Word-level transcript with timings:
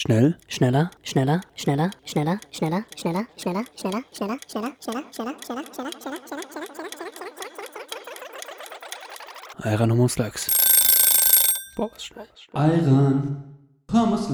Schnell. 0.00 0.34
Schneller, 0.48 0.90
schneller, 1.02 1.42
schneller, 1.54 1.90
schneller, 2.06 2.40
schneller, 2.50 2.84
schneller, 2.96 3.26
schneller, 3.36 3.64
schneller, 3.76 4.02
schneller, 4.10 4.40
schneller, 4.48 4.72
schneller, 4.80 5.04
schneller, 5.12 5.34
schneller, 5.44 5.62
schneller, 5.74 5.92
schneller, 6.00 6.22
schneller, 6.24 6.48
schneller, 6.48 6.90
schneller. 6.96 7.30
Iron 9.62 9.90
Homus 9.92 10.16
Lachs. 10.16 10.50
Boah, 11.76 11.90
was 11.92 12.02
schnell. 12.02 12.28
Iron, 12.54 13.44
Pommes 13.86 14.30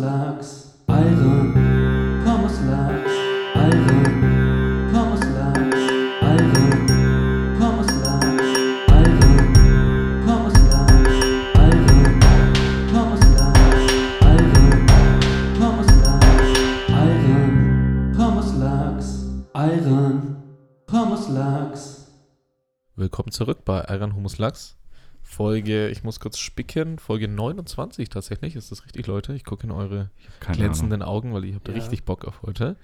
Willkommen 23.07 23.31
zurück 23.31 23.65
bei 23.65 23.85
Iron 23.89 24.17
Humus 24.17 24.39
Lachs. 24.39 24.77
Folge, 25.23 25.87
ich 25.91 26.03
muss 26.03 26.19
kurz 26.19 26.39
spicken, 26.39 26.99
Folge 26.99 27.29
29 27.29 28.09
tatsächlich. 28.09 28.57
Ist 28.57 28.73
das 28.73 28.85
richtig, 28.85 29.07
Leute? 29.07 29.33
Ich 29.35 29.45
gucke 29.45 29.63
in 29.65 29.71
eure 29.71 30.11
glänzenden 30.41 31.03
Augen, 31.03 31.33
weil 31.33 31.45
ich 31.45 31.55
habe 31.55 31.63
da 31.63 31.71
Ja. 31.71 31.79
richtig 31.79 32.03
Bock 32.03 32.25
auf 32.25 32.43
heute. 32.43 32.75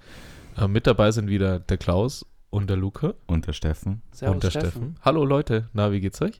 Äh, 0.55 0.69
mit 0.69 0.87
dabei 0.87 1.11
sind 1.11 1.27
wieder 1.27 1.59
der 1.59 1.77
Klaus 1.77 2.25
und 2.51 2.69
der 2.69 2.77
Luca 2.77 3.07
Ahnung. 3.07 3.19
Und 3.27 3.47
der 3.47 3.51
Steffen. 3.51 4.01
Servus, 4.13 4.33
und 4.35 4.43
der 4.45 4.51
Steffen. 4.51 4.95
Hallo 5.01 5.25
Leute, 5.25 5.67
na, 5.73 5.91
wie 5.91 5.99
geht's 5.99 6.21
euch? 6.21 6.39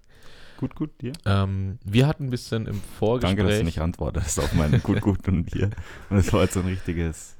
Gut, 0.55 0.75
gut, 0.75 1.01
dir. 1.01 1.11
Ähm, 1.25 1.77
wir 1.83 2.07
hatten 2.07 2.27
ein 2.27 2.29
bisschen 2.29 2.67
im 2.67 2.79
Vorgespräch... 2.79 3.35
Danke, 3.35 3.49
dass 3.51 3.59
du 3.59 3.65
nicht 3.65 3.81
antwortest 3.81 4.39
auf 4.39 4.53
mein 4.53 4.81
Gut, 4.81 5.01
gut 5.01 5.27
und 5.27 5.53
dir. 5.53 5.71
Und 6.09 6.15
es 6.19 6.31
war 6.31 6.43
jetzt 6.43 6.53
so 6.53 6.61
ein 6.61 6.67
richtiges. 6.67 7.35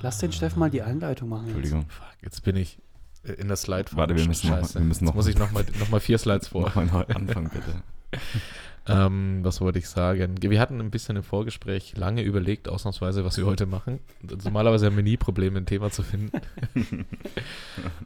Lass 0.00 0.18
den 0.18 0.30
Steffen 0.30 0.60
mal 0.60 0.70
die 0.70 0.82
Einleitung 0.82 1.28
machen. 1.28 1.46
jetzt. 1.48 1.56
Entschuldigung. 1.56 1.90
Fuck, 1.90 2.22
jetzt 2.22 2.44
bin 2.44 2.54
ich 2.54 2.78
in 3.24 3.48
der 3.48 3.56
Slide 3.56 3.86
Warte, 3.92 4.16
wir 4.16 4.26
müssen 4.26 4.50
noch- 4.50 4.56
wir 4.74 4.80
müssen 4.80 4.88
Jetzt 4.88 5.02
noch- 5.02 5.14
muss 5.14 5.26
ich 5.26 5.38
nochmal 5.38 5.64
noch 5.78 5.88
mal 5.90 6.00
vier 6.00 6.18
Slides 6.18 6.48
vor. 6.48 6.62
Mach 6.74 6.74
mal 6.92 7.04
einen 7.06 7.28
Anfang 7.28 7.50
bitte. 7.50 7.82
Ähm, 8.88 9.44
was 9.44 9.60
wollte 9.60 9.78
ich 9.78 9.88
sagen? 9.88 10.34
Wir 10.40 10.58
hatten 10.60 10.80
ein 10.80 10.90
bisschen 10.90 11.14
im 11.14 11.22
Vorgespräch 11.22 11.96
lange 11.96 12.22
überlegt, 12.22 12.68
ausnahmsweise, 12.68 13.24
was 13.24 13.36
wir 13.36 13.46
heute 13.46 13.64
machen. 13.64 14.00
Und 14.28 14.44
Normalerweise 14.44 14.86
haben 14.86 14.96
wir 14.96 15.04
nie 15.04 15.16
Probleme, 15.16 15.58
ein 15.58 15.66
Thema 15.66 15.92
zu 15.92 16.02
finden. 16.02 16.40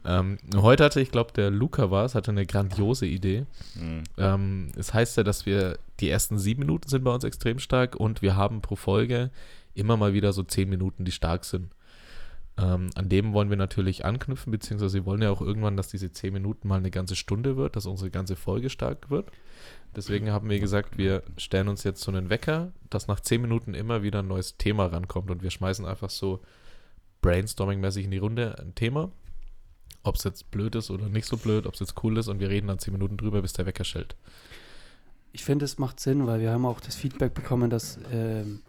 ähm, 0.05 0.37
heute 0.55 0.83
hatte, 0.83 1.01
ich 1.01 1.11
glaube, 1.11 1.31
der 1.33 1.49
Luca 1.49 1.89
war 1.89 2.05
es, 2.05 2.15
hatte 2.15 2.29
eine 2.31 2.45
grandiose 2.45 3.07
Idee. 3.07 3.45
Hm. 3.73 4.03
Ähm, 4.17 4.71
es 4.75 4.93
heißt 4.93 5.17
ja, 5.17 5.23
dass 5.23 5.45
wir 5.47 5.79
die 5.99 6.09
ersten 6.09 6.37
sieben 6.37 6.59
Minuten 6.61 6.87
sind 6.89 7.03
bei 7.03 7.11
uns 7.13 7.23
extrem 7.23 7.57
stark 7.57 7.95
und 7.95 8.21
wir 8.21 8.35
haben 8.35 8.61
pro 8.61 8.75
Folge 8.75 9.31
immer 9.73 9.97
mal 9.97 10.13
wieder 10.13 10.31
so 10.33 10.43
zehn 10.43 10.69
Minuten, 10.69 11.05
die 11.05 11.11
stark 11.11 11.43
sind. 11.45 11.71
Ähm, 12.59 12.89
an 12.95 13.09
dem 13.09 13.33
wollen 13.33 13.49
wir 13.49 13.57
natürlich 13.57 14.03
anknüpfen, 14.03 14.51
beziehungsweise 14.51 14.99
wir 14.99 15.05
wollen 15.05 15.21
ja 15.21 15.29
auch 15.29 15.41
irgendwann, 15.41 15.77
dass 15.77 15.89
diese 15.89 16.11
zehn 16.11 16.33
Minuten 16.33 16.67
mal 16.67 16.77
eine 16.77 16.89
ganze 16.89 17.15
Stunde 17.15 17.55
wird, 17.55 17.75
dass 17.75 17.85
unsere 17.85 18.09
ganze 18.09 18.35
Folge 18.35 18.69
stark 18.69 19.09
wird. 19.09 19.31
Deswegen 19.95 20.31
haben 20.31 20.49
wir 20.49 20.59
gesagt, 20.59 20.97
wir 20.97 21.23
stellen 21.37 21.67
uns 21.67 21.83
jetzt 21.83 22.01
so 22.01 22.11
einen 22.11 22.29
Wecker, 22.29 22.71
dass 22.89 23.07
nach 23.07 23.19
zehn 23.19 23.41
Minuten 23.41 23.73
immer 23.73 24.03
wieder 24.03 24.19
ein 24.19 24.27
neues 24.27 24.57
Thema 24.57 24.87
rankommt 24.87 25.31
und 25.31 25.43
wir 25.43 25.51
schmeißen 25.51 25.85
einfach 25.85 26.09
so 26.09 26.41
brainstorming-mäßig 27.23 28.05
in 28.05 28.11
die 28.11 28.17
Runde 28.17 28.57
ein 28.59 28.75
Thema. 28.75 29.11
Ob 30.03 30.15
es 30.15 30.23
jetzt 30.23 30.51
blöd 30.51 30.75
ist 30.75 30.89
oder 30.89 31.09
nicht 31.09 31.25
so 31.27 31.37
blöd, 31.37 31.65
ob 31.67 31.73
es 31.73 31.79
jetzt 31.79 31.95
cool 32.03 32.17
ist 32.17 32.27
und 32.27 32.39
wir 32.39 32.49
reden 32.49 32.67
dann 32.67 32.79
zehn 32.79 32.93
Minuten 32.93 33.17
drüber, 33.17 33.41
bis 33.41 33.53
der 33.53 33.65
Wecker 33.65 33.83
schellt. 33.83 34.15
Ich 35.31 35.43
finde, 35.43 35.65
es 35.65 35.77
macht 35.77 35.99
Sinn, 35.99 36.25
weil 36.25 36.39
wir 36.39 36.51
haben 36.51 36.65
auch 36.65 36.79
das 36.79 36.95
Feedback 36.95 37.33
bekommen, 37.33 37.69
dass 37.69 37.99
ähm, 38.11 38.61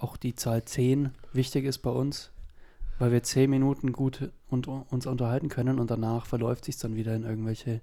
auch 0.00 0.16
die 0.16 0.34
Zahl 0.34 0.64
10 0.64 1.10
wichtig 1.32 1.64
ist 1.64 1.78
bei 1.78 1.90
uns, 1.90 2.30
weil 3.00 3.10
wir 3.10 3.22
10 3.24 3.50
Minuten 3.50 3.90
gut 3.92 4.30
und, 4.48 4.68
uns 4.68 5.06
unterhalten 5.06 5.48
können 5.48 5.80
und 5.80 5.90
danach 5.90 6.26
verläuft 6.26 6.66
sich 6.66 6.76
dann 6.78 6.94
wieder 6.94 7.16
in 7.16 7.24
irgendwelche 7.24 7.80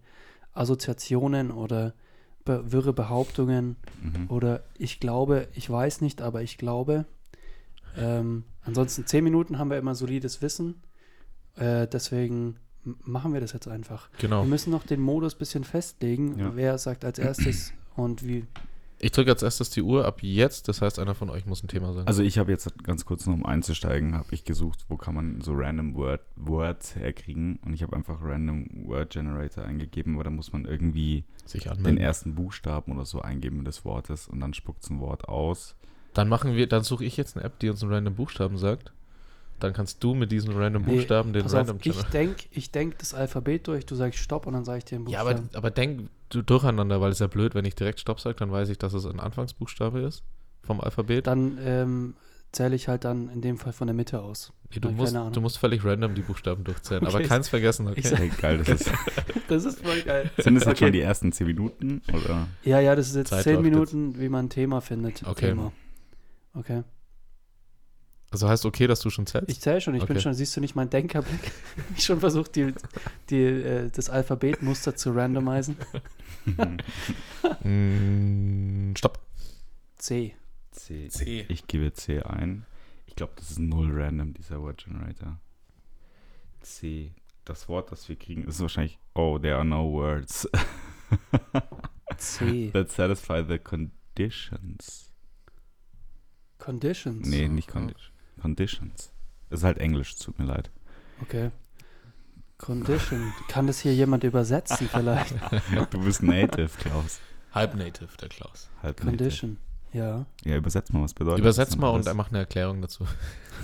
Assoziationen 0.53 1.51
oder 1.51 1.93
be 2.45 2.71
wirre 2.71 2.93
Behauptungen 2.93 3.75
Mhm. 4.01 4.29
oder 4.29 4.63
ich 4.77 4.99
glaube, 4.99 5.47
ich 5.53 5.69
weiß 5.69 6.01
nicht, 6.01 6.21
aber 6.21 6.41
ich 6.43 6.57
glaube. 6.57 7.05
Ähm, 7.97 8.43
ansonsten 8.63 9.05
10 9.05 9.23
Minuten 9.23 9.57
haben 9.57 9.69
wir 9.71 9.77
immer 9.77 9.95
solides 9.95 10.41
Wissen, 10.41 10.75
äh, 11.55 11.87
deswegen 11.87 12.57
machen 13.03 13.33
wir 13.33 13.41
das 13.41 13.53
jetzt 13.53 13.67
einfach. 13.67 14.09
Genau. 14.19 14.43
Wir 14.43 14.47
müssen 14.49 14.69
noch 14.71 14.85
den 14.85 15.01
Modus 15.01 15.35
ein 15.35 15.39
bisschen 15.39 15.63
festlegen, 15.63 16.37
Ja. 16.39 16.55
wer 16.55 16.77
sagt 16.77 17.03
als 17.03 17.17
erstes 17.19 17.73
und 17.95 18.25
wie. 18.25 18.45
Ich 18.99 19.11
drücke 19.11 19.31
als 19.31 19.43
erstes 19.43 19.69
die 19.69 19.83
Uhr 19.83 20.05
ab 20.05 20.23
jetzt, 20.23 20.67
das 20.67 20.81
heißt, 20.81 20.97
einer 20.97 21.13
von 21.13 21.29
euch 21.29 21.45
muss 21.45 21.63
ein 21.63 21.67
Thema 21.67 21.93
sagen. 21.93 22.07
Also 22.07 22.23
ich 22.23 22.39
habe 22.39 22.51
jetzt 22.51 22.83
ganz 22.83 23.05
kurz 23.05 23.27
noch 23.27 23.35
um 23.35 23.45
einzusteigen, 23.45 24.15
habe 24.15 24.29
ich 24.31 24.43
gesucht, 24.43 24.85
wo 24.89 24.97
kann 24.97 25.13
man 25.13 25.41
so 25.41 25.53
random 25.53 25.93
Word, 25.95 26.21
Words 26.35 26.95
herkriegen 26.95 27.59
und 27.63 27.73
ich 27.73 27.83
habe 27.83 27.95
einfach 27.95 28.17
random 28.21 28.67
Word 28.87 29.11
Generator 29.11 29.65
eingegeben, 29.65 30.15
aber 30.15 30.23
da 30.23 30.29
muss 30.31 30.51
man 30.51 30.65
irgendwie 30.65 31.25
sich 31.45 31.63
den 31.63 31.97
ersten 31.97 32.33
Buchstaben 32.33 32.93
oder 32.93 33.05
so 33.05 33.21
eingeben 33.21 33.63
des 33.65 33.85
Wortes 33.85 34.27
und 34.27 34.39
dann 34.39 34.55
spuckt 34.55 34.83
es 34.83 34.89
ein 34.89 34.99
Wort 34.99 35.27
aus. 35.27 35.75
Dann 36.13 36.29
machen 36.29 36.55
wir, 36.55 36.67
dann 36.67 36.83
suche 36.83 37.05
ich 37.05 37.17
jetzt 37.17 37.37
eine 37.37 37.45
App, 37.45 37.59
die 37.59 37.69
uns 37.69 37.83
einen 37.83 37.93
random 37.93 38.15
Buchstaben 38.15 38.57
sagt. 38.57 38.91
Dann 39.59 39.73
kannst 39.73 40.03
du 40.03 40.13
mit 40.13 40.31
diesen 40.31 40.53
random 40.55 40.83
Nee, 40.83 40.95
Buchstaben 40.97 41.33
den 41.33 41.43
Pass 41.43 41.53
random 41.53 41.77
auf, 41.77 41.85
ich 41.85 41.95
Channel. 41.95 42.09
denke 42.11 42.43
ich 42.51 42.71
denk 42.71 42.99
das 42.99 43.13
Alphabet 43.13 43.67
durch, 43.67 43.85
du 43.85 43.95
sagst 43.95 44.19
Stopp 44.19 44.45
und 44.45 44.53
dann 44.53 44.65
sage 44.65 44.79
ich 44.79 44.85
dir 44.85 44.97
den 44.99 45.07
Ja, 45.07 45.23
Buchstaben. 45.23 45.49
aber, 45.49 45.57
aber 45.57 45.71
denk 45.71 46.09
du 46.29 46.41
durcheinander, 46.41 47.01
weil 47.01 47.11
es 47.11 47.19
ja 47.19 47.27
blöd, 47.27 47.55
wenn 47.55 47.65
ich 47.65 47.75
direkt 47.75 47.99
Stopp 47.99 48.19
sage, 48.19 48.35
dann 48.35 48.51
weiß 48.51 48.69
ich, 48.69 48.77
dass 48.77 48.93
es 48.93 49.05
ein 49.05 49.19
Anfangsbuchstabe 49.19 49.99
ist 50.01 50.23
vom 50.63 50.79
Alphabet. 50.81 51.25
dann 51.27 51.57
ähm, 51.61 52.13
zähle 52.51 52.75
ich 52.75 52.87
halt 52.87 53.03
dann 53.05 53.29
in 53.29 53.41
dem 53.41 53.57
Fall 53.57 53.73
von 53.73 53.87
der 53.87 53.93
Mitte 53.95 54.21
aus. 54.21 54.53
Nee, 54.73 54.79
du, 54.81 54.89
musst, 54.91 55.15
du 55.15 55.41
musst 55.41 55.57
völlig 55.57 55.83
random 55.85 56.13
die 56.13 56.21
Buchstaben 56.21 56.63
durchzählen, 56.65 57.05
aber 57.05 57.15
Okay. 57.19 57.27
keins 57.27 57.47
vergessen, 57.47 57.87
okay? 57.87 58.01
Sag- 58.01 58.19
Hey, 58.19 58.29
geil, 58.37 58.57
das 58.57 58.67
ist, 58.69 58.91
Das 59.47 59.63
ist 59.65 59.79
voll 59.81 60.01
geil. 60.01 60.29
sind 60.37 60.55
das 60.55 60.65
jetzt 60.65 60.73
Okay. 60.73 60.85
schon 60.85 60.91
die 60.93 61.01
ersten 61.01 61.31
zehn 61.31 61.47
Minuten 61.47 62.01
oder? 62.13 62.47
Ja, 62.63 62.79
ja, 62.81 62.95
das 62.95 63.07
ist 63.09 63.15
jetzt 63.15 63.29
Zeit 63.29 63.43
zehn 63.43 63.61
Minuten, 63.61 64.19
wie 64.19 64.27
man 64.29 64.45
ein 64.45 64.49
Thema 64.49 64.81
findet. 64.81 65.23
Okay. 65.25 65.49
Thema. 65.49 65.71
Okay. 66.53 66.83
Also 68.29 68.49
heißt 68.49 68.65
okay, 68.65 68.87
dass 68.87 68.99
du 68.99 69.09
schon 69.09 69.25
zählst? 69.25 69.49
Ich 69.49 69.61
zähle 69.61 69.79
schon, 69.79 69.95
ich 69.95 70.03
bin 70.03 70.11
Okay. 70.17 70.21
schon, 70.21 70.33
siehst 70.33 70.55
du 70.57 70.61
nicht 70.61 70.75
meinen 70.75 70.89
Denkerblick? 70.89 71.51
ich 71.97 72.03
schon 72.03 72.19
versucht, 72.19 72.55
die, 72.55 72.73
die, 73.29 73.41
äh, 73.43 73.89
das 73.89 74.09
Alphabetmuster 74.09 74.95
zu 74.95 75.11
randomisieren. 75.11 75.77
Mm, 77.63 78.93
Stopp. 78.95 79.19
C. 79.97 80.33
C. 80.71 81.09
C. 81.09 81.45
Ich 81.49 81.67
gebe 81.67 81.91
C 81.93 82.21
ein. 82.21 82.65
Ich 83.05 83.15
glaube, 83.15 83.33
das 83.35 83.51
ist 83.51 83.59
null 83.59 83.89
random, 83.91 84.33
dieser 84.33 84.61
Word 84.61 84.83
Generator. 84.85 85.39
C. 86.61 87.13
Das 87.43 87.67
Wort, 87.67 87.91
das 87.91 88.07
wir 88.07 88.15
kriegen, 88.15 88.43
ist 88.45 88.61
wahrscheinlich, 88.61 88.97
oh, 89.13 89.39
there 89.39 89.55
are 89.55 89.65
no 89.65 89.91
words 89.91 90.47
C. 92.17 92.69
that 92.71 92.91
satisfy 92.91 93.43
the 93.45 93.57
conditions. 93.59 95.11
Conditions. 96.59 97.27
Nee, 97.27 97.47
nicht 97.47 97.67
condi 97.67 97.93
Conditions. 98.41 99.11
Ist 99.49 99.63
halt 99.63 99.77
Englisch, 99.77 100.15
tut 100.15 100.37
mir 100.39 100.45
leid. 100.45 100.71
Okay. 101.21 101.51
Condition. 102.57 103.33
Kann 103.47 103.67
das 103.67 103.79
hier 103.79 103.93
jemand 103.93 104.23
übersetzen 104.23 104.89
vielleicht? 104.91 105.35
Du 105.91 106.03
bist 106.03 106.23
Native, 106.23 106.69
Klaus. 106.79 107.19
Halb 107.51 107.75
Native, 107.75 108.09
der 108.19 108.29
Klaus. 108.29 108.69
Halb 108.81 108.99
Condition. 109.01 109.57
Ja. 109.93 110.17
Native. 110.17 110.25
Ja, 110.45 110.57
übersetz 110.57 110.91
mal, 110.91 111.03
was 111.03 111.13
bedeutet 111.13 111.39
Übersetz 111.39 111.69
das 111.69 111.77
mal 111.77 111.89
und 111.89 112.13
mach 112.15 112.29
eine 112.29 112.39
Erklärung 112.39 112.81
dazu. 112.81 113.05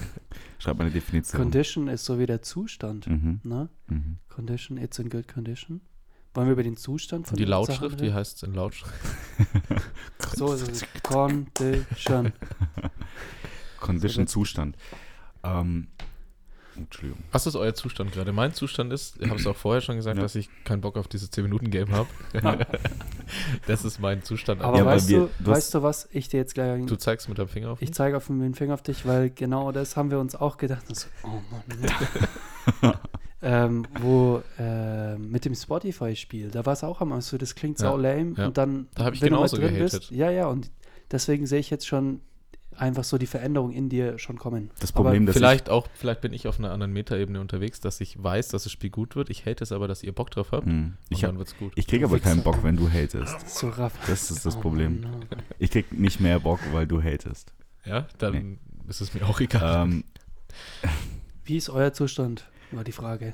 Schreib 0.60 0.78
mal 0.78 0.86
eine 0.86 0.94
Definition. 0.94 1.42
Condition 1.42 1.88
ist 1.88 2.06
so 2.06 2.20
wie 2.20 2.26
der 2.26 2.42
Zustand. 2.42 3.08
Mhm. 3.08 3.42
Ne? 3.44 3.70
Mhm. 3.88 4.18
Condition, 4.30 4.78
it's 4.78 5.00
in 5.00 5.10
good 5.10 5.28
condition. 5.28 5.82
Wollen 6.34 6.48
wir 6.48 6.54
über 6.54 6.64
den 6.64 6.78
Zustand 6.78 7.28
von 7.28 7.34
Und 7.34 7.40
die 7.40 7.46
Lautschrift, 7.46 8.02
wie 8.02 8.12
heißt 8.12 8.38
es 8.38 8.44
in 8.44 8.54
Lautschrift? 8.54 8.94
So 10.36 10.52
ist 10.54 10.68
es. 10.68 10.84
Condition. 11.04 12.34
Condition 13.84 14.28
Zustand. 14.28 14.76
Ähm, 15.44 15.88
Entschuldigung. 16.76 17.24
Was 17.32 17.46
ist 17.46 17.56
euer 17.56 17.76
Zustand 17.76 18.12
gerade? 18.14 18.34
Mein 18.34 18.54
Zustand 18.56 18.92
ist, 18.92 19.22
ich 19.22 19.30
habe 19.30 19.40
es 19.40 19.46
auch 19.46 19.56
vorher 19.56 19.82
schon 19.82 19.96
gesagt, 19.98 20.18
Ja. 20.18 20.24
dass 20.24 20.34
ich 20.34 20.50
keinen 20.64 20.82
Bock 20.82 20.98
auf 20.98 21.08
diese 21.08 21.28
10-Minuten-Game 21.28 21.92
habe. 21.92 22.08
das 23.68 23.86
ist 23.86 24.00
mein 24.00 24.24
Zustand. 24.24 24.62
Aber 24.62 24.78
Ja, 24.80 24.86
weißt, 24.86 25.12
du, 25.12 25.30
du 25.40 25.52
weißt 25.52 25.72
du, 25.76 25.84
was 25.84 26.08
ich 26.12 26.30
dir 26.30 26.38
jetzt 26.38 26.56
gleich. 26.56 26.84
du 26.86 26.96
zeigst 26.96 27.30
mit 27.30 27.38
deinem 27.38 27.48
Finger 27.50 27.70
auf 27.72 27.80
mich? 27.82 27.90
ich 27.90 27.94
zeige 27.96 28.18
auf 28.18 28.26
den 28.26 28.56
Finger 28.56 28.74
auf 28.74 28.82
dich, 28.82 29.06
weil 29.06 29.30
genau 29.30 29.72
das 29.72 29.96
haben 29.96 30.10
wir 30.10 30.18
uns 30.20 30.34
auch 30.36 30.58
gedacht. 30.58 30.84
Und 30.90 30.96
So, 30.98 31.08
oh 31.26 31.42
Mann. 32.82 32.94
ähm, 33.44 33.86
wo 34.00 34.42
äh, 34.58 35.16
mit 35.18 35.46
dem 35.46 35.54
Spotify-Spiel, 35.54 36.50
da 36.50 36.66
war 36.66 36.74
es 36.74 36.84
auch 36.84 37.02
einmal 37.02 37.22
so, 37.22 37.38
das 37.38 37.54
klingt 37.56 37.80
Ja, 37.80 37.90
sau 37.90 37.98
lame. 37.98 38.34
ja. 38.38 38.48
Und 38.48 38.58
dann, 38.58 38.88
Da 38.96 39.06
hab 39.06 39.14
ich 39.14 39.22
wenn 39.22 39.30
du 39.30 39.36
mal 39.36 39.40
genauso 39.42 39.58
drin 39.58 39.76
gehatet. 39.76 40.00
bist, 40.00 40.12
ja, 40.12 40.32
ja, 40.32 40.48
und 40.48 40.72
deswegen 41.12 41.46
sehe 41.46 41.60
ich 41.60 41.70
jetzt 41.70 41.86
schon 41.86 42.22
einfach 42.78 43.04
so 43.04 43.18
die 43.18 43.26
Veränderung 43.28 43.72
in 43.72 43.90
dir 43.90 44.18
schon 44.20 44.38
kommen. 44.38 44.72
Das 44.80 44.92
Problem, 44.92 45.26
dass 45.26 45.36
Vielleicht 45.36 45.70
auch, 45.70 45.88
vielleicht 45.96 46.22
bin 46.22 46.34
ich 46.34 46.48
auf 46.48 46.60
einer 46.60 46.72
anderen 46.72 46.94
Metaebene 46.94 47.40
unterwegs, 47.42 47.80
dass 47.80 48.00
ich 48.02 48.22
weiß, 48.22 48.50
dass 48.50 48.64
das 48.64 48.72
Spiel 48.72 48.90
gut 48.90 49.16
wird. 49.16 49.30
Ich 49.30 49.46
hate 49.46 49.64
es 49.64 49.72
aber, 49.72 49.88
dass 49.88 50.04
ihr 50.04 50.12
Bock 50.14 50.32
drauf 50.32 50.52
habt. 50.52 50.68
ich, 50.68 50.74
hm, 50.74 50.84
Und 50.86 50.98
ich, 51.10 51.22
dann 51.22 51.32
hab, 51.32 51.38
wird's 51.40 51.58
gut. 51.58 51.74
ich 51.76 51.88
krieg 51.88 52.04
aber 52.04 52.20
keinen 52.20 52.44
Bock, 52.44 52.64
wenn 52.64 52.76
du 52.76 52.90
hatest. 52.90 53.50
So 53.50 53.70
raff. 53.70 53.94
Das 54.08 54.32
ist 54.32 54.46
das 54.46 54.56
Oh 54.58 54.62
Problem. 54.62 55.06
Oh. 55.06 55.36
Ich 55.60 55.72
krieg 55.72 55.92
nicht 55.92 56.20
mehr 56.20 56.40
Bock, 56.40 56.60
weil 56.72 56.88
du 56.88 57.02
hatest. 57.02 57.54
Ja, 57.86 58.08
dann 58.18 58.60
ist 58.88 59.02
es 59.02 59.14
mir 59.14 59.26
auch 59.28 59.40
egal. 59.40 59.84
Ähm, 59.88 60.04
Wie 61.46 61.58
ist 61.58 61.70
euer 61.70 61.94
Zustand? 61.94 62.50
War 62.72 62.84
die 62.84 62.92
Frage. 62.92 63.34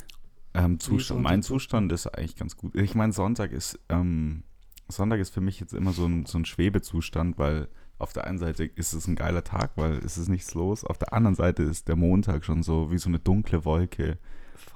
ähm, 0.53 0.74
ist 0.75 0.83
Zustand, 0.83 1.21
mein 1.21 1.44
Zustand? 1.44 1.91
Zustand 1.91 1.91
ist 1.94 2.07
eigentlich 2.07 2.36
ganz 2.36 2.57
gut. 2.57 2.75
Ich 2.75 2.95
meine, 2.95 3.13
Sonntag 3.13 3.51
ist, 3.51 3.80
ähm, 3.89 4.44
Sonntag 4.88 5.19
ist 5.19 5.30
für 5.33 5.41
mich 5.41 5.59
jetzt 5.59 5.74
immer 5.74 5.91
so 5.94 6.06
ein, 6.06 6.25
so 6.25 6.38
ein 6.39 6.45
Schwebezustand, 6.45 7.38
weil 7.38 7.68
auf 8.00 8.13
der 8.13 8.25
einen 8.25 8.40
Seite 8.40 8.63
ist 8.63 8.94
es 8.94 9.07
ein 9.07 9.16
geiler 9.16 9.44
Tag, 9.44 9.72
weil 9.75 9.94
es 9.98 10.18
ist 10.18 10.30
nichts 10.30 10.54
los. 10.54 10.84
Auf 10.84 10.98
der 10.98 11.13
anderen 11.13 11.36
Seite 11.36 11.63
ist 11.63 11.88
der 11.88 11.98
Montag 11.98 12.46
schon 12.46 12.63
so 12.63 12.92
wie 12.92 12.98
so 12.98 13.10
eine 13.10 13.19
dunkle 13.19 13.66
Wolke 13.66 14.18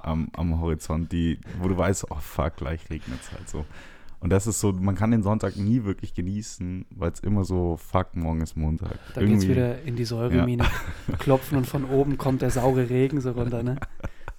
am, 0.00 0.28
am 0.34 0.60
Horizont, 0.60 1.10
die, 1.10 1.38
wo 1.60 1.68
du 1.68 1.76
weißt, 1.76 2.10
oh 2.10 2.18
fuck, 2.20 2.56
gleich 2.56 2.88
regnet 2.90 3.20
es 3.22 3.32
halt 3.32 3.48
so. 3.48 3.64
Und 4.20 4.30
das 4.30 4.46
ist 4.46 4.60
so, 4.60 4.72
man 4.72 4.94
kann 4.94 5.10
den 5.10 5.22
Sonntag 5.22 5.56
nie 5.56 5.84
wirklich 5.84 6.14
genießen, 6.14 6.86
weil 6.90 7.10
es 7.10 7.20
immer 7.20 7.44
so, 7.44 7.76
fuck, 7.76 8.14
morgen 8.14 8.40
ist 8.40 8.56
Montag. 8.56 8.98
Da 9.14 9.22
geht's 9.22 9.46
wieder 9.46 9.82
in 9.82 9.96
die 9.96 10.04
Säuremine. 10.04 10.64
Klopfen 11.18 11.58
und 11.58 11.66
von 11.66 11.84
oben 11.84 12.16
kommt 12.16 12.42
der 12.42 12.50
saure 12.50 12.88
Regen 12.88 13.20
so 13.20 13.32
runter, 13.32 13.62
ne? 13.62 13.76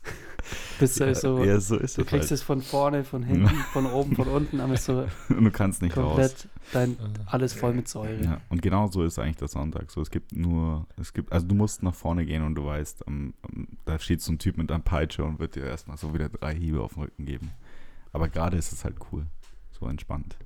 Bist 0.79 0.99
du 0.99 1.05
ja, 1.05 1.15
so, 1.15 1.43
ja, 1.43 1.59
so 1.59 1.77
ist 1.77 1.97
du 1.97 2.01
es 2.01 2.07
kriegst 2.07 2.29
halt. 2.29 2.31
es 2.31 2.43
von 2.43 2.61
vorne, 2.61 3.03
von 3.03 3.23
hinten, 3.23 3.47
von 3.73 3.85
oben, 3.85 4.15
von 4.15 4.27
unten, 4.27 4.59
aber 4.59 4.77
so 4.77 5.07
Und 5.29 5.43
du 5.43 5.51
kannst 5.51 5.81
nicht 5.81 5.95
raus. 5.97 6.07
komplett 6.07 6.47
dein, 6.73 6.97
alles 7.25 7.53
voll 7.53 7.73
mit 7.73 7.87
Säure. 7.87 8.23
Ja, 8.23 8.41
und 8.49 8.61
genau 8.61 8.87
so 8.87 9.03
ist 9.03 9.19
eigentlich 9.19 9.37
der 9.37 9.47
Sonntag. 9.47 9.91
So, 9.91 10.01
es 10.01 10.09
gibt 10.09 10.33
nur, 10.35 10.87
es 10.97 11.13
gibt, 11.13 11.31
also 11.31 11.47
du 11.47 11.55
musst 11.55 11.83
nach 11.83 11.95
vorne 11.95 12.25
gehen 12.25 12.43
und 12.43 12.55
du 12.55 12.65
weißt, 12.65 13.05
ähm, 13.07 13.33
ähm, 13.53 13.67
da 13.85 13.99
steht 13.99 14.21
so 14.21 14.31
ein 14.31 14.39
Typ 14.39 14.57
mit 14.57 14.71
einer 14.71 14.83
Peitsche 14.83 15.23
und 15.23 15.39
wird 15.39 15.55
dir 15.55 15.63
erstmal 15.65 15.97
so 15.97 16.13
wieder 16.13 16.29
drei 16.29 16.55
Hiebe 16.55 16.81
auf 16.81 16.93
den 16.93 17.03
Rücken 17.03 17.25
geben. 17.25 17.51
Aber 18.11 18.27
gerade 18.29 18.57
ist 18.57 18.71
es 18.71 18.83
halt 18.85 18.95
cool. 19.11 19.25
So 19.77 19.87
entspannt. 19.87 20.37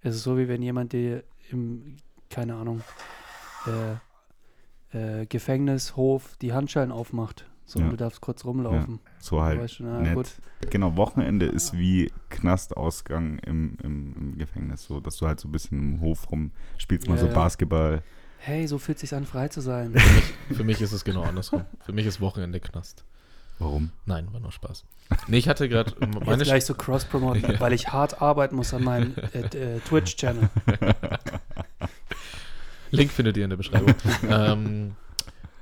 Es 0.00 0.14
ist 0.14 0.22
so, 0.22 0.38
wie 0.38 0.46
wenn 0.46 0.62
jemand 0.62 0.92
dir 0.92 1.24
im, 1.50 1.96
keine 2.30 2.54
Ahnung, 2.54 2.82
äh, 4.92 5.20
äh, 5.20 5.26
Gefängnishof 5.26 6.36
die 6.40 6.52
Handschellen 6.52 6.92
aufmacht. 6.92 7.46
So, 7.68 7.80
Ja. 7.80 7.88
du 7.88 7.96
darfst 7.96 8.20
kurz 8.20 8.44
rumlaufen. 8.44 9.00
So 9.18 9.36
Du 9.36 9.42
halt. 9.42 9.60
weißt 9.60 9.74
schon, 9.74 9.86
na, 9.86 10.00
nett. 10.00 10.14
gut. 10.14 10.28
Genau, 10.70 10.96
Wochenende 10.96 11.46
ist 11.46 11.76
wie 11.76 12.12
Knastausgang 12.30 13.38
im, 13.40 13.76
im, 13.82 14.14
im 14.16 14.38
Gefängnis. 14.38 14.84
So, 14.84 15.00
dass 15.00 15.16
du 15.16 15.26
halt 15.26 15.40
so 15.40 15.48
ein 15.48 15.52
bisschen 15.52 15.78
im 15.78 16.00
Hof 16.00 16.30
rum 16.30 16.52
spielst, 16.78 17.08
mal 17.08 17.14
Ja, 17.16 17.22
so 17.22 17.26
ja. 17.26 17.34
Basketball. 17.34 18.02
Hey, 18.38 18.68
so 18.68 18.78
fühlt 18.78 19.00
sich 19.00 19.12
an, 19.14 19.26
frei 19.26 19.48
zu 19.48 19.60
sein. 19.60 19.94
Für 20.52 20.62
mich 20.62 20.80
ist 20.80 20.92
es 20.92 21.04
genau 21.04 21.22
andersrum. 21.22 21.64
Für 21.84 21.92
mich 21.92 22.06
ist 22.06 22.20
Wochenende 22.20 22.60
Knast. 22.60 23.04
Warum? 23.58 23.90
Nein, 24.04 24.28
war 24.32 24.38
nur 24.38 24.52
Spaß. 24.52 24.84
Nee, 25.26 25.38
ich 25.38 25.48
hatte 25.48 25.68
gerade 25.68 25.90
Jetzt 26.00 26.24
meine 26.26 26.44
gleich 26.44 26.64
so 26.66 26.74
cross-promoten, 26.74 27.54
Ja. 27.54 27.58
weil 27.60 27.72
ich 27.72 27.88
hart 27.88 28.22
arbeiten 28.22 28.54
muss 28.54 28.72
an 28.74 28.84
meinem 28.84 29.14
äh, 29.32 29.40
äh, 29.40 29.80
Twitch-Channel. 29.80 30.50
Link 32.90 33.10
findet 33.10 33.36
ihr 33.36 33.44
in 33.44 33.50
der 33.50 33.56
Beschreibung. 33.56 33.94
ähm, 34.28 34.92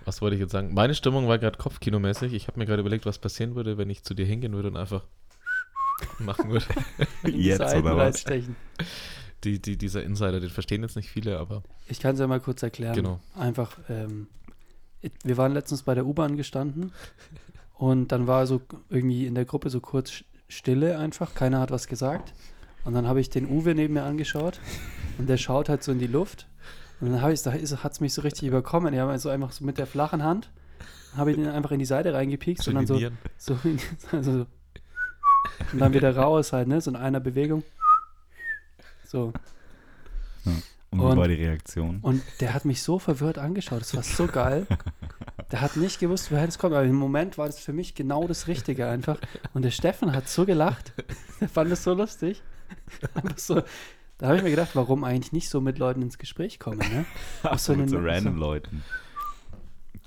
was 0.04 0.20
wollte 0.20 0.36
ich 0.36 0.40
jetzt 0.40 0.52
sagen? 0.52 0.74
Meine 0.74 0.94
Stimmung 0.94 1.28
war 1.28 1.38
gerade 1.38 1.58
kopfkinomäßig. 1.58 2.32
Ich 2.32 2.46
habe 2.46 2.58
mir 2.58 2.66
gerade 2.66 2.80
überlegt, 2.80 3.06
was 3.06 3.18
passieren 3.18 3.54
würde, 3.54 3.78
wenn 3.78 3.90
ich 3.90 4.04
zu 4.04 4.14
dir 4.14 4.26
hingehen 4.26 4.52
würde 4.52 4.68
und 4.68 4.76
einfach 4.76 5.04
machen 6.18 6.50
würde. 6.50 6.66
Jetzt 7.24 7.74
oder 7.74 7.96
was? 7.96 8.24
Die, 9.44 9.60
die, 9.60 9.76
dieser 9.76 10.02
Insider, 10.02 10.40
den 10.40 10.48
verstehen 10.48 10.82
jetzt 10.82 10.96
nicht 10.96 11.10
viele, 11.10 11.38
aber 11.38 11.62
Ich 11.86 12.00
kann 12.00 12.14
es 12.14 12.20
ja 12.20 12.26
mal 12.26 12.40
kurz 12.40 12.62
erklären. 12.62 12.94
Genau. 12.94 13.20
Einfach, 13.34 13.78
ähm, 13.90 14.26
wir 15.22 15.36
waren 15.36 15.52
letztens 15.52 15.82
bei 15.82 15.94
der 15.94 16.06
U-Bahn 16.06 16.38
gestanden 16.38 16.92
und 17.74 18.08
dann 18.08 18.26
war 18.26 18.46
so 18.46 18.62
irgendwie 18.88 19.26
in 19.26 19.34
der 19.34 19.44
Gruppe 19.44 19.68
so 19.68 19.80
kurz 19.80 20.24
Stille 20.48 20.98
einfach, 20.98 21.34
keiner 21.34 21.60
hat 21.60 21.70
was 21.70 21.88
gesagt. 21.88 22.32
Und 22.84 22.94
dann 22.94 23.06
habe 23.06 23.20
ich 23.20 23.28
den 23.28 23.46
Uwe 23.46 23.74
neben 23.74 23.94
mir 23.94 24.04
angeschaut 24.04 24.60
und 25.18 25.28
der 25.28 25.36
schaut 25.36 25.68
halt 25.68 25.82
so 25.82 25.92
in 25.92 25.98
die 25.98 26.06
Luft. 26.06 26.46
Und 27.04 27.12
dann 27.12 27.22
habe 27.22 27.32
ich, 27.32 27.42
da 27.42 27.52
hat 27.52 27.92
es 27.92 28.00
mich 28.00 28.14
so 28.14 28.22
richtig 28.22 28.48
überkommen. 28.48 28.94
Ich 28.94 29.00
habe 29.00 29.18
so 29.18 29.28
einfach 29.28 29.52
so 29.52 29.64
mit 29.64 29.76
der 29.78 29.86
flachen 29.86 30.22
Hand, 30.22 30.50
habe 31.16 31.32
ich 31.32 31.38
ihn 31.38 31.46
einfach 31.46 31.70
in 31.72 31.78
die 31.78 31.84
Seite 31.84 32.14
reingepiekst 32.14 32.66
und 32.68 32.74
dann 32.76 32.86
so, 32.86 32.98
so, 33.36 33.58
also 34.12 34.32
so 34.32 34.46
und 35.72 35.78
dann 35.80 35.92
wieder 35.92 36.16
raus 36.16 36.52
halt, 36.52 36.68
ne? 36.68 36.80
So 36.80 36.90
in 36.90 36.96
einer 36.96 37.20
Bewegung. 37.20 37.62
So. 39.06 39.32
Und 40.90 41.00
wie 41.00 41.04
Und- 41.04 41.16
war 41.18 41.28
die 41.28 41.34
Reaktion? 41.34 41.98
Und 42.00 42.22
der 42.40 42.54
hat 42.54 42.64
mich 42.64 42.82
so 42.82 42.98
verwirrt 42.98 43.36
angeschaut. 43.38 43.80
Das 43.82 43.94
war 43.94 44.02
so 44.02 44.26
geil. 44.26 44.66
Der 45.52 45.60
hat 45.60 45.76
nicht 45.76 45.98
gewusst, 46.00 46.32
woher 46.32 46.46
das 46.46 46.58
kommt. 46.58 46.74
Aber 46.74 46.84
im 46.84 46.94
Moment 46.94 47.36
war 47.36 47.46
das 47.46 47.58
für 47.58 47.72
mich 47.72 47.94
genau 47.94 48.26
das 48.26 48.48
Richtige 48.48 48.86
einfach. 48.88 49.18
Und 49.52 49.62
der 49.62 49.70
Steffen 49.72 50.12
hat 50.14 50.28
so 50.28 50.46
gelacht. 50.46 50.92
Der 51.40 51.48
fand 51.48 51.70
das 51.70 51.84
so 51.84 51.92
lustig. 51.94 52.42
Einfach 53.14 53.36
so. 53.38 53.62
Da 54.24 54.28
habe 54.28 54.38
ich 54.38 54.42
mir 54.42 54.48
gedacht, 54.50 54.70
warum 54.74 55.04
eigentlich 55.04 55.32
nicht 55.32 55.50
so 55.50 55.60
mit 55.60 55.78
Leuten 55.78 56.00
ins 56.00 56.16
Gespräch 56.16 56.58
kommen, 56.58 56.78
ne? 56.78 57.04
Ach, 57.42 57.58
so 57.58 57.74
so 57.74 57.78
mit 57.78 57.90
so 57.90 57.98
so- 58.00 58.06
random 58.06 58.38
Leuten. 58.38 58.82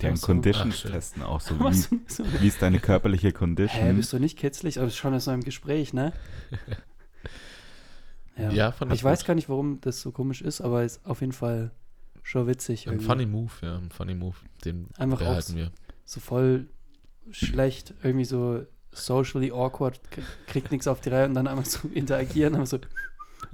Deren 0.01 0.15
Ach 0.15 0.17
so. 0.17 0.25
Conditions 0.25 0.83
Ach, 0.87 0.91
testen 0.91 1.21
auch 1.21 1.39
so. 1.39 1.53
Wie, 1.59 1.73
so, 2.07 2.23
wie 2.39 2.47
ist 2.47 2.59
deine 2.63 2.79
körperliche 2.79 3.31
Condition? 3.31 3.79
hä, 3.83 3.93
bist 3.93 4.11
du 4.13 4.17
nicht 4.17 4.39
kitzlig? 4.39 4.79
Aber 4.79 4.89
schon 4.89 5.19
so 5.19 5.31
im 5.31 5.43
Gespräch, 5.43 5.93
ne? 5.93 6.13
Ja, 8.37 8.49
Ja, 8.51 8.71
fand 8.71 8.91
ich 8.91 8.99
ich 8.99 9.03
weiß 9.03 9.19
gut. 9.19 9.27
gar 9.27 9.35
nicht, 9.35 9.49
warum 9.49 9.81
das 9.81 10.01
so 10.01 10.11
komisch 10.11 10.41
ist, 10.41 10.61
aber 10.61 10.83
ist 10.83 11.05
auf 11.05 11.21
jeden 11.21 11.33
Fall 11.33 11.71
schon 12.23 12.47
witzig. 12.47 12.87
Ein 12.87 12.93
irgendwie. 12.93 13.05
funny 13.05 13.25
Move, 13.25 13.51
ja, 13.61 13.77
ein 13.77 13.89
funny 13.91 14.13
Move. 14.15 14.35
Den 14.65 14.87
Einfach 14.97 15.17
auch 15.21 15.25
behalten 15.25 15.55
wir. 15.55 15.71
so 16.05 16.19
voll 16.19 16.67
schlecht, 17.31 17.93
irgendwie 18.03 18.25
so 18.25 18.63
socially 18.91 19.51
awkward, 19.51 19.99
kriegt 20.47 20.71
nichts 20.71 20.87
auf 20.87 21.01
die 21.01 21.09
Reihe 21.09 21.25
und 21.25 21.33
dann 21.33 21.47
einfach 21.47 21.65
so 21.65 21.87
interagieren, 21.87 22.55
einfach 22.55 22.67
so, 22.67 22.79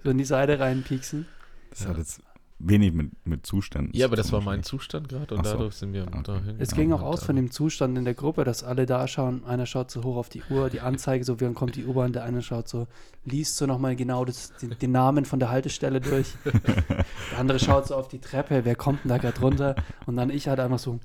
so 0.04 0.10
in 0.10 0.18
die 0.18 0.26
Seite 0.26 0.60
reinpieksen. 0.60 1.26
Das 1.70 1.88
hat 1.88 1.98
jetzt 1.98 2.22
wenig 2.60 2.94
mit, 2.94 3.12
mit 3.26 3.46
Zuständen 3.46 3.92
Ja, 3.94 4.06
aber 4.06 4.16
das 4.16 4.32
war 4.32 4.40
mein. 4.40 4.64
Zustand 4.64 5.10
gerade 5.10 5.36
und 5.36 5.46
so. 5.46 5.54
dadurch 5.54 5.76
sind 5.76 5.92
wir 5.92 6.08
Okay. 6.08 6.22
dahin. 6.24 6.56
Es 6.60 6.74
ging 6.74 6.94
auch 6.94 7.02
aus 7.02 7.24
von 7.24 7.36
dem 7.36 7.52
Zustand 7.52 7.98
in 7.98 8.06
der 8.06 8.14
Gruppe, 8.14 8.44
dass 8.46 8.64
alle 8.64 8.86
da 8.86 9.08
schauen, 9.08 9.44
einer 9.44 9.66
schaut 9.66 9.92
so 9.92 10.04
hoch 10.04 10.16
auf 10.16 10.30
die 10.30 10.44
Uhr, 10.50 10.70
die 10.70 10.80
Anzeige, 10.80 11.26
so 11.26 11.42
wann 11.42 11.56
kommt 11.56 11.76
die 11.76 11.86
U-Bahn, 11.86 12.14
der 12.14 12.24
eine 12.24 12.42
schaut 12.42 12.70
so, 12.70 12.88
liest 13.26 13.58
so 13.58 13.66
nochmal 13.66 13.96
genau 13.96 14.24
das, 14.24 14.54
den, 14.62 14.78
den 14.80 14.92
Namen 14.92 15.26
von 15.26 15.40
der 15.40 15.50
Haltestelle 15.50 16.00
durch, 16.00 16.34
der 16.46 17.40
andere 17.40 17.60
schaut 17.60 17.88
so 17.88 17.96
auf 17.96 18.08
die 18.08 18.20
Treppe, 18.20 18.64
wer 18.64 18.76
kommt 18.76 19.04
denn 19.04 19.10
da 19.10 19.18
gerade 19.18 19.40
runter 19.42 19.76
und 20.06 20.16
dann 20.16 20.30
ich 20.30 20.48
halt 20.48 20.60
einfach 20.60 20.80
so, 20.80 21.00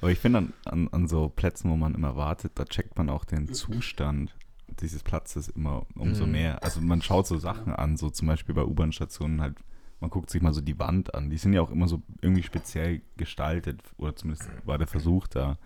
Aber 0.00 0.10
ich 0.10 0.18
finde, 0.18 0.38
an, 0.38 0.52
an, 0.64 0.88
an 0.92 1.08
so 1.08 1.28
Plätzen, 1.28 1.70
wo 1.70 1.76
man 1.76 1.94
immer 1.94 2.16
wartet, 2.16 2.52
da 2.54 2.64
checkt 2.64 2.96
man 2.98 3.08
auch 3.10 3.24
den 3.24 3.48
Zustand 3.52 4.34
dieses 4.80 5.02
Platzes 5.02 5.48
immer 5.48 5.86
umso 5.94 6.26
Mhm. 6.26 6.32
mehr. 6.32 6.62
Also 6.62 6.80
man 6.80 7.02
schaut 7.02 7.26
so 7.26 7.38
Sachen 7.38 7.72
an, 7.74 7.96
so 7.96 8.10
zum 8.10 8.28
Beispiel 8.28 8.54
bei 8.54 8.64
U-Bahn-Stationen 8.64 9.40
halt, 9.40 9.56
man 10.00 10.10
guckt 10.10 10.30
sich 10.30 10.42
mal 10.42 10.52
so 10.52 10.60
die 10.60 10.78
Wand 10.78 11.14
an. 11.14 11.30
Die 11.30 11.38
sind 11.38 11.52
ja 11.52 11.60
auch 11.62 11.70
immer 11.70 11.88
so 11.88 12.02
irgendwie 12.20 12.42
speziell 12.42 13.00
gestaltet, 13.16 13.80
oder 13.96 14.14
zumindest 14.14 14.48
war 14.64 14.78
der 14.78 14.86
Versuch 14.86 15.26
da, 15.26 15.56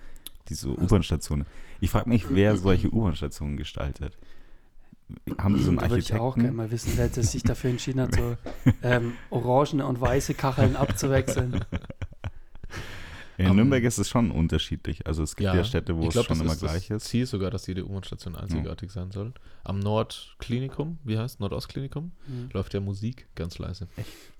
diese 0.49 0.69
U-Bahn-Stationen. 0.71 1.47
Ich 1.81 1.91
frage 1.91 2.09
mich, 2.09 2.27
wer 2.31 2.57
solche 2.57 2.93
U-Bahn-Stationen 2.93 3.57
gestaltet. 3.57 4.17
Haben 5.39 5.59
so 5.61 5.71
einen 5.71 5.79
da 5.79 5.91
würde 5.91 5.99
ich 5.99 6.15
auch 6.15 6.37
gerne 6.37 6.53
mal 6.53 6.71
wissen, 6.71 6.93
wer 6.95 7.09
das 7.09 7.33
sich 7.33 7.43
dafür 7.43 7.71
entschieden 7.71 8.01
hat, 8.03 8.15
so 8.15 8.37
ähm, 8.83 9.15
orangene 9.31 9.85
und 9.85 10.01
weiße 10.01 10.35
Kacheln 10.35 10.77
abzuwechseln. 10.77 11.65
In 13.41 13.47
Ähm, 13.47 13.57
Nürnberg 13.57 13.83
ist 13.85 13.97
es 13.97 14.09
schon 14.11 14.31
unterschiedlich. 14.31 15.07
Also 15.07 15.23
es 15.23 15.35
gibt 15.35 15.47
ja, 15.55 15.65
Städte, 15.65 15.97
wo 15.97 16.03
ich 16.03 16.09
es 16.09 16.13
glaub, 16.13 16.27
schon 16.27 16.41
immer 16.43 16.53
ist 16.53 16.61
gleich 16.61 16.91
ist. 16.91 17.07
Ziel 17.07 17.25
sogar, 17.25 17.51
dass 17.51 17.67
jede 17.67 17.87
U-Bahn-Station 17.87 18.37
einzigartig 18.37 18.91
sein 18.91 19.11
soll. 19.13 19.33
Am 19.65 19.79
Nordklinikum, 19.79 20.99
wie 21.05 21.17
heißt 21.17 21.41
Nordostklinikum, 21.41 22.13
Mhm. 22.27 22.51
läuft 22.53 22.75
ja 22.75 22.81
Musik 22.81 23.29
ganz 23.35 23.59
leise, 23.59 23.89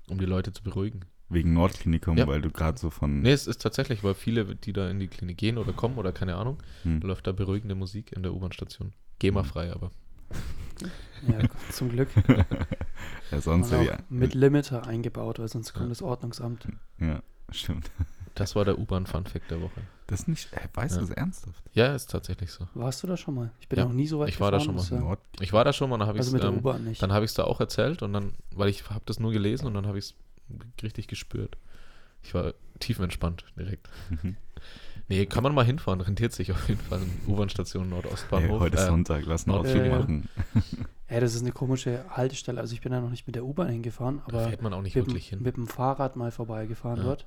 um 0.07 0.19
die 0.19 0.25
Leute 0.25 0.53
zu 0.53 0.61
beruhigen. 0.61 0.99
Wegen 1.29 1.51
Nordklinikum, 1.53 2.15
Ja. 2.17 2.27
weil 2.27 2.41
du 2.41 2.51
gerade 2.51 2.77
so 2.77 2.91
von... 2.91 3.21
Nee, 3.21 3.31
es 3.31 3.47
ist 3.47 3.61
tatsächlich, 3.61 4.03
weil 4.03 4.13
viele, 4.13 4.55
die 4.55 4.71
da 4.73 4.87
in 4.89 4.99
die 4.99 5.07
Klinik 5.07 5.37
gehen 5.37 5.57
oder 5.57 5.73
kommen 5.73 5.97
oder 5.97 6.11
keine 6.11 6.35
Ahnung, 6.35 6.61
Hm. 6.83 6.99
läuft 7.01 7.25
da 7.25 7.31
beruhigende 7.31 7.73
Musik 7.73 8.11
in 8.11 8.21
der 8.21 8.33
U-Bahn-Station. 8.35 8.93
GEMA-frei 9.17 9.71
aber. 9.73 9.89
Ja, 11.27 11.39
zum 11.71 11.89
Glück. 11.89 12.09
Ja, 13.31 13.39
sonst 13.39 13.71
ja, 13.71 13.97
mit 14.09 14.33
Limiter 14.33 14.85
eingebaut, 14.85 15.39
weil 15.39 15.47
sonst 15.47 15.71
kommt 15.73 15.85
Ja. 15.85 15.89
das 15.89 16.01
Ordnungsamt. 16.01 16.67
ja, 16.99 17.23
stimmt. 17.49 17.89
Das 18.35 18.55
war 18.55 18.63
der 18.65 18.79
U-Bahn-Fun-Fact 18.79 19.51
der 19.51 19.61
Woche. 19.61 19.81
Das 20.07 20.21
ist 20.21 20.27
nicht, 20.27 20.51
äh, 20.53 20.67
weißt 20.73 20.95
Ja. 20.95 21.01
du 21.01 21.07
das 21.07 21.15
ernsthaft? 21.15 21.63
Ja, 21.73 21.93
ist 21.95 22.09
tatsächlich 22.09 22.51
so. 22.51 22.67
Warst 22.73 23.03
du 23.03 23.07
da 23.07 23.17
schon 23.17 23.35
mal? 23.35 23.51
Ich 23.59 23.67
bin 23.67 23.79
Ja, 23.79 23.85
noch 23.85 23.93
nie 23.93 24.07
so 24.07 24.19
weit 24.19 24.29
ich 24.29 24.39
war 24.39 24.51
da 24.51 24.59
schon 24.59 24.75
mal. 24.75 24.85
Nord 24.89 25.19
Ich 25.39 25.53
war 25.53 25.63
da 25.65 25.73
schon 25.73 25.89
mal, 25.89 25.97
dann 25.97 26.07
habe 26.07 26.17
ich 26.17 26.21
Also 26.21 26.33
mit 26.33 26.43
der 26.43 26.49
ähm, 26.51 26.57
U-Bahn 26.57 26.83
nicht. 26.85 27.01
dann 27.01 27.11
habe 27.13 27.25
ich 27.25 27.31
es 27.31 27.35
da 27.35 27.43
auch 27.43 27.59
erzählt 27.59 28.01
und 28.01 28.13
dann, 28.13 28.33
weil 28.55 28.69
ich 28.69 28.89
habe 28.89 29.01
das 29.05 29.19
nur 29.19 29.31
gelesen 29.31 29.67
und 29.67 29.73
dann 29.73 29.85
habe 29.87 29.97
ich 29.99 30.05
es 30.05 30.83
richtig 30.83 31.07
gespürt. 31.07 31.57
Ich 32.23 32.33
war 32.33 32.53
tiefenentspannt 32.79 33.45
direkt. 33.57 33.89
Mhm. 34.09 34.37
Nee, 35.07 35.25
kann 35.25 35.43
man 35.43 35.53
mal 35.53 35.65
hinfahren, 35.65 35.99
rentiert 35.99 36.31
sich 36.31 36.51
auf 36.53 36.69
jeden 36.69 36.79
Fall. 36.79 37.01
U-Bahn-Station 37.27 37.89
Nordostbahnhof. 37.89 38.61
heute 38.61 38.77
ist 38.77 38.83
äh, 38.83 38.85
Sonntag, 38.85 39.25
lass 39.25 39.45
einen 39.45 39.55
Nordflug 39.55 39.81
Ausflug 39.81 39.99
machen. 39.99 40.29
machen. 40.53 40.85
Ey, 41.07 41.19
das 41.19 41.35
ist 41.35 41.41
eine 41.41 41.51
komische 41.51 42.05
Haltestelle. 42.11 42.61
Also 42.61 42.73
ich 42.75 42.79
bin 42.81 42.93
da 42.93 43.01
noch 43.01 43.09
nicht 43.09 43.27
mit 43.27 43.35
der 43.35 43.43
U-Bahn 43.43 43.67
hingefahren, 43.67 44.21
da 44.29 44.37
aber 44.37 44.47
fährt 44.47 44.61
man 44.61 44.71
auch 44.73 44.81
nicht 44.81 44.95
mit, 44.95 45.07
wirklich 45.07 45.27
hin. 45.27 45.41
mit 45.41 45.57
dem 45.57 45.67
Fahrrad 45.67 46.15
mal 46.15 46.31
vorbeigefahren 46.31 46.99
Ja. 46.99 47.03
dort. 47.03 47.25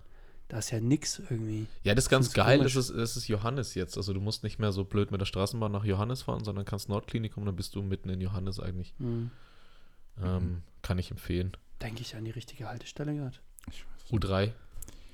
Da 0.49 0.59
ist 0.59 0.71
ja 0.71 0.81
nix 0.81 1.21
irgendwie. 1.31 1.67
Ja, 1.85 1.95
das 1.95 2.05
ist 2.05 2.11
ganz 2.11 2.33
geil. 2.33 2.59
Das 2.59 2.73
komisch. 2.73 2.91
ist, 2.91 2.97
das 2.97 3.17
ist 3.17 3.29
Johannes 3.29 3.75
jetzt. 3.75 3.97
Also 3.97 4.13
du 4.13 4.21
musst 4.21 4.43
nicht 4.43 4.59
mehr 4.59 4.73
so 4.73 4.85
blöd 4.85 5.11
mit 5.11 5.21
der 5.21 5.27
Straßenbahn 5.27 5.73
nach 5.73 5.85
Johannes 5.85 6.23
fahren, 6.23 6.45
sondern 6.45 6.65
kannst 6.65 6.89
Nordklinikum, 6.89 7.45
dann 7.47 7.57
bist 7.57 7.75
du 7.75 7.83
mitten 7.83 8.11
in 8.11 8.21
Johannes 8.21 8.61
eigentlich. 8.61 8.95
Hm. 8.99 9.31
Ähm, 10.23 10.63
kann 10.83 10.99
ich 10.99 11.11
empfehlen. 11.11 11.53
Denke 11.83 12.03
ich 12.03 12.15
an 12.15 12.25
die 12.25 12.31
richtige 12.31 12.69
Haltestelle 12.69 13.15
gerade. 13.15 13.37
Ich 13.69 13.85
weiß 13.85 14.13
nicht. 14.13 14.25
U3. 14.25 14.53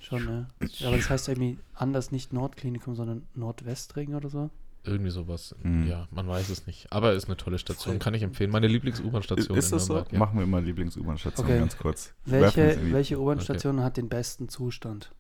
Schon, 0.01 0.25
ne? 0.25 0.49
Ja, 0.79 0.89
aber 0.89 0.97
das 0.97 1.11
heißt 1.11 1.29
irgendwie 1.29 1.59
anders 1.75 2.11
nicht 2.11 2.33
Nordklinikum, 2.33 2.95
sondern 2.95 3.27
Nordwestring 3.35 4.15
oder 4.15 4.29
so. 4.29 4.51
Irgendwie 4.83 5.11
sowas. 5.11 5.55
Mhm. 5.63 5.87
Ja, 5.87 6.09
man 6.11 6.27
weiß 6.27 6.49
es 6.49 6.67
nicht. 6.67 6.91
Aber 6.91 7.13
ist 7.13 7.27
eine 7.27 7.37
tolle 7.37 7.59
Station, 7.59 7.99
kann 7.99 8.15
ich 8.15 8.23
empfehlen. 8.23 8.51
Meine 8.51 8.67
Lieblings-U-Bahn-Station 8.67 9.59
Ist 9.59 9.73
das 9.73 9.87
so? 9.87 9.99
Ja. 9.99 10.19
Machen 10.19 10.39
wir 10.39 10.47
mal 10.47 10.65
Lieblings-U-Bahn-Station 10.65 11.47
Okay. 11.47 11.59
ganz 11.59 11.77
kurz. 11.77 12.15
Welche, 12.25 12.79
welche 12.93 13.21
U-Bahn-Station 13.21 13.83
hat 13.83 13.99
den 13.99 14.09
besten 14.09 14.49
Zustand? 14.49 15.13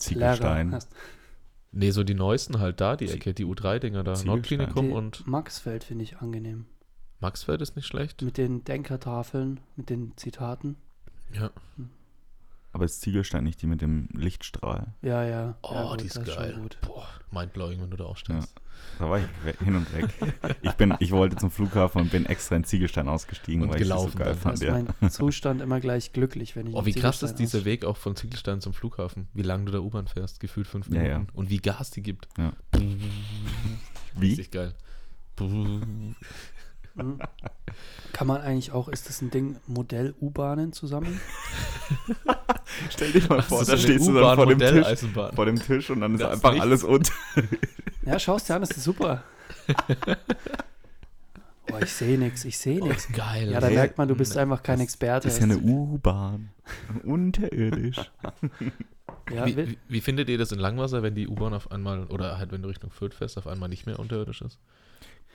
Ziegelstein. 0.00 0.72
Hast- 0.72 0.90
Nee, 1.72 1.92
so 1.92 2.02
die 2.02 2.14
neuesten 2.14 2.58
halt 2.58 2.80
da, 2.80 2.96
die 2.96 3.06
Sie- 3.06 3.14
Ecke, 3.14 3.32
die 3.32 3.44
U3-Dinger 3.44 4.02
da. 4.02 4.20
Nordklinikum 4.24 4.86
Die 4.88 4.92
und 4.92 5.24
Maxfeld 5.28 5.84
finde 5.84 6.02
ich 6.02 6.16
angenehm. 6.18 6.66
Maxfeld 7.20 7.62
ist 7.62 7.76
nicht 7.76 7.86
schlecht. 7.86 8.22
Mit 8.22 8.38
den 8.38 8.64
Denkertafeln, 8.64 9.60
mit 9.76 9.88
den 9.88 10.12
Zitaten. 10.16 10.76
Ja. 11.32 11.50
Aber 12.72 12.84
ist 12.84 13.00
Ziegelstein 13.00 13.42
nicht 13.44 13.60
die 13.62 13.66
mit 13.66 13.80
dem 13.82 14.08
Lichtstrahl? 14.12 14.94
Ja, 15.02 15.24
ja. 15.24 15.56
Oh, 15.62 15.70
ja, 15.74 15.90
gut, 15.90 16.00
die 16.02 16.06
ist 16.06 16.16
das 16.16 16.24
geil. 16.36 16.52
schon 16.52 16.62
gut. 16.62 16.78
Boah, 16.82 17.08
mindblowing, 17.32 17.80
wenn 17.82 17.90
du 17.90 17.96
da 17.96 18.04
aufstehst. 18.04 18.54
Da 18.98 19.10
war 19.10 19.18
ich 19.18 19.24
hin 19.58 19.74
und 19.76 19.92
weg. 19.94 20.08
Ich, 20.62 20.72
bin, 20.72 20.94
ich 21.00 21.10
wollte 21.10 21.36
zum 21.36 21.50
Flughafen 21.50 22.00
und 22.02 22.10
bin 22.12 22.24
extra 22.26 22.56
in 22.56 22.64
Ziegelstein 22.64 23.08
ausgestiegen, 23.08 23.62
Und 23.62 23.70
weil 23.70 23.76
ich 23.82 23.82
sie 23.82 23.88
so 23.88 23.94
gelaufen 23.96 24.18
geil 24.18 24.34
fand. 24.34 24.54
ist 24.54 24.62
Ja. 24.62 24.82
mein 25.00 25.10
Zustand 25.10 25.60
immer 25.60 25.80
gleich 25.80 26.12
glücklich, 26.12 26.54
wenn 26.56 26.66
ich 26.68 26.74
Oh, 26.74 26.86
wie 26.86 26.92
krass 26.92 27.22
ist 27.22 27.34
dieser 27.36 27.64
Weg 27.64 27.84
auch 27.84 27.96
von 27.96 28.14
Ziegelstein 28.16 28.60
zum 28.60 28.72
Flughafen. 28.72 29.28
Wie 29.34 29.42
lange 29.42 29.64
du 29.66 29.72
da 29.72 29.78
U-Bahn 29.80 30.06
fährst, 30.06 30.38
gefühlt 30.40 30.66
fünf 30.68 30.86
Ja, 30.88 30.92
Minuten. 31.02 31.10
ja. 31.26 31.26
Und 31.34 31.50
wie 31.50 31.58
Gas 31.58 31.90
die 31.90 32.02
gibt. 32.02 32.28
Ja. 32.38 32.52
Wie? 34.16 34.28
Richtig 34.28 34.50
geil. 34.52 34.74
Mhm. 36.94 37.18
Kann 38.12 38.26
man 38.26 38.40
eigentlich 38.40 38.72
auch, 38.72 38.88
ist 38.88 39.08
das 39.08 39.22
ein 39.22 39.30
Ding, 39.30 39.56
Modell-U-Bahnen 39.66 40.72
zusammen? 40.72 41.20
Stell 42.90 43.12
dich 43.12 43.28
mal 43.28 43.42
vor, 43.42 43.62
ist 43.62 43.70
da 43.70 43.76
stehst 43.76 44.06
du 44.06 44.12
dann 44.14 44.36
vor 44.36 44.46
dem, 44.46 44.58
Tisch, 44.58 45.06
vor 45.34 45.46
dem 45.46 45.56
Tisch 45.60 45.90
und 45.90 46.00
dann 46.00 46.14
ist 46.14 46.20
Das 46.20 46.28
ist 46.30 46.34
einfach 46.34 46.50
nichts. 46.52 46.64
alles 46.64 46.84
unter. 46.84 47.12
Ja, 48.02 48.18
schau's 48.18 48.44
dir 48.44 48.54
an, 48.54 48.62
das 48.62 48.70
ist 48.70 48.82
super. 48.84 49.22
Boah, 51.66 51.82
ich 51.82 51.92
sehe 51.92 52.18
nichts, 52.18 52.44
ich 52.44 52.56
sehe 52.58 52.80
Oh, 52.80 52.86
nichts. 52.86 53.04
ist 53.04 53.14
geil. 53.14 53.50
Ja, 53.50 53.60
da 53.60 53.68
merkt 53.70 53.98
man, 53.98 54.08
du 54.08 54.16
bist 54.16 54.36
einfach 54.36 54.62
kein 54.62 54.78
das 54.78 54.84
Experte. 54.84 55.28
Das 55.28 55.34
ist 55.34 55.40
ja 55.40 55.44
eine 55.44 55.58
U-Bahn. 55.58 56.50
Unterirdisch. 57.04 58.10
Ja, 59.32 59.46
wie, 59.46 59.56
wie, 59.56 59.78
wie 59.88 60.00
findet 60.00 60.28
ihr 60.28 60.38
das 60.38 60.50
in 60.50 60.58
Langwasser, 60.58 61.02
wenn 61.02 61.14
die 61.14 61.28
U-Bahn 61.28 61.52
auf 61.54 61.70
einmal, 61.70 62.04
oder 62.06 62.38
halt 62.38 62.50
wenn 62.52 62.62
du 62.62 62.68
Richtung 62.68 62.90
Fürth 62.90 63.14
fährst, 63.14 63.38
auf 63.38 63.46
einmal 63.46 63.68
nicht 63.68 63.86
mehr 63.86 63.98
unterirdisch 63.98 64.40
ist? 64.42 64.58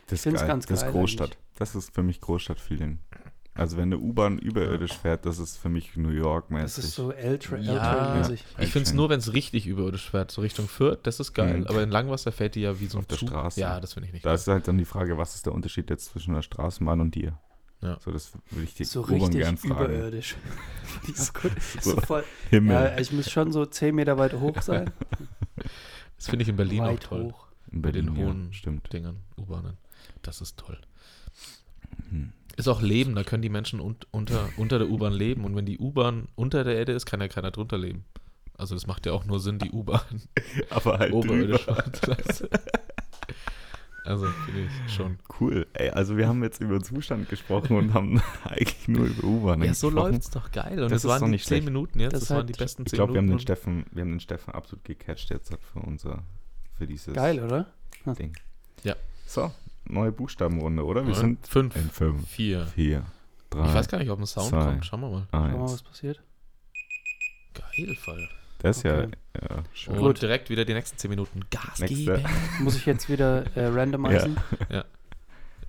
Das 0.08 0.14
ist 0.20 0.24
find's 0.24 0.42
geil. 0.42 0.48
ganz 0.48 0.66
das 0.66 0.84
ist 0.84 0.92
Großstadt. 0.92 1.38
Das 1.58 1.76
ist 1.76 1.94
für 1.94 2.04
mich 2.04 2.22
Großstadt-Feeling. 2.22 3.00
Also 3.58 3.78
wenn 3.78 3.84
eine 3.84 4.00
U-Bahn 4.00 4.38
überirdisch 4.38 4.92
fährt, 4.98 5.26
das 5.26 5.40
ist 5.40 5.56
für 5.58 5.70
mich 5.70 5.96
New 5.96 6.10
York-mäßig. 6.10 6.76
das 6.76 6.78
ist 6.86 6.96
so 6.96 7.12
L-Train 7.12 7.64
Ja, 7.64 8.14
mäßig 8.18 8.44
Ich 8.60 8.72
finde 8.74 8.88
es 8.90 8.94
nur, 8.94 9.08
wenn 9.10 9.20
es 9.20 9.32
richtig 9.32 9.66
überirdisch 9.66 10.10
fährt, 10.12 10.30
so 10.30 10.42
Richtung 10.42 10.68
Fürth, 10.68 11.00
das 11.04 11.22
ist 11.22 11.34
geil. 11.34 11.60
Mhm. 11.60 11.68
Aber 11.68 11.82
in 11.82 11.90
Langwasser 11.90 12.34
fährt 12.34 12.56
die 12.56 12.62
ja 12.62 12.78
wie 12.82 12.88
so 12.88 12.98
ein 12.98 13.02
Auf 13.04 13.08
der 13.08 13.18
Zug. 13.18 13.30
Straße. 13.30 13.62
Ja, 13.62 13.80
das 13.80 13.94
finde 13.94 14.08
ich 14.08 14.14
nicht 14.14 14.26
Da 14.26 14.32
geil. 14.32 14.36
ist 14.36 14.48
halt 14.50 14.68
dann 14.68 14.78
die 14.78 14.84
Frage, 14.86 15.18
was 15.18 15.36
ist 15.36 15.46
der 15.46 15.54
Unterschied 15.54 15.90
jetzt 15.90 16.08
zwischen 16.12 16.34
der 16.34 16.42
Straßenbahn 16.42 17.00
und 17.00 17.16
dir? 17.16 17.40
Ja. 17.82 17.98
So, 18.04 18.12
das 18.12 18.34
würde 18.52 18.66
ich 18.66 18.74
die 18.74 18.84
So 18.84 19.04
U-Bahn 19.04 19.14
richtig 19.22 19.40
gern 19.42 19.58
fragen. 19.58 19.86
überirdisch. 19.86 20.36
ja, 21.08 21.42
gut. 21.42 21.52
So 21.82 21.92
So 21.96 22.02
voll, 22.02 22.24
Himmel. 22.50 22.74
ja, 22.74 22.98
ich 22.98 23.14
muss 23.14 23.32
schon 23.32 23.54
so 23.54 23.66
10 23.66 23.96
Meter 23.96 24.18
weit 24.18 24.34
hoch 24.34 24.62
sein. 24.62 24.92
Das 26.18 26.28
finde 26.30 26.44
ich 26.44 26.50
in 26.50 26.56
Berlin 26.56 26.82
auch 26.84 26.88
weit 26.88 27.04
toll. 27.04 27.24
hoch. 27.26 27.48
in 27.72 27.82
Bei 27.82 27.92
den 27.92 28.06
Berlin, 28.08 28.22
ja, 28.22 28.28
hohen 28.28 28.54
stimmt. 28.54 28.92
Dingern, 28.94 29.18
U-Bahnen. 29.38 29.78
Das 30.26 30.42
ist 30.42 30.58
toll. 30.58 30.78
Hm. 32.10 32.34
Ist 32.58 32.68
auch 32.68 32.82
Leben, 32.82 33.16
da 33.16 33.24
können 33.24 33.42
die 33.42 33.50
Menschen 33.50 33.80
un 33.82 33.96
unter, 34.12 34.50
unter 34.58 34.80
der 34.80 34.90
U-Bahn 34.90 35.14
leben. 35.14 35.44
Und 35.44 35.56
wenn 35.56 35.66
die 35.66 35.78
U-Bahn 35.78 36.28
unter 36.36 36.64
der 36.64 36.76
Erde 36.78 36.94
ist, 36.94 37.06
kann 37.06 37.20
ja 37.22 37.28
keiner 37.28 37.52
drunter 37.52 37.78
leben. 37.78 38.06
Also 38.58 38.74
das 38.76 38.88
macht 38.88 39.06
ja 39.06 39.12
auch 39.12 39.26
nur 39.26 39.40
Sinn, 39.42 39.60
die 39.60 39.72
U-Bahn 39.72 40.02
Aber 40.70 40.98
halt 41.00 41.14
oberirdisch. 41.14 41.66
Also 44.06 44.28
finde 44.46 44.62
ich 44.86 44.94
schon. 44.94 45.18
Cool. 45.40 45.66
Ey, 45.74 45.90
also 45.90 46.16
wir 46.16 46.28
haben 46.28 46.44
jetzt 46.44 46.62
über 46.62 46.80
Zustand 46.80 47.28
gesprochen 47.28 47.76
und 47.76 47.94
haben 47.96 48.22
eigentlich 48.44 48.88
nur 48.88 49.08
über 49.08 49.24
U-Bahn 49.24 49.64
Ja, 49.64 49.74
so 49.74 49.88
gesprochen. 49.88 50.12
läuft's 50.12 50.30
doch 50.30 50.52
geil. 50.52 50.74
Und 50.84 50.92
Das 50.92 50.98
es 51.00 51.04
ist 51.06 51.10
waren 51.10 51.24
die 51.26 51.32
nicht 51.32 51.46
10 51.46 51.48
schlecht. 51.48 51.66
Minuten 51.66 52.00
jetzt. 52.00 52.14
Das 52.14 52.20
Das, 52.22 52.30
waren 52.30 52.46
die 52.46 52.54
halt- 52.54 52.60
besten 52.60 52.84
Ich 52.84 52.90
10 52.90 52.98
glaube, 52.98 53.14
wir 53.14 53.18
haben 53.18 53.24
den 53.26 53.30
Minuten. 53.30 53.42
Steffen, 53.42 53.86
wir 53.92 54.02
haben 54.04 54.12
den 54.12 54.20
Steffen 54.20 54.54
absolut 54.54 54.86
gecatcht 54.86 55.32
jetzt 55.32 55.50
für 55.74 55.80
unser, 55.80 56.22
für 56.78 56.86
dieses 56.86 57.16
Geil, 57.16 57.44
oder? 57.44 57.66
Ding. 58.20 58.38
Ja. 58.84 58.96
So, 59.26 59.52
neue 59.86 60.12
Buchstabenrunde, 60.12 60.84
oder? 60.86 61.06
Wir 61.06 61.14
Ja, 61.14 61.20
sind 61.20 61.46
fünf, 61.48 61.76
in 61.76 61.90
fünf, 61.90 62.28
vier. 62.28 62.66
vier, 62.68 63.06
drei, 63.50 63.68
Ich 63.68 63.74
weiß 63.74 63.88
gar 63.88 63.98
nicht, 64.00 64.10
ob 64.10 64.20
ein 64.20 64.26
Sound 64.26 64.50
zwei, 64.50 64.66
kommt. 64.66 64.86
Schauen 64.86 65.02
wir 65.02 65.10
mal. 65.10 65.28
Schau 65.32 65.40
mal, 65.40 65.60
was 65.62 65.72
eins. 65.74 65.84
passiert. 65.84 66.22
Geil, 67.54 67.96
Fall. 67.96 68.30
Das 68.60 68.78
ist 68.78 68.86
Okay. 68.86 69.10
ja, 69.36 69.42
ja 69.56 69.64
schön. 69.74 69.94
Und 69.96 70.02
Gut. 70.02 70.22
direkt 70.22 70.50
wieder 70.50 70.66
die 70.66 70.74
nächsten 70.74 70.98
10 70.98 71.10
Minuten 71.10 71.42
Gas 71.52 71.80
Nächste. 71.80 71.96
geben. 72.18 72.24
Muss 72.62 72.76
ich 72.76 72.86
jetzt 72.86 73.10
wieder 73.10 73.46
äh, 73.56 73.68
randomisieren? 73.68 74.38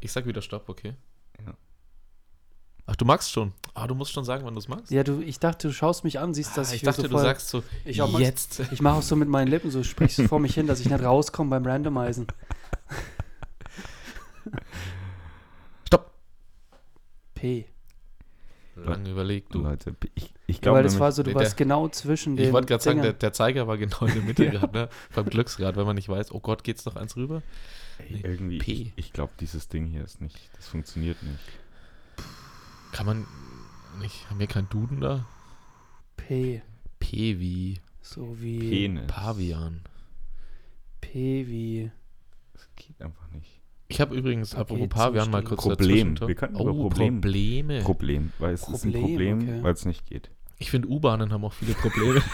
Ich 0.00 0.12
sag 0.12 0.26
wieder 0.26 0.42
Stopp, 0.42 0.68
okay? 0.68 0.92
Ja. 1.44 1.54
Ach, 2.84 2.94
du 2.96 3.04
magst 3.06 3.32
schon. 3.32 3.52
Ah, 3.74 3.86
du 3.86 3.94
musst 3.94 4.12
schon 4.12 4.24
sagen, 4.24 4.44
wann 4.44 4.54
du 4.54 4.60
es 4.60 4.68
magst. 4.68 4.90
Ja, 4.92 5.02
du, 5.02 5.20
ich 5.20 5.40
dachte, 5.40 5.68
du 5.68 5.74
schaust 5.74 6.04
mich 6.04 6.20
an, 6.20 6.34
siehst, 6.34 6.56
dass 6.56 6.68
ah, 6.70 6.74
ich, 6.74 6.82
ich 6.82 6.82
dachte, 6.82 7.02
so 7.02 7.08
du 7.08 7.14
voll, 7.14 7.22
sagst 7.22 7.48
so, 7.48 7.64
ich 7.84 8.02
auch 8.02 8.18
jetzt. 8.20 8.60
Ich 8.70 8.80
mache 8.82 8.96
auch 8.98 9.02
so 9.02 9.16
mit 9.16 9.28
meinen 9.28 9.48
Lippen, 9.48 9.70
so 9.70 9.82
sprichst 9.82 10.18
du 10.18 10.28
vor 10.28 10.38
mich 10.38 10.54
hin, 10.54 10.66
dass 10.66 10.80
ich 10.80 10.88
nicht 10.88 11.02
rauskomme 11.02 11.50
beim 11.50 11.66
Randomisen. 11.66 12.26
Stopp. 15.86 16.12
P. 17.34 17.66
Lange 18.74 19.10
überlegt, 19.10 19.54
du. 19.54 19.62
Leute, 19.62 19.96
ich, 20.14 20.34
ich 20.46 20.56
Ja, 20.56 20.60
glaube, 20.62 20.76
weil 20.78 20.82
das 20.84 20.98
war 21.00 21.10
so, 21.10 21.22
du 21.22 21.30
der- 21.32 21.40
warst 21.40 21.56
genau 21.56 21.88
zwischen 21.88 22.36
den 22.36 22.46
Ich 22.46 22.52
wollte 22.52 22.66
gerade 22.68 22.82
sagen, 22.84 23.00
der, 23.00 23.14
der 23.14 23.32
Zeiger 23.32 23.66
war 23.66 23.78
genau 23.78 24.00
in 24.04 24.12
der 24.14 24.22
Mitte 24.22 24.50
gerade, 24.50 24.72
ne? 24.72 24.88
Beim 25.14 25.24
Glücksrad, 25.26 25.76
wenn 25.76 25.86
man 25.86 25.96
nicht 25.96 26.08
weiß, 26.10 26.30
oh 26.32 26.40
Gott, 26.40 26.62
geht's 26.62 26.84
noch 26.84 26.96
eins 26.96 27.16
rüber? 27.16 27.42
ey, 27.98 28.20
irgendwie, 28.22 28.58
P. 28.58 28.72
ich, 28.72 28.92
ich 28.96 29.12
glaube, 29.14 29.32
dieses 29.40 29.68
Ding 29.68 29.86
hier 29.86 30.04
ist 30.04 30.20
nicht, 30.20 30.50
das 30.56 30.68
funktioniert 30.68 31.22
nicht. 31.22 31.40
Kann 32.92 33.06
man 33.06 33.26
nicht, 34.00 34.28
haben 34.28 34.38
wir 34.40 34.46
keinen 34.46 34.68
Duden 34.68 35.00
da? 35.00 35.24
P. 36.18 36.60
P 36.98 37.38
wie 37.40 37.80
So 38.02 38.38
wie 38.40 38.58
Penis. 38.58 39.06
Pavian. 39.06 39.80
P 41.00 41.46
wie 41.46 41.90
Das 42.52 42.68
geht 42.76 43.00
einfach 43.00 43.30
nicht. 43.30 43.55
Ich 43.88 44.00
habe 44.00 44.16
übrigens, 44.16 44.54
apropos 44.54 44.88
Paketzustand. 44.88 45.14
Pavian, 45.14 45.30
mal 45.30 45.44
kurz 45.44 45.62
Problem. 45.62 46.20
Wir 46.20 46.34
könnten 46.34 46.56
oh, 46.56 46.62
über 46.62 46.72
Problem- 46.88 47.20
Probleme. 47.20 47.82
Problem, 47.82 48.32
weil 48.38 48.54
es 48.54 48.68
ist 48.68 48.84
ein 48.84 48.92
Problem, 48.92 49.38
Problem, 49.38 49.38
okay. 49.38 49.62
weil 49.62 49.72
es 49.74 49.84
nicht 49.84 50.06
geht. 50.06 50.30
Ich 50.58 50.70
finde, 50.70 50.88
U-Bahnen 50.88 51.32
haben 51.32 51.44
auch 51.44 51.52
viele 51.52 51.74
Probleme. 51.74 52.22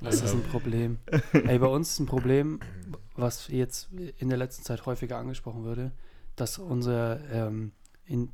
Was 0.00 0.22
ist 0.22 0.32
ein 0.32 0.42
Problem? 0.44 0.98
Ey, 1.32 1.58
bei 1.58 1.66
uns 1.66 1.90
ist 1.90 1.98
ein 2.00 2.06
Problem, 2.06 2.60
was 3.16 3.48
jetzt 3.48 3.90
in 4.18 4.30
der 4.30 4.38
letzten 4.38 4.64
Zeit 4.64 4.86
häufiger 4.86 5.18
angesprochen 5.18 5.64
würde, 5.64 5.92
dass 6.36 6.58
unser 6.58 7.20
ähm, 7.30 7.72
in 8.06 8.30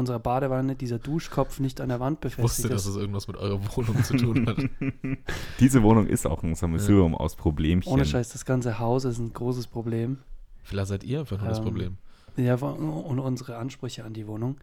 unserer 0.00 0.18
Badewanne 0.18 0.74
dieser 0.74 0.98
Duschkopf 0.98 1.60
nicht 1.60 1.80
an 1.80 1.88
der 1.90 2.00
Wand 2.00 2.18
Ich 2.24 2.36
wusste, 2.38 2.42
befestigt 2.42 2.74
dass 2.74 2.82
ist. 2.86 2.90
es 2.90 2.96
irgendwas 2.96 3.28
mit 3.28 3.36
eurer 3.36 3.60
Wohnung 3.76 4.02
zu 4.02 4.16
tun 4.16 4.46
hat. 4.48 4.56
Diese 5.60 5.82
Wohnung 5.82 6.06
ist 6.06 6.26
auch 6.26 6.42
ein 6.42 6.54
Sammelsurium 6.56 7.14
aus 7.14 7.36
Problemchen. 7.36 7.92
Ohne 7.92 8.04
Scheiß, 8.04 8.30
das 8.30 8.44
ganze 8.44 8.78
Haus 8.80 9.04
ist 9.04 9.18
ein 9.18 9.32
großes 9.32 9.68
Problem. 9.68 10.18
Vielleicht 10.64 10.88
seid 10.88 11.04
ihr 11.04 11.20
einfach 11.20 11.38
nur 11.38 11.48
das 11.48 11.58
Ähm, 11.58 11.64
Problem. 11.64 11.96
Ja, 12.36 12.54
und 12.56 13.18
unsere 13.18 13.56
Ansprüche 13.56 14.04
an 14.04 14.12
die 14.14 14.26
Wohnung. 14.26 14.56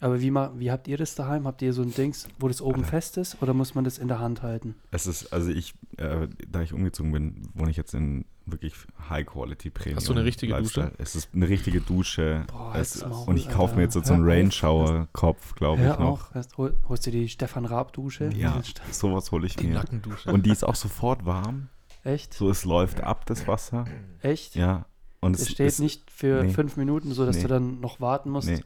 Aber 0.00 0.20
wie, 0.20 0.32
wie 0.34 0.70
habt 0.72 0.88
ihr 0.88 0.96
das 0.96 1.14
daheim? 1.14 1.46
Habt 1.46 1.62
ihr 1.62 1.72
so 1.72 1.82
ein 1.82 1.94
Dings, 1.94 2.26
wo 2.40 2.48
das 2.48 2.60
oben 2.60 2.84
fest 2.84 3.16
ist 3.18 3.40
oder 3.40 3.54
muss 3.54 3.74
man 3.76 3.84
das 3.84 3.98
in 3.98 4.08
der 4.08 4.18
Hand 4.18 4.42
halten? 4.42 4.74
Es 4.90 5.06
ist, 5.06 5.32
also 5.32 5.50
ich, 5.50 5.74
äh, 5.96 6.26
da 6.48 6.60
ich 6.62 6.72
umgezogen 6.72 7.12
bin, 7.12 7.48
wohne 7.54 7.70
ich 7.70 7.76
jetzt 7.76 7.94
in 7.94 8.24
wirklich 8.46 8.74
High-Quality 9.08 9.70
Premium. 9.70 9.96
Hast 9.96 10.08
du 10.08 10.12
eine 10.12 10.24
richtige 10.24 10.52
Lifestyle. 10.52 10.86
Dusche? 10.90 11.02
Es 11.02 11.14
ist 11.16 11.28
eine 11.34 11.48
richtige 11.48 11.80
Dusche. 11.80 12.44
Boah, 12.48 12.74
es, 12.76 13.04
Maul, 13.06 13.28
und 13.28 13.36
ich 13.36 13.48
kaufe 13.48 13.76
mir 13.76 13.82
jetzt 13.82 13.94
so 13.94 14.00
einen 14.00 14.24
Hör 14.24 14.32
auf. 14.32 14.36
Rain-Shower-Kopf, 14.36 15.54
glaube 15.54 15.82
ich 15.82 15.88
noch. 15.88 15.98
auf, 16.00 16.30
erst 16.34 16.56
hol, 16.58 16.76
holst 16.88 17.06
du 17.06 17.10
die 17.10 17.28
Stefan 17.28 17.64
Raab-Dusche? 17.64 18.30
Ja, 18.34 18.60
sowas 18.90 19.30
hole 19.32 19.46
ich 19.46 19.56
Die 19.56 19.66
mir. 19.68 19.74
Nackendusche. 19.74 20.32
Und 20.32 20.46
die 20.46 20.50
ist 20.50 20.64
auch 20.64 20.74
sofort 20.74 21.24
warm. 21.24 21.68
Echt? 22.04 22.34
So, 22.34 22.50
es 22.50 22.64
läuft 22.64 23.00
ab, 23.02 23.26
das 23.26 23.46
Wasser. 23.46 23.84
Echt? 24.22 24.56
Ja. 24.56 24.86
Und 25.20 25.34
Es 25.36 25.42
es 25.42 25.50
steht 25.52 25.68
ist, 25.68 25.78
nicht 25.78 26.10
für 26.10 26.42
nee. 26.42 26.52
fünf 26.52 26.76
Minuten, 26.76 27.12
so 27.12 27.24
dass 27.24 27.36
Nee. 27.36 27.42
du 27.42 27.48
dann 27.48 27.80
noch 27.80 28.00
warten 28.00 28.30
musst. 28.30 28.48
Nee. 28.48 28.60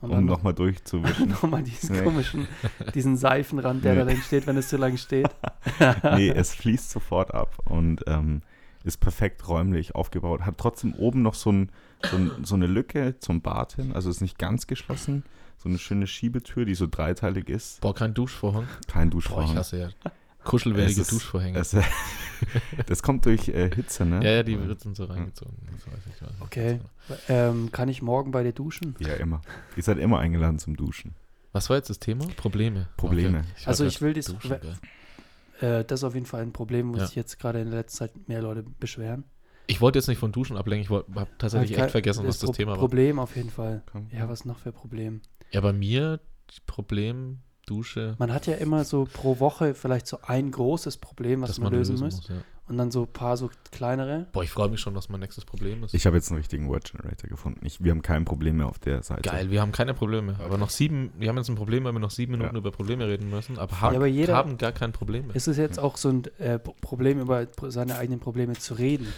Und 0.00 0.08
um 0.08 0.16
dann 0.16 0.24
nochmal 0.24 0.54
durchzuwischen. 0.54 1.28
nochmal 1.42 1.62
diesen 1.62 1.94
Nee. 1.96 2.02
komischen, 2.02 2.48
diesen 2.94 3.18
Seifenrand, 3.18 3.84
der 3.84 3.92
Nee. 3.92 3.98
da 3.98 4.04
drin 4.06 4.22
steht, 4.22 4.46
wenn 4.46 4.56
es 4.56 4.70
zu 4.70 4.78
lang 4.78 4.96
steht. 4.96 5.28
nee, 6.16 6.30
es 6.30 6.54
fließt 6.54 6.90
sofort 6.90 7.34
ab 7.34 7.58
und 7.66 8.02
ähm, 8.06 8.40
ist 8.84 8.98
perfekt 8.98 9.46
räumlich 9.48 9.94
aufgebaut. 9.94 10.42
Hat 10.42 10.58
trotzdem 10.58 10.94
oben 10.94 11.22
noch 11.22 11.34
so, 11.34 11.52
ein, 11.52 11.70
so, 12.10 12.16
ein, 12.16 12.30
so 12.44 12.54
eine 12.54 12.66
Lücke 12.66 13.18
zum 13.18 13.40
Bad 13.42 13.74
hin, 13.74 13.92
also 13.92 14.10
ist 14.10 14.20
nicht 14.20 14.38
ganz 14.38 14.66
geschlossen. 14.66 15.24
So 15.58 15.68
eine 15.68 15.78
schöne 15.78 16.06
Schiebetür, 16.06 16.64
die 16.64 16.74
so 16.74 16.86
dreiteilig 16.90 17.50
ist. 17.50 17.82
Boah, 17.82 17.94
kein 17.94 18.14
Duschvorhang. 18.14 18.66
Kein 18.86 19.10
Boah, 19.10 19.18
ich 19.18 19.24
Duschvorhang. 19.24 19.56
hasse 19.56 19.78
ja 19.78 19.88
ist- 20.98 21.12
Duschvorhänge. 21.12 21.58
Es, 21.58 21.76
das 22.86 23.02
kommt 23.02 23.26
durch 23.26 23.48
äh, 23.48 23.70
Hitze, 23.74 24.04
ne? 24.04 24.24
ja, 24.24 24.30
ja, 24.36 24.42
die 24.42 24.58
wird 24.66 24.80
sind 24.80 24.96
so 24.96 25.04
reingezogen. 25.04 25.56
Das 25.72 25.86
weiß 25.86 26.00
ich, 26.14 26.22
weiß 26.22 26.30
ich. 26.36 26.42
Okay. 26.42 26.80
Ähm, 27.28 27.70
kann 27.72 27.88
ich 27.88 28.02
morgen 28.02 28.30
bei 28.30 28.42
dir 28.42 28.52
duschen? 28.52 28.94
Ja, 28.98 29.14
immer. 29.14 29.42
Ihr 29.76 29.82
seid 29.82 29.98
immer 29.98 30.18
eingeladen 30.18 30.58
zum 30.58 30.76
Duschen. 30.76 31.14
Was 31.52 31.68
war 31.68 31.76
jetzt 31.76 31.90
das 31.90 31.98
Thema? 31.98 32.26
Probleme. 32.36 32.88
Probleme. 32.96 33.38
Okay. 33.40 33.48
Also 33.66 33.84
hab 33.84 33.90
ich 33.90 34.00
will 34.00 34.14
geil. 34.14 34.78
Äh, 35.60 35.84
das 35.84 36.00
ist 36.00 36.04
auf 36.04 36.14
jeden 36.14 36.26
Fall 36.26 36.42
ein 36.42 36.52
Problem, 36.52 36.92
wo 36.92 36.98
Ja. 36.98 37.06
sich 37.06 37.16
jetzt 37.16 37.38
gerade 37.38 37.60
in 37.60 37.70
der 37.70 37.80
letzten 37.80 37.98
Zeit 37.98 38.28
mehr 38.28 38.42
Leute 38.42 38.64
beschweren. 38.78 39.24
Ich 39.66 39.80
wollte 39.80 39.98
jetzt 39.98 40.08
nicht 40.08 40.18
von 40.18 40.32
Duschen 40.32 40.56
ablenken, 40.56 40.82
ich 40.84 40.90
habe 41.16 41.28
tatsächlich 41.38 41.76
Aber 41.76 41.84
echt 41.84 41.92
vergessen, 41.92 42.26
was 42.26 42.38
das 42.40 42.48
Pro 42.48 42.52
Thema 42.54 42.72
war. 42.72 42.78
Problem 42.78 43.18
auf 43.20 43.36
jeden 43.36 43.50
Fall. 43.50 43.82
Komm. 43.92 44.08
Ja, 44.12 44.28
was 44.28 44.44
noch 44.44 44.58
für 44.58 44.72
Problem? 44.72 45.20
Ja, 45.52 45.60
bei 45.60 45.72
mir, 45.72 46.18
Problem, 46.66 47.38
Dusche, 47.66 48.16
Man 48.18 48.32
hat 48.32 48.46
ja 48.46 48.54
immer 48.54 48.84
so 48.84 49.06
pro 49.12 49.38
Woche 49.38 49.74
vielleicht 49.74 50.08
so 50.08 50.18
ein 50.22 50.50
großes 50.50 50.96
Problem, 50.96 51.42
was 51.42 51.50
dass 51.50 51.58
man, 51.60 51.72
lösen 51.72 52.00
muss. 52.00 52.26
ja. 52.28 52.42
Und 52.70 52.78
dann 52.78 52.92
so 52.92 53.02
ein 53.02 53.12
paar 53.12 53.36
so 53.36 53.50
kleinere. 53.72 54.26
Boah, 54.32 54.44
ich 54.44 54.50
freue 54.50 54.68
mich 54.68 54.78
schon, 54.80 54.94
was 54.94 55.08
mein 55.08 55.18
nächstes 55.18 55.44
Problem 55.44 55.82
ist. 55.82 55.92
Ich 55.92 56.06
habe 56.06 56.16
jetzt 56.16 56.30
einen 56.30 56.38
richtigen 56.38 56.68
Word 56.68 56.84
Generator 56.92 57.28
gefunden. 57.28 57.66
Ich, 57.66 57.82
wir 57.82 57.90
haben 57.90 58.00
kein 58.00 58.24
Problem 58.24 58.58
mehr 58.58 58.66
auf 58.66 58.78
der 58.78 59.02
Seite. 59.02 59.22
Geil, 59.28 59.50
wir 59.50 59.60
haben 59.60 59.72
keine 59.72 59.92
Probleme. 59.92 60.36
Aber 60.38 60.56
noch 60.56 60.70
sieben, 60.70 61.10
wir 61.18 61.28
haben 61.28 61.36
jetzt 61.36 61.48
ein 61.48 61.56
Problem, 61.56 61.82
weil 61.82 61.92
wir 61.92 61.98
noch 61.98 62.12
sieben 62.12 62.30
Minuten 62.32 62.54
Ja. 62.54 62.58
über 62.60 62.70
Probleme 62.70 63.08
reden 63.08 63.28
müssen, 63.28 63.58
aber 63.58 63.80
haben, 63.80 63.96
aber 63.96 64.06
jeder- 64.06 64.36
haben 64.36 64.56
gar 64.56 64.70
kein 64.70 64.92
Problem 64.92 65.26
mehr. 65.26 65.34
Ist 65.36 65.48
es 65.48 65.56
jetzt 65.56 65.80
auch 65.80 65.96
so 65.96 66.10
ein 66.10 66.22
äh, 66.38 66.60
Problem, 66.60 67.18
über 67.20 67.48
seine 67.68 67.96
eigenen 67.96 68.20
Probleme 68.20 68.52
zu 68.52 68.74
reden? 68.74 69.08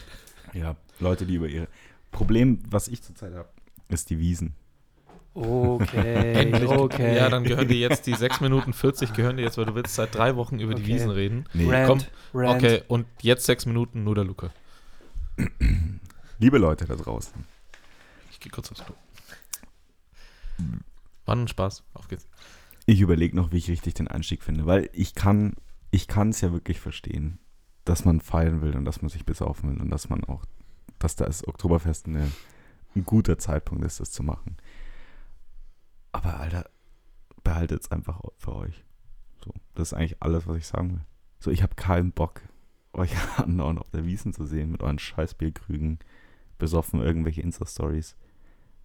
Ja, 0.54 0.74
Leute, 0.98 1.26
die 1.26 1.34
über 1.34 1.46
ihre. 1.48 1.68
Problem, 2.10 2.58
was 2.70 2.88
ich 2.88 3.02
zurzeit 3.02 3.34
habe, 3.34 3.48
ist 3.88 4.08
die 4.08 4.18
Wiesen. 4.18 4.54
Okay, 5.34 6.32
Endlich. 6.34 6.68
okay. 6.68 7.16
Ja, 7.16 7.30
dann 7.30 7.44
gehören 7.44 7.66
dir 7.68 7.76
jetzt 7.78 8.06
die 8.06 8.14
6 8.14 8.40
Minuten 8.42 8.72
40 8.74 9.14
gehören 9.14 9.38
dir 9.38 9.44
jetzt, 9.44 9.56
weil 9.56 9.64
du 9.64 9.74
willst 9.74 9.94
seit 9.94 10.14
drei 10.14 10.36
Wochen 10.36 10.58
über 10.60 10.74
die 10.74 10.82
Okay. 10.82 10.92
Wiesen 10.94 11.10
reden. 11.10 11.48
Nee. 11.54 11.70
Rant, 11.72 12.10
komm, 12.32 12.40
Rant. 12.40 12.62
Okay, 12.62 12.82
und 12.88 13.06
jetzt 13.22 13.46
sechs 13.46 13.64
Minuten 13.64 14.04
nur 14.04 14.14
der 14.14 14.24
Luca. 14.24 14.50
Liebe 16.38 16.58
Leute 16.58 16.84
da 16.84 16.94
draußen, 16.96 17.32
Ich 18.30 18.40
gehe 18.40 18.52
kurz 18.52 18.70
aufs 18.70 18.84
Klo. 18.84 18.94
War 21.24 21.36
ein 21.36 21.48
Spaß. 21.48 21.82
Auf 21.94 22.08
geht's. 22.08 22.26
ich 22.86 23.00
überlege 23.00 23.34
noch, 23.36 23.52
wie 23.52 23.56
ich 23.58 23.70
richtig 23.70 23.94
den 23.94 24.08
Einstieg 24.08 24.42
finde, 24.42 24.66
weil 24.66 24.90
ich 24.92 25.14
kann, 25.14 25.54
ich 25.90 26.08
kann 26.08 26.30
es 26.30 26.40
ja 26.40 26.52
wirklich 26.52 26.78
verstehen, 26.80 27.38
dass 27.84 28.04
man 28.04 28.20
feiern 28.20 28.60
will 28.60 28.76
und 28.76 28.84
dass 28.84 29.02
man 29.02 29.08
sich 29.08 29.24
besaufen 29.24 29.70
will 29.70 29.80
und 29.80 29.90
dass 29.90 30.08
man 30.10 30.24
auch, 30.24 30.44
dass 30.98 31.16
das 31.16 31.46
Oktoberfest 31.46 32.06
eine, 32.06 32.30
ein 32.94 33.04
guter 33.04 33.38
Zeitpunkt 33.38 33.84
ist, 33.84 34.00
das 34.00 34.10
zu 34.10 34.22
machen. 34.22 34.56
Aber 36.12 36.38
Alter, 36.38 36.70
behaltet 37.42 37.82
es 37.82 37.90
einfach 37.90 38.20
für 38.36 38.54
euch. 38.54 38.84
So, 39.44 39.52
das 39.74 39.88
ist 39.88 39.94
eigentlich 39.94 40.22
alles, 40.22 40.46
was 40.46 40.56
ich 40.56 40.66
sagen 40.66 40.92
will. 40.92 41.04
So, 41.40 41.50
ich 41.50 41.62
habe 41.62 41.74
keinen 41.74 42.12
Bock, 42.12 42.42
euch 42.92 43.12
andauernd 43.38 43.80
auf 43.80 43.90
der 43.90 44.04
Wiesen 44.04 44.32
zu 44.32 44.46
sehen 44.46 44.70
mit 44.70 44.82
euren 44.82 44.98
scheiß 44.98 45.34
Bierkrügen, 45.34 45.98
besoffen 46.58 47.00
irgendwelche 47.00 47.42
Insta-Stories. 47.42 48.16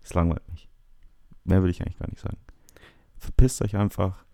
Das 0.02 0.14
langweilt 0.14 0.48
mich. 0.50 0.70
Mehr 1.44 1.64
will 1.64 1.70
ich 1.70 1.82
eigentlich 1.82 2.00
gar 2.00 2.10
nicht 2.10 2.22
sagen. 2.22 2.38
Verpisst 3.18 3.62
euch 3.62 3.76
einfach 3.76 4.26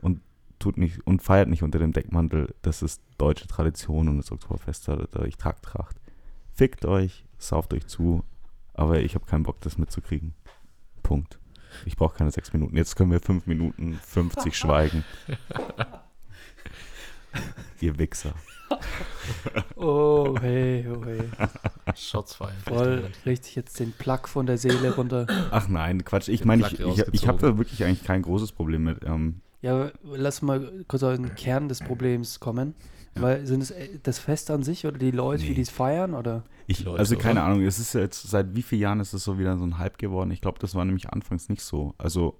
und 0.00 0.20
tut 0.58 0.76
nicht 0.76 1.06
und 1.06 1.22
feiert 1.22 1.48
nicht 1.48 1.62
unter 1.62 1.78
dem 1.78 1.92
Deckmantel, 1.92 2.54
das 2.62 2.82
ist 2.82 3.02
deutsche 3.18 3.46
Tradition 3.46 4.08
und 4.08 4.18
das 4.18 4.30
Oktoberfest, 4.30 4.88
oder 4.88 5.26
ich 5.26 5.36
trag 5.36 5.62
Tracht. 5.62 6.00
Fickt 6.52 6.84
euch, 6.84 7.24
sauft 7.38 7.72
euch 7.74 7.86
zu, 7.86 8.24
aber 8.74 9.00
ich 9.00 9.14
habe 9.14 9.26
keinen 9.26 9.42
Bock, 9.42 9.60
das 9.60 9.78
mitzukriegen. 9.78 10.34
Punkt. 11.02 11.39
Ich 11.84 11.96
brauche 11.96 12.16
keine 12.16 12.30
sechs 12.30 12.52
Minuten. 12.52 12.76
Jetzt 12.76 12.96
können 12.96 13.10
wir 13.10 13.20
fünf 13.20 13.46
Minuten 13.46 13.98
50 14.02 14.56
schweigen. 14.56 15.04
Ihr 17.80 17.98
Wichser. 17.98 18.34
Oh, 19.76 20.36
hey, 20.40 20.86
oh, 20.88 21.04
hey. 21.04 21.22
Shots 21.96 22.34
feiern. 22.34 22.54
Voll 22.64 23.10
richtig 23.26 23.56
jetzt 23.56 23.80
den 23.80 23.92
Plug 23.92 24.26
von 24.26 24.46
der 24.46 24.58
Seele 24.58 24.94
runter. 24.94 25.26
Ach 25.50 25.68
nein, 25.68 26.04
Quatsch. 26.04 26.28
Ich 26.28 26.44
meine, 26.44 26.66
ich, 26.66 26.78
ich, 26.78 27.04
ich 27.12 27.28
habe 27.28 27.38
da 27.38 27.58
wirklich 27.58 27.84
eigentlich 27.84 28.04
kein 28.04 28.22
großes 28.22 28.52
Problem 28.52 28.84
mit. 28.84 29.04
Ähm, 29.04 29.40
Ja, 29.62 29.72
aber 29.74 29.92
lass 30.04 30.42
mal 30.42 30.84
kurz 30.88 31.02
auf 31.02 31.16
den 31.16 31.34
Kern 31.34 31.68
des 31.68 31.80
Problems 31.80 32.38
kommen. 32.40 32.74
Ja. 33.16 33.22
Weil 33.22 33.46
sind 33.46 33.60
es 33.62 33.70
äh, 33.72 33.98
das 34.02 34.18
Fest 34.20 34.50
an 34.50 34.62
sich 34.62 34.86
oder 34.86 34.96
die 34.98 35.10
Leute, 35.10 35.42
wie 35.44 35.48
Nee. 35.48 35.54
die 35.54 35.60
es 35.62 35.70
feiern? 35.70 36.14
Oder? 36.14 36.44
ich, 36.68 36.84
Leute, 36.84 37.00
also 37.00 37.16
keine 37.16 37.40
oder? 37.40 37.48
Ahnung, 37.48 37.62
es 37.64 37.78
ist 37.80 37.92
jetzt, 37.94 38.22
seit 38.30 38.54
wie 38.54 38.62
vielen 38.62 38.82
Jahren 38.82 39.00
ist 39.00 39.12
es 39.12 39.24
so 39.24 39.38
wieder 39.38 39.56
so 39.58 39.64
ein 39.64 39.78
Hype 39.78 39.98
geworden? 39.98 40.30
Ich 40.30 40.40
glaube, 40.40 40.58
das 40.60 40.74
war 40.76 40.84
nämlich 40.84 41.08
anfangs 41.10 41.48
nicht 41.48 41.62
so. 41.62 41.94
Also, 41.98 42.38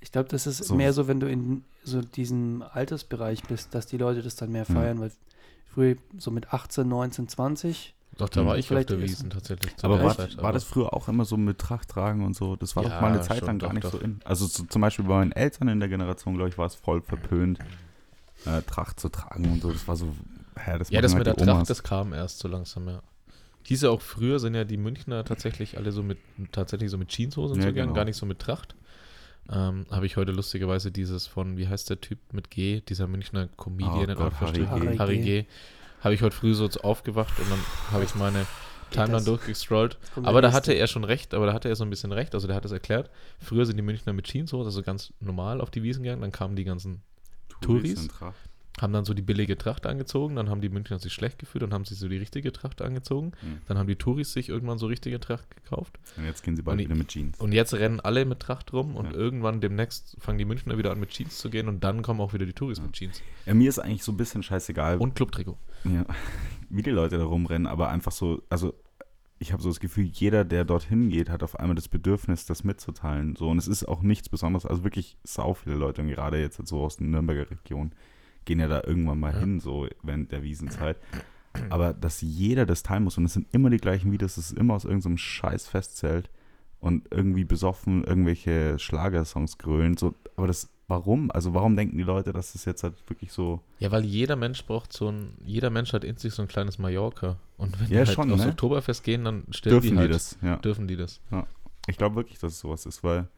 Ich 0.00 0.12
glaube, 0.12 0.28
das 0.28 0.46
ist 0.46 0.58
So. 0.58 0.76
mehr 0.76 0.92
so, 0.92 1.08
wenn 1.08 1.18
du 1.18 1.28
in 1.28 1.64
so 1.82 2.00
diesem 2.02 2.62
Altersbereich 2.72 3.42
bist, 3.44 3.74
dass 3.74 3.86
die 3.86 3.96
Leute 3.98 4.22
das 4.22 4.36
dann 4.36 4.52
mehr 4.52 4.64
Ja. 4.68 4.74
feiern, 4.74 5.00
weil 5.00 5.10
früher 5.66 5.96
so 6.16 6.30
mit 6.30 6.52
18, 6.54 6.88
19, 6.88 7.26
20. 7.26 7.94
Doch, 8.16 8.28
da 8.28 8.44
war 8.46 8.52
Hm, 8.54 8.58
ich 8.60 8.64
auf 8.64 8.68
vielleicht 8.68 8.90
der 8.90 9.00
Wiesen 9.00 9.30
tatsächlich. 9.30 9.76
zu 9.76 9.84
aber 9.86 10.02
war, 10.02 10.16
Zeit, 10.16 10.36
war 10.36 10.44
aber- 10.44 10.52
das 10.52 10.62
früher 10.64 10.94
auch 10.94 11.08
immer 11.08 11.24
so 11.24 11.36
mit 11.36 11.58
Tracht 11.58 11.88
tragen 11.88 12.24
und 12.24 12.34
so? 12.36 12.54
Das 12.54 12.76
war 12.76 12.84
Ja, 12.84 12.90
doch 12.90 13.00
mal 13.00 13.12
eine 13.12 13.20
Zeit 13.22 13.40
lang 13.42 13.58
gar 13.58 13.68
doch, 13.70 13.74
nicht 13.74 13.84
doch. 13.84 13.90
so 13.92 13.98
in. 13.98 14.20
Also 14.24 14.46
so, 14.46 14.64
zum 14.64 14.80
Beispiel 14.82 15.04
bei 15.04 15.16
meinen 15.18 15.32
Eltern 15.32 15.66
in 15.68 15.80
der 15.80 15.88
Generation, 15.88 16.34
glaube 16.34 16.48
ich, 16.50 16.58
war 16.58 16.66
es 16.66 16.74
voll 16.76 17.00
verpönt, 17.02 17.58
äh, 18.48 18.62
Tracht 18.62 19.00
zu 19.00 19.08
tragen 19.08 19.50
und 19.52 19.62
so. 19.62 19.72
Das 19.72 19.86
war 19.86 19.96
so, 19.96 20.14
hä, 20.56 20.78
das 20.78 20.90
Ja, 20.90 21.00
das 21.00 21.14
halt 21.14 21.26
mit 21.26 21.26
der 21.26 21.42
Omas. 21.42 21.56
Tracht, 21.58 21.70
das 21.70 21.82
kam 21.82 22.12
erst 22.12 22.38
so 22.38 22.48
langsam, 22.48 22.88
ja. 22.88 23.02
Hieß 23.64 23.82
ja 23.82 23.90
auch 23.90 24.00
früher, 24.00 24.38
sind 24.38 24.54
ja 24.54 24.64
die 24.64 24.78
Münchner 24.78 25.24
tatsächlich 25.24 25.76
alle 25.76 25.92
so 25.92 26.02
mit, 26.02 26.18
tatsächlich 26.52 26.90
so 26.90 26.96
mit 26.96 27.10
Jeanshosen 27.10 27.58
Ja, 27.58 27.66
zu 27.66 27.72
gern, 27.74 27.88
genau. 27.88 27.96
gar 27.96 28.04
nicht 28.04 28.16
so 28.16 28.24
mit 28.24 28.38
Tracht. 28.38 28.74
Ähm, 29.50 29.86
Habe 29.90 30.06
ich 30.06 30.16
heute 30.16 30.32
lustigerweise 30.32 30.90
dieses 30.90 31.26
von, 31.26 31.56
wie 31.56 31.68
heißt 31.68 31.88
der 31.90 32.00
Typ 32.00 32.18
mit 32.32 32.50
G, 32.50 32.80
dieser 32.80 33.06
Münchner 33.06 33.48
Comedian 33.56 34.10
Oh 34.10 34.14
Gott, 34.14 34.40
Harry 34.40 34.64
G. 34.64 34.98
Harry 34.98 35.18
G. 35.18 35.44
Habe 36.00 36.14
ich 36.14 36.22
heute 36.22 36.36
früh 36.36 36.54
so 36.54 36.68
aufgewacht 36.82 37.38
und 37.40 37.50
dann 37.50 37.58
habe 37.90 38.04
ich 38.04 38.14
meine 38.14 38.46
Timeline 38.90 39.24
durchgescrollt. 39.24 39.98
Kommt 40.14 40.26
Aber 40.26 40.40
da 40.42 40.52
hatte 40.52 40.72
er 40.72 40.86
schon 40.86 41.04
recht, 41.04 41.34
aber 41.34 41.46
da 41.46 41.52
hatte 41.52 41.68
er 41.68 41.76
so 41.76 41.84
ein 41.84 41.90
bisschen 41.90 42.12
recht, 42.12 42.34
also 42.34 42.46
der 42.46 42.56
hat 42.56 42.64
es 42.64 42.72
erklärt. 42.72 43.10
Früher 43.38 43.66
sind 43.66 43.76
die 43.76 43.82
Münchner 43.82 44.12
mit 44.12 44.28
Jeanshosen, 44.28 44.66
also 44.66 44.82
ganz 44.82 45.12
normal 45.20 45.60
auf 45.60 45.70
die 45.70 45.82
Wiesen 45.82 46.02
gegangen, 46.02 46.22
dann 46.22 46.32
kamen 46.32 46.56
die 46.56 46.64
ganzen 46.64 47.02
Touris? 47.60 48.08
haben 48.80 48.92
dann 48.92 49.04
so 49.04 49.12
die 49.12 49.22
billige 49.22 49.58
Tracht 49.58 49.86
angezogen, 49.86 50.36
dann 50.36 50.48
haben 50.48 50.60
die 50.60 50.68
Münchner 50.68 51.00
sich 51.00 51.12
schlecht 51.12 51.40
gefühlt, 51.40 51.62
dann 51.62 51.74
haben 51.74 51.84
sie 51.84 51.96
so 51.96 52.06
die 52.06 52.16
richtige 52.16 52.52
Tracht 52.52 52.80
angezogen, 52.80 53.32
Hm. 53.40 53.58
dann 53.66 53.76
haben 53.76 53.88
die 53.88 53.96
Touris 53.96 54.32
sich 54.32 54.48
irgendwann 54.50 54.78
so 54.78 54.86
richtige 54.86 55.18
Tracht 55.18 55.50
gekauft 55.56 55.98
Und 56.16 56.24
jetzt 56.26 56.44
gehen 56.44 56.54
sie 56.54 56.62
bald 56.62 56.78
Und 56.78 56.84
wieder 56.84 56.94
mit 56.94 57.08
Jeans. 57.08 57.40
und 57.40 57.50
jetzt 57.50 57.74
rennen 57.74 57.98
alle 57.98 58.24
mit 58.24 58.38
Tracht 58.38 58.72
rum 58.72 58.94
und 58.94 59.06
Ja. 59.06 59.12
irgendwann 59.14 59.60
demnächst 59.60 60.16
fangen 60.20 60.38
die 60.38 60.44
Münchner 60.44 60.78
wieder 60.78 60.92
an 60.92 61.00
mit 61.00 61.10
Jeans 61.10 61.38
zu 61.38 61.50
gehen 61.50 61.66
und 61.66 61.82
dann 61.82 62.02
kommen 62.02 62.20
auch 62.20 62.34
wieder 62.34 62.46
die 62.46 62.52
Touris 62.52 62.78
Ja. 62.78 62.84
mit 62.84 62.92
Jeans 62.92 63.20
Ja, 63.46 63.54
mir 63.54 63.68
ist 63.68 63.80
eigentlich 63.80 64.04
so 64.04 64.12
ein 64.12 64.16
bisschen 64.16 64.44
scheißegal, 64.44 64.98
und 64.98 65.16
Clubtrikot. 65.16 65.58
ja, 65.82 66.06
wie 66.70 66.82
die 66.82 66.90
Leute 66.90 67.18
da 67.18 67.24
rumrennen, 67.24 67.66
aber 67.66 67.88
einfach 67.88 68.12
so, 68.12 68.42
also 68.48 68.74
ich 69.38 69.52
habe 69.52 69.62
so 69.62 69.68
das 69.68 69.80
Gefühl, 69.80 70.04
jeder, 70.04 70.44
der 70.44 70.64
dorthin 70.64 71.10
geht, 71.10 71.30
hat 71.30 71.42
auf 71.42 71.58
einmal 71.58 71.76
das 71.76 71.88
Bedürfnis, 71.88 72.46
das 72.46 72.64
mitzuteilen. 72.64 73.36
So, 73.36 73.48
und 73.48 73.58
es 73.58 73.68
ist 73.68 73.86
auch 73.86 74.02
nichts 74.02 74.28
Besonderes. 74.28 74.66
Also 74.66 74.84
wirklich 74.84 75.16
sau 75.24 75.54
viele 75.54 75.76
Leute, 75.76 76.02
und 76.02 76.08
gerade 76.08 76.40
jetzt 76.40 76.64
so 76.66 76.80
aus 76.80 76.96
der 76.96 77.06
Nürnberger 77.06 77.50
Region, 77.50 77.92
gehen 78.44 78.60
ja 78.60 78.68
da 78.68 78.82
irgendwann 78.84 79.20
mal 79.20 79.32
Ja. 79.32 79.40
hin, 79.40 79.60
so 79.60 79.86
während 80.02 80.32
der 80.32 80.42
Wiesenzeit. 80.42 80.96
Aber 81.70 81.92
dass 81.92 82.20
jeder 82.20 82.66
das 82.66 82.82
teilen 82.82 83.04
muss, 83.04 83.18
und 83.18 83.24
es 83.24 83.34
sind 83.34 83.46
immer 83.52 83.70
die 83.70 83.78
gleichen 83.78 84.12
Videos, 84.12 84.36
es 84.36 84.50
ist 84.50 84.58
immer 84.58 84.74
aus 84.74 84.84
irgendeinem 84.84 85.18
scheiß 85.18 85.68
Festzelt 85.68 86.30
und 86.80 87.08
irgendwie 87.10 87.44
besoffen 87.44 88.04
irgendwelche 88.04 88.78
Schlagersongs 88.78 89.58
grölen. 89.58 89.96
So, 89.96 90.14
aber 90.36 90.46
das, 90.46 90.68
warum? 90.88 91.30
Also 91.30 91.54
warum 91.54 91.76
denken 91.76 91.96
die 91.98 92.02
Leute, 92.04 92.32
dass 92.32 92.52
das 92.54 92.64
jetzt 92.64 92.82
halt 92.82 92.94
wirklich 93.08 93.30
so. 93.32 93.60
Ja, 93.78 93.90
weil 93.92 94.04
jeder 94.04 94.36
Mensch 94.36 94.64
braucht 94.64 94.92
so 94.92 95.10
ein, 95.10 95.34
jeder 95.44 95.70
Mensch 95.70 95.92
hat 95.92 96.02
in 96.04 96.16
sich 96.16 96.34
so 96.34 96.42
ein 96.42 96.48
kleines 96.48 96.78
Mallorca 96.78 97.36
und 97.56 97.78
wenn 97.78 97.86
Ja, 97.88 98.02
die 98.02 98.06
halt 98.08 98.08
schon, 98.10 98.32
aufs 98.32 98.44
ne? 98.44 98.50
Oktoberfest 98.50 99.04
gehen, 99.04 99.24
dann 99.24 99.44
Dürfen 99.64 99.82
die 99.82 99.90
die, 99.90 99.96
halt, 99.98 100.10
das? 100.14 100.38
Ja. 100.42 100.56
dürfen 100.56 100.88
die 100.88 100.96
das. 100.96 101.20
Ich 101.86 101.96
glaube 101.96 102.16
wirklich, 102.16 102.38
dass 102.38 102.52
es 102.54 102.60
sowas 102.60 102.84
ist, 102.86 103.04
weil 103.04 103.28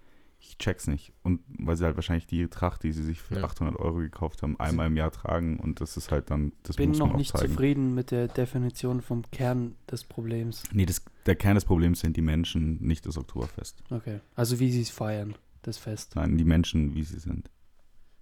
ich 0.42 0.56
check's 0.56 0.86
nicht. 0.86 1.12
Und 1.22 1.40
weil 1.58 1.76
sie 1.76 1.84
halt 1.84 1.96
wahrscheinlich 1.96 2.26
die 2.26 2.46
Tracht, 2.48 2.82
die 2.82 2.92
sie 2.92 3.02
sich 3.02 3.20
für 3.20 3.36
Ja. 3.36 3.44
800 3.44 3.76
Euro 3.78 3.96
gekauft 3.98 4.42
haben, 4.42 4.58
einmal 4.58 4.86
im 4.86 4.96
Jahr 4.96 5.10
tragen 5.10 5.60
und 5.60 5.80
das 5.82 5.96
ist 5.98 6.10
halt 6.10 6.30
dann, 6.30 6.52
das 6.62 6.76
bin 6.76 6.88
muss 6.90 6.98
man 6.98 7.08
noch 7.08 7.14
auch 7.14 7.18
nicht 7.18 7.32
zeigen. 7.36 7.52
zufrieden 7.52 7.94
mit 7.94 8.10
der 8.10 8.26
Definition 8.28 9.02
vom 9.02 9.22
Kern 9.32 9.74
des 9.90 10.04
Problems. 10.04 10.62
Nee, 10.72 10.86
das, 10.86 11.02
der 11.26 11.36
Kern 11.36 11.56
des 11.56 11.66
Problems 11.66 12.00
sind 12.00 12.16
die 12.16 12.22
Menschen, 12.22 12.80
nicht 12.80 13.04
das 13.04 13.18
Oktoberfest. 13.18 13.82
Okay. 13.90 14.20
Also 14.34 14.58
wie 14.60 14.70
sie 14.72 14.80
es 14.80 14.88
feiern, 14.90 15.34
das 15.62 15.78
Fest. 15.78 16.16
Nein, 16.16 16.36
die 16.38 16.44
Menschen, 16.44 16.94
wie 16.94 17.04
sie 17.04 17.18
sind. 17.18 17.50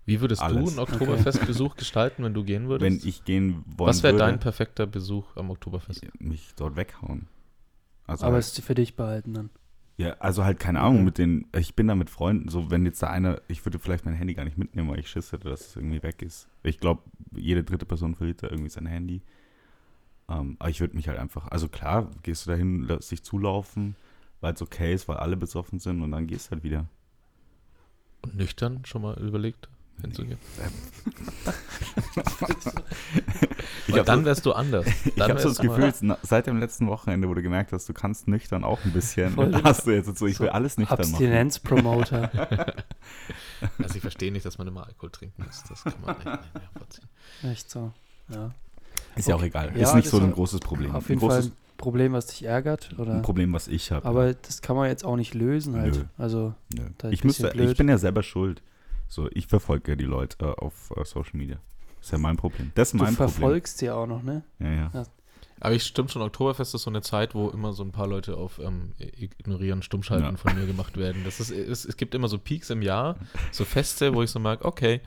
Wie 0.05 0.21
würdest 0.23 0.41
Alles. 0.43 0.65
du 0.65 0.71
einen 0.71 0.79
Oktoberfestbesuch 0.79 1.77
gestalten, 1.77 2.25
wenn 2.25 2.33
du 2.35 2.43
gehen 2.43 2.69
würdest? 2.69 3.03
Wenn 3.03 3.09
ich 3.09 3.25
gehen 3.25 3.63
wollen 3.77 3.89
Was 3.91 4.03
wäre 4.03 4.17
dein 4.17 4.41
perfekter 4.41 4.87
Besuch 4.87 5.37
am 5.37 5.51
Oktoberfest? 5.51 6.07
mich 6.21 6.53
dort 6.57 6.77
weghauen. 6.77 7.29
Also 8.07 8.25
Aber 8.25 8.35
halt, 8.37 8.45
es 8.45 8.59
ist 8.59 8.65
für 8.65 8.75
dich 8.75 8.97
behalten 8.97 9.35
dann. 9.35 9.51
ja, 9.99 10.15
also 10.19 10.45
halt 10.45 10.59
keine 10.59 10.81
Ahnung 10.81 10.97
Okay. 10.97 11.05
mit 11.05 11.19
den, 11.19 11.47
ich 11.55 11.75
bin 11.75 11.89
da 11.89 11.95
mit 11.95 12.09
Freunden, 12.09 12.49
so 12.49 12.71
wenn 12.71 12.87
jetzt 12.87 13.03
da 13.03 13.11
einer, 13.11 13.43
ich 13.49 13.67
würde 13.67 13.79
vielleicht 13.79 14.07
mein 14.07 14.15
Handy 14.15 14.33
gar 14.33 14.45
nicht 14.45 14.57
mitnehmen, 14.57 14.89
weil 14.89 14.99
ich 15.01 15.11
Schiss 15.11 15.31
hätte, 15.33 15.51
dass 15.51 15.67
es 15.69 15.77
irgendwie 15.77 16.03
weg 16.03 16.23
ist. 16.23 16.49
Ich 16.63 16.81
glaube, 16.81 17.03
jede 17.37 17.63
dritte 17.63 17.85
Person 17.85 18.15
verliert 18.15 18.43
da 18.43 18.49
irgendwie 18.49 18.71
sein 18.71 18.87
Handy. 18.87 19.21
Ähm, 20.31 20.57
aber 20.59 20.71
ich 20.71 20.81
würde 20.81 20.97
mich 20.97 21.09
halt 21.09 21.19
einfach, 21.19 21.49
also 21.49 21.69
klar, 21.69 22.11
gehst 22.23 22.47
du 22.47 22.51
dahin, 22.51 22.85
lässt 22.85 23.11
dich 23.11 23.23
zulaufen, 23.25 23.95
weil 24.41 24.55
es 24.55 24.63
okay 24.63 24.95
ist, 24.95 25.07
weil 25.07 25.19
alle 25.19 25.37
besoffen 25.37 25.79
sind 25.81 26.01
und 26.01 26.13
dann 26.13 26.27
gehst 26.27 26.47
du 26.47 26.53
halt 26.53 26.63
wieder. 26.63 26.87
Und 28.23 28.37
nüchtern 28.37 28.81
schon 28.85 29.03
mal 29.03 29.17
überlegt 29.19 29.69
hinzugehen? 30.01 30.39
Weil 33.89 34.05
dann 34.05 34.25
wärst 34.25 34.47
du 34.47 34.53
anders. 34.53 34.87
Ich 35.05 35.15
Dann 35.15 35.31
habe 35.31 35.41
so 35.41 35.49
das 35.49 35.59
wärst 35.59 35.65
du 35.65 35.69
Gefühl, 35.69 35.93
na- 36.03 36.19
seit 36.23 36.47
dem 36.47 36.59
letzten 36.61 36.87
Wochenende, 36.89 37.29
wo 37.29 37.35
du 37.35 37.43
gemerkt 37.43 37.73
hast, 37.73 37.89
du 37.89 37.93
kannst 37.95 38.29
nüchtern 38.29 38.65
auch 38.65 38.85
ein 38.85 38.93
bisschen, 38.93 39.33
Voll 39.35 39.53
hast 39.65 39.87
du 39.87 39.91
jetzt 39.93 40.17
so, 40.19 40.27
ich 40.27 40.37
so 40.37 40.45
will 40.45 40.51
alles 40.51 40.77
nüchtern 40.77 40.99
machen. 40.99 41.11
Abstinenz-Promoter. 41.13 42.75
Also 43.79 43.97
ich 43.97 44.01
verstehe 44.03 44.31
nicht, 44.31 44.47
dass 44.47 44.57
man 44.59 44.69
immer 44.69 44.87
Alkohol 44.87 45.11
trinken 45.11 45.43
muss. 45.45 45.65
Das 45.69 45.83
kann 45.83 45.95
man 46.05 46.15
nicht 46.17 46.25
mehr 46.27 46.39
vorziehen. 46.77 47.09
Echt 47.43 47.69
so. 47.69 47.93
Ja. 48.29 48.53
Ist 49.17 49.27
ja 49.27 49.35
auch 49.35 49.43
egal. 49.43 49.73
Ja, 49.77 49.89
ist 49.89 49.95
nicht 49.97 50.09
so 50.09 50.21
ein 50.21 50.31
großes 50.33 50.61
Problem. 50.61 50.95
Auf 50.95 51.07
ein 51.07 51.09
jeden 51.09 51.21
Fall 51.21 51.29
großes 51.31 51.47
ein 51.51 51.57
Problem, 51.79 52.13
was 52.13 52.27
dich 52.27 52.45
ärgert. 52.45 52.95
Oder? 52.99 53.15
ein 53.15 53.23
Problem, 53.23 53.55
was 53.55 53.69
ich 53.69 53.91
habe. 53.91 54.05
Aber 54.07 54.35
das 54.35 54.61
kann 54.61 54.77
man 54.77 54.89
jetzt 54.89 55.05
auch 55.05 55.17
nicht 55.17 55.33
lösen 55.33 55.77
halt. 55.77 55.95
Nö. 55.95 56.05
Also, 56.19 56.55
Nö. 56.75 56.83
Ich, 57.11 57.25
müsste, 57.25 57.49
blöd. 57.49 57.71
ich 57.71 57.79
bin 57.79 57.89
ja 57.89 57.97
selber 57.97 58.23
schuld. 58.23 58.63
So, 59.07 59.31
ich 59.33 59.47
verfolge 59.47 59.93
ja 59.93 59.97
die 59.97 60.05
Leute 60.05 60.45
äh, 60.45 60.51
auf 60.61 60.93
äh, 60.95 61.05
Social 61.05 61.39
Media. 61.39 61.57
Ist 62.03 62.13
ja 62.13 62.19
mein 62.19 62.37
Problem. 62.37 62.73
Das 62.75 62.89
ist 62.89 62.93
du 62.93 62.99
mein 62.99 63.15
Problem. 63.15 63.31
verfolgst 63.31 63.79
sie 63.79 63.91
auch 63.91 64.07
noch, 64.07 64.23
ne? 64.23 64.43
Ja, 64.59 64.71
ja. 64.71 65.05
Aber 65.61 65.75
ich 65.75 65.83
stimmt 65.85 66.11
schon, 66.13 66.23
Oktoberfest 66.23 66.75
ist 66.75 66.83
so 66.83 66.91
eine 66.91 67.03
Zeit, 67.03 67.35
wo 67.35 67.49
immer 67.51 67.73
so 67.73 67.83
ein 67.83 67.91
paar 67.93 68.07
Leute 68.07 68.37
auf 68.37 68.59
ähm, 68.59 68.93
Ignorieren, 68.99 69.83
Stummschalten 69.83 70.31
Ja. 70.33 70.37
von 70.37 70.55
mir 70.59 70.67
gemacht 70.67 70.97
werden. 70.97 71.23
Das 71.25 71.41
ist, 71.41 71.51
es, 71.51 71.85
es 71.85 71.97
gibt 71.97 72.15
immer 72.15 72.29
so 72.29 72.39
Peaks 72.39 72.71
im 72.71 72.83
Jahr, 72.83 73.17
so 73.51 73.65
Feste, 73.65 74.15
wo 74.15 74.23
ich 74.23 74.31
so 74.31 74.39
mag, 74.39 74.65
okay, 74.65 75.01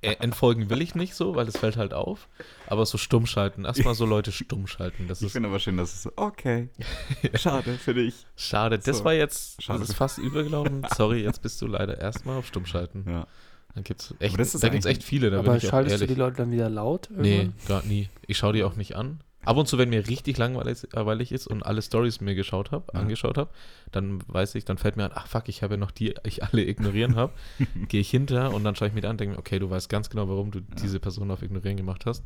äh, 0.00 0.14
entfolgen 0.20 0.70
will 0.70 0.80
ich 0.82 0.94
nicht 0.94 1.14
so, 1.14 1.34
weil 1.34 1.46
das 1.46 1.56
fällt 1.56 1.76
halt 1.76 1.92
auf. 1.94 2.28
Aber 2.66 2.86
so 2.86 2.98
Stummschalten, 2.98 3.64
erstmal 3.64 3.94
so 3.94 4.06
Leute 4.06 4.32
stummschalten. 4.32 5.08
Das 5.08 5.22
Ich 5.22 5.32
finde 5.32 5.48
aber 5.48 5.58
schön, 5.58 5.76
dass 5.76 5.92
es 5.94 6.02
so, 6.04 6.12
okay, 6.16 6.68
schade 7.34 7.74
für 7.78 7.94
dich. 7.94 8.14
schade. 8.36 8.78
Das 8.78 8.98
So. 8.98 9.04
war 9.04 9.14
jetzt, 9.14 9.62
Schade. 9.62 9.80
das 9.80 9.90
ist 9.90 9.96
fast 9.96 10.18
übergelaufen. 10.18 10.86
Sorry, 10.96 11.22
jetzt 11.22 11.42
bist 11.42 11.60
du 11.62 11.66
leider 11.66 11.98
erstmal 12.00 12.36
auf 12.38 12.46
Stummschalten. 12.46 13.04
Ja. 13.08 13.26
Dann 13.74 13.84
gibt's 13.84 14.14
echt, 14.18 14.34
da 14.34 14.42
gibt's 14.42 14.54
eigentlich- 14.64 14.86
echt 14.86 15.02
viele, 15.04 15.30
da 15.30 15.38
bin 15.42 15.46
Aber 15.48 15.56
ich 15.58 15.66
auch 15.66 15.70
schaltest 15.70 16.00
du 16.00 16.06
die 16.06 16.14
Leute 16.14 16.38
dann 16.38 16.50
wieder 16.50 16.68
laut? 16.70 17.08
Nee, 17.14 17.36
irgendwann? 17.38 17.68
gar 17.68 17.82
nie. 17.84 18.08
Ich 18.26 18.38
schaue 18.38 18.52
die 18.54 18.64
auch 18.64 18.74
nicht 18.76 18.96
an. 18.96 19.20
Ab 19.44 19.56
und 19.56 19.66
zu, 19.66 19.78
wenn 19.78 19.88
mir 19.88 20.06
richtig 20.08 20.36
langweilig 20.36 21.32
ist 21.32 21.46
und 21.46 21.62
alle 21.64 21.80
Stories 21.80 22.20
mir 22.20 22.34
geschaut 22.34 22.70
habe, 22.72 22.84
Ja. 22.92 23.00
angeschaut 23.00 23.38
habe, 23.38 23.50
dann 23.92 24.20
weiß 24.26 24.54
ich, 24.56 24.64
dann 24.64 24.76
fällt 24.78 24.96
mir 24.96 25.04
an, 25.04 25.12
ach 25.14 25.26
fuck, 25.26 25.48
ich 25.48 25.62
habe 25.62 25.74
ja 25.74 25.78
noch 25.78 25.90
die, 25.92 26.14
ich 26.24 26.42
alle 26.44 26.66
ignorieren 26.66 27.14
habe. 27.16 27.32
Gehe 27.88 28.00
ich 28.00 28.10
hinter 28.10 28.52
und 28.52 28.64
dann 28.64 28.74
schaue 28.76 28.88
ich 28.88 28.94
mir 28.94 29.04
an 29.04 29.12
und 29.12 29.20
denke 29.20 29.34
mir, 29.34 29.38
okay, 29.38 29.58
du 29.58 29.70
weißt 29.70 29.88
ganz 29.88 30.10
genau, 30.10 30.28
warum 30.28 30.50
du 30.50 30.60
diese 30.60 31.00
Person 31.00 31.30
auf 31.30 31.42
Ignorieren 31.42 31.76
gemacht 31.76 32.04
hast. 32.04 32.24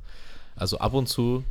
Also 0.57 0.79
ab 0.79 0.95
und 0.95 1.07
zu, 1.09 1.45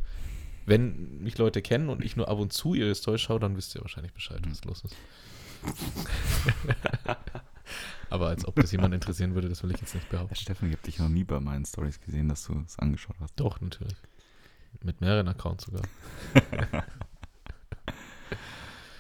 wenn 0.66 1.22
mich 1.24 1.38
Leute 1.38 1.62
kennen 1.62 1.90
und 1.90 2.04
ich 2.04 2.16
nur 2.16 2.28
ab 2.28 2.38
und 2.40 2.52
zu 2.52 2.74
ihre 2.74 2.94
Stories 2.94 3.22
schaue, 3.22 3.40
dann 3.40 3.56
wisst 3.56 3.76
ihr 3.76 3.82
wahrscheinlich 3.82 4.14
Bescheid, 4.14 4.42
was 4.50 4.64
los 4.66 4.84
ist. 4.84 4.96
Aber 8.10 8.28
als 8.28 8.46
ob 8.46 8.56
das 8.56 8.72
jemand 8.72 8.94
interessieren 8.94 9.36
würde, 9.36 9.48
das 9.48 9.64
will 9.64 9.72
ich 9.72 9.80
jetzt 9.80 9.96
nicht 9.96 10.10
behaupten. 10.10 10.34
Ja, 10.36 10.42
Steffen, 10.42 10.68
ich 10.70 10.74
habe 10.76 10.84
dich 10.86 11.00
noch 11.00 11.08
nie 11.08 11.24
bei 11.24 11.40
meinen 11.40 11.66
Stories 11.66 12.02
gesehen, 12.02 12.28
dass 12.28 12.44
du 12.46 12.62
es 12.66 12.78
angeschaut 12.78 13.16
hast. 13.22 13.40
Doch, 13.40 13.62
natürlich. 13.62 13.96
Mit 14.84 15.02
mehreren 15.02 15.28
Accounts 15.28 15.66
sogar. 15.66 15.82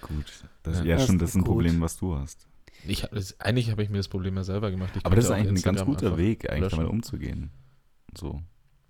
Gut. 0.02 0.26
Das, 0.64 0.80
Ja. 0.80 0.84
ja, 0.86 0.96
Das 0.96 1.04
stimmt, 1.06 1.22
das 1.22 1.30
ist 1.32 1.36
ein 1.36 1.42
gut. 1.42 1.48
Problem, 1.54 1.82
was 1.82 1.98
du 1.98 2.16
hast. 2.16 2.48
Ich, 2.88 3.02
das, 3.12 3.40
eigentlich 3.40 3.70
habe 3.72 3.84
ich 3.84 3.90
mir 3.90 3.98
das 3.98 4.08
Problem 4.08 4.36
ja 4.36 4.44
selber 4.44 4.72
gemacht. 4.72 4.92
Ich 4.96 5.06
Aber 5.06 5.16
das 5.16 5.26
ist 5.26 5.32
eigentlich 5.32 5.50
ein 5.50 5.56
ganz 5.62 5.80
Instagram 5.82 5.94
guter 5.96 6.18
Weg, 6.18 6.50
eigentlich 6.50 6.62
löschen. 6.64 6.78
damit 6.80 6.92
umzugehen. 6.92 7.52
So. 8.18 8.42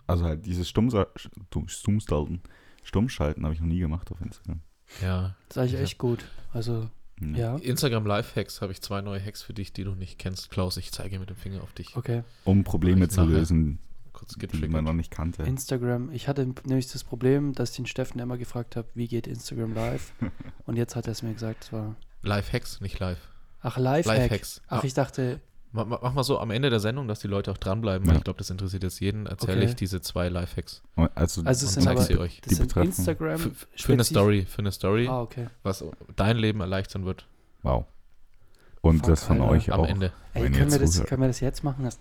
Also 0.08 0.24
halt 0.26 0.46
dieses 0.46 0.68
Stummsa 0.70 1.08
Stumm- 1.16 1.68
Stummstalten, 1.68 2.42
Stummschalten 2.84 3.44
habe 3.44 3.54
ich 3.54 3.60
noch 3.60 3.68
nie 3.68 3.80
gemacht 3.80 4.12
auf 4.12 4.22
Instagram. 4.22 4.62
Ja. 5.02 5.36
Das 5.50 5.58
ist 5.58 5.62
eigentlich 5.62 5.74
Ja. 5.74 5.80
echt 5.80 5.98
gut. 5.98 6.26
Also, 6.54 6.90
ja. 7.22 7.56
Instagram 7.58 8.06
Live-Hacks 8.06 8.62
habe 8.62 8.72
ich 8.72 8.82
zwei 8.82 9.02
neue 9.02 9.24
Hacks 9.24 9.44
für 9.44 9.54
dich, 9.54 9.74
die 9.74 9.84
du 9.84 9.92
nicht 9.94 10.18
kennst. 10.18 10.50
Klaus, 10.50 10.78
ich 10.78 10.92
zeige 10.92 11.20
mit 11.20 11.30
dem 11.30 11.36
Finger 11.38 11.62
auf 11.62 11.74
dich. 11.74 11.96
Okay. 11.96 12.24
Um 12.46 12.64
Probleme 12.64 13.08
zu 13.10 13.22
nachher. 13.22 13.34
lösen, 13.36 13.80
Kurz 14.22 14.34
die 14.36 14.40
man 14.46 14.52
getriggert. 14.52 14.84
noch 14.84 14.94
nicht 14.94 15.10
kannte. 15.12 15.44
Instagram. 15.44 16.12
Ich 16.12 16.28
hatte 16.28 16.46
nämlich 16.66 16.92
das 16.92 17.04
Problem, 17.04 17.54
dass 17.54 17.72
ich 17.72 17.76
den 17.78 17.86
Steffen 17.88 18.20
immer 18.20 18.38
gefragt 18.38 18.76
habe, 18.76 18.88
wie 18.94 19.08
geht 19.08 19.26
Instagram 19.28 19.74
live? 19.74 20.14
Und 20.66 20.76
jetzt 20.78 20.96
hat 20.96 21.08
er 21.08 21.12
es 21.12 21.24
mir 21.24 21.34
gesagt, 21.34 21.64
es 21.66 21.74
war. 21.74 21.96
Live-Hacks, 22.22 22.82
nicht 22.82 23.00
live. 23.00 23.18
Ach, 23.62 23.78
Live-Hack. 23.78 24.18
Live-Hacks. 24.18 24.62
Ach, 24.68 24.84
ich 24.84 24.94
dachte, 24.94 25.40
Ma- 25.74 25.86
ma- 25.86 26.00
Mach 26.04 26.14
mal 26.14 26.24
so 26.24 26.38
am 26.40 26.52
Ende 26.52 26.70
der 26.70 26.80
Sendung, 26.82 27.08
dass 27.08 27.20
die 27.22 27.28
Leute 27.28 27.50
auch 27.52 27.58
dranbleiben, 27.58 28.06
weil 28.06 28.14
Ja. 28.16 28.18
ich 28.20 28.24
glaube, 28.26 28.38
das 28.38 28.50
interessiert 28.50 28.84
jetzt 28.84 29.00
jeden. 29.00 29.26
Erzähle 29.26 29.58
Okay. 29.62 29.66
ich 29.70 29.76
diese 29.76 30.02
zwei 30.02 30.28
Live-Hacks. 30.30 30.84
Also, 31.16 31.42
also 31.44 31.66
es 31.66 31.74
sind 31.74 31.88
aber, 31.88 32.02
sie 32.02 32.18
euch. 32.18 32.42
das 32.42 32.50
Die 32.50 32.56
sind 32.56 32.76
Instagram. 32.76 33.38
Für, 33.40 33.52
für 33.76 33.94
eine 33.94 34.04
Story, 34.04 34.46
für 34.46 34.60
eine 34.60 34.72
Story, 34.72 35.08
Ah, 35.08 35.22
okay. 35.22 35.48
was 35.64 35.84
dein 36.16 36.38
Leben 36.38 36.60
erleichtern 36.62 37.06
wird 37.06 37.26
wow. 37.64 37.86
Und 38.82 38.98
Fuck, 39.00 39.08
das 39.10 39.24
von 39.24 39.40
Alter. 39.42 39.52
euch 39.54 39.72
am 39.72 39.80
auch. 39.82 39.88
Ende. 39.88 40.12
Ey, 40.34 40.50
können 40.50 40.72
wir, 40.72 40.80
das, 40.80 41.04
können 41.06 41.22
wir 41.22 41.28
das 41.28 41.40
jetzt 41.40 41.64
machen? 41.64 41.86
Das 41.86 42.00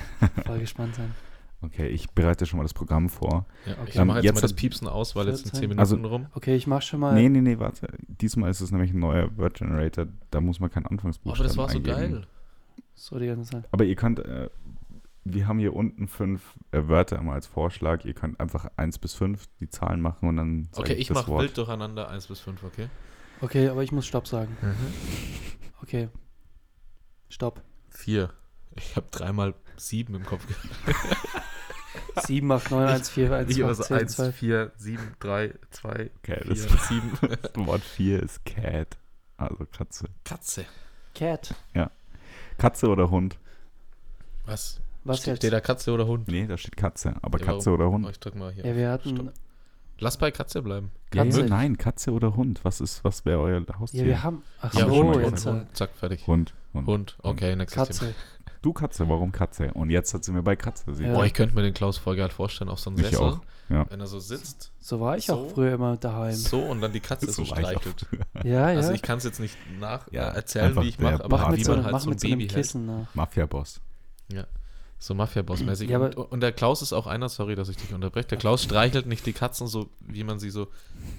voll 0.46 0.58
gespannt 0.58 0.94
sein. 0.96 1.14
Okay, 1.62 1.86
ich 1.88 2.10
bereite 2.10 2.44
schon 2.44 2.58
mal 2.58 2.64
das 2.64 2.74
Programm 2.74 3.08
vor. 3.08 3.46
Ja, 3.66 3.72
Okay. 3.74 3.82
Ich 3.90 3.96
Ähm, 3.96 4.06
mache 4.08 4.18
jetzt, 4.18 4.24
jetzt 4.24 4.34
mal 4.34 4.40
das 4.42 4.52
Piepsen 4.54 4.88
aus, 4.88 5.14
weil 5.16 5.28
jetzt 5.28 5.42
sind 5.44 5.52
10 5.54 5.60
Minuten 5.62 5.78
Also- 5.80 5.96
rum. 5.96 6.26
Okay, 6.34 6.56
ich 6.56 6.66
mach 6.66 6.82
schon 6.82 7.00
mal. 7.00 7.14
Nee, 7.14 7.28
nee, 7.28 7.40
nee, 7.40 7.58
warte. 7.58 7.88
Diesmal 8.08 8.50
ist 8.50 8.60
es 8.60 8.70
nämlich 8.72 8.92
ein 8.92 8.98
neuer 8.98 9.36
Word 9.36 9.54
Generator. 9.54 10.06
Da 10.30 10.40
muss 10.40 10.58
man 10.60 10.70
keinen 10.70 10.86
Oh, 10.86 10.90
Anfangsbuchstaben 10.90 11.40
aber 11.40 11.48
das 11.48 11.56
war 11.56 11.68
so 11.68 11.78
eingeben. 11.78 12.12
geil. 12.14 12.26
So 12.94 13.18
die 13.18 13.26
ganze 13.26 13.50
Zeit. 13.50 13.68
Aber 13.70 13.84
ihr 13.84 13.94
könnt, 13.96 14.18
äh, 14.18 14.50
wir 15.24 15.46
haben 15.46 15.60
hier 15.60 15.74
unten 15.74 16.08
fünf 16.08 16.42
äh, 16.72 16.88
Wörter 16.88 17.18
immer 17.18 17.32
als 17.34 17.46
Vorschlag. 17.46 18.04
Ihr 18.04 18.14
könnt 18.14 18.40
einfach 18.40 18.66
1 18.76 18.98
bis 18.98 19.14
5 19.14 19.46
die 19.60 19.68
Zahlen 19.68 20.00
machen 20.00 20.28
und 20.28 20.36
dann 20.36 20.68
Okay, 20.74 20.94
ich 20.94 21.06
das 21.08 21.14
mache 21.16 21.28
Wort. 21.30 21.42
wild 21.42 21.56
durcheinander 21.58 22.08
1 22.08 22.26
bis 22.26 22.40
5, 22.40 22.62
okay? 22.64 22.88
Okay, 23.40 23.68
aber 23.68 23.82
ich 23.84 23.92
muss 23.92 24.06
Stopp 24.06 24.26
sagen. 24.26 24.56
Okay. 25.80 26.08
Stopp. 27.28 27.62
4. 27.90 28.30
Ich 28.76 28.96
habe 28.96 29.06
dreimal 29.10 29.54
7 29.76 30.14
im 30.14 30.24
Kopf. 30.24 30.44
7, 32.16 32.50
8, 32.52 32.70
9, 32.70 32.88
1, 32.88 33.10
4, 33.10 33.32
1, 33.32 33.50
Ich 33.50 33.56
2, 33.56 33.62
habe 33.62 33.74
so 33.74 33.82
10, 33.84 33.96
1, 33.98 34.16
2. 34.16 34.32
4, 34.32 34.72
7, 34.76 34.98
3, 35.20 35.54
2, 35.70 36.10
Okay, 36.18 36.40
4, 36.44 36.44
das 36.44 36.88
7. 36.88 37.12
Wort 37.66 37.82
4 37.82 38.22
ist 38.22 38.44
Cat. 38.44 38.98
Also 39.36 39.66
Katze. 39.76 40.06
Katze. 40.24 40.64
Cat. 41.14 41.54
Katze 42.58 42.88
oder 42.88 43.10
Hund? 43.10 43.38
Was? 44.46 44.80
Was 45.04 45.18
Steht, 45.18 45.26
jetzt? 45.26 45.36
steht 45.38 45.52
da 45.52 45.60
Katze 45.60 45.92
oder 45.92 46.06
Hund? 46.06 46.28
Nee, 46.28 46.46
da 46.46 46.56
steht 46.56 46.76
Katze. 46.76 47.14
Aber 47.22 47.38
Ja, 47.40 47.46
Katze 47.46 47.70
oder 47.70 47.88
Oh, 47.88 47.92
Hund? 47.92 48.08
ich 48.08 48.20
drück 48.20 48.36
mal 48.36 48.52
hier. 48.52 48.64
Ja, 48.64 48.76
wir 48.76 48.90
hatten. 48.90 49.16
Stopp. 49.16 49.32
Lass 49.98 50.16
bei 50.16 50.30
Katze 50.30 50.62
bleiben. 50.62 50.90
Katze. 51.10 51.42
Nee, 51.42 51.48
nein, 51.48 51.78
Katze 51.78 52.12
oder 52.12 52.34
Hund. 52.34 52.64
Was 52.64 52.80
ist, 52.80 53.04
was 53.04 53.24
wäre 53.24 53.38
euer 53.40 53.64
Haustier? 53.78 54.02
Ja, 54.02 54.06
wir 54.08 54.22
haben. 54.22 54.42
Ach 54.60 54.72
Ja, 54.74 54.88
so, 54.88 55.12
äh, 55.20 55.24
Hund. 55.30 55.76
Zack, 55.76 55.90
fertig. 55.94 56.26
Hund. 56.26 56.54
Hund. 56.74 56.86
Hund. 56.86 57.16
Okay, 57.22 57.54
nächstes 57.54 57.98
Thema. 57.98 58.12
Du 58.62 58.72
Katze, 58.72 59.08
warum 59.08 59.32
Katze? 59.32 59.72
Und 59.74 59.90
jetzt 59.90 60.14
hat 60.14 60.22
sie 60.24 60.30
mir 60.32 60.42
bei 60.42 60.54
Katze. 60.56 60.94
Sie 60.94 61.04
Ja. 61.04 61.12
Boah, 61.14 61.24
ich 61.24 61.34
könnte 61.34 61.54
mir 61.54 61.62
den 61.62 61.74
Klaus 61.74 62.00
halt 62.06 62.32
vorstellen 62.32 62.70
auf 62.70 62.78
so 62.78 62.90
einem 62.90 63.00
Ich 63.00 63.06
Sessel. 63.06 63.18
auch, 63.20 63.40
ja. 63.68 63.84
Wenn 63.90 63.98
er 64.00 64.06
so 64.06 64.20
sitzt, 64.20 64.70
So 64.78 65.00
war 65.00 65.16
ich 65.16 65.26
So? 65.26 65.34
auch 65.34 65.50
früher 65.50 65.74
immer 65.74 65.96
daheim. 65.96 66.34
so 66.34 66.60
und 66.60 66.80
dann 66.80 66.92
die 66.92 67.00
Katze 67.00 67.26
so, 67.32 67.44
So 67.44 67.44
streichelt. 67.44 68.06
Ja, 68.44 68.70
ja. 68.70 68.76
Also 68.78 68.92
ich 68.92 69.02
kann 69.02 69.18
es 69.18 69.24
jetzt 69.24 69.40
nicht 69.40 69.56
nach 69.80 70.10
Ja, 70.12 70.28
äh, 70.30 70.36
erzählen, 70.36 70.66
einfach 70.66 70.82
wie 70.84 70.88
ich 70.90 70.98
mache, 71.00 71.24
aber 71.24 71.36
mach 71.36 71.42
Part. 71.44 71.50
mit 71.52 71.60
wie 71.60 71.64
so, 71.64 71.70
man 71.72 71.78
einem- 71.78 71.84
halt 71.86 71.92
mach 71.92 72.00
so 72.02 72.06
ein 72.06 72.10
mit 72.10 72.20
so 72.20 72.26
einem 72.28 72.38
Baby 72.38 72.48
hält. 72.50 72.54
Kissen. 72.64 72.86
ne? 72.86 73.06
So 75.02 75.16
Mafia-Boss-mäßig. 75.16 75.90
Ja, 75.90 75.98
und, 75.98 76.16
und 76.16 76.40
der 76.40 76.52
Klaus 76.52 76.80
ist 76.80 76.92
auch 76.92 77.08
einer, 77.08 77.28
sorry, 77.28 77.56
dass 77.56 77.68
ich 77.68 77.76
dich 77.76 77.92
unterbreche. 77.92 78.28
Der 78.28 78.38
Klaus 78.38 78.62
streichelt 78.62 79.06
nicht 79.06 79.26
die 79.26 79.32
Katzen 79.32 79.66
so, 79.66 79.88
wie 79.98 80.22
man 80.22 80.38
sie 80.38 80.48
so 80.48 80.68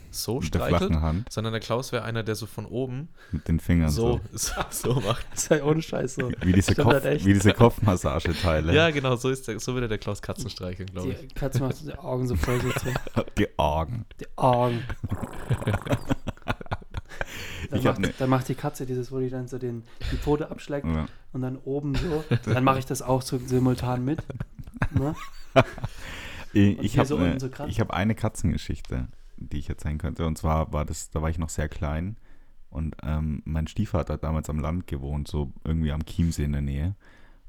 so 0.09 0.39
Mit 0.39 0.53
der 0.53 0.59
streichelt, 0.59 0.83
flachen 0.83 1.01
Hand, 1.01 1.29
sondern 1.29 1.51
der 1.51 1.59
Klaus 1.59 1.91
wäre 1.91 2.05
einer, 2.05 2.23
der 2.23 2.35
so 2.35 2.45
von 2.45 2.65
oben 2.65 3.09
mit 3.33 3.45
den 3.49 3.59
Fingern 3.59 3.89
so, 3.89 4.21
so. 4.31 4.53
so, 4.69 4.93
macht. 5.01 5.25
Das 5.31 5.43
ist 5.43 5.49
ja 5.49 5.63
ohne 5.65 5.81
Scheiß 5.81 6.15
so. 6.15 6.31
Wie 6.39 6.53
diese, 6.53 6.75
Kopf, 6.75 6.93
halt 6.93 7.25
wie 7.25 7.33
diese 7.33 7.51
Kopfmassageteile. 7.51 8.73
Ja, 8.73 8.89
genau, 8.91 9.17
so 9.17 9.29
ist 9.29 9.49
der, 9.49 9.59
so 9.59 9.73
würde 9.73 9.89
der 9.89 9.97
Klaus 9.97 10.21
Katzen 10.21 10.49
streicheln, 10.49 10.89
glaube 10.89 11.09
ich. 11.09 11.27
Die 11.27 11.35
Katze 11.35 11.59
macht 11.59 11.85
die 11.85 11.93
Augen 11.93 12.25
so 12.25 12.37
voll 12.37 12.61
so. 12.61 13.23
Die 13.37 13.59
Augen. 13.59 14.05
Die 14.21 14.37
Augen. 14.37 14.81
Dann 17.73 17.79
Ich 17.79 17.85
macht, 17.85 17.99
ne- 17.99 18.13
dann 18.19 18.29
macht 18.29 18.47
die 18.49 18.55
Katze 18.55 18.85
dieses, 18.85 19.11
wo 19.11 19.19
die 19.19 19.29
dann 19.29 19.47
so 19.47 19.57
den, 19.57 19.83
die 20.11 20.17
Pfote 20.17 20.51
abschlägt 20.51 20.85
Ja. 20.87 21.05
und 21.31 21.41
dann 21.41 21.57
oben 21.57 21.95
so. 21.95 22.23
Dann 22.45 22.63
mache 22.63 22.79
ich 22.79 22.85
das 22.85 23.01
auch 23.01 23.21
so 23.21 23.37
simultan 23.39 24.05
mit. 24.05 24.23
Ne? 24.97 25.15
Ich, 26.53 26.97
habe 26.99 27.07
so 27.07 27.17
eine, 27.17 27.39
so 27.39 27.49
hab 27.49 27.91
eine 27.91 28.13
Katzengeschichte, 28.13 29.07
die 29.37 29.57
ich 29.57 29.69
erzählen 29.69 29.97
könnte. 29.97 30.27
Und 30.27 30.37
zwar 30.37 30.71
war 30.71 30.85
das, 30.85 31.09
da 31.09 31.21
war 31.21 31.29
ich 31.31 31.39
noch 31.39 31.49
sehr 31.49 31.67
klein 31.67 32.17
und 32.69 32.95
ähm, 33.03 33.41
mein 33.45 33.65
Stiefvater 33.67 34.13
hat 34.13 34.23
damals 34.23 34.49
am 34.51 34.59
Land 34.59 34.85
gewohnt, 34.87 35.27
so 35.27 35.51
irgendwie 35.63 35.91
am 35.91 36.05
Chiemsee 36.05 36.43
in 36.43 36.51
der 36.51 36.61
Nähe. 36.61 36.95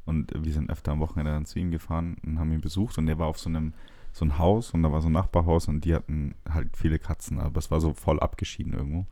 Und 0.06 0.32
wir 0.34 0.52
sind 0.52 0.70
öfter 0.70 0.92
am 0.92 1.00
Wochenende 1.00 1.32
dann 1.32 1.44
zu 1.44 1.58
ihm 1.58 1.70
gefahren 1.70 2.16
und 2.24 2.38
haben 2.38 2.50
ihn 2.52 2.60
besucht 2.62 2.96
und 2.98 3.06
der 3.06 3.18
war 3.18 3.26
auf 3.26 3.38
so 3.38 3.48
einem 3.50 3.74
so 4.12 4.24
ein 4.24 4.38
Haus 4.38 4.70
und 4.72 4.82
da 4.82 4.92
war 4.92 5.02
so 5.02 5.08
ein 5.08 5.12
Nachbarhaus 5.12 5.66
und 5.68 5.84
die 5.84 5.94
hatten 5.94 6.34
halt 6.48 6.74
viele 6.76 6.98
Katzen, 6.98 7.40
aber 7.40 7.58
es 7.58 7.70
war 7.70 7.80
so 7.80 7.92
voll 7.94 8.20
abgeschieden 8.20 8.72
irgendwo. 8.72 9.06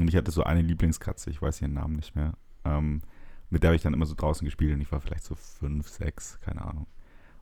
Und 0.00 0.08
ich 0.08 0.16
hatte 0.16 0.30
so 0.30 0.42
eine 0.42 0.62
Lieblingskatze, 0.62 1.30
ich 1.30 1.42
weiß 1.42 1.62
ihren 1.62 1.74
Namen 1.74 1.96
nicht 1.96 2.14
mehr. 2.14 2.34
Ähm, 2.64 3.02
mit 3.50 3.62
der 3.62 3.68
habe 3.68 3.76
ich 3.76 3.82
dann 3.82 3.94
immer 3.94 4.06
so 4.06 4.14
draußen 4.14 4.44
gespielt 4.44 4.74
und 4.74 4.80
ich 4.80 4.92
war 4.92 5.00
vielleicht 5.00 5.24
so 5.24 5.34
fünf, 5.34 5.88
sechs, 5.88 6.38
keine 6.40 6.62
Ahnung. 6.62 6.86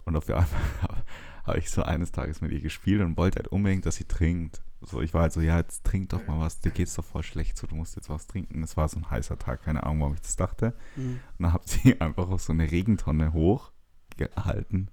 Und 0.05 0.17
auf 0.17 0.29
einmal 0.29 0.47
habe 1.45 1.59
ich 1.59 1.71
so 1.71 1.83
eines 1.83 2.13
Tages 2.13 2.41
mit 2.41 2.53
ihr 2.53 2.61
gespielt 2.61 3.03
und 3.03 3.17
wollte 3.17 3.39
halt 3.39 3.49
unbedingt, 3.49 3.87
dass 3.87 3.97
sie 3.97 4.05
trinkt. 4.05 4.63
So, 4.81 5.03
ich 5.03 5.13
war 5.15 5.23
halt 5.23 5.33
so, 5.33 5.41
ja, 5.41 5.57
jetzt 5.59 5.85
trink 5.85 6.11
doch 6.11 6.27
mal 6.27 6.39
was, 6.39 6.61
dir 6.61 6.71
geht's 6.71 6.95
doch 6.95 7.05
voll 7.05 7.23
schlecht, 7.23 7.59
so, 7.59 7.67
du 7.67 7.75
musst 7.75 7.97
jetzt 7.97 8.09
was 8.09 8.27
trinken. 8.27 8.63
Es 8.63 8.77
war 8.77 8.89
so 8.89 8.99
ein 8.99 9.11
heißer 9.11 9.39
Tag, 9.39 9.63
keine 9.63 9.83
Ahnung, 9.83 10.01
warum 10.01 10.15
ich 10.15 10.21
das 10.21 10.37
dachte. 10.37 10.75
Mhm. 10.95 11.21
Und 11.39 11.43
dann 11.43 11.53
habe 11.53 11.65
sie 11.67 12.01
einfach 12.01 12.29
auf 12.29 12.43
so 12.43 12.53
eine 12.53 12.71
Regentonne 12.71 13.33
hochgehalten 13.33 14.91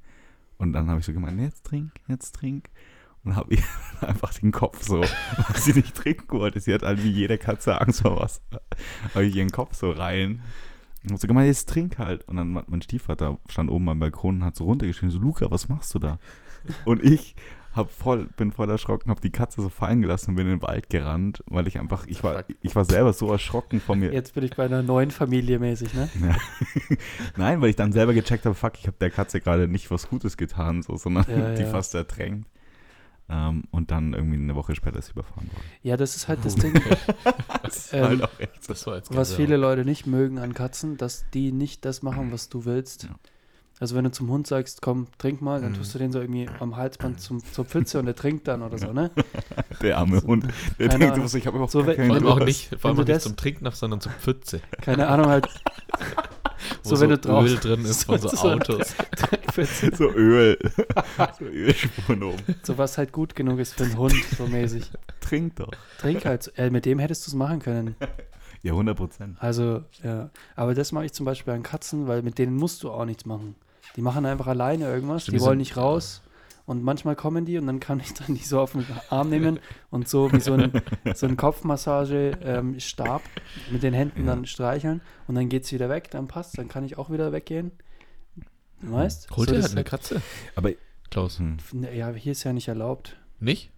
Und 0.58 0.74
dann 0.74 0.90
habe 0.90 1.00
ich 1.00 1.06
so 1.06 1.14
gemeint, 1.14 1.40
jetzt 1.40 1.66
trink, 1.66 1.92
jetzt 2.08 2.34
trink. 2.34 2.70
Und 3.24 3.36
habe 3.36 3.56
ihr 3.56 3.64
einfach 4.02 4.34
den 4.34 4.52
Kopf 4.52 4.84
so, 4.84 5.00
weil 5.02 5.58
sie 5.62 5.74
nicht 5.74 5.96
trinken 5.96 6.38
wollte. 6.38 6.60
Sie 6.60 6.74
hat 6.74 6.84
halt 6.84 7.04
wie 7.04 7.12
jede 7.12 7.38
Katze 7.38 7.80
Angst 7.80 8.02
vor 8.02 8.20
was. 8.20 8.42
Habe 9.14 9.26
ich 9.26 9.36
ihren 9.36 9.52
Kopf 9.52 9.76
so 9.76 9.92
rein. 9.92 10.42
Und 11.04 11.12
hab 11.12 11.20
so 11.20 11.28
gemeint, 11.28 11.48
jetzt 11.48 11.70
trink 11.70 11.98
halt. 12.00 12.28
Und 12.28 12.38
dann 12.38 12.52
mein 12.52 12.82
Stiefvater 12.82 13.38
stand 13.50 13.70
oben 13.70 13.88
am 13.90 14.00
Balkon 14.00 14.38
und 14.38 14.46
hat 14.46 14.56
so 14.56 14.66
runtergeschrien, 14.66 15.12
so, 15.12 15.20
Luca, 15.20 15.50
was 15.52 15.70
machst 15.70 15.94
du 15.96 16.00
da? 16.00 16.20
Und 16.86 17.04
ich 17.04 17.36
hab 17.74 17.90
voll, 17.92 18.30
bin 18.38 18.52
voll 18.52 18.70
erschrocken, 18.70 19.10
habe 19.10 19.20
die 19.20 19.32
Katze 19.32 19.62
so 19.62 19.70
fallen 19.70 20.02
gelassen 20.02 20.32
und 20.32 20.36
bin 20.36 20.46
in 20.46 20.58
den 20.58 20.62
Wald 20.62 20.90
gerannt, 20.90 21.44
weil 21.48 21.68
ich 21.68 21.80
einfach, 21.80 22.06
ich 22.06 22.24
war, 22.24 22.44
ich 22.62 22.76
war 22.76 22.86
selber 22.86 23.14
so 23.14 23.32
erschrocken 23.32 23.82
von 23.82 24.00
mir. 24.00 24.14
Jetzt 24.14 24.36
bin 24.36 24.44
ich 24.44 24.56
bei 24.56 24.66
einer 24.66 24.84
neuen 24.84 25.10
Familie 25.12 25.58
mäßig, 25.60 25.94
ne? 25.94 26.08
Ja. 26.22 26.36
Nein, 27.38 27.62
weil 27.62 27.70
ich 27.70 27.76
dann 27.76 27.92
selber 27.92 28.14
gecheckt 28.14 28.46
habe, 28.46 28.54
fuck, 28.54 28.74
ich 28.78 28.86
habe 28.86 28.98
der 29.02 29.10
Katze 29.10 29.42
gerade 29.42 29.68
nicht 29.68 29.90
was 29.90 30.08
Gutes 30.08 30.38
getan, 30.38 30.84
so, 30.84 30.98
sondern 30.98 31.26
Ja, 31.28 31.56
die 31.56 31.64
ja. 31.64 31.70
fast 31.70 31.96
ertränkt. 31.96 32.48
Ähm, 33.30 33.64
und 33.72 33.90
dann 33.92 34.14
irgendwie 34.14 34.36
eine 34.38 34.54
Woche 34.56 34.76
später 34.76 35.00
ist 35.00 35.06
sie 35.08 35.12
überfahren 35.14 35.48
worden. 35.48 35.64
Ja, 35.82 35.96
das 35.98 36.16
ist 36.16 36.28
halt 36.28 36.44
das 36.44 36.56
Oh. 36.58 36.60
Ding, 36.60 36.74
Das 37.64 37.78
ist 37.78 37.94
Ähm, 37.94 38.04
halt 38.04 38.24
auch 38.24 38.40
echt. 38.40 38.70
Das 38.70 38.86
war 38.86 38.98
jetzt 38.98 39.16
was 39.16 39.34
viele 39.34 39.56
Leute 39.58 39.86
nicht 39.86 40.06
mögen 40.06 40.40
an 40.40 40.54
Katzen, 40.54 40.98
dass 40.98 41.26
die 41.34 41.52
nicht 41.52 41.86
das 41.86 42.04
machen, 42.04 42.32
was 42.32 42.50
du 42.50 42.66
willst. 42.66 43.04
Ja. 43.04 43.10
Also 43.80 43.96
wenn 43.96 44.04
du 44.04 44.12
zum 44.12 44.30
Hund 44.30 44.46
sagst, 44.46 44.82
komm, 44.82 45.08
trink 45.18 45.42
mal, 45.42 45.60
dann 45.62 45.74
tust 45.74 45.94
du 45.96 46.00
den 46.00 46.12
so 46.12 46.22
irgendwie 46.22 46.48
am 46.60 46.76
Halsband 46.78 47.20
zum, 47.20 47.44
zur 47.44 47.66
Pfütze 47.66 47.98
und 48.00 48.06
der 48.06 48.16
trinkt 48.16 48.48
dann 48.48 48.62
oder 48.62 48.78
so, 48.78 48.94
ne? 48.94 49.10
Der 49.82 49.98
arme 49.98 50.22
Hund. 50.22 50.46
Der 50.80 50.90
Keine 50.90 51.12
Ahnung. 51.12 51.28
so, 51.28 51.38
ich 51.38 51.48
habe 51.48 51.56
überhaupt 51.58 51.72
So, 51.72 51.84
keinen 51.84 52.06
Vor 52.08 52.16
allem 52.16 52.28
auch 52.28 52.40
nicht, 52.46 52.70
vor 52.80 52.90
allem 52.92 52.98
du 52.98 53.02
auch 53.02 53.08
nicht 53.08 53.16
das- 53.18 53.24
zum 53.24 53.36
Trinken, 53.36 53.70
sondern 53.72 54.00
zum 54.00 54.12
Pfütze. 54.14 54.62
Keine 54.82 55.08
Ahnung, 55.08 55.26
halt 55.28 55.48
So, 56.82 57.00
wenn 57.00 57.10
du 57.10 57.18
draußen- 57.18 57.48
Öl 57.54 57.60
drin 57.60 57.86
ist 57.86 58.04
von 58.06 58.20
so 58.20 58.28
So- 58.30 58.50
Autos. 58.52 58.94
So 59.98 60.10
Öl. 60.10 60.58
so 61.40 61.46
Ölspuren 61.46 62.24
oben. 62.24 62.38
so 62.64 62.78
was 62.78 62.98
halt 62.98 63.12
gut 63.12 63.36
genug 63.36 63.60
ist 63.60 63.76
für 63.76 63.84
einen 63.84 63.98
Hund, 63.98 64.16
so 64.36 64.48
mäßig. 64.48 64.90
Trink 65.22 65.58
doch. 65.58 65.70
Trink 66.00 66.26
halt. 66.26 66.52
Äh, 66.58 66.72
mit 66.72 66.86
dem 66.86 66.98
hättest 66.98 67.28
du 67.28 67.30
es 67.32 67.36
machen 67.36 67.60
können. 67.60 67.96
Ja, 68.64 68.72
100 68.72 68.98
Prozent. 68.98 69.38
Also, 69.40 69.84
ja. 70.04 70.32
Aber 70.56 70.74
das 70.74 70.92
mache 70.92 71.06
ich 71.06 71.14
zum 71.14 71.26
Beispiel 71.28 71.54
an 71.54 71.62
Katzen, 71.62 72.08
weil 72.08 72.24
mit 72.24 72.40
denen 72.40 72.56
musst 72.56 72.82
du 72.82 72.90
auch 72.90 73.06
nichts 73.06 73.26
machen. 73.26 73.56
Die 73.96 74.02
machen 74.02 74.26
einfach 74.26 74.48
alleine 74.48 74.86
irgendwas, 74.86 75.24
Stimmt, 75.24 75.38
die 75.40 75.42
wollen 75.46 75.60
nicht 75.60 75.78
raus. 75.78 76.23
Und 76.66 76.82
manchmal 76.82 77.16
kommen 77.18 77.44
die 77.44 77.58
und 77.58 77.68
dann 77.68 77.80
kann 77.82 78.00
ich 78.00 78.14
dann 78.14 78.36
die 78.36 78.42
so 78.44 78.60
auf 78.62 78.72
den 78.72 78.86
Arm 79.10 79.30
nehmen 79.30 79.60
und 79.90 80.08
so 80.08 80.32
wie 80.32 80.40
so 80.40 80.54
ein, 80.54 80.72
so 81.14 81.26
ein 81.26 81.36
Kopfmassage-Stab 81.38 83.22
mit 83.72 83.84
den 83.84 83.94
Händen 83.94 84.22
Ja. 84.22 84.28
dann 84.28 84.46
streicheln 84.46 85.02
und 85.28 85.36
dann 85.36 85.50
geht 85.50 85.64
es 85.66 85.72
wieder 85.74 85.90
weg, 85.90 86.10
dann 86.12 86.28
passt, 86.28 86.58
dann 86.58 86.68
kann 86.70 86.84
ich 86.86 86.98
auch 86.98 87.10
wieder 87.10 87.32
weggehen. 87.34 87.72
Du 88.82 88.92
weißt? 88.92 89.32
Holt 89.32 89.50
So, 89.50 89.56
halt 89.56 89.72
eine 89.72 89.84
Katze? 89.84 90.22
Aber 90.56 90.72
Klaus. 91.10 91.40
hm, 91.40 91.58
halt- 91.84 91.96
Ja, 91.96 92.12
hier 92.14 92.32
ist 92.32 92.44
ja 92.44 92.54
nicht 92.54 92.68
erlaubt. 92.68 93.18
Nicht? 93.40 93.72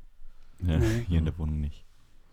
ja, 0.65 0.77
Nee. 0.77 1.05
hier 1.07 1.19
in 1.19 1.25
der 1.25 1.37
Wohnung 1.39 1.59
nicht. 1.61 1.84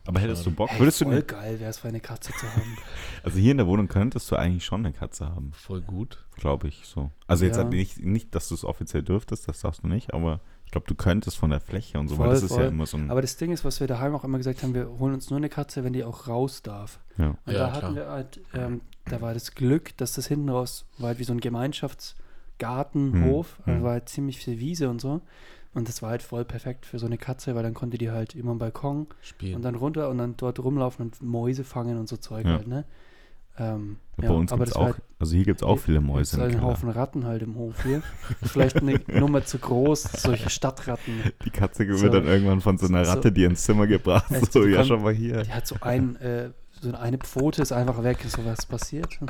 Aber 0.04 0.18
hättest 0.20 0.44
du 0.46 0.50
Bock? 0.50 0.68
Hey, 0.70 0.80
Würdest 0.80 1.00
du 1.00 1.04
voll 1.04 1.14
ne, 1.14 1.22
geil, 1.22 1.60
wäre 1.60 1.70
es 1.70 1.78
für 1.78 1.88
eine 1.88 2.00
Katze 2.00 2.32
zu 2.32 2.46
haben. 2.56 2.76
Also 3.22 3.38
hier 3.38 3.52
in 3.52 3.58
der 3.58 3.66
Wohnung 3.66 3.86
könntest 3.88 4.30
du 4.30 4.36
eigentlich 4.36 4.64
schon 4.64 4.84
eine 4.84 4.92
Katze 4.92 5.28
haben, 5.28 5.52
Voll 5.54 5.80
gut. 5.80 6.24
glaube 6.36 6.66
ich 6.68 6.86
so. 6.86 7.10
Also 7.28 7.44
jetzt 7.44 7.56
Ja. 7.56 7.62
halt 7.62 7.72
nicht, 7.72 7.98
nicht, 8.00 8.34
dass 8.34 8.48
du 8.48 8.54
es 8.54 8.64
offiziell 8.64 9.02
dürftest, 9.02 9.48
das 9.48 9.60
darfst 9.60 9.84
du 9.84 9.88
nicht, 9.88 10.12
aber 10.12 10.40
ich 10.64 10.72
glaube, 10.72 10.86
du 10.88 10.94
könntest 10.94 11.36
von 11.36 11.50
der 11.50 11.60
Fläche 11.60 12.00
und 12.00 12.08
so, 12.08 12.16
weil 12.18 12.26
Voll, 12.26 12.34
das 12.34 12.42
ist 12.44 12.50
ja 12.50 12.56
voll. 12.56 12.66
immer 12.66 12.86
so 12.86 12.96
ein. 12.96 13.10
Aber 13.10 13.20
das 13.22 13.36
Ding 13.36 13.52
ist, 13.52 13.64
was 13.64 13.78
wir 13.78 13.86
daheim 13.86 14.14
auch 14.14 14.24
immer 14.24 14.38
gesagt 14.38 14.62
haben, 14.62 14.74
wir 14.74 14.88
holen 14.98 15.14
uns 15.14 15.30
nur 15.30 15.36
eine 15.36 15.48
Katze, 15.50 15.84
wenn 15.84 15.92
die 15.92 16.02
auch 16.02 16.26
raus 16.26 16.62
darf. 16.62 16.98
ja. 17.18 17.28
Und 17.28 17.38
Ja, 17.46 17.52
da 17.52 17.68
klar. 17.68 17.72
hatten 17.82 17.94
wir 17.94 18.06
halt, 18.08 18.40
ähm, 18.54 18.80
da 19.04 19.20
war 19.20 19.34
das 19.34 19.54
Glück, 19.54 19.96
dass 19.98 20.14
das 20.14 20.26
hinten 20.26 20.48
raus 20.48 20.86
war 20.98 21.08
halt 21.08 21.18
wie 21.18 21.24
so 21.24 21.32
ein 21.32 21.40
Gemeinschaftsgarten, 21.40 23.12
Hm, 23.12 23.24
Hof, 23.24 23.58
also 23.66 23.78
hm. 23.78 23.82
war 23.84 23.92
halt 23.92 24.08
ziemlich 24.08 24.38
viel 24.38 24.58
Wiese 24.58 24.88
und 24.90 25.00
so. 25.00 25.20
Und 25.74 25.88
das 25.88 26.02
war 26.02 26.10
halt 26.10 26.22
voll 26.22 26.44
perfekt 26.44 26.84
für 26.84 26.98
so 26.98 27.06
eine 27.06 27.16
Katze, 27.16 27.54
weil 27.54 27.62
dann 27.62 27.72
konnte 27.74 27.96
die 27.96 28.10
halt 28.10 28.34
immer 28.34 28.50
am 28.52 28.58
Balkon 28.58 29.06
Spielen. 29.22 29.56
und 29.56 29.62
dann 29.62 29.74
runter 29.74 30.10
und 30.10 30.18
dann 30.18 30.36
dort 30.36 30.58
rumlaufen 30.62 31.06
und 31.06 31.22
Mäuse 31.22 31.64
fangen 31.64 31.98
und 31.98 32.08
so 32.08 32.16
Zeug 32.18 32.44
Ja. 32.44 32.52
halt, 32.58 32.66
ne? 32.66 32.84
Ähm, 33.58 33.98
Bei 34.16 34.24
ja, 34.28 34.30
uns 34.32 34.50
aber 34.50 34.64
gibt 34.64 34.68
es 34.68 34.74
das 34.74 34.80
auch, 34.82 34.86
halt, 34.94 34.96
also 35.18 35.34
hier 35.36 35.44
gibt 35.44 35.60
es 35.60 35.62
auch 35.62 35.78
viele 35.78 36.00
Mäuse. 36.00 36.36
im 36.36 36.42
ein 36.42 36.50
Keller. 36.52 36.62
Haufen 36.62 36.88
Ratten 36.88 37.26
halt 37.26 37.42
im 37.42 37.54
Hof 37.56 37.82
hier. 37.82 38.02
Vielleicht 38.42 38.76
eine 38.76 38.98
Nummer 39.08 39.44
zu 39.44 39.58
groß, 39.58 40.02
solche 40.04 40.48
Stadtratten. 40.48 41.12
Die 41.44 41.50
Katze 41.50 41.86
wird 41.86 41.98
So. 41.98 42.08
dann 42.08 42.24
irgendwann 42.26 42.62
von 42.62 42.78
so 42.78 42.86
einer 42.86 43.04
So. 43.04 43.12
Ratte, 43.12 43.30
die 43.30 43.44
ins 43.44 43.62
Zimmer 43.64 43.86
gebracht. 43.86 44.26
So, 44.50 44.64
ja, 44.66 44.84
schon 44.84 45.02
mal 45.02 45.12
hier. 45.12 45.42
Die 45.42 45.52
hat 45.52 45.66
so 45.66 45.76
ein, 45.82 46.16
äh, 46.16 46.50
so 46.82 46.92
eine 46.94 47.16
Pfote 47.18 47.62
ist 47.62 47.72
einfach 47.72 48.02
weg. 48.02 48.18
So 48.28 48.44
was 48.44 48.66
passiert. 48.66 49.18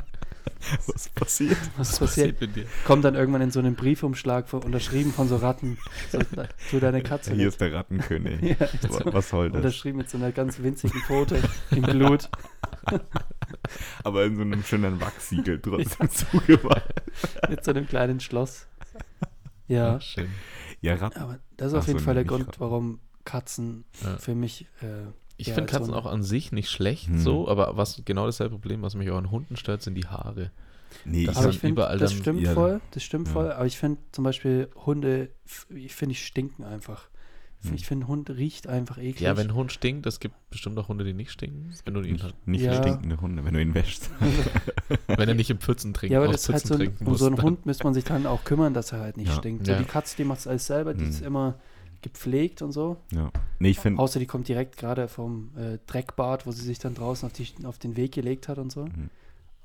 Was 0.87 1.09
passiert? 1.09 1.57
Was 1.77 1.91
Was 1.91 1.99
passiert? 1.99 2.39
passiert 2.39 2.41
mit 2.41 2.55
dir? 2.55 2.65
kommt 2.85 3.03
dann 3.03 3.15
irgendwann 3.15 3.41
in 3.41 3.51
so 3.51 3.59
einen 3.59 3.75
Briefumschlag 3.75 4.47
von, 4.47 4.63
unterschrieben 4.63 5.11
von 5.11 5.27
so 5.27 5.35
Ratten. 5.37 5.77
So, 6.09 6.19
tu 6.71 6.79
deine 6.79 7.01
Katze 7.03 7.31
Hier 7.31 7.39
weg. 7.41 7.47
ist 7.49 7.61
der 7.61 7.73
Rattenkönig. 7.73 8.41
Ja, 8.59 8.67
so. 8.81 9.05
Wa- 9.05 9.13
Was 9.13 9.29
soll 9.29 9.49
das? 9.49 9.57
Unterschrieben 9.57 9.97
mit 9.97 10.09
so 10.09 10.17
einer 10.17 10.31
ganz 10.31 10.59
winzigen 10.63 11.01
Pfote 11.01 11.41
im 11.71 11.81
Blut. 11.81 12.29
Aber 14.03 14.25
in 14.25 14.35
so 14.35 14.41
einem 14.41 14.63
schönen 14.63 14.99
Wachsiegel 15.01 15.59
trotzdem 15.61 16.09
zugemacht. 16.09 16.83
Mit 17.49 17.63
so 17.63 17.71
einem 17.71 17.85
kleinen 17.87 18.19
Schloss. 18.19 18.67
Ja, 19.67 19.95
Ach, 19.97 20.01
schön. 20.01 20.29
Ja, 20.81 20.95
Ratten. 20.95 21.19
aber 21.19 21.39
das 21.57 21.67
ist 21.69 21.73
Ach 21.73 21.79
auf 21.79 21.85
so, 21.85 21.91
jeden 21.91 22.03
Fall 22.03 22.13
nee, 22.15 22.21
der 22.21 22.25
Grund, 22.25 22.59
warum 22.59 22.99
Katzen 23.25 23.85
Ja. 24.03 24.17
für 24.17 24.35
mich. 24.35 24.67
Äh, 24.81 25.07
Ich 25.37 25.47
Ja, 25.47 25.53
finde 25.55 25.71
Katzen 25.71 25.93
Hund. 25.93 26.05
auch 26.05 26.11
an 26.11 26.23
sich 26.23 26.51
nicht 26.51 26.69
schlecht 26.69 27.07
Hm. 27.07 27.17
so, 27.17 27.47
aber 27.47 27.75
was 27.75 28.01
genau 28.05 28.25
dasselbe 28.25 28.55
Problem, 28.55 28.81
was 28.81 28.95
mich 28.95 29.09
auch 29.09 29.17
an 29.17 29.31
Hunden 29.31 29.55
stört, 29.57 29.81
sind 29.81 29.95
die 29.95 30.05
Haare. 30.07 30.51
Nee, 31.05 31.25
Das 31.25 31.37
aber 31.37 31.49
ich 31.49 31.63
überall 31.63 31.97
das 31.97 32.13
stimmt 32.13 32.41
ja, 32.41 32.53
voll. 32.53 32.81
Das 32.91 33.03
stimmt 33.03 33.27
ja. 33.27 33.33
voll. 33.33 33.51
Aber 33.51 33.65
ich 33.65 33.77
finde 33.77 33.99
zum 34.11 34.23
Beispiel 34.23 34.69
Hunde, 34.85 35.29
ich 35.73 35.95
finde, 35.95 36.13
die 36.13 36.19
stinken 36.19 36.63
einfach. 36.63 37.09
Hm. 37.63 37.73
Ich 37.73 37.87
finde, 37.87 38.07
Hund 38.07 38.29
riecht 38.29 38.67
einfach 38.67 38.97
eklig. 38.97 39.21
Ja, 39.21 39.35
wenn 39.37 39.47
ein 39.47 39.55
Hund 39.55 39.71
stinkt, 39.71 40.05
es 40.05 40.19
gibt 40.19 40.35
bestimmt 40.49 40.77
auch 40.77 40.89
Hunde, 40.89 41.03
die 41.03 41.13
nicht 41.13 41.31
stinken, 41.31 41.73
wenn 41.85 41.93
du 41.93 42.01
ihn 42.01 42.21
halt, 42.21 42.35
nicht, 42.45 42.61
nicht 42.61 42.63
Ja. 42.65 42.77
stinkende 42.77 43.19
Hunde, 43.21 43.43
wenn 43.45 43.53
du 43.53 43.61
ihn 43.61 43.73
wäschst. 43.73 44.09
wenn 45.07 45.29
er 45.29 45.35
nicht 45.35 45.49
im 45.49 45.59
Pfützen 45.59 45.93
trinkt, 45.93 46.11
Ja, 46.13 46.19
aber 46.21 46.31
das 46.31 46.47
halt 46.49 46.61
Pfützen 46.61 46.67
so 46.67 46.73
ein, 46.75 46.79
trinken 46.79 47.07
um 47.07 47.15
so 47.15 47.25
einen 47.25 47.37
Hund 47.41 47.65
müsste 47.65 47.85
man 47.85 47.93
sich 47.93 48.03
dann 48.03 48.25
auch 48.27 48.43
kümmern, 48.43 48.73
dass 48.73 48.91
er 48.91 48.99
halt 48.99 49.17
nicht 49.17 49.29
Ja. 49.29 49.37
stinkt. 49.37 49.65
So 49.65 49.71
Ja. 49.71 49.79
die 49.79 49.85
Katze, 49.85 50.15
die 50.17 50.25
macht 50.25 50.39
es 50.39 50.47
alles 50.47 50.67
selber, 50.67 50.93
die 50.93 51.03
Mhm. 51.03 51.09
ist 51.09 51.21
immer 51.21 51.55
gepflegt 52.03 52.61
und 52.61 52.71
so. 52.71 52.97
Ja. 53.11 53.31
Nee, 53.59 53.69
ich 53.69 53.79
finde. 53.79 54.01
Außer 54.01 54.19
die 54.19 54.25
kommt 54.27 54.47
direkt 54.47 54.77
gerade 54.77 55.07
vom 55.07 55.51
äh, 55.57 55.79
Dreckbad, 55.87 56.45
wo 56.45 56.51
sie 56.51 56.63
sich 56.63 56.79
dann 56.79 56.93
draußen 56.93 57.25
auf, 57.27 57.33
die, 57.33 57.47
auf 57.65 57.79
den 57.79 57.95
Weg 57.97 58.11
gelegt 58.13 58.47
hat 58.47 58.57
und 58.59 58.71
so. 58.71 58.85
Mhm. 58.85 59.09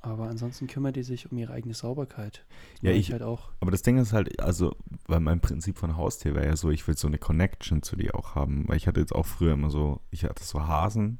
Aber 0.00 0.28
ansonsten 0.28 0.68
kümmert 0.68 0.94
die 0.94 1.02
sich 1.02 1.30
um 1.30 1.36
ihre 1.38 1.52
eigene 1.52 1.74
Sauberkeit. 1.74 2.44
Das 2.74 2.82
Ja, 2.82 2.90
mach 2.92 2.98
ich- 2.98 3.10
halt 3.12 3.22
auch. 3.22 3.50
Aber 3.60 3.72
das 3.72 3.82
Ding 3.82 3.98
ist 3.98 4.12
halt, 4.12 4.40
also, 4.40 4.76
weil 5.08 5.18
mein 5.20 5.40
Prinzip 5.40 5.76
von 5.76 5.96
Haustier 5.96 6.34
wäre 6.36 6.46
ja 6.46 6.56
so, 6.56 6.70
ich 6.70 6.86
will 6.86 6.96
so 6.96 7.08
eine 7.08 7.18
Connection 7.18 7.82
zu 7.82 7.96
dir 7.96 8.14
auch 8.14 8.34
haben. 8.36 8.66
Weil 8.68 8.76
ich 8.76 8.86
hatte 8.86 9.00
jetzt 9.00 9.12
auch 9.14 9.26
früher 9.26 9.54
immer 9.54 9.70
so, 9.70 10.00
ich 10.12 10.22
hatte 10.24 10.44
so 10.44 10.66
Hasen, 10.68 11.18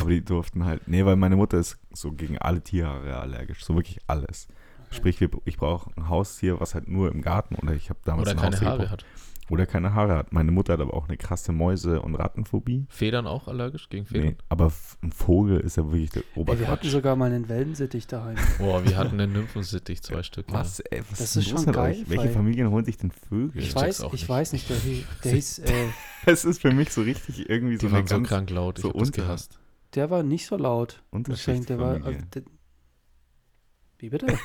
aber 0.00 0.10
die 0.10 0.24
durften 0.24 0.64
halt, 0.64 0.86
nee, 0.86 1.04
weil 1.04 1.16
meine 1.16 1.34
Mutter 1.36 1.58
ist 1.58 1.78
so 1.92 2.12
gegen 2.12 2.38
alle 2.38 2.62
Tierhaare 2.62 3.18
allergisch, 3.18 3.64
so 3.64 3.74
wirklich 3.74 3.98
alles. 4.06 4.46
Sprich, 4.90 5.20
wir, 5.20 5.28
ich 5.46 5.56
brauche 5.56 5.90
ein 5.96 6.08
Haustier, 6.08 6.60
was 6.60 6.74
halt 6.74 6.86
nur 6.86 7.10
im 7.10 7.22
Garten 7.22 7.56
oder 7.56 7.74
ich 7.74 7.90
habe 7.90 7.98
damals 8.04 8.28
Oder 8.28 8.32
ein 8.32 8.36
keine 8.36 8.52
Haustier 8.52 8.68
Haare 8.68 8.78
gebraucht. 8.82 8.92
hat. 9.02 9.04
Oder 9.52 9.66
keine 9.66 9.92
Haare 9.92 10.16
hat. 10.16 10.32
Meine 10.32 10.50
Mutter 10.50 10.72
hat 10.72 10.80
aber 10.80 10.94
auch 10.94 11.08
eine 11.08 11.18
krasse 11.18 11.52
Mäuse- 11.52 12.00
und 12.00 12.14
Rattenphobie. 12.14 12.86
Federn 12.88 13.26
auch 13.26 13.48
allergisch 13.48 13.90
gegen 13.90 14.06
Federn? 14.06 14.28
Nee, 14.28 14.36
aber 14.48 14.72
ein 15.02 15.12
Vogel 15.12 15.60
ist 15.60 15.76
ja 15.76 15.84
wirklich 15.92 16.08
der 16.08 16.22
Ey, 16.34 16.58
wir 16.58 16.68
hatten 16.68 16.88
sogar 16.88 17.16
mal 17.16 17.26
einen 17.30 17.50
Wellensittich 17.50 18.06
daheim. 18.06 18.36
Boah, 18.56 18.82
wir 18.82 18.96
hatten 18.96 19.20
einen 19.20 19.34
Nymphensittich, 19.34 20.00
zwei 20.02 20.22
Stück. 20.22 20.48
ja. 20.48 20.54
was, 20.54 20.80
ey, 20.80 21.02
was 21.10 21.18
Das 21.18 21.36
ist 21.36 21.50
schon 21.50 21.66
geil, 21.66 21.92
euch? 22.00 22.08
Welche 22.08 22.30
Familien 22.30 22.70
holen 22.70 22.86
sich 22.86 22.96
denn 22.96 23.10
Vögel? 23.10 23.60
Ich, 23.60 23.68
Ich 23.68 23.74
weiß, 23.74 24.00
ich 24.00 24.12
nicht. 24.12 24.28
weiß 24.30 24.54
nicht, 24.54 24.70
der, 24.70 24.76
der 25.24 25.32
hieß, 25.32 25.58
äh, 25.58 25.88
Es 26.24 26.46
ist 26.46 26.62
für 26.62 26.72
mich 26.72 26.90
so 26.90 27.02
richtig 27.02 27.50
irgendwie 27.50 27.76
so 27.76 27.80
Die 27.80 27.86
eine 27.88 27.96
waren 27.96 28.06
so 28.06 28.14
ganz 28.16 28.28
krank 28.28 28.48
laut, 28.50 28.78
ich 28.78 28.82
so 28.84 28.94
hab 28.94 29.12
gehasst. 29.12 29.58
der 29.94 30.08
war 30.08 30.22
nicht 30.22 30.46
so 30.46 30.56
laut. 30.56 31.02
sagen. 31.12 31.66
Der 31.66 31.78
war, 31.78 31.94
also, 32.02 32.18
der, 32.34 32.42
wie 33.98 34.08
bitte? 34.08 34.28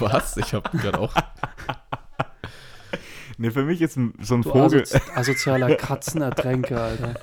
Was? 0.00 0.36
Ich 0.36 0.52
habe 0.52 0.76
gerade 0.76 0.98
auch. 0.98 1.14
Nee, 3.38 3.50
für 3.50 3.64
mich 3.64 3.82
ist 3.82 3.96
ein, 3.96 4.14
so 4.20 4.34
ein 4.34 4.42
Du 4.42 4.50
Vogel. 4.50 4.82
asozi 4.82 5.00
asozialer 5.14 5.74
Katzenertränker, 5.76 6.80
Alter. 6.82 7.14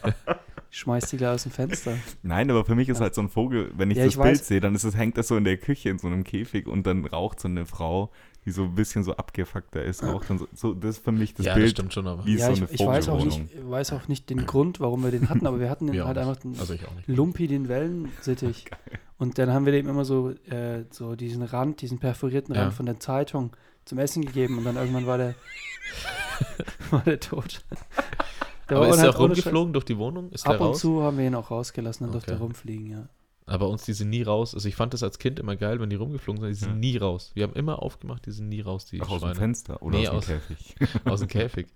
Ich 0.70 0.80
schmeiß 0.80 1.10
die 1.10 1.18
gleich 1.18 1.30
aus 1.36 1.44
dem 1.44 1.52
Fenster. 1.52 1.98
Nein, 2.24 2.50
aber 2.50 2.66
für 2.66 2.76
mich 2.76 2.90
ist 2.90 2.98
Ja. 2.98 3.04
halt 3.04 3.16
so 3.16 3.22
ein 3.22 3.30
Vogel, 3.30 3.72
wenn 3.78 3.92
ich 3.92 3.98
Ja, 3.98 4.06
das 4.06 4.14
ich 4.16 4.20
Bild 4.20 4.32
weiß. 4.40 4.48
sehe, 4.48 4.60
dann 4.60 4.74
ist 4.76 4.84
es, 4.84 4.96
hängt 4.96 5.18
das 5.18 5.28
so 5.28 5.38
in 5.38 5.44
der 5.44 5.58
Küche 5.58 5.90
in 5.90 6.00
so 6.00 6.08
einem 6.08 6.24
Käfig 6.24 6.68
und 6.68 6.86
dann 6.88 7.06
raucht 7.06 7.40
so 7.40 7.48
eine 7.48 7.66
Frau, 7.66 8.12
die 8.46 8.52
so 8.52 8.64
ein 8.64 8.76
bisschen 8.76 9.04
so 9.04 9.16
abgefuckter 9.16 9.84
ist, 9.84 10.04
raucht 10.04 10.30
dann 10.30 10.38
so, 10.40 10.48
so. 10.54 10.74
Das 10.74 10.98
ist 10.98 11.04
für 11.04 11.12
mich 11.12 11.34
das 11.36 11.46
ja, 11.46 11.54
das 11.54 11.60
Bild, 11.60 11.72
stimmt 11.72 11.94
schon, 11.94 12.08
aber. 12.08 12.26
wie 12.26 12.36
ja, 12.38 12.48
so 12.48 12.54
ich, 12.54 12.62
eine 12.62 12.72
ich 12.72 12.80
weiß 12.86 13.08
auch, 13.10 13.24
nicht, 13.24 13.42
weiß 13.70 13.94
auch 13.94 14.08
nicht 14.08 14.30
den 14.30 14.46
Grund, 14.46 14.80
warum 14.80 15.04
wir 15.04 15.12
den 15.12 15.30
hatten, 15.30 15.46
aber 15.48 15.60
wir 15.60 15.70
hatten 15.70 15.88
den 15.88 16.04
halt 16.06 16.18
einfach 16.18 16.38
den 16.38 16.60
Also 16.60 16.74
ich 16.74 16.86
auch 16.88 16.94
nicht. 16.96 17.08
Lumpi, 17.08 17.48
den 17.48 17.68
Wellensittich. 17.70 18.66
Und 19.20 19.38
dann 19.38 19.54
haben 19.54 19.66
wir 19.66 19.72
dem 19.72 19.88
immer 19.88 20.04
so, 20.06 20.32
äh, 20.50 20.84
so 20.90 21.16
diesen 21.16 21.44
Rand, 21.44 21.82
diesen 21.82 22.00
perforierten 22.00 22.54
Ja. 22.56 22.64
Rand 22.64 22.74
von 22.74 22.86
der 22.86 23.00
Zeitung 23.00 23.56
zum 23.86 24.00
Essen 24.00 24.26
gegeben 24.26 24.58
und 24.58 24.64
dann 24.66 24.76
irgendwann 24.78 25.06
war 25.06 25.18
der, 25.18 25.36
war 26.92 27.02
der 27.02 27.20
tot. 27.20 27.62
Der 28.70 28.78
aber 28.78 28.88
ist 28.90 28.98
halt 28.98 29.08
er 29.10 29.14
Scheiß- 29.14 29.20
rumgeflogen 29.20 29.74
durch 29.74 29.86
die 29.86 29.98
Wohnung? 29.98 30.32
Ab 30.44 30.60
und 30.60 30.68
raus? 30.68 30.80
zu 30.80 31.04
haben 31.04 31.18
wir 31.18 31.26
ihn 31.28 31.36
auch 31.36 31.52
rausgelassen, 31.52 32.06
dann 32.06 32.12
durfte 32.14 32.32
er 32.32 32.36
Okay. 32.36 32.44
rumfliegen, 32.44 32.88
ja. 32.90 33.08
Aber 33.46 33.68
uns, 33.68 33.84
die 33.84 33.92
sind 33.92 34.10
nie 34.10 34.22
raus. 34.24 34.54
Also 34.56 34.70
ich 34.70 34.76
fand 34.76 34.94
das 34.94 35.04
als 35.04 35.20
Kind 35.20 35.38
immer 35.38 35.58
geil, 35.58 35.80
wenn 35.82 35.90
die 35.90 35.98
rumgeflogen 35.98 36.40
sind, 36.42 36.50
die 36.52 36.56
sind 36.56 36.70
Ja. 36.70 36.76
nie 36.76 36.96
raus. 36.98 37.32
Wir 37.34 37.44
haben 37.44 37.54
immer 37.54 37.84
aufgemacht, 37.84 38.26
die 38.26 38.32
sind 38.32 38.48
nie 38.48 38.62
raus, 38.62 38.86
die 38.86 39.02
Ach, 39.02 39.10
aus 39.10 39.20
dem. 39.22 39.36
Fenster 39.36 39.82
oder 39.82 39.98
Nee, 40.00 40.08
aus 40.08 40.26
dem 40.28 40.38
aus- 40.38 40.44
Käfig. 40.48 40.76
Aus 41.06 41.20
dem 41.20 41.28
Käfig. 41.28 41.68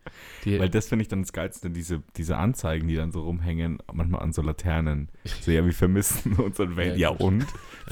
Die, 0.45 0.59
Weil 0.59 0.69
das 0.69 0.87
finde 0.87 1.01
ich 1.03 1.09
dann 1.09 1.23
das 1.23 1.33
Geilste, 1.33 1.69
diese, 1.69 2.01
diese 2.15 2.37
Anzeigen, 2.37 2.87
die 2.87 2.95
dann 2.95 3.11
so 3.11 3.21
rumhängen, 3.23 3.79
manchmal 3.91 4.21
an 4.21 4.31
so 4.31 4.41
Laternen. 4.41 5.09
So, 5.41 5.51
ja, 5.51 5.65
wir 5.65 5.73
vermissen 5.73 6.33
unsere 6.37 6.75
Welt. 6.77 6.97
Ja, 6.97 7.11
Ja, 7.11 7.17
und? 7.17 7.45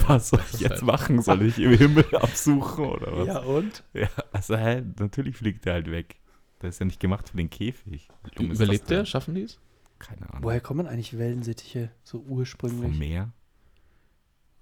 Was 0.08 0.30
soll 0.30 0.42
ich 0.54 0.62
jetzt 0.62 0.82
machen? 0.84 1.22
Soll 1.22 1.42
ich 1.42 1.60
im 1.60 1.78
Himmel 1.78 2.06
absuchen 2.16 2.86
oder 2.86 3.12
was? 3.18 3.28
Ja, 3.28 3.40
und? 3.40 3.84
also, 4.32 4.56
hä, 4.56 4.84
natürlich 5.00 5.36
fliegt 5.36 5.66
der 5.66 5.74
halt 5.74 5.92
weg. 5.92 6.16
Der 6.62 6.70
ist 6.70 6.80
ja 6.80 6.86
nicht 6.86 7.02
gemacht 7.02 7.28
für 7.30 7.36
den 7.38 7.50
Käfig. 7.50 8.08
Überlebt 8.40 8.90
der? 8.90 9.04
Schaffen 9.06 9.36
die 9.36 9.42
es? 9.42 9.60
Keine 10.00 10.30
Ahnung. 10.30 10.44
Woher 10.44 10.62
kommen 10.62 10.88
eigentlich 10.88 11.18
Wellensittiche 11.18 11.92
so 12.04 12.20
Vom 12.22 12.32
ursprünglich? 12.32 12.98
Meer? 12.98 13.34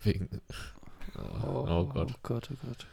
Wegen. 0.04 0.30
Oh, 1.16 1.66
Oh 1.68 1.86
Gott. 1.86 2.12
Oh 2.12 2.18
Gott, 2.24 2.50
oh 2.52 2.56
Gott. 2.66 2.88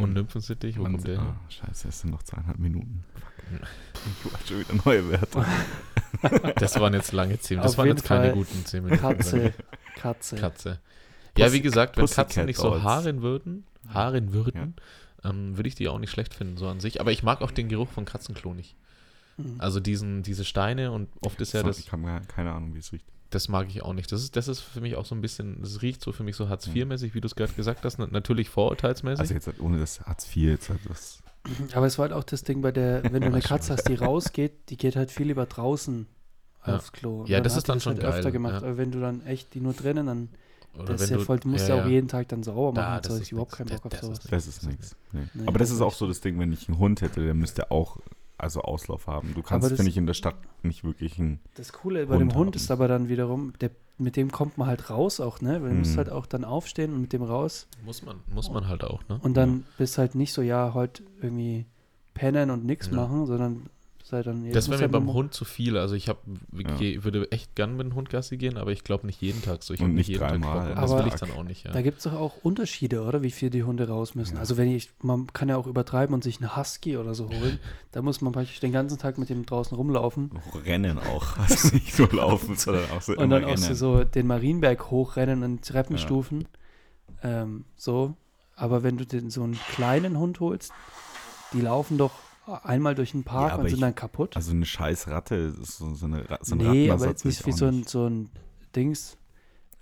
Und 0.00 0.12
Nymphensittich, 0.12 0.78
wo 0.78 0.82
kommt 0.82 1.06
der 1.06 1.20
her? 1.20 1.36
ah, 1.38 1.50
scheiße, 1.50 1.88
es 1.88 2.00
sind 2.00 2.10
noch 2.10 2.22
zweieinhalb 2.24 2.58
Minuten. 2.58 3.04
Fuck. 3.44 3.68
Ich 3.94 4.32
wollte 4.32 4.46
schon 4.46 4.58
wieder 4.60 4.74
neue 4.84 5.10
Werte. 5.10 5.46
Das 6.56 6.78
waren 6.78 6.92
jetzt 6.92 7.12
lange 7.12 7.38
10 7.38 7.56
Das 7.58 7.72
Auf 7.72 7.78
waren 7.78 7.88
jetzt 7.88 8.04
keine 8.04 8.26
Fall 8.26 8.32
guten 8.34 8.66
10 8.66 8.84
Minuten. 8.84 9.00
Katze, 9.00 9.54
Katze. 9.96 10.36
Katze. 10.36 10.80
Ja, 11.38 11.52
wie 11.52 11.62
gesagt, 11.62 11.96
wenn 11.96 12.02
Pussycat 12.02 12.26
Katzen 12.26 12.44
nicht 12.44 12.58
so 12.58 12.82
haaren 12.82 13.22
würden, 13.22 13.64
haaren 13.88 14.32
würden, 14.32 14.74
ähm, 15.24 15.56
würde 15.56 15.68
ich 15.68 15.74
die 15.74 15.88
auch 15.88 15.98
nicht 15.98 16.10
schlecht 16.10 16.34
finden, 16.34 16.58
so 16.58 16.68
an 16.68 16.80
sich. 16.80 17.00
Aber 17.00 17.12
ich 17.12 17.22
mag 17.22 17.40
auch 17.40 17.50
den 17.50 17.68
Geruch 17.68 17.88
von 17.88 18.04
Katzenklo 18.04 18.52
nicht. 18.52 18.76
Mhm. 19.38 19.56
Also 19.58 19.80
diesen, 19.80 20.22
diese 20.22 20.44
Steine 20.44 20.92
und 20.92 21.08
oft 21.24 21.40
ist 21.40 21.54
ja 21.54 21.62
das, 21.62 21.78
Ich 21.78 21.90
habe 21.90 22.20
keine 22.28 22.52
Ahnung, 22.52 22.74
wie 22.74 22.78
es 22.78 22.92
riecht. 22.92 23.06
Das 23.34 23.48
mag 23.48 23.66
ich 23.68 23.82
auch 23.82 23.92
nicht. 23.94 24.10
Das 24.12 24.22
ist, 24.22 24.36
das 24.36 24.48
ist 24.48 24.60
für 24.60 24.80
mich 24.80 24.96
auch 24.96 25.04
so 25.04 25.14
ein 25.14 25.20
bisschen, 25.20 25.60
das 25.60 25.82
riecht 25.82 26.02
so 26.02 26.12
für 26.12 26.22
mich 26.22 26.36
so 26.36 26.48
Hartz 26.48 26.66
IV-mäßig, 26.68 27.14
wie 27.14 27.20
du 27.20 27.26
es 27.26 27.34
gerade 27.34 27.52
gesagt 27.52 27.84
hast. 27.84 27.98
Na- 27.98 28.06
Natürlich 28.10 28.48
vorurteilsmäßig. 28.48 29.20
Also 29.20 29.34
jetzt 29.34 29.46
halt 29.46 29.60
ohne 29.60 29.78
das 29.78 30.00
Hartz 30.02 30.26
IV, 30.28 30.36
jetzt 30.50 30.68
halt 30.70 30.80
das. 30.88 31.22
Aber 31.74 31.86
es 31.86 31.98
war 31.98 32.04
halt 32.04 32.12
auch 32.12 32.24
das 32.24 32.44
Ding 32.44 32.62
bei 32.62 32.70
der, 32.72 33.02
wenn 33.04 33.20
du 33.22 33.26
eine 33.26 33.40
Katze 33.40 33.72
hast, 33.72 33.88
die 33.88 33.94
rausgeht, 33.94 34.68
die 34.70 34.76
geht 34.76 34.94
halt 34.96 35.10
viel 35.10 35.26
lieber 35.26 35.46
draußen 35.46 36.06
Ja. 36.66 36.76
aufs 36.76 36.92
Klo. 36.92 37.24
Ja, 37.26 37.40
das 37.40 37.56
ist 37.56 37.68
dann 37.68 37.80
schon 37.80 37.94
halt 37.94 38.04
öfter 38.04 38.22
geil, 38.24 38.32
gemacht. 38.32 38.52
ja. 38.62 38.68
Aber 38.68 38.76
wenn 38.76 38.92
du 38.92 39.00
dann 39.00 39.26
echt 39.26 39.52
die 39.54 39.60
nur 39.60 39.72
drinnen, 39.72 40.06
dann 40.06 40.28
Oder 40.74 40.92
das 40.92 41.02
ist 41.02 41.10
ja 41.10 41.18
voll, 41.18 41.40
du 41.40 41.48
musst 41.48 41.68
ja, 41.68 41.82
auch 41.82 41.86
jeden 41.88 42.06
Tag 42.08 42.28
dann 42.28 42.42
sauber 42.44 42.72
machen. 42.80 42.94
Da, 42.94 43.00
das 43.00 43.16
ich 43.16 43.22
ist 43.22 43.32
überhaupt 43.32 43.58
nix. 43.58 43.70
keinen 43.70 43.80
Bock 43.80 43.92
auf 43.92 44.00
sowas. 44.00 44.18
ist 44.20 44.32
Das 44.32 44.46
ist 44.46 44.66
nichts. 44.66 44.96
Nee. 45.12 45.20
Nee, 45.34 45.46
Aber 45.46 45.58
das 45.58 45.70
ist 45.70 45.80
auch 45.80 45.92
so 45.94 46.06
das 46.06 46.20
Ding, 46.20 46.38
wenn 46.38 46.52
ich 46.52 46.68
einen 46.68 46.78
Hund 46.78 47.00
hätte, 47.00 47.24
der 47.24 47.34
müsste 47.34 47.70
auch 47.72 47.98
also 48.42 48.62
Auslauf 48.62 49.06
haben. 49.06 49.34
Du 49.34 49.42
kannst, 49.42 49.68
finde 49.68 49.88
ich, 49.88 49.96
in 49.96 50.06
der 50.06 50.14
Stadt 50.14 50.36
nicht 50.62 50.84
wirklich 50.84 51.18
einen. 51.18 51.40
Das 51.54 51.72
Coole 51.72 52.06
bei 52.06 52.14
Hund 52.16 52.30
dem 52.32 52.34
Hund 52.36 52.48
haben. 52.48 52.56
ist 52.56 52.70
aber 52.70 52.88
dann 52.88 53.08
wiederum, 53.08 53.52
der, 53.60 53.70
mit 53.98 54.16
dem 54.16 54.30
kommt 54.32 54.58
man 54.58 54.66
halt 54.68 54.90
raus 54.90 55.20
auch, 55.20 55.40
ne? 55.40 55.62
Weil 55.62 55.70
du 55.70 55.74
musst 55.76 55.92
Mhm. 55.92 55.98
halt 55.98 56.10
auch 56.10 56.26
dann 56.26 56.44
aufstehen 56.44 56.92
und 56.92 57.00
mit 57.00 57.12
dem 57.12 57.22
raus. 57.22 57.66
Muss 57.84 58.02
man, 58.02 58.16
muss 58.34 58.50
man 58.50 58.68
halt 58.68 58.84
auch, 58.84 59.06
ne? 59.08 59.18
Und 59.22 59.34
dann 59.36 59.64
bist 59.78 59.98
halt 59.98 60.14
nicht 60.14 60.32
so, 60.32 60.42
ja, 60.42 60.72
heute 60.74 61.02
irgendwie 61.20 61.66
pennen 62.14 62.50
und 62.50 62.64
nichts 62.64 62.88
Ja. 62.88 62.94
machen, 62.94 63.26
sondern 63.26 63.68
sei 64.12 64.22
dann. 64.22 64.48
Das 64.52 64.68
wäre 64.68 64.78
mir 64.78 64.82
halt 64.82 64.92
beim 64.92 65.12
Hund 65.12 65.34
zu 65.34 65.44
viel. 65.44 65.76
Also 65.76 65.94
ich 65.94 66.08
hab, 66.08 66.18
Ja. 66.52 67.02
würde 67.02 67.30
echt 67.32 67.56
gern 67.56 67.76
mit 67.76 67.86
dem 67.86 67.94
Hund 67.94 68.10
Gassi 68.10 68.36
gehen, 68.36 68.56
aber 68.58 68.70
ich 68.70 68.84
glaube 68.84 69.06
nicht 69.06 69.20
jeden 69.20 69.42
Tag 69.42 69.62
so. 69.62 69.74
Ich 69.74 69.80
Und 69.80 69.94
nicht 69.94 70.06
jeden 70.08 70.20
Tag 70.20 70.30
dreimal 70.32 70.58
Bock 70.60 70.66
und 70.70 70.76
am 70.76 70.80
das 70.82 70.90
will 70.92 70.98
Tag. 70.98 71.06
ich 71.14 71.20
dann 71.20 71.30
auch 71.32 71.42
nicht, 71.42 71.64
ja. 71.64 71.72
Da 71.72 71.82
gibt 71.82 71.98
es 71.98 72.04
doch 72.04 72.12
auch 72.12 72.36
Unterschiede, 72.42 73.02
oder? 73.02 73.22
Wie 73.22 73.30
viel 73.30 73.50
die 73.50 73.64
Hunde 73.64 73.88
raus 73.88 74.14
müssen. 74.14 74.34
Ja. 74.34 74.40
Also 74.40 74.56
wenn 74.56 74.68
ich, 74.68 74.90
man 75.02 75.26
kann 75.32 75.48
ja 75.48 75.56
auch 75.56 75.66
übertreiben 75.66 76.14
und 76.14 76.22
sich 76.22 76.40
einen 76.40 76.56
Husky 76.56 76.96
oder 76.96 77.14
so 77.14 77.28
holen. 77.28 77.58
da 77.92 78.02
muss 78.02 78.20
man 78.20 78.32
praktisch 78.32 78.60
den 78.60 78.72
ganzen 78.72 78.98
Tag 78.98 79.18
mit 79.18 79.30
dem 79.30 79.46
draußen 79.46 79.76
rumlaufen. 79.76 80.30
Rennen 80.64 80.98
auch. 80.98 81.36
Also 81.38 81.74
nicht 81.74 81.98
nur 81.98 82.12
laufen, 82.12 82.56
sondern 82.56 82.84
auch 82.90 83.00
so 83.02 83.12
Und 83.12 83.24
immer 83.24 83.40
dann 83.40 83.44
auch 83.50 83.56
so, 83.56 83.64
rennen. 83.64 83.76
so 83.76 84.04
den 84.04 84.26
Marienberg 84.26 84.90
hochrennen 84.90 85.42
und 85.42 85.64
Treppenstufen. 85.66 86.46
Ähm, 87.22 87.64
so. 87.76 88.14
Aber 88.54 88.82
wenn 88.82 88.98
du 88.98 89.06
den, 89.06 89.30
so 89.30 89.42
einen 89.42 89.58
kleinen 89.72 90.18
Hund 90.18 90.38
holst, 90.40 90.72
die 91.52 91.60
laufen 91.62 91.98
doch 91.98 92.12
einmal 92.46 92.94
durch 92.94 93.12
den 93.12 93.24
Park 93.24 93.50
Ja, 93.52 93.56
und 93.56 93.64
sind 93.66 93.74
ich- 93.74 93.80
dann 93.80 93.94
kaputt. 93.94 94.36
Also 94.36 94.50
eine 94.52 94.66
scheiß 94.66 95.08
Ratte, 95.08 95.34
ist 95.34 95.78
so, 95.78 95.94
so, 95.94 96.06
eine, 96.06 96.24
so 96.42 96.54
ein 96.54 96.58
nee, 96.58 96.90
aber 96.90 97.00
will 97.00 97.08
nicht 97.08 97.24
ich 97.40 97.46
wie 97.46 97.52
so 97.52 97.66
ein, 97.66 97.84
so 97.84 98.06
ein 98.08 98.30
Dings. 98.74 99.16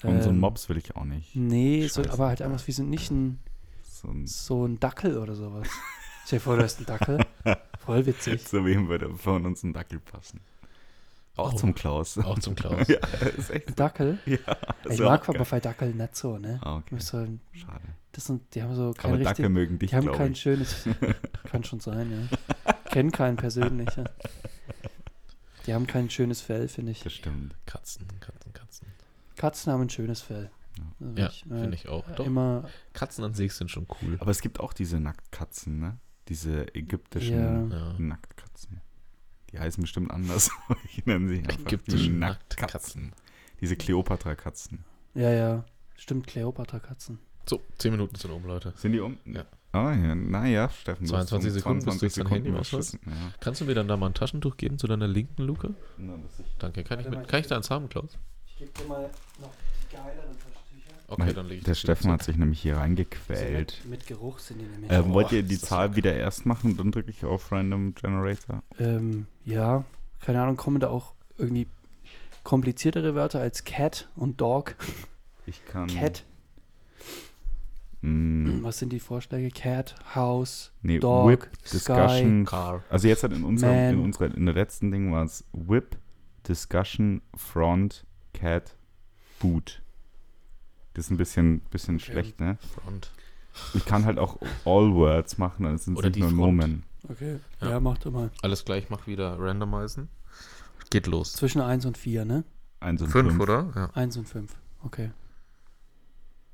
Und 0.02 0.22
so 0.22 0.28
ein 0.30 0.34
ähm, 0.36 0.40
Mops 0.40 0.68
will 0.68 0.78
ich 0.78 0.96
auch 0.96 1.04
nicht. 1.04 1.34
Nee, 1.36 1.86
so, 1.88 2.02
aber 2.02 2.28
halt 2.28 2.42
einfach 2.42 2.66
wie 2.66 2.72
so 2.72 2.82
nicht 2.82 3.10
ein, 3.10 3.38
So, 3.82 4.08
ein, 4.08 4.26
so 4.26 4.66
ein 4.66 4.80
Dackel 4.80 5.18
oder 5.18 5.34
sowas. 5.34 5.68
Stell 6.26 6.38
dir 6.38 6.42
vor, 6.42 6.56
du 6.56 6.62
hast 6.62 6.78
einen 6.78 6.86
Dackel. 6.86 7.18
Voll 7.84 8.06
witzig. 8.06 8.46
zu 8.46 8.64
wem 8.64 8.88
würde 8.88 9.14
von 9.16 9.44
uns 9.46 9.62
ein 9.62 9.72
Dackel 9.72 9.98
passen? 10.00 10.40
Auch 11.36 11.52
Oh. 11.54 11.56
zum 11.56 11.74
Klaus. 11.74 12.18
Auch 12.18 12.38
zum 12.38 12.54
Klaus. 12.56 12.86
ja, 12.88 12.98
ist 13.36 13.50
echt. 13.50 13.68
Ein 13.68 13.74
Dackel? 13.76 14.18
Ja, 14.26 14.38
ich 14.88 15.00
mag 15.00 15.28
aber 15.28 15.44
bei 15.44 15.60
Dackel 15.60 15.94
nicht 15.94 16.14
so, 16.16 16.38
ne? 16.38 16.58
Ah, 16.62 16.76
okay. 16.76 16.96
So 16.98 17.26
Schade. 17.52 17.80
Das 18.12 18.24
sind, 18.24 18.54
die 18.54 18.62
haben 18.62 18.74
so 18.74 18.92
kein 18.92 19.12
Aber 19.12 19.20
richtig, 19.20 19.48
mögen 19.48 19.78
dich, 19.78 19.90
die 19.90 19.96
haben 19.96 20.10
kein 20.12 20.32
ich. 20.32 20.40
schönes, 20.40 20.88
kann 21.44 21.62
schon 21.64 21.78
sein, 21.80 22.10
ja. 22.10 22.72
Kennen 22.90 23.12
keinen 23.12 23.36
persönlich, 23.36 23.88
ja. 23.96 24.04
Die 25.66 25.74
haben 25.74 25.86
kein 25.86 26.10
schönes 26.10 26.40
Fell, 26.40 26.68
finde 26.68 26.92
ich. 26.92 27.02
Das 27.02 27.12
stimmt. 27.12 27.54
Katzen, 27.66 28.06
Katzen, 28.18 28.52
Katzen. 28.52 28.86
Katzen 29.36 29.72
haben 29.72 29.82
ein 29.82 29.90
schönes 29.90 30.22
Fell. 30.22 30.50
Also 31.00 31.20
Ja, 31.20 31.28
ich, 31.28 31.44
äh, 31.46 31.48
finde 31.60 31.74
ich 31.74 31.88
auch. 31.88 32.10
Doch, 32.12 32.26
Immer, 32.26 32.68
Katzen 32.94 33.24
an 33.24 33.34
sich 33.34 33.52
sind 33.52 33.70
schon 33.70 33.86
cool. 34.02 34.16
Aber 34.20 34.30
es 34.30 34.40
gibt 34.40 34.58
auch 34.60 34.72
diese 34.72 34.98
Nacktkatzen, 34.98 35.78
ne? 35.78 35.98
Diese 36.28 36.74
ägyptischen 36.74 37.70
Ja. 37.70 37.94
Nacktkatzen. 37.98 38.80
Die 39.52 39.58
heißen 39.58 39.82
bestimmt 39.82 40.10
anders. 40.10 40.50
ich 40.84 41.04
nenne 41.06 41.28
sie 41.28 41.38
einfach 41.40 41.60
Ägyptische 41.60 42.04
die 42.04 42.08
Nacktkatzen. 42.10 43.12
Diese 43.60 43.76
Kleopatra-Katzen. 43.76 44.84
ja, 45.14 45.30
ja. 45.30 45.64
Stimmt, 45.96 46.26
Kleopatra-Katzen. 46.26 47.18
So, 47.48 47.60
10 47.78 47.90
Minuten 47.92 48.14
sind 48.16 48.30
um, 48.30 48.44
Leute. 48.46 48.72
Sind 48.76 48.92
die 48.92 49.00
um? 49.00 49.18
Ja. 49.24 49.44
Ah 49.72 49.92
ja, 49.94 50.14
naja, 50.16 50.68
Steffen. 50.68 51.06
du 51.06 51.16
hast 51.16 51.28
22 51.28 51.50
um 51.52 51.58
Sekunden, 51.58 51.84
bis 51.84 51.98
du 51.98 52.06
jetzt 52.06 52.18
dein 52.18 52.26
Handy 52.26 52.48
überschritten, 52.50 52.98
Ja. 53.06 53.12
Kannst 53.38 53.60
du 53.60 53.64
mir 53.66 53.74
dann 53.74 53.86
da 53.86 53.96
mal 53.96 54.06
ein 54.06 54.14
Taschentuch 54.14 54.56
geben 54.56 54.78
zu 54.78 54.86
deiner 54.88 55.06
linken 55.06 55.42
Luke? 55.42 55.74
Na, 55.96 56.16
das 56.16 56.40
ist- 56.40 56.48
Danke. 56.58 56.82
Kann 56.82 56.98
ich, 57.00 57.08
mit, 57.08 57.28
kann 57.28 57.40
ich 57.40 57.46
da 57.46 57.56
eins 57.56 57.70
haben, 57.70 57.88
Klaus? 57.88 58.18
Ich 58.46 58.56
gebe 58.58 58.70
dir 58.72 58.84
mal 58.88 59.08
noch 59.40 59.52
geilere 59.92 60.26
Taschentücher. 60.26 60.94
Okay, 61.06 61.32
dann 61.32 61.46
lege 61.46 61.58
ich 61.60 61.64
Der 61.64 61.74
Steffen 61.74 62.10
hat 62.10 62.24
sich 62.24 62.36
nämlich 62.36 62.60
hier 62.60 62.78
reingequält. 62.78 63.78
Mit, 63.84 63.90
mit 63.90 64.06
Geruch 64.08 64.40
sind 64.40 64.58
die 64.60 64.64
nämlich. 64.66 64.90
Ähm, 64.90 65.12
wollt 65.12 65.28
Oh, 65.30 65.34
ihr 65.36 65.42
die 65.44 65.54
ist 65.54 65.62
das 65.62 65.68
Zahl 65.70 65.94
wieder 65.96 66.14
erst 66.14 66.46
machen? 66.46 66.76
Dann 66.76 66.90
drücke 66.90 67.10
ich 67.10 67.24
auf 67.24 67.52
Random 67.52 67.94
Generator. 67.94 68.62
Ähm, 68.80 69.26
ja, 69.44 69.84
keine 70.20 70.42
Ahnung, 70.42 70.56
kommen 70.56 70.80
da 70.80 70.88
auch 70.88 71.14
irgendwie 71.38 71.68
kompliziertere 72.42 73.14
Wörter 73.14 73.40
als 73.40 73.62
Cat 73.64 74.08
und 74.16 74.40
Dog? 74.40 74.74
Ich 75.46 75.64
kann. 75.64 75.86
Cat, 75.88 76.24
Mm, 78.02 78.62
was 78.62 78.78
sind 78.78 78.92
die 78.92 79.00
Vorschläge? 79.00 79.50
Cat, 79.50 79.94
House, 80.14 80.72
nee, 80.82 80.98
Dog, 80.98 81.28
Whip, 81.28 81.48
Sky. 81.64 81.70
Discussion. 81.76 82.44
Car. 82.46 82.82
Also 82.88 83.08
jetzt 83.08 83.22
hat 83.22 83.32
in 83.32 83.44
unserem, 83.44 83.94
in 83.94 84.00
unserer, 84.00 84.34
in 84.34 84.46
der 84.46 84.54
letzten 84.54 84.90
Ding 84.90 85.12
war 85.12 85.24
es 85.24 85.44
Whip, 85.52 85.98
Discussion, 86.48 87.20
Front, 87.36 88.06
Cat, 88.32 88.74
Boot. 89.38 89.82
Das 90.94 91.04
ist 91.06 91.10
ein 91.10 91.18
bisschen, 91.18 91.60
bisschen 91.70 91.96
Okay. 91.96 92.04
schlecht, 92.04 92.40
ne? 92.40 92.56
Front. 92.74 93.10
Ich 93.74 93.84
kann 93.84 94.04
halt 94.06 94.18
auch 94.18 94.38
All 94.64 94.94
Words 94.94 95.36
machen, 95.38 95.64
dann 95.64 95.76
sind 95.76 95.94
es 95.94 95.98
Oder 95.98 96.10
die 96.10 96.20
nur 96.20 96.30
Front. 96.30 96.40
Nomen. 96.40 96.82
Okay, 97.08 97.38
Ja. 97.60 97.70
ja, 97.70 97.80
mach 97.80 97.98
doch 97.98 98.12
mal. 98.12 98.30
Alles 98.42 98.64
gleich, 98.64 98.88
mach 98.90 99.06
wieder 99.06 99.38
randomisen. 99.38 100.08
Geht 100.90 101.06
los. 101.06 101.32
Zwischen 101.34 101.60
1 101.60 101.84
und 101.86 101.98
4, 101.98 102.24
ne? 102.24 102.44
Eins 102.80 103.02
und 103.02 103.08
Fünf, 103.08 103.28
fünf. 103.30 103.42
oder? 103.42 103.72
Ja. 103.74 103.90
1 103.94 104.16
und 104.16 104.26
5. 104.28 104.54
Okay. 104.82 105.10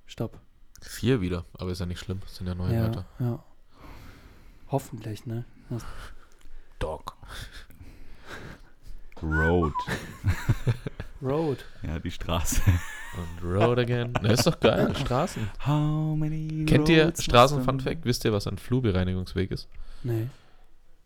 Stopp. 0.06 0.40
Vier 0.82 1.20
wieder, 1.20 1.44
aber 1.58 1.70
ist 1.70 1.80
ja 1.80 1.86
nicht 1.86 1.98
schlimm. 2.00 2.20
Das 2.20 2.36
sind 2.36 2.46
ja 2.46 2.54
neue 2.54 2.74
ja, 2.74 2.80
Wörter. 2.82 3.04
ja. 3.18 3.42
Hoffentlich, 4.68 5.26
ne? 5.26 5.44
Dog. 6.78 7.16
Road. 9.22 9.72
Road. 11.22 11.64
Ja, 11.82 11.98
die 11.98 12.10
Straße. 12.10 12.60
Und 13.16 13.44
Road 13.48 13.78
again. 13.78 14.12
Na, 14.20 14.30
ist 14.30 14.46
doch 14.46 14.60
geil. 14.60 14.94
Straßen. 15.00 15.48
How 15.66 16.14
many 16.16 16.66
Kennt 16.66 16.88
ihr 16.90 17.04
roads 17.06 17.24
Straßen 17.24 17.56
must 17.58 17.68
Fun 17.70 17.80
a- 17.80 17.82
Fact? 17.82 18.04
Wisst 18.04 18.24
ihr, 18.26 18.32
was 18.32 18.46
ein 18.46 18.58
Flurbereinigungsweg 18.58 19.50
ist? 19.50 19.68
Nee. 20.02 20.12
Ein 20.12 20.28
Ich 20.28 20.28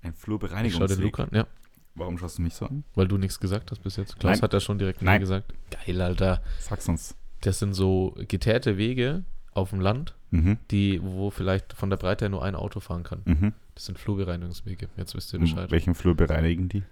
schau 0.02 0.09
den 0.09 0.12
Flurbereinigungsweg. 0.14 0.98
Luca 0.98 1.22
an. 1.24 1.28
Ja, 1.33 1.46
Warum 1.94 2.18
schaust 2.18 2.38
du 2.38 2.42
mich 2.42 2.54
so 2.54 2.66
an? 2.66 2.83
weil 2.94 3.06
du 3.06 3.16
nichts 3.18 3.38
gesagt 3.38 3.70
hast 3.70 3.83
bis 3.83 3.96
jetzt. 3.96 4.18
Klaus 4.18 4.37
Nein. 4.38 4.42
hat 4.42 4.52
ja 4.54 4.61
schon 4.61 4.78
direkt 4.78 5.02
Nein. 5.02 5.14
Nein 5.14 5.20
gesagt. 5.20 5.52
Geil, 5.70 6.00
Alter. 6.00 6.42
Sag's 6.59 6.88
uns. 6.88 7.14
Das 7.42 7.59
sind 7.61 7.74
so 7.74 8.14
geteerte 8.28 8.76
Wege 8.76 9.24
auf 9.53 9.70
dem 9.70 9.80
Land, 9.80 10.14
Mhm. 10.30 10.59
die, 10.70 11.01
wo 11.03 11.30
vielleicht 11.30 11.72
von 11.72 11.90
der 11.90 11.96
Breite 11.96 12.24
her 12.26 12.28
nur 12.30 12.44
ein 12.44 12.55
Auto 12.55 12.78
fahren 12.80 13.03
kann. 13.03 13.22
Mhm. 13.24 13.53
Das 13.74 13.86
sind 13.86 13.98
Flurbereinigungswege. 13.98 14.88
Jetzt 14.96 15.14
wisst 15.16 15.32
ihr 15.32 15.38
Und 15.40 15.46
Bescheid. 15.46 15.70
welchen 15.70 15.94
Flur 15.94 16.14
bereinigen 16.14 16.68
die? 16.68 16.82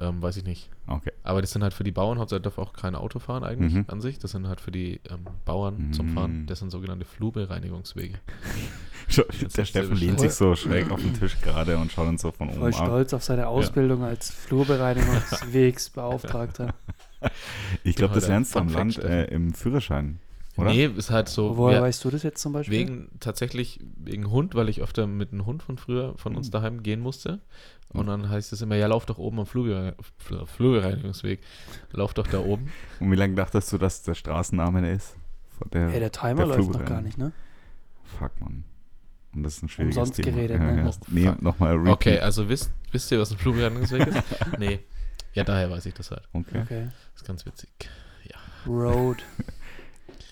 Ähm, 0.00 0.22
weiß 0.22 0.38
ich 0.38 0.44
nicht. 0.44 0.70
Okay. 0.86 1.12
Aber 1.22 1.42
das 1.42 1.50
sind 1.52 1.62
halt 1.62 1.74
für 1.74 1.84
die 1.84 1.90
Bauern, 1.92 2.18
hauptsächlich 2.18 2.44
darf 2.44 2.58
auch 2.58 2.72
kein 2.72 2.94
Auto 2.94 3.18
fahren 3.18 3.44
eigentlich 3.44 3.74
Mhm. 3.74 3.84
an 3.88 4.00
sich. 4.00 4.18
Das 4.18 4.30
sind 4.32 4.48
halt 4.48 4.60
für 4.60 4.70
die 4.72 5.00
ähm, 5.10 5.26
Bauern 5.44 5.92
zum 5.92 6.06
Mhm. 6.10 6.14
Fahren. 6.14 6.46
Das 6.46 6.58
sind 6.60 6.70
sogenannte 6.70 7.04
Flurbereinigungswege. 7.04 8.18
Der 9.56 9.64
Steffen 9.66 9.96
lehnt 9.96 10.20
sich 10.20 10.32
so 10.32 10.54
schräg 10.56 10.90
auf 10.90 11.00
den 11.02 11.12
Tisch 11.14 11.38
gerade 11.42 11.76
und 11.76 11.92
schaut 11.92 12.08
uns 12.08 12.22
so 12.22 12.30
von 12.32 12.48
oben 12.48 12.58
Voll 12.58 12.68
an. 12.68 12.72
stolz 12.86 13.12
auf 13.12 13.22
seine 13.22 13.46
Ausbildung 13.48 14.02
als 14.02 14.30
Flurbereinigungswegsbeauftragter. 15.42 16.74
Ich 17.84 17.96
glaube, 17.96 18.14
das 18.14 18.24
heute 18.24 18.32
lernst 18.32 18.54
du 18.54 18.58
am 18.60 18.68
Land 18.68 18.98
äh, 18.98 19.24
im 19.26 19.52
Führerschein, 19.54 20.18
oder? 20.56 20.70
Nee, 20.70 20.86
ist 20.86 21.10
halt 21.10 21.28
so. 21.28 21.56
Woher 21.56 21.78
wir- 21.78 21.82
weißt 21.82 22.04
du 22.04 22.10
das 22.10 22.22
jetzt 22.22 22.40
zum 22.42 22.52
Beispiel? 22.52 22.78
Wegen, 22.78 23.08
tatsächlich 23.20 23.80
wegen 23.96 24.30
Hund, 24.30 24.54
weil 24.54 24.68
ich 24.68 24.80
öfter 24.82 25.06
mit 25.06 25.32
einem 25.32 25.46
Hund 25.46 25.62
von 25.62 25.78
früher 25.78 26.14
von 26.18 26.36
uns 26.36 26.48
Mhm. 26.48 26.52
daheim 26.52 26.82
gehen 26.82 27.00
musste. 27.00 27.40
Und 27.88 28.06
dann 28.06 28.28
heißt 28.30 28.52
es 28.54 28.62
immer, 28.62 28.76
ja, 28.76 28.86
lauf 28.86 29.04
doch 29.04 29.18
oben 29.18 29.40
am 29.40 29.46
Flüge, 29.46 29.94
Fl- 30.26 30.46
Flügelreinigungsweg. 30.46 31.40
Lauf 31.92 32.14
doch 32.14 32.26
da 32.26 32.38
oben. 32.40 32.70
Und 33.00 33.10
wie 33.10 33.16
lange 33.16 33.34
dachtest 33.34 33.70
du, 33.72 33.78
dass 33.78 34.02
der 34.02 34.14
Straßenname 34.14 34.90
ist? 34.90 35.16
Von 35.58 35.68
der, 35.70 35.88
Ey, 35.88 36.00
der 36.00 36.10
Timer 36.12 36.46
der 36.46 36.56
läuft 36.56 36.70
noch 36.72 36.84
gar 36.86 37.02
nicht, 37.02 37.18
ne? 37.18 37.32
Fuck, 38.18 38.40
Mann. 38.40 38.64
Und 39.34 39.42
das 39.44 39.56
ist 39.56 39.62
ein 39.62 39.68
schwieriges 39.68 39.96
Umsonst 39.96 40.22
Thema. 40.22 40.36
geredet, 40.36 40.60
ja, 40.60 40.72
ne? 40.72 40.82
ja. 40.84 40.90
Nee, 41.08 41.32
nochmal 41.40 41.74
Repeat. 41.76 41.92
Okay, 41.94 42.18
also 42.20 42.48
wisst, 42.48 42.70
wisst 42.90 43.10
ihr, 43.12 43.18
was 43.18 43.30
ein 43.32 43.38
Flügelreinigungsweg 43.38 44.06
ist? 44.06 44.22
nee. 44.58 44.80
Ja, 45.34 45.44
daher 45.44 45.70
weiß 45.70 45.86
ich 45.86 45.94
das 45.94 46.10
halt. 46.10 46.22
Okay. 46.34 46.60
Okay. 46.62 46.84
Das 47.14 47.22
ist 47.22 47.26
ganz 47.26 47.46
witzig. 47.46 47.68
Road. 48.66 49.22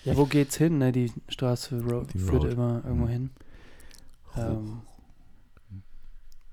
Ja, 0.05 0.15
wo 0.17 0.25
geht's 0.25 0.57
hin, 0.57 0.77
ne? 0.77 0.91
Die 0.91 1.11
Straße 1.29 1.81
Road 1.81 2.13
Die 2.13 2.19
führt 2.19 2.43
Road. 2.43 2.53
immer 2.53 2.81
irgendwo 2.85 3.05
Mhm. 3.05 3.09
hin. 3.09 3.29
Ähm, 4.37 4.81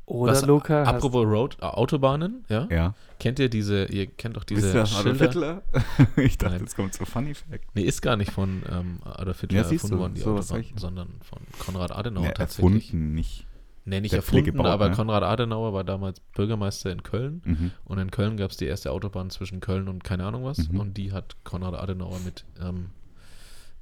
oder 0.06 0.32
Was, 0.32 0.46
Luca, 0.46 0.84
Apropos 0.84 1.26
Road, 1.26 1.62
Autobahnen, 1.62 2.44
ja? 2.48 2.66
Ja. 2.70 2.94
Kennt 3.20 3.38
ihr 3.38 3.50
diese, 3.50 3.84
ihr 3.86 4.06
kennt 4.06 4.36
doch 4.38 4.44
diese 4.44 4.68
ihr 4.68 4.72
das 4.72 4.96
Adolf? 4.96 5.18
Hitler? 5.20 5.62
ich 6.16 6.38
dachte, 6.38 6.54
Nein. 6.54 6.62
jetzt 6.62 6.76
kommt 6.76 6.94
so 6.94 7.04
Funny 7.04 7.34
Fact. 7.34 7.66
Nee, 7.74 7.82
ist 7.82 8.00
gar 8.00 8.16
nicht 8.16 8.30
von 8.32 8.62
ähm, 8.70 9.00
Adolf 9.04 9.40
Hitler 9.42 9.58
Ja, 9.62 9.70
erfunden 9.70 9.96
du, 9.96 10.00
worden, 10.00 10.14
die 10.14 10.22
Autobahn, 10.24 10.64
sondern 10.76 11.08
von 11.20 11.40
Konrad 11.58 11.92
Adenauer 11.92 12.24
Ja, 12.24 12.32
tatsächlich. 12.32 12.84
erfunden 12.90 13.14
nicht. 13.14 13.46
Nee, 13.84 14.00
nicht 14.00 14.12
Der 14.12 14.18
erfunden, 14.20 14.44
gebaut, 14.46 14.66
aber 14.66 14.88
ne? 14.88 14.94
Konrad 14.96 15.22
Adenauer 15.22 15.72
war 15.74 15.84
damals 15.84 16.20
Bürgermeister 16.34 16.90
in 16.90 17.02
Köln 17.02 17.42
Mhm. 17.44 17.70
und 17.84 17.98
in 17.98 18.10
Köln 18.10 18.38
gab 18.38 18.50
es 18.50 18.56
die 18.56 18.66
erste 18.66 18.92
Autobahn 18.92 19.28
zwischen 19.30 19.60
Köln 19.60 19.88
und 19.88 20.04
keine 20.04 20.24
Ahnung 20.24 20.42
was 20.44 20.70
Mhm. 20.70 20.80
und 20.80 20.96
die 20.96 21.12
hat 21.12 21.36
Konrad 21.44 21.74
Adenauer 21.74 22.18
mit 22.24 22.44
ähm, 22.62 22.86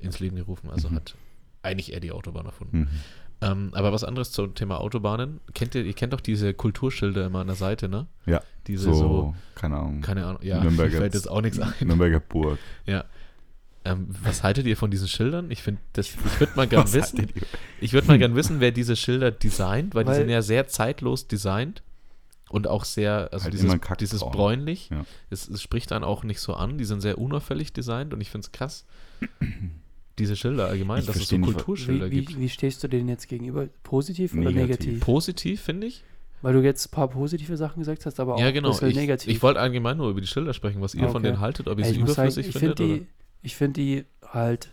ins 0.06 0.18
Leben 0.20 0.36
gerufen, 0.36 0.70
also 0.70 0.88
Mhm. 0.88 0.96
hat 0.96 1.14
eigentlich 1.62 1.92
er 1.92 2.00
die 2.00 2.12
Autobahn 2.12 2.46
erfunden. 2.46 2.78
Mhm. 2.78 2.88
Ähm, 3.42 3.70
aber 3.74 3.92
was 3.92 4.02
anderes 4.02 4.32
zum 4.32 4.54
Thema 4.54 4.80
Autobahnen, 4.80 5.40
kennt 5.52 5.74
ihr, 5.74 5.84
ihr 5.84 5.92
kennt 5.92 6.14
doch 6.14 6.22
diese 6.22 6.54
Kulturschilder 6.54 7.26
immer 7.26 7.40
an 7.40 7.48
der 7.48 7.56
Seite, 7.56 7.88
ne? 7.88 8.06
Ja, 8.24 8.40
Diese 8.66 8.84
so, 8.84 8.94
so, 8.94 9.34
keine 9.54 9.76
Ahnung. 9.76 10.00
keine 10.00 10.24
Ahnung, 10.24 10.42
ja, 10.42 10.62
Nürnberger- 10.62 10.96
fällt 10.98 11.14
jetzt 11.14 11.28
auch 11.28 11.42
nichts 11.42 11.58
ein. 11.60 11.72
Nürnberger 11.80 12.20
Burg. 12.20 12.58
Ja. 12.86 13.04
Ähm, 13.84 14.06
was 14.22 14.42
haltet 14.42 14.66
ihr 14.66 14.76
von 14.76 14.90
diesen 14.90 15.06
Schildern? 15.06 15.50
Ich 15.50 15.62
finde, 15.62 15.80
das, 15.92 16.08
ich 16.08 16.40
würde 16.40 16.54
mal 16.56 16.66
gern 16.66 16.82
Was 16.84 16.94
wissen, 16.94 17.28
ich 17.80 17.92
würde 17.92 18.08
mal 18.08 18.18
gern 18.18 18.34
wissen, 18.34 18.58
wer 18.60 18.72
diese 18.72 18.96
Schilder 18.96 19.30
designt, 19.30 19.94
weil, 19.94 20.04
die 20.04 20.10
Weil- 20.10 20.16
sind 20.16 20.28
ja 20.30 20.40
sehr 20.40 20.66
zeitlos 20.66 21.28
designt 21.28 21.82
und 22.48 22.66
auch 22.66 22.84
sehr, 22.86 23.28
also 23.32 23.44
Halt 23.44 23.52
dieses, 23.54 23.78
dieses 24.00 24.20
bräunlich, 24.22 24.88
Ja. 24.90 25.04
es, 25.30 25.46
es 25.46 25.62
spricht 25.62 25.90
dann 25.90 26.04
auch 26.04 26.24
nicht 26.24 26.40
so 26.40 26.54
an, 26.54 26.78
die 26.78 26.84
sind 26.86 27.00
sehr 27.02 27.18
unauffällig 27.18 27.72
designt 27.74 28.14
und 28.14 28.20
ich 28.22 28.30
finde 28.30 28.46
es 28.46 28.52
krass, 28.52 28.86
diese 30.18 30.36
Schilder 30.36 30.68
allgemein, 30.68 31.00
Ich 31.00 31.06
dass 31.06 31.16
es 31.16 31.28
so 31.28 31.36
nicht, 31.36 31.44
Kulturschilder 31.46 32.10
wie, 32.10 32.24
gibt. 32.24 32.40
wie, 32.40 32.48
stehst 32.48 32.82
du 32.82 32.88
denen 32.88 33.08
jetzt 33.08 33.28
gegenüber? 33.28 33.68
Positiv 33.82 34.32
oder 34.32 34.42
Negativ. 34.50 34.86
negativ? 34.86 35.00
Positiv, 35.00 35.60
finde 35.62 35.86
ich. 35.88 36.04
Weil 36.42 36.52
du 36.54 36.62
jetzt 36.62 36.86
ein 36.86 36.90
paar 36.90 37.08
positive 37.08 37.56
Sachen 37.56 37.80
gesagt 37.80 38.06
hast, 38.06 38.20
aber 38.20 38.34
auch 38.34 38.40
Ja, 38.40 38.46
ein 38.48 38.54
genau. 38.54 38.70
Ich, 38.80 38.94
negativ. 38.94 39.30
ich 39.30 39.42
wollte 39.42 39.60
allgemein 39.60 39.96
nur 39.96 40.10
über 40.10 40.20
die 40.20 40.26
Schilder 40.26 40.54
sprechen, 40.54 40.80
was 40.80 40.94
ihr 40.94 41.08
von 41.08 41.16
Okay. 41.16 41.26
denen 41.28 41.40
haltet, 41.40 41.66
ob 41.68 41.78
ihr 41.78 41.84
Ey, 41.84 41.90
sie 41.90 41.96
ich 41.96 42.00
muss 42.00 42.14
sagen, 42.14 42.28
überflüssig 42.28 42.48
ich 42.54 42.58
finde 42.60 42.76
findet. 42.76 42.78
die, 42.98 43.00
oder? 43.02 43.10
ich 43.42 43.56
finde 43.56 43.80
die 43.80 44.04
halt, 44.26 44.72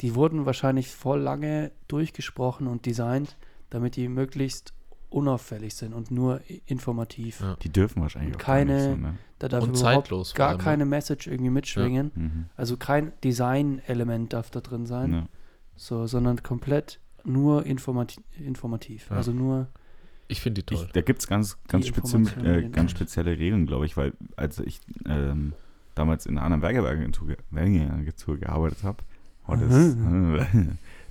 die 0.00 0.14
wurden 0.14 0.46
wahrscheinlich 0.46 0.88
voll 0.88 1.20
lange 1.20 1.70
durchgesprochen 1.88 2.66
und 2.66 2.86
designt, 2.86 3.36
damit 3.70 3.96
die 3.96 4.08
möglichst 4.08 4.72
unauffällig 5.16 5.74
sind 5.74 5.94
und 5.94 6.10
nur 6.10 6.40
informativ. 6.66 7.40
Ja. 7.40 7.56
Die 7.62 7.70
dürfen 7.70 8.02
wahrscheinlich 8.02 8.34
Und 8.34 8.40
auch 8.42 8.44
keine- 8.46 8.82
so, 8.84 8.96
ne? 8.96 9.14
Da 9.38 9.48
darf 9.48 9.64
Und 9.64 9.76
überhaupt 9.78 10.34
gar 10.34 10.48
allem, 10.48 10.58
ne? 10.58 10.64
keine 10.64 10.84
Message 10.86 11.26
irgendwie 11.26 11.50
mitschwingen. 11.50 12.10
Mhm. 12.14 12.44
Also 12.56 12.76
kein 12.76 13.12
Design-Element 13.22 14.32
darf 14.32 14.50
da 14.50 14.60
drin 14.60 14.86
sein, 14.86 15.12
Ja. 15.12 15.26
so, 15.74 16.06
sondern 16.06 16.42
komplett 16.42 17.00
nur 17.24 17.66
informati 17.66 18.20
informativ. 18.38 19.08
Ja. 19.10 19.16
Also 19.16 19.32
nur, 19.32 19.68
Ich 20.28 20.40
finde 20.40 20.62
die 20.62 20.66
toll. 20.74 20.84
Ich, 20.86 20.92
da 20.92 21.00
gibt 21.02 21.20
es 21.20 21.26
ganz, 21.28 21.58
ganz, 21.68 21.86
spezi 21.86 22.16
äh, 22.44 22.68
ganz 22.70 22.90
spezielle 22.92 23.38
Regeln, 23.38 23.66
glaube 23.66 23.84
ich, 23.86 23.96
weil 23.96 24.12
als 24.36 24.58
ich 24.58 24.80
ähm, 25.06 25.52
damals 25.94 26.26
in 26.26 26.36
einer 26.38 26.44
anderen 26.46 26.62
Werbeagentur, 26.62 27.26
ge- 27.28 27.36
Werbeagentur 27.50 28.38
gearbeitet 28.38 28.82
habe, 28.84 28.98
war 29.46 29.56
das, 29.56 29.68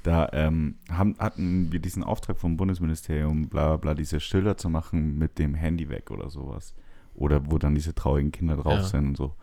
da 0.06 0.30
ähm, 0.34 0.76
haben, 0.92 1.16
hatten 1.18 1.72
wir 1.72 1.80
diesen 1.80 2.04
Auftrag 2.04 2.38
vom 2.38 2.58
Bundesministerium, 2.58 3.50
bla 3.50 3.70
bla 3.70 3.78
bla, 3.78 3.94
diese 3.96 4.20
Schilder 4.20 4.56
zu 4.56 4.70
machen 4.70 5.18
mit 5.18 5.40
dem 5.40 5.56
Handy 5.56 5.90
weg 5.90 6.12
oder 6.12 6.30
sowas. 6.30 6.76
Oder 7.16 7.50
wo 7.50 7.58
dann 7.58 7.74
diese 7.76 7.96
traurigen 7.96 8.32
Kinder 8.32 8.56
drauf 8.58 8.74
Ja. 8.80 8.84
sind 8.84 9.08
und 9.08 9.18
so. 9.18 9.36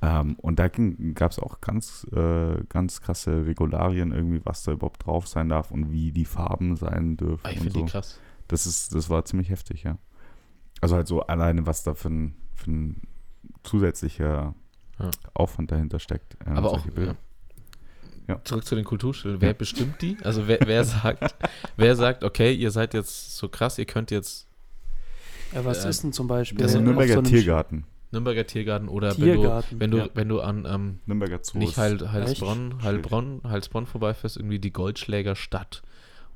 Ähm, 0.00 0.34
und 0.40 0.58
da 0.58 0.68
gab 0.68 1.30
es 1.32 1.38
auch 1.38 1.60
ganz, 1.60 2.06
äh, 2.12 2.62
ganz 2.68 3.00
krasse 3.00 3.46
Regularien 3.46 4.12
irgendwie, 4.12 4.40
was 4.44 4.62
da 4.62 4.72
überhaupt 4.72 5.04
drauf 5.06 5.26
sein 5.28 5.48
darf 5.48 5.70
und 5.70 5.90
wie 5.92 6.12
die 6.12 6.24
Farben 6.24 6.76
sein 6.76 7.16
dürfen. 7.16 7.44
Ah, 7.46 7.50
ich 7.50 7.56
und 7.58 7.62
finde 7.64 7.78
so. 7.80 7.84
die 7.84 7.90
krass. 7.90 8.18
Das 8.48 8.66
ist, 8.66 8.94
das 8.94 9.10
war 9.10 9.24
ziemlich 9.24 9.50
heftig, 9.50 9.82
ja. 9.84 9.98
Also 10.80 10.96
halt 10.96 11.08
so 11.08 11.22
alleine, 11.22 11.66
was 11.66 11.82
da 11.82 11.94
für 11.94 12.08
ein, 12.08 12.34
für 12.54 12.70
ein 12.70 13.02
zusätzlicher 13.62 14.54
Ja. 14.98 15.10
Aufwand 15.34 15.70
dahinter 15.70 15.98
steckt. 15.98 16.36
äh, 16.46 16.50
Aber 16.50 16.70
auch, 16.72 16.86
ja. 16.96 17.14
Ja. 18.28 18.40
Zurück 18.44 18.64
zu 18.66 18.74
den 18.74 18.84
Kulturschildern. 18.84 19.40
Wer 19.40 19.54
bestimmt 19.54 20.00
die? 20.02 20.16
Also 20.22 20.46
wer, 20.46 20.58
wer 20.64 20.84
sagt, 20.84 21.34
wer 21.76 21.96
sagt, 21.96 22.22
okay, 22.24 22.52
ihr 22.52 22.70
seid 22.70 22.94
jetzt 22.94 23.36
so 23.36 23.48
krass, 23.48 23.78
ihr 23.78 23.86
könnt 23.86 24.10
jetzt 24.10 24.46
ja, 25.52 25.64
was 25.64 25.84
Ähm, 25.84 25.90
ist 25.90 26.02
denn 26.04 26.12
zum 26.12 26.26
Beispiel? 26.26 26.58
das 26.58 26.72
Also 26.72 26.78
ist 26.78 26.84
Nürnberger 26.84 27.14
so 27.14 27.22
Tiergarten. 27.22 27.84
Nürnberger 28.10 28.46
Tiergarten 28.46 28.88
oder 28.88 29.14
Tiergarten, 29.14 29.80
wenn 29.80 29.90
du, 29.90 29.96
wenn 29.96 30.00
ja. 30.00 30.06
du, 30.08 30.10
wenn 30.14 30.28
du 30.28 30.40
an 30.40 30.66
ähm, 30.68 30.98
Nürnberger 31.06 31.40
Zoo. 31.42 31.58
nicht 31.58 31.76
Heil, 31.76 32.10
Heilsbronn. 32.10 32.82
Heilbronn, 32.82 33.40
Heilsbronn 33.44 33.86
vorbeifährst, 33.86 34.36
irgendwie 34.36 34.58
die 34.58 34.72
Goldschläger 34.72 35.36
Stadt 35.36 35.82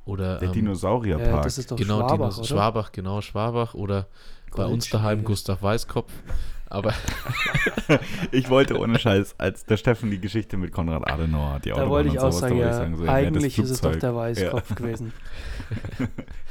oder 0.05 0.38
der 0.38 0.49
ähm, 0.49 0.55
Dinosaurierpark. 0.55 1.28
Ja, 1.28 1.43
das 1.43 1.59
ist 1.59 1.70
doch 1.70 1.76
genau, 1.76 2.01
Schwabach, 2.01 2.14
Dinos- 2.16 2.38
oder? 2.38 2.47
Schwabach, 2.47 2.93
genau, 2.93 3.20
Schwabach 3.20 3.74
oder 3.74 4.07
bei 4.55 4.66
uns 4.66 4.90
daheim. 4.90 5.24
Gustav 5.24 5.62
Weißkopf. 5.62 6.12
Aber 6.73 6.95
ich 8.33 8.49
wollte 8.49 8.79
ohne 8.79 8.99
Scheiß, 8.99 9.35
als 9.39 9.64
der 9.66 9.77
Steffen 9.77 10.11
die 10.11 10.20
Geschichte 10.20 10.57
mit 10.57 10.73
Konrad 10.73 11.07
Adenauer 11.11 11.55
hat, 11.55 11.64
die 11.64 11.68
Da 11.68 11.75
Autobahn 11.77 11.91
wollte 11.91 12.09
ich 12.09 12.14
und 12.14 12.20
auch 12.20 12.33
sagen, 12.33 12.59
da 12.59 12.61
ja, 12.61 12.64
wollte 12.64 12.70
ich 12.70 12.77
sagen, 12.83 12.97
so, 12.97 13.05
ja, 13.05 13.12
eigentlich 13.12 13.59
ist 13.59 13.70
es 13.70 13.81
doch 13.81 13.97
der 13.97 14.14
Weißkopf 14.14 14.75
gewesen. 14.75 15.12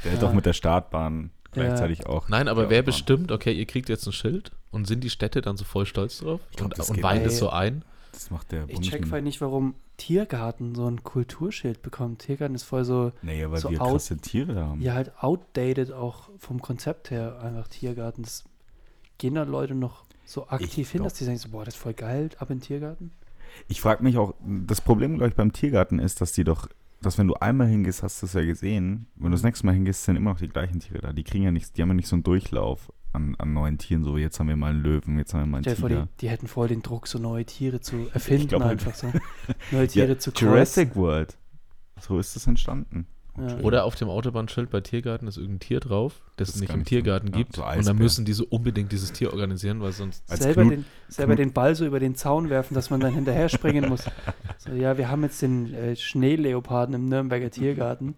Der 0.04 0.12
hat 0.12 0.20
Ja. 0.20 0.26
doch 0.26 0.32
mit 0.32 0.46
der 0.46 0.52
Startbahn 0.52 1.30
gleichzeitig 1.52 2.06
auch. 2.06 2.28
nein, 2.28 2.48
aber 2.48 2.70
wer 2.70 2.82
bestimmt, 2.82 3.30
okay, 3.30 3.52
ihr 3.52 3.66
kriegt 3.66 3.88
jetzt 3.88 4.06
ein 4.06 4.12
Schild 4.12 4.52
und 4.70 4.86
sind 4.86 5.04
die 5.04 5.10
Städte 5.10 5.42
dann 5.42 5.56
so 5.56 5.64
voll 5.64 5.86
stolz 5.86 6.18
drauf 6.18 6.40
glaub, 6.56 6.70
und, 6.78 6.88
und 6.90 6.96
nicht. 6.96 7.26
das 7.26 7.38
so 7.38 7.50
ein? 7.50 7.84
Das 8.12 8.30
macht 8.30 8.52
der 8.52 8.64
Ich 8.68 8.80
check 8.80 9.06
voll 9.06 9.22
nicht, 9.22 9.40
warum 9.40 9.74
Tiergarten 9.96 10.74
so 10.74 10.86
ein 10.86 11.02
Kulturschild 11.04 11.82
bekommt. 11.82 12.20
Tiergarten 12.20 12.54
ist 12.54 12.64
voll 12.64 12.84
so, 12.84 13.12
Naja, 13.22 13.50
weil 13.50 13.58
so 13.60 13.70
wir 13.70 13.80
out- 13.82 13.90
krasse 13.92 14.16
Tiere 14.18 14.56
haben. 14.64 14.80
ja 14.80 14.94
halt 14.94 15.12
outdated 15.22 15.92
auch 15.92 16.30
vom 16.38 16.60
Konzept 16.60 17.10
her 17.10 17.38
einfach 17.42 17.68
Tiergarten. 17.68 18.22
Das 18.22 18.44
gehen 19.18 19.34
da 19.34 19.44
Leute 19.44 19.74
noch 19.74 20.04
so 20.32 20.48
aktiv 20.48 20.90
hin, 20.90 20.98
glaub- 20.98 21.08
dass 21.08 21.18
die 21.18 21.24
sagen 21.24 21.38
so, 21.38 21.48
boah, 21.50 21.64
das 21.64 21.74
ist 21.74 21.80
voll 21.80 21.94
geil, 21.94 22.30
ab 22.38 22.50
in 22.50 22.58
den 22.58 22.62
Tiergarten. 22.62 23.12
Ich 23.68 23.80
frage 23.80 24.02
mich 24.02 24.16
auch, 24.16 24.34
das 24.66 24.80
Problem, 24.80 25.16
glaube 25.16 25.28
ich, 25.28 25.34
beim 25.34 25.52
Tiergarten 25.52 25.98
ist, 25.98 26.20
dass 26.20 26.32
die 26.32 26.44
doch, 26.44 26.68
dass 27.02 27.18
wenn 27.18 27.26
du 27.28 27.34
einmal 27.34 27.66
hingehst, 27.66 28.02
hast 28.02 28.22
du 28.22 28.26
es 28.26 28.32
ja 28.32 28.42
gesehen, 28.42 29.06
wenn 29.16 29.30
du 29.30 29.36
das 29.36 29.42
nächste 29.42 29.66
Mal 29.66 29.72
hingehst, 29.74 30.04
sind 30.04 30.16
immer 30.16 30.30
noch 30.30 30.38
die 30.38 30.48
gleichen 30.48 30.80
Tiere 30.80 31.00
da. 31.00 31.12
Die 31.12 31.24
kriegen 31.24 31.44
ja 31.44 31.50
nichts, 31.50 31.72
die 31.72 31.82
haben 31.82 31.90
ja 31.90 31.94
nicht 31.94 32.08
so 32.08 32.16
einen 32.16 32.22
Durchlauf 32.22 32.90
an, 33.12 33.34
an 33.38 33.52
neuen 33.52 33.76
Tieren, 33.76 34.04
so 34.04 34.16
jetzt 34.16 34.40
haben 34.40 34.48
wir 34.48 34.56
mal 34.56 34.70
einen 34.70 34.82
Löwen, 34.82 35.18
jetzt 35.18 35.34
haben 35.34 35.40
wir 35.40 35.46
mal 35.46 35.58
einen 35.58 35.64
Stell 35.64 35.74
dir 35.74 35.80
vor, 35.80 35.88
die, 35.90 35.94
Tiger. 35.96 36.08
die 36.20 36.28
hätten 36.30 36.46
voll 36.46 36.68
den 36.68 36.80
Druck, 36.82 37.06
so 37.06 37.18
neue 37.18 37.44
Tiere 37.44 37.80
zu 37.80 38.08
erfinden, 38.14 38.48
glaub 38.48 38.62
einfach 38.62 38.94
so. 38.94 39.12
Neue 39.70 39.86
Tiere 39.88 40.16
zu 40.16 40.30
Jurassic 40.30 40.96
World. 40.96 41.36
So 42.00 42.18
ist 42.18 42.34
es 42.36 42.46
entstanden. 42.46 43.06
Ja. 43.38 43.58
Oder 43.60 43.84
auf 43.84 43.94
dem 43.94 44.10
Autobahnschild 44.10 44.68
bei 44.68 44.80
Tiergarten 44.82 45.26
ist 45.26 45.38
irgendein 45.38 45.60
Tier 45.60 45.80
drauf, 45.80 46.20
das, 46.36 46.48
Das 46.48 46.56
es 46.56 46.60
nicht 46.60 46.74
im 46.74 46.84
Tiergarten 46.84 47.28
ja, 47.28 47.36
gibt. 47.38 47.56
so 47.56 47.64
und 47.64 47.86
dann 47.86 47.96
müssen 47.96 48.26
die 48.26 48.34
so 48.34 48.44
unbedingt 48.50 48.92
dieses 48.92 49.10
Tier 49.12 49.32
organisieren, 49.32 49.80
weil 49.80 49.92
sonst. 49.92 50.22
Als 50.30 50.42
selber 50.42 50.62
Knut- 50.62 50.70
den, 50.70 50.84
selber 51.08 51.32
Knut- 51.32 51.38
den 51.38 51.52
Ball 51.54 51.74
so 51.74 51.86
über 51.86 51.98
den 51.98 52.14
Zaun 52.14 52.50
werfen, 52.50 52.74
dass 52.74 52.90
man 52.90 53.00
dann 53.00 53.14
hinterher 53.14 53.48
springen 53.48 53.88
muss. 53.88 54.04
So, 54.58 54.72
ja, 54.72 54.98
wir 54.98 55.08
haben 55.08 55.22
jetzt 55.22 55.40
den 55.40 55.72
äh, 55.72 55.96
Schneeleoparden 55.96 56.94
im 56.94 57.08
Nürnberger 57.08 57.50
Tiergarten. 57.50 58.14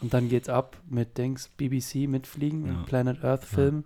Und 0.00 0.14
dann 0.14 0.28
geht's 0.28 0.48
ab 0.48 0.76
mit 0.88 1.18
Dings, 1.18 1.48
BBC 1.56 2.08
mitfliegen, 2.08 2.66
Ja. 2.66 2.82
Planet 2.86 3.24
Earth 3.24 3.44
Film, 3.44 3.84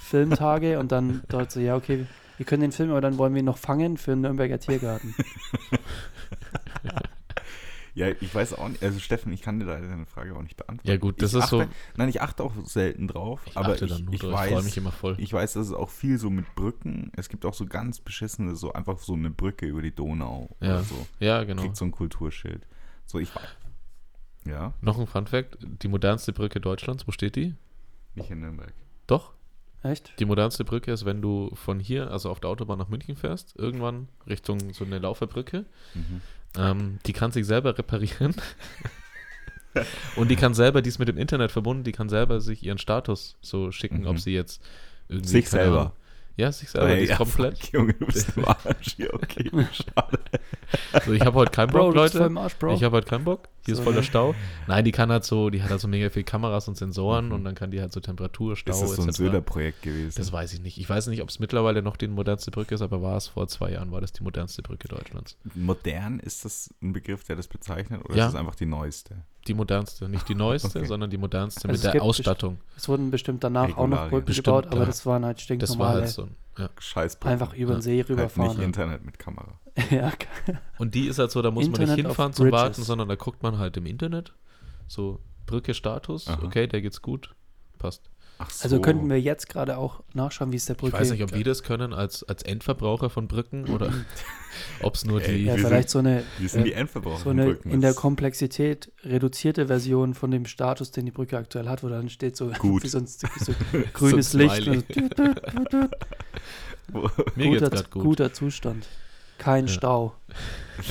Filmtage 0.00 0.78
und 0.78 0.92
dann 0.92 1.22
dort 1.28 1.52
so, 1.52 1.60
ja, 1.60 1.76
okay, 1.76 2.06
wir 2.38 2.46
können 2.46 2.62
den 2.62 2.72
Film, 2.72 2.90
aber 2.90 3.00
dann 3.02 3.18
wollen 3.18 3.34
wir 3.34 3.40
ihn 3.40 3.44
noch 3.44 3.58
fangen 3.58 3.96
für 3.98 4.12
den 4.12 4.22
Nürnberger 4.22 4.58
Tiergarten. 4.58 5.14
Ja, 7.96 8.08
ich 8.20 8.32
weiß 8.34 8.52
auch 8.58 8.68
nicht, 8.68 8.82
also 8.82 8.98
Steffen, 9.00 9.32
ich 9.32 9.40
kann 9.40 9.58
dir 9.58 9.64
leider 9.64 9.88
deine 9.88 10.04
Frage 10.06 10.36
auch 10.36 10.42
nicht 10.42 10.56
beantworten. 10.56 10.86
Ja, 10.88 10.98
gut, 10.98 11.20
das 11.22 11.32
ich 11.32 11.38
ist 11.40 11.48
so- 11.48 11.62
achte, 11.62 11.70
Nein, 11.96 12.08
ich 12.10 12.20
achte 12.20 12.44
auch 12.44 12.52
selten 12.64 13.08
drauf, 13.08 13.40
Ich 13.46 13.56
aber 13.56 13.70
achte 13.72 13.86
ich, 13.86 13.90
dann 13.90 14.04
nur 14.04 14.12
ich 14.14 14.20
drauf, 14.20 14.30
ich 14.32 14.36
freue 14.36 14.56
mich 14.62 14.66
weiß, 14.66 14.76
immer 14.76 14.92
voll. 14.92 15.14
ich 15.18 15.32
weiß, 15.32 15.54
dass 15.54 15.68
es 15.68 15.72
auch 15.72 15.88
viel 15.88 16.18
so 16.18 16.28
mit 16.28 16.54
Brücken, 16.54 17.10
es 17.16 17.28
gibt 17.30 17.46
auch 17.46 17.54
so 17.54 17.64
ganz 17.66 17.98
beschissene, 18.00 18.54
so 18.54 18.72
einfach 18.74 18.98
so 18.98 19.14
eine 19.14 19.30
Brücke 19.30 19.64
über 19.66 19.80
die 19.82 19.94
Donau 19.94 20.54
Ja. 20.60 20.74
oder 20.74 20.82
so. 20.84 21.06
Ja, 21.20 21.42
genau. 21.44 21.62
Kriegt 21.62 21.76
so 21.76 21.86
ein 21.86 21.90
Kulturschild. 21.90 22.66
So, 23.06 23.18
ich 23.18 23.34
weiß. 23.34 23.42
Ja, 24.44 24.74
Noch 24.80 24.98
ein 24.98 25.06
Fun 25.06 25.26
Fact: 25.26 25.56
Die 25.82 25.88
modernste 25.88 26.32
Brücke 26.32 26.60
Deutschlands, 26.60 27.08
wo 27.08 27.12
steht 27.12 27.34
die? 27.36 27.54
nicht 28.14 28.30
in 28.30 28.40
Nürnberg. 28.40 28.72
Doch, 29.06 29.32
Echt? 29.82 30.18
Die 30.18 30.24
modernste 30.24 30.64
Brücke 30.64 30.90
ist, 30.92 31.04
wenn 31.04 31.22
du 31.22 31.50
von 31.54 31.78
hier, 31.80 32.10
also 32.10 32.30
auf 32.30 32.40
der 32.40 32.50
Autobahn 32.50 32.78
nach 32.78 32.88
München 32.88 33.14
fährst, 33.16 33.56
irgendwann 33.56 34.08
Richtung 34.26 34.72
so 34.72 34.84
eine 34.84 34.98
Lauferbrücke. 34.98 35.64
Mhm. 35.94 36.20
Ähm, 36.58 36.98
die 37.06 37.12
kann 37.12 37.32
sich 37.32 37.46
selber 37.46 37.76
reparieren. 37.78 38.34
Und 40.16 40.28
die 40.30 40.36
kann 40.36 40.54
selber, 40.54 40.80
die 40.80 40.88
ist 40.88 40.98
mit 40.98 41.08
dem 41.08 41.18
Internet 41.18 41.52
verbunden, 41.52 41.84
die 41.84 41.92
kann 41.92 42.08
selber 42.08 42.40
sich 42.40 42.62
ihren 42.62 42.78
Status 42.78 43.36
so 43.42 43.70
schicken, 43.72 44.00
Mhm. 44.00 44.06
ob 44.06 44.18
sie 44.18 44.32
jetzt 44.32 44.62
irgendwie. 45.08 45.28
Sich 45.28 45.50
selber. 45.50 45.80
Ahnung- 45.80 45.92
Ja, 46.38 46.50
sich 46.52 46.70
selber. 46.70 46.88
Ey, 46.88 46.96
die 46.98 47.02
ist 47.04 47.10
ja, 47.10 47.16
komplett. 47.16 47.58
Fuck, 47.58 47.72
Junge, 47.74 47.92
du 47.94 48.06
bist 48.06 48.28
im 48.36 48.44
Arsch. 48.46 48.96
Ja, 48.98 49.12
okay, 49.12 49.50
schade. 49.72 50.18
So, 51.04 51.12
ich 51.12 51.20
habe 51.22 51.34
heute 51.36 51.50
keinen 51.52 51.70
Bock, 51.70 51.82
voll 51.92 51.94
Leute. 51.94 52.18
im 52.18 52.38
Arsch, 52.38 52.56
Bro. 52.56 52.74
Ich 52.74 52.82
habe 52.82 52.96
halt 52.96 53.06
keinen 53.06 53.24
Bock. 53.24 53.48
Hier 53.64 53.74
So, 53.74 53.80
ist 53.80 53.84
voll 53.84 53.92
der 53.94 54.02
ne? 54.02 54.06
Stau. 54.08 54.34
Nein, 54.66 54.84
die 54.84 54.92
kann 54.92 55.10
halt 55.10 55.24
so, 55.24 55.50
die 55.50 55.62
hat 55.62 55.70
halt 55.70 55.80
so 55.80 55.88
mega 55.88 56.08
viele 56.10 56.24
Kameras 56.24 56.68
und 56.68 56.76
Sensoren 56.76 57.26
Mhm. 57.26 57.32
und 57.32 57.44
dann 57.44 57.54
kann 57.54 57.70
die 57.70 57.80
halt 57.80 57.92
so 57.92 58.00
Temperatur, 58.00 58.56
Stau 58.56 58.72
Ist 58.72 58.80
das 58.82 58.96
so 58.96 59.02
ein. 59.02 59.12
Söder-Projekt 59.12 59.82
gewesen? 59.82 60.14
Das 60.16 60.32
weiß 60.32 60.52
ich 60.52 60.60
nicht. 60.60 60.78
Ich 60.78 60.88
weiß 60.88 61.06
nicht, 61.08 61.22
ob 61.22 61.28
es 61.28 61.38
mittlerweile 61.40 61.82
noch 61.82 61.96
die 61.96 62.08
modernste 62.08 62.50
Brücke 62.50 62.74
ist, 62.74 62.82
aber 62.82 63.02
war 63.02 63.16
es 63.16 63.28
vor 63.28 63.48
zwei 63.48 63.72
Jahren, 63.72 63.90
war 63.92 64.00
das 64.00 64.12
die 64.12 64.22
modernste 64.22 64.62
Brücke 64.62 64.88
Deutschlands. 64.88 65.36
Modern, 65.54 66.20
ist 66.20 66.44
das 66.44 66.72
ein 66.82 66.92
Begriff, 66.92 67.24
der 67.24 67.36
das 67.36 67.48
bezeichnet? 67.48 68.04
Oder 68.04 68.16
Ja. 68.16 68.26
ist 68.26 68.32
das 68.34 68.40
einfach 68.40 68.54
die 68.54 68.66
neueste? 68.66 69.16
Die 69.48 69.54
modernste, 69.54 70.08
nicht 70.08 70.28
die 70.28 70.34
neueste, 70.36 70.68
Okay. 70.78 70.86
sondern 70.86 71.10
die 71.10 71.18
modernste 71.18 71.68
Also 71.68 71.86
mit 71.86 71.94
der 71.94 72.02
Ausstattung. 72.02 72.58
Es 72.76 72.88
wurden 72.88 73.10
bestimmt 73.10 73.42
danach 73.44 73.64
auch 73.70 73.76
noch 73.76 73.82
Regularien. 73.84 74.10
Brücken 74.10 74.26
Bestimmt, 74.26 74.44
gebaut, 74.46 74.66
aber 74.66 74.80
ja. 74.80 74.84
das 74.86 75.06
waren 75.06 75.24
halt 75.24 75.38
Das 75.38 75.48
war 75.48 75.56
stinknormale. 75.58 76.00
halt 76.02 76.08
so. 76.10 76.22
ein- 76.22 76.36
Ja. 76.58 76.70
Scheiß 76.78 77.20
einfach 77.22 77.52
über 77.54 77.72
den 77.74 77.78
Ja. 77.78 77.82
See 77.82 77.98
halt 77.98 78.08
rüberfahren. 78.10 78.56
nicht 78.56 78.64
Internet 78.64 79.04
mit 79.04 79.18
Kamera. 79.18 79.58
ja, 79.90 80.12
Und 80.78 80.94
die 80.94 81.06
ist 81.06 81.18
halt 81.18 81.30
so, 81.30 81.42
da 81.42 81.50
muss 81.50 81.64
man 81.64 81.74
Internet 81.80 81.96
nicht 81.96 82.06
of 82.06 82.10
hinfahren 82.12 82.32
zum 82.32 82.44
Bridges. 82.44 82.60
Warten, 82.60 82.82
sondern 82.82 83.08
da 83.08 83.14
guckt 83.14 83.42
man 83.42 83.58
halt 83.58 83.76
im 83.76 83.86
Internet. 83.86 84.32
So, 84.88 85.20
Brücke 85.46 85.74
Status, 85.74 86.28
Aha. 86.28 86.42
okay, 86.42 86.66
der 86.66 86.80
geht's 86.80 87.02
gut. 87.02 87.34
Passt. 87.78 88.10
Ach 88.38 88.50
so. 88.50 88.64
also 88.64 88.80
könnten 88.80 89.08
wir 89.08 89.18
jetzt 89.20 89.48
gerade 89.48 89.78
auch 89.78 90.02
nachschauen, 90.12 90.52
wie 90.52 90.56
es 90.56 90.66
der 90.66 90.74
Ich 90.74 90.80
Brücke 90.80 90.92
weiß 90.98 91.10
nicht, 91.10 91.22
ob 91.22 91.34
wir 91.34 91.42
das 91.44 91.62
können 91.62 91.94
als, 91.94 92.22
als 92.22 92.42
Endverbraucher 92.42 93.08
von 93.08 93.28
Brücken 93.28 93.64
oder 93.70 93.92
ob 94.82 94.94
es 94.94 95.04
nur 95.06 95.22
Ey, 95.22 95.38
die. 95.38 95.44
Ja, 95.44 95.56
wir 95.56 95.66
vielleicht 95.66 95.88
so 95.90 96.00
eine, 96.00 96.22
Wir 96.38 96.48
sind 96.48 96.64
die 96.64 96.72
äh, 96.72 96.76
Endverbraucher 96.76 97.18
so 97.18 97.22
von 97.24 97.40
eine 97.40 97.46
Brücken. 97.46 97.70
in 97.70 97.80
der 97.80 97.94
Komplexität 97.94 98.92
reduzierte 99.02 99.66
Version 99.68 100.14
von 100.14 100.30
dem 100.30 100.44
Status, 100.46 100.90
den 100.90 101.06
die 101.06 101.12
Brücke 101.12 101.38
aktuell 101.38 101.68
hat, 101.68 101.82
wo 101.82 101.88
dann 101.88 102.10
steht 102.10 102.36
so, 102.36 102.48
Gut. 102.58 102.82
wie 102.82 102.88
sonst 102.88 103.24
so 103.40 103.52
grünes 103.94 104.32
So 104.32 104.38
Licht. 104.38 104.64
So. 104.64 104.72
Mir 107.36 107.48
guter, 107.50 107.70
gut. 107.90 108.02
guter 108.02 108.32
Zustand. 108.32 108.86
Kein 109.38 109.66
Ja. 109.66 109.72
Stau. 109.72 110.14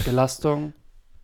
Belastung 0.06 0.74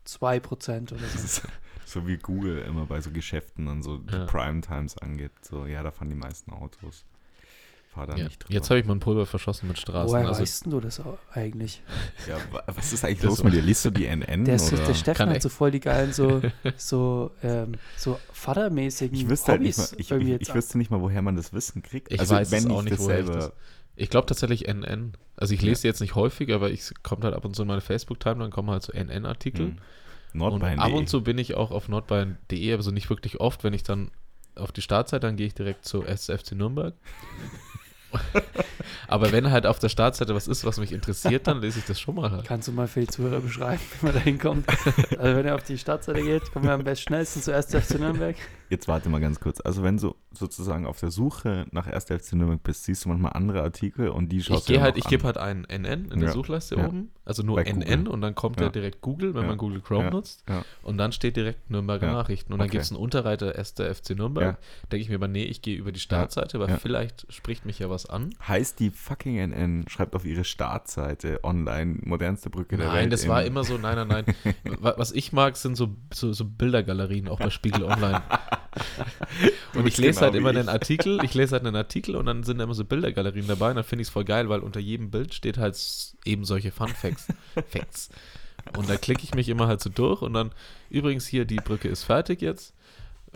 2% 0.07 0.91
oder 0.93 0.99
so. 1.17 1.41
so 1.85 2.07
wie 2.07 2.17
Google 2.17 2.59
immer 2.59 2.85
bei 2.85 3.01
so 3.01 3.11
Geschäften 3.11 3.67
und 3.67 3.83
so 3.83 3.99
Ja. 4.11 4.25
Prime 4.25 4.61
Times 4.61 4.97
angibt. 4.97 5.45
So, 5.45 5.65
ja, 5.65 5.83
da 5.83 5.91
fahren 5.91 6.09
die 6.09 6.15
meisten 6.15 6.51
Autos. 6.51 7.05
Fahr 7.93 8.07
da 8.07 8.15
Ja. 8.15 8.23
nicht 8.23 8.41
drüber. 8.41 8.53
Jetzt 8.53 8.69
habe 8.69 8.79
ich 8.79 8.85
mein 8.85 9.01
Pulver 9.01 9.25
verschossen 9.25 9.67
mit 9.67 9.77
Straßen. 9.77 10.09
Woher 10.13 10.25
Also, 10.27 10.41
weißt 10.41 10.63
denn 10.65 10.71
du 10.71 10.79
das 10.79 11.01
eigentlich? 11.33 11.83
ja, 12.27 12.37
wa- 12.51 12.63
was 12.67 12.93
ist 12.93 13.03
eigentlich 13.03 13.19
Das 13.19 13.29
los 13.31 13.43
mit 13.43 13.53
dir? 13.53 13.61
Liest 13.61 13.83
du 13.83 13.89
die 13.91 14.05
NN? 14.05 14.45
Der, 14.45 14.55
ist, 14.55 14.71
oder? 14.71 14.85
der 14.85 14.93
Steffen 14.93 15.17
Kann 15.17 15.29
hat 15.29 15.41
so 15.41 15.49
voll 15.49 15.71
die 15.71 15.81
geilen, 15.81 16.13
so, 16.13 16.41
so, 16.77 17.31
ähm, 17.43 17.73
so 17.97 18.17
vatermäßigen 18.31 19.13
ich 19.17 19.27
wüsste 19.27 19.51
halt 19.51 19.61
nicht 19.61 19.77
mal, 19.77 19.83
Hobbys 19.83 19.99
ich, 19.99 20.11
ich, 20.11 20.41
ich 20.47 20.55
wüsste 20.55 20.77
nicht 20.77 20.89
mal, 20.89 21.01
woher 21.01 21.21
man 21.21 21.35
das 21.35 21.51
Wissen 21.51 21.81
kriegt. 21.83 22.13
Ich 22.13 22.19
also, 22.21 22.33
weiß 22.35 22.47
es 22.47 22.53
wenn 22.63 22.71
auch 22.71 22.77
ich 22.79 22.85
nicht, 22.85 22.97
das 22.99 23.05
woher 23.05 23.19
ich 23.19 23.25
selber, 23.25 23.39
das- 23.41 23.51
ich 23.95 24.09
glaube 24.09 24.25
tatsächlich 24.25 24.67
NN. 24.67 25.13
Also 25.35 25.53
ich 25.53 25.61
lese 25.61 25.81
die 25.81 25.87
jetzt 25.87 26.01
nicht 26.01 26.15
häufig, 26.15 26.53
aber 26.53 26.69
ich 26.71 26.91
kommt 27.03 27.23
halt 27.23 27.33
ab 27.33 27.45
und 27.45 27.55
zu 27.55 27.63
in 27.63 27.67
meine 27.67 27.81
Facebook-Timeline, 27.81 28.51
kommen 28.51 28.69
halt 28.69 28.83
so 28.83 28.93
NN-Artikel. 28.93 29.67
Hm. 29.67 29.77
Und 30.33 30.39
Nordbayern. 30.39 30.79
ab 30.79 30.93
und 30.93 31.09
zu 31.09 31.23
bin 31.23 31.37
ich 31.37 31.55
auch 31.55 31.71
auf 31.71 31.89
nordbayern.de, 31.89 32.73
aber 32.73 32.83
so 32.83 32.91
nicht 32.91 33.09
wirklich 33.09 33.39
oft. 33.41 33.63
Wenn 33.63 33.73
ich 33.73 33.83
dann 33.83 34.11
auf 34.55 34.71
die 34.71 34.81
Startseite, 34.81 35.27
dann 35.27 35.35
gehe 35.35 35.47
ich 35.47 35.53
direkt 35.53 35.85
zu 35.85 36.03
SFC 36.03 36.53
Nürnberg. 36.53 36.93
aber 39.07 39.31
wenn 39.31 39.51
halt 39.51 39.65
auf 39.65 39.79
der 39.79 39.89
Startseite 39.89 40.35
was 40.35 40.47
ist, 40.47 40.65
was 40.65 40.79
mich 40.79 40.91
interessiert, 40.91 41.47
dann 41.47 41.61
lese 41.61 41.79
ich 41.79 41.85
das 41.85 41.99
schon 41.99 42.15
mal 42.15 42.31
halt. 42.31 42.45
Kannst 42.45 42.67
du 42.67 42.71
mal 42.71 42.87
für 42.87 43.01
die 43.01 43.07
Zuhörer 43.07 43.39
beschreiben, 43.39 43.81
wie 43.99 44.05
man 44.05 44.15
da 44.15 44.19
hinkommt? 44.19 44.69
also 45.17 45.37
wenn 45.37 45.45
ihr 45.45 45.55
auf 45.55 45.63
die 45.63 45.77
Startseite 45.77 46.21
geht, 46.21 46.51
kommen 46.51 46.65
wir 46.65 46.73
am 46.73 46.83
besten 46.83 47.07
schnellsten 47.07 47.41
zuerst 47.41 47.75
FC 47.75 47.99
Nürnberg. 47.99 48.35
Jetzt 48.71 48.87
warte 48.87 49.09
mal 49.09 49.19
ganz 49.19 49.39
kurz. 49.41 49.59
Also 49.59 49.83
wenn 49.83 49.97
du 49.97 50.15
sozusagen 50.31 50.85
auf 50.85 50.97
der 50.99 51.11
Suche 51.11 51.65
nach 51.71 51.87
1. 51.87 52.05
FC 52.05 52.33
Nürnberg 52.33 52.63
bist, 52.63 52.85
siehst 52.85 53.03
du 53.03 53.09
manchmal 53.09 53.33
andere 53.33 53.61
Artikel 53.61 54.07
und 54.07 54.29
die 54.29 54.37
Ich 54.37 54.45
schaust 54.45 54.69
du 54.69 54.71
gehe 54.71 54.77
dir 54.79 54.83
halt, 54.83 54.95
ich 54.97 55.03
gebe 55.03 55.25
halt 55.25 55.37
einen 55.37 55.65
NN 55.65 56.05
in 56.05 56.19
der 56.21 56.29
Ja, 56.29 56.33
Suchleiste 56.33 56.77
ja. 56.77 56.87
oben, 56.87 57.09
also 57.25 57.43
nur 57.43 57.57
Bei 57.57 57.63
NN 57.63 57.81
Google. 58.05 58.07
und 58.07 58.21
dann 58.21 58.33
kommt 58.33 58.61
Ja. 58.61 58.69
direkt 58.69 59.01
Google, 59.01 59.35
wenn 59.35 59.45
man 59.45 59.57
Google 59.57 59.81
Chrome 59.81 60.09
nutzt. 60.09 60.45
Und 60.83 60.97
dann 60.97 61.11
steht 61.11 61.35
direkt 61.35 61.69
Nürnberger. 61.69 62.07
Nachrichten. 62.13 62.53
Und 62.53 62.59
dann 62.59 62.67
Okay. 62.67 62.77
gibt 62.77 62.85
es 62.85 62.91
einen 62.91 62.99
Unterreiter 63.01 63.53
1. 63.57 63.73
FC 63.93 64.11
Nürnberg. 64.15 64.57
Denke 64.89 65.03
ich 65.03 65.09
mir 65.09 65.15
aber, 65.15 65.27
nee, 65.27 65.43
ich 65.43 65.61
gehe 65.61 65.75
über 65.77 65.91
die 65.91 65.99
Startseite, 65.99 66.57
weil 66.61 66.77
vielleicht 66.77 67.25
spricht 67.31 67.65
mich 67.65 67.79
ja 67.79 67.89
was 67.89 68.05
an. 68.05 68.33
Heißt 68.47 68.79
die 68.79 68.89
fucking 68.89 69.35
NN, 69.37 69.83
schreibt 69.89 70.15
auf 70.15 70.23
ihre 70.23 70.45
Startseite 70.45 71.41
online, 71.43 71.99
modernste 72.03 72.49
Brücke 72.49 72.77
der 72.77 72.85
Welt. 72.87 72.95
Nein, 72.95 73.09
das 73.09 73.27
war 73.27 73.43
immer 73.43 73.65
so, 73.65 73.77
nein, 73.77 74.07
nein, 74.07 74.23
nein. 74.25 74.55
Wa- 74.79 74.93
Was 74.95 75.11
ich 75.11 75.33
mag, 75.33 75.57
sind 75.57 75.75
so, 75.75 75.89
so, 76.13 76.31
so 76.31 76.45
Bildergalerien, 76.45 77.27
auch 77.27 77.39
bei 77.39 77.49
Spiegel 77.49 77.83
Online. 77.83 78.21
Und 79.73 79.87
ich 79.87 79.97
lese 79.97 80.19
genau 80.19 80.21
halt 80.21 80.35
immer 80.35 80.49
ich. 80.51 80.57
den 80.57 80.69
Artikel, 80.69 81.19
ich 81.23 81.33
lese 81.33 81.53
halt 81.53 81.65
einen 81.65 81.75
Artikel 81.83 82.15
und 82.15 82.25
dann 82.25 82.43
sind 82.43 82.57
da 82.57 82.63
immer 82.65 82.73
so 82.73 82.85
Bildergalerien 82.85 83.47
dabei 83.47 83.69
und 83.69 83.75
dann 83.75 83.83
finde 83.85 84.01
ich 84.01 84.07
es 84.07 84.11
voll 84.13 84.23
geil, 84.25 84.49
weil 84.49 84.59
unter 84.61 84.79
jedem 84.79 85.11
Bild 85.11 85.33
steht 85.33 85.57
halt 85.57 85.77
eben 86.25 86.45
solche 86.45 86.71
Fun 86.71 86.89
Facts. 86.89 87.27
Facts. 87.69 88.09
Und 88.77 88.89
da 88.89 88.95
klicke 88.97 89.23
ich 89.23 89.33
mich 89.33 89.49
immer 89.49 89.67
halt 89.67 89.81
so 89.81 89.89
durch 89.89 90.21
und 90.21 90.33
dann, 90.33 90.51
übrigens 90.89 91.25
hier, 91.27 91.45
die 91.45 91.55
Brücke 91.57 91.87
ist 91.87 92.03
fertig 92.03 92.41
jetzt. 92.41 92.73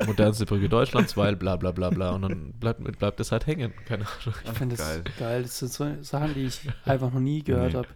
Modernste 0.05 0.45
Brücke 0.45 0.67
Deutschlands, 0.67 1.15
weil 1.15 1.37
bla 1.37 1.55
bla 1.55 1.71
bla 1.71 1.89
bla. 1.89 2.09
Und 2.11 2.23
dann 2.23 2.51
bleibt, 2.53 2.83
bleibt 2.99 3.19
das 3.19 3.31
halt 3.31 3.47
hängen. 3.47 3.73
Keine 3.85 4.05
Ahnung. 4.05 4.35
Ich 4.43 4.51
finde 4.51 4.75
das 4.75 4.85
geil. 4.85 5.03
geil. 5.17 5.41
Das 5.43 5.57
sind 5.59 5.71
so 5.71 5.87
Sachen, 6.01 6.33
die 6.33 6.45
ich 6.47 6.59
einfach 6.83 7.13
noch 7.13 7.21
nie 7.21 7.43
gehört 7.43 7.71
Nee. 7.71 7.77
habe. 7.79 7.87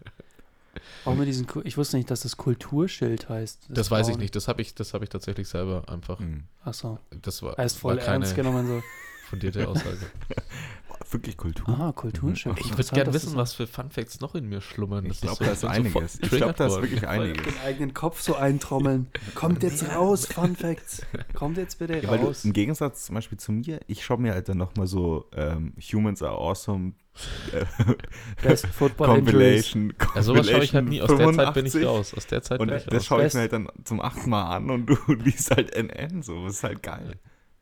Auch 1.04 1.14
mit 1.14 1.28
diesen, 1.28 1.46
ich 1.64 1.76
wusste 1.76 1.96
nicht, 1.96 2.10
dass 2.10 2.20
das 2.22 2.36
Kulturschild 2.36 3.28
heißt. 3.28 3.66
Das 3.68 3.90
weiß 3.90 4.08
ich 4.08 4.16
nicht. 4.18 4.34
Das 4.36 4.48
habe 4.48 4.62
ich, 4.62 4.74
das 4.74 4.94
hab 4.94 5.02
ich 5.02 5.08
tatsächlich 5.08 5.48
selber 5.48 5.88
einfach. 5.88 6.18
Hm. 6.20 6.44
Achso, 6.62 6.98
Das 7.22 7.42
war, 7.42 7.58
er 7.58 7.64
ist 7.64 7.78
voll 7.78 7.96
war 7.96 8.02
keine 8.04 8.24
ernst 8.24 8.36
genommen. 8.36 8.66
So. 8.66 8.82
fundierte 9.30 9.66
Aussage. 9.68 9.98
Wirklich 11.12 11.36
Kultur. 11.36 11.68
Aha, 11.68 11.90
Kulturschild. 11.92 12.60
Ich 12.60 12.70
würde 12.76 12.88
gerne 12.94 13.12
wissen, 13.12 13.30
das 13.30 13.36
was 13.36 13.54
für 13.54 13.66
Fun 13.66 13.90
Facts 13.90 14.20
noch 14.20 14.36
in 14.36 14.48
mir 14.48 14.60
schlummern. 14.60 15.04
Ich 15.06 15.18
Das 15.18 15.20
glaube, 15.22 15.36
so- 15.38 15.44
da 15.44 15.50
ist 15.52 15.64
einiges. 15.64 16.18
Ich 16.20 16.30
glaube, 16.30 16.52
da 16.56 16.66
ist 16.68 16.80
wirklich 16.80 17.08
einiges. 17.08 17.42
den 17.42 17.58
eigenen 17.64 17.94
Kopf 17.94 18.20
so 18.20 18.36
eintrommeln. 18.36 19.08
Kommt 19.34 19.64
jetzt 19.64 19.88
raus, 19.88 20.26
Fun 20.26 20.54
Facts. 20.54 21.02
Kommt 21.34 21.56
jetzt 21.56 21.80
bitte 21.80 21.98
Ja, 22.00 22.08
weil 22.10 22.20
du, 22.20 22.26
raus. 22.26 22.44
im 22.44 22.52
Gegensatz 22.52 23.06
zum 23.06 23.16
Beispiel 23.16 23.38
zu 23.38 23.50
mir, 23.50 23.80
ich 23.88 24.04
schaue 24.04 24.18
mir 24.18 24.34
halt 24.34 24.48
dann 24.48 24.58
nochmal 24.58 24.86
so 24.86 25.24
ähm, 25.34 25.72
Humans 25.92 26.22
are 26.22 26.36
awesome 26.36 26.92
Best 28.42 28.66
Football 28.66 29.18
Injuries. 29.18 29.72
Compilation. 29.72 29.94
Ja, 30.14 30.22
sowas 30.22 30.48
schaue 30.48 30.64
ich 30.64 30.74
halt 30.74 30.88
nie. 30.88 31.02
Aus 31.02 31.08
der 31.08 31.32
Zeit 31.32 31.54
bin 31.54 31.66
ich 31.66 31.72
85. 31.72 31.86
raus. 31.86 32.14
Aus 32.14 32.26
der 32.26 32.42
Zeit 32.42 32.60
Und 32.60 32.68
bin 32.68 32.76
ich 32.78 32.84
das 32.84 32.94
raus. 32.94 33.04
schaue 33.06 33.26
ich 33.26 33.34
mir 33.34 33.40
halt 33.40 33.52
dann 33.52 33.68
zum 33.84 34.00
achten 34.00 34.30
Mal 34.30 34.56
an 34.56 34.70
und 34.70 34.86
du 34.86 34.96
liest 35.12 35.50
halt 35.50 35.74
NN 35.76 36.22
so. 36.22 36.44
Das 36.46 36.54
ist 36.54 36.64
halt 36.64 36.82
geil. 36.82 37.16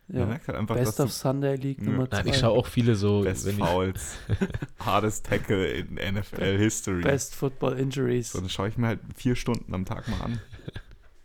Man 0.09 0.21
Ja. 0.21 0.27
merkt 0.27 0.49
halt 0.49 0.57
einfach, 0.59 0.75
Best 0.77 1.01
of 1.01 1.13
Sunday 1.13 1.57
League 1.57 1.79
Ja. 1.81 1.85
Nummer 1.91 2.09
2. 2.09 2.17
Nein, 2.17 2.29
ich 2.29 2.39
schaue 2.39 2.57
auch 2.59 2.67
viele 2.67 2.95
so, 2.95 3.23
Best 3.23 3.47
wenn 3.47 3.57
Fouls, 3.59 4.17
hardest 4.81 5.27
Tackle 5.27 5.67
in 5.71 5.95
NFL 6.15 6.57
History. 6.57 7.03
Best 7.03 7.35
Football 7.35 7.79
Injuries. 7.79 8.33
So, 8.33 8.41
dann 8.41 8.49
schaue 8.49 8.69
ich 8.69 8.79
mir 8.79 8.87
halt 8.89 9.01
vier 9.17 9.35
Stunden 9.37 9.75
am 9.75 9.85
Tag 9.85 10.09
mal 10.09 10.21
an. 10.23 10.41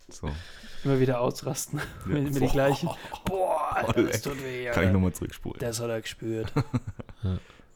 So, 0.09 0.29
Immer 0.83 0.99
wieder 0.99 1.21
ausrasten. 1.21 1.79
mit, 2.05 2.23
mit 2.25 2.35
die 2.35 2.39
Boah. 2.41 2.51
gleichen. 2.51 2.89
Boah, 3.25 3.67
Alter, 3.73 4.03
das 4.03 4.21
tut 4.21 4.43
weh. 4.43 4.65
kann 4.71 4.83
ich 4.87 4.91
nochmal 4.91 5.13
zurückspulen. 5.13 5.59
Das 5.59 5.79
hat 5.79 5.89
er 5.89 6.01
gespürt. 6.01 6.51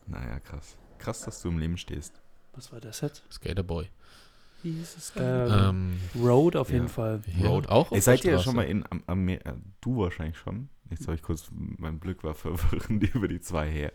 Naja, 0.08 0.40
krass. 0.40 0.78
Krass, 0.98 1.22
dass 1.22 1.42
du 1.42 1.50
im 1.50 1.58
Leben 1.60 1.78
stehst. 1.78 2.22
Was 2.54 2.72
war 2.72 2.80
das 2.82 3.02
jetzt? 3.02 3.24
Skaterboy. 3.32 3.88
Ähm, 4.64 4.82
Ähm, 5.16 6.00
Road 6.22 6.56
auf 6.56 6.70
jeden 6.72 6.86
Ja. 6.88 6.92
Fall. 6.92 7.22
ja, 7.40 7.48
Road. 7.48 7.68
auch 7.70 7.92
Ey, 7.92 8.00
auf 8.00 8.04
seid 8.04 8.24
der 8.24 8.32
ihr 8.32 8.38
Straße. 8.38 8.44
schon 8.46 8.56
mal 8.56 8.64
in 8.64 8.84
Am 8.90 9.04
Amer 9.06 9.34
äh, 9.46 9.54
Du 9.82 9.98
wahrscheinlich 10.00 10.38
schon. 10.38 10.70
Jetzt 10.90 11.04
habe 11.04 11.16
ich 11.16 11.22
kurz, 11.22 11.50
mein 11.52 12.00
Blick 12.00 12.24
war 12.24 12.34
verwirrend 12.34 13.04
über 13.14 13.28
die 13.28 13.40
zwei 13.40 13.70
her. 13.70 13.94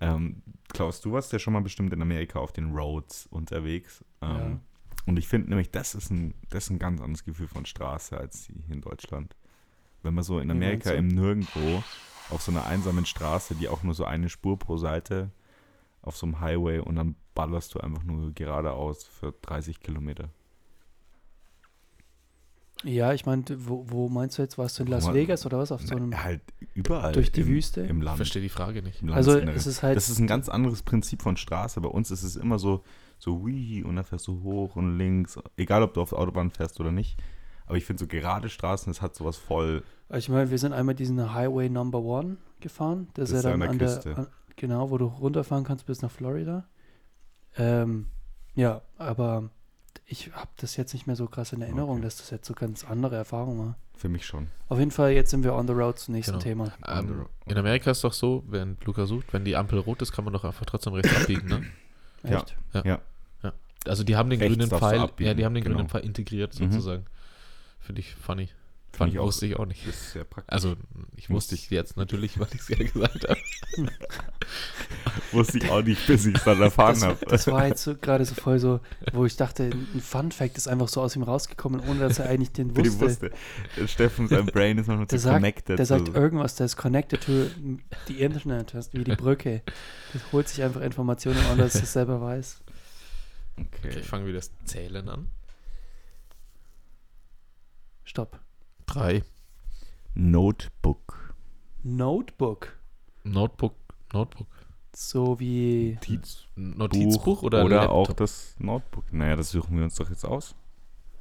Ähm, 0.00 0.42
Klaus, 0.68 1.00
du 1.02 1.12
warst 1.12 1.32
ja 1.32 1.38
schon 1.38 1.52
mal 1.52 1.60
bestimmt 1.60 1.92
in 1.92 2.00
Amerika 2.00 2.38
auf 2.38 2.52
den 2.52 2.72
Roads 2.74 3.26
unterwegs. 3.26 4.02
Ähm, 4.22 4.28
Ja. 4.36 4.60
Und 5.06 5.18
ich 5.18 5.28
finde 5.28 5.48
nämlich, 5.50 5.70
das 5.70 5.94
ist, 5.94 6.10
ein, 6.10 6.34
das 6.50 6.64
ist 6.64 6.70
ein 6.70 6.78
ganz 6.78 7.00
anderes 7.00 7.24
Gefühl 7.24 7.48
von 7.48 7.64
Straße 7.66 8.16
als 8.16 8.46
hier 8.46 8.74
in 8.74 8.80
Deutschland. 8.82 9.34
Wenn 10.02 10.14
man 10.14 10.24
so 10.24 10.38
in 10.38 10.48
Wie 10.48 10.52
Amerika 10.52 10.90
im 10.92 11.08
Nirgendwo 11.08 11.82
auf 12.30 12.42
so 12.42 12.50
einer 12.52 12.66
einsamen 12.66 13.06
Straße, 13.06 13.54
die 13.54 13.68
auch 13.68 13.82
nur 13.82 13.94
so 13.94 14.04
eine 14.04 14.28
Spur 14.28 14.58
pro 14.58 14.76
Seite 14.76 15.30
auf 16.02 16.16
so 16.16 16.26
einem 16.26 16.40
Highway 16.40 16.78
und 16.78 16.96
dann 16.96 17.14
ballerst 17.34 17.74
du 17.74 17.80
einfach 17.80 18.02
nur 18.04 18.32
geradeaus 18.32 19.04
für 19.04 19.34
30 19.42 19.80
Kilometer. 19.80 20.30
Ja, 22.82 23.12
ich 23.12 23.26
meinte, 23.26 23.68
wo, 23.68 23.84
wo 23.88 24.08
meinst 24.08 24.38
du 24.38 24.42
jetzt? 24.42 24.56
Warst 24.56 24.78
du 24.78 24.84
in 24.84 24.88
Las 24.88 25.12
Vegas 25.12 25.44
oder 25.44 25.58
was? 25.58 25.70
Auf 25.70 25.82
so 25.82 25.96
einem. 25.96 26.10
Na, 26.10 26.24
halt 26.24 26.40
überall. 26.74 27.12
durch 27.12 27.30
die 27.30 27.42
im, 27.42 27.48
Wüste? 27.48 27.82
Im 27.82 27.98
Ich 27.98 28.04
Land. 28.04 28.16
verstehe 28.16 28.40
die 28.40 28.48
Frage 28.48 28.82
nicht. 28.82 29.02
Also 29.10 29.38
es 29.38 29.66
ist 29.66 29.82
halt. 29.82 29.96
das 29.96 30.08
ist 30.08 30.18
ein 30.18 30.26
ganz 30.26 30.48
anderes 30.48 30.82
Prinzip 30.82 31.20
von 31.20 31.36
Straße. 31.36 31.80
Bei 31.80 31.88
uns 31.88 32.10
ist 32.10 32.22
es 32.22 32.36
immer 32.36 32.58
so, 32.58 32.82
so 33.18 33.40
hui 33.40 33.82
und 33.82 33.96
dann 33.96 34.04
fährst 34.04 34.26
du 34.28 34.42
hoch 34.42 34.76
und 34.76 34.96
links. 34.96 35.38
Egal, 35.56 35.82
ob 35.82 35.92
du 35.92 36.00
auf 36.00 36.10
der 36.10 36.18
Autobahn 36.18 36.50
fährst 36.50 36.80
oder 36.80 36.90
nicht. 36.90 37.18
Aber 37.66 37.76
ich 37.76 37.84
finde 37.84 38.00
so 38.00 38.06
gerade 38.06 38.48
Straßen, 38.48 38.90
das 38.90 39.02
hat 39.02 39.14
sowas 39.14 39.36
voll. 39.36 39.84
ich 40.14 40.28
meine, 40.28 40.50
wir 40.50 40.58
sind 40.58 40.72
einmal 40.72 40.94
diesen 40.94 41.34
Highway 41.34 41.68
Number 41.68 42.00
One 42.00 42.38
gefahren. 42.60 43.08
Das, 43.14 43.30
ist 43.30 43.44
ja 43.44 43.50
dann 43.50 43.62
an 43.62 43.78
der. 43.78 44.06
An, 44.16 44.26
genau, 44.60 44.90
wo 44.90 44.98
du 44.98 45.06
runterfahren 45.06 45.64
kannst 45.64 45.86
bis 45.86 46.02
nach 46.02 46.10
Florida. 46.10 46.64
Ähm, 47.56 48.06
ja, 48.54 48.82
aber 48.98 49.50
ich 50.06 50.30
habe 50.32 50.50
das 50.58 50.76
jetzt 50.76 50.92
nicht 50.92 51.06
mehr 51.06 51.16
so 51.16 51.26
krass 51.26 51.52
in 51.52 51.62
Erinnerung, 51.62 51.96
Okay. 51.96 52.02
dass 52.02 52.16
das 52.18 52.30
jetzt 52.30 52.46
so 52.46 52.54
ganz 52.54 52.84
andere 52.84 53.16
Erfahrung 53.16 53.58
war. 53.58 53.78
Für 53.96 54.08
mich 54.08 54.24
schon. 54.24 54.48
Auf 54.68 54.78
jeden 54.78 54.90
Fall, 54.90 55.12
jetzt 55.12 55.30
sind 55.30 55.44
wir 55.44 55.54
on 55.54 55.66
the 55.66 55.72
road 55.72 55.98
zum 55.98 56.14
nächsten 56.14 56.32
Genau. 56.32 56.42
Thema. 56.42 56.72
Ähm, 56.86 57.26
in 57.46 57.58
Amerika 57.58 57.90
ist 57.90 58.02
doch 58.04 58.12
so, 58.12 58.44
während 58.48 58.84
Luca 58.84 59.06
sucht, 59.06 59.32
wenn 59.32 59.44
die 59.44 59.56
Ampel 59.56 59.78
rot 59.78 60.00
ist, 60.02 60.12
kann 60.12 60.24
man 60.24 60.32
doch 60.32 60.44
einfach 60.44 60.64
trotzdem 60.66 60.92
rechts 60.94 61.14
abbiegen, 61.16 61.48
ne? 61.48 61.64
Ja. 62.22 62.38
Echt? 62.40 62.56
Also 63.86 64.04
die 64.04 64.14
haben 64.14 64.28
den 64.28 64.40
Rechts 64.40 64.58
grünen 64.58 64.70
Pfeil, 64.70 65.08
ja, 65.20 65.32
die 65.32 65.42
haben 65.42 65.54
den 65.54 65.64
genau. 65.64 65.76
grünen 65.76 65.88
Pfeil 65.88 66.04
integriert 66.04 66.52
Mhm. 66.60 66.70
sozusagen. 66.70 67.06
Finde 67.80 68.00
ich 68.02 68.14
funny. 68.14 68.50
Fand, 68.92 69.12
ich 69.14 69.18
auch- 69.18 69.24
wusste 69.24 69.46
ich 69.46 69.56
auch 69.56 69.64
nicht. 69.64 69.86
Das 69.88 69.94
ist 69.94 70.12
sehr 70.12 70.24
praktisch. 70.24 70.52
Also 70.52 70.76
ich 71.16 71.30
wusste 71.30 71.54
ich 71.54 71.70
jetzt 71.70 71.96
natürlich, 71.96 72.38
weil 72.38 72.48
ich 72.52 72.60
es 72.60 72.68
ja 72.68 72.76
gesagt 72.76 73.26
habe. 73.26 73.40
wusste 75.32 75.58
ich 75.58 75.70
auch 75.70 75.82
nicht, 75.82 76.06
bis 76.06 76.26
ich 76.26 76.34
es 76.36 76.44
dann 76.44 76.60
erfahren 76.60 77.00
habe. 77.02 77.18
das 77.26 77.46
war 77.46 77.66
jetzt 77.66 77.82
so, 77.82 77.94
gerade 78.00 78.24
so 78.24 78.34
voll 78.34 78.58
so, 78.58 78.80
wo 79.12 79.24
ich 79.26 79.36
dachte, 79.36 79.64
ein 79.64 80.00
Fun 80.00 80.32
Fact 80.32 80.56
ist 80.56 80.68
einfach 80.68 80.88
so 80.88 81.00
aus 81.00 81.16
ihm 81.16 81.22
rausgekommen, 81.22 81.80
ohne 81.88 82.00
dass 82.00 82.18
er 82.18 82.28
eigentlich 82.28 82.52
den 82.52 82.70
Für 82.74 82.82
die 82.82 83.00
wusste. 83.00 83.30
wusste. 83.30 83.88
Steffen, 83.88 84.28
sein 84.28 84.46
Brain 84.46 84.78
ist 84.78 84.86
manchmal 84.86 85.06
Der 85.06 85.18
zu 85.18 85.24
sagt, 85.24 85.36
connected. 85.36 85.78
der 85.78 85.86
sagt 85.86 86.06
so. 86.08 86.14
irgendwas, 86.14 86.54
der 86.56 86.66
ist 86.66 86.76
connected 86.76 87.20
to 87.22 87.32
the 88.06 88.20
Internet, 88.20 88.74
wie 88.92 89.04
die 89.04 89.16
Brücke. 89.16 89.62
Das 90.12 90.22
holt 90.32 90.48
sich 90.48 90.62
einfach 90.62 90.80
Informationen, 90.80 91.38
ohne 91.50 91.62
dass 91.62 91.74
er 91.76 91.82
es 91.82 91.92
selber 91.92 92.20
weiß. 92.20 92.60
Okay, 93.56 93.66
okay. 93.88 93.98
ich 94.00 94.06
fange 94.06 94.26
wieder 94.26 94.38
das 94.38 94.50
Zählen 94.64 95.08
an. 95.08 95.28
Stopp. 98.04 98.40
Drei. 98.86 99.22
Notebook. 100.14 101.34
Notebook. 101.82 102.76
Notebook, 103.22 103.76
Notebook. 104.12 104.46
So 104.94 105.38
wie. 105.38 105.94
Notiz 105.94 106.44
Notizbuch 106.56 107.42
oder, 107.42 107.64
oder 107.64 107.76
Laptop? 107.82 107.96
auch 108.10 108.12
das 108.12 108.54
Notebook. 108.58 109.12
Naja, 109.12 109.36
das 109.36 109.50
suchen 109.50 109.76
wir 109.76 109.84
uns 109.84 109.94
doch 109.96 110.10
jetzt 110.10 110.24
aus. 110.24 110.54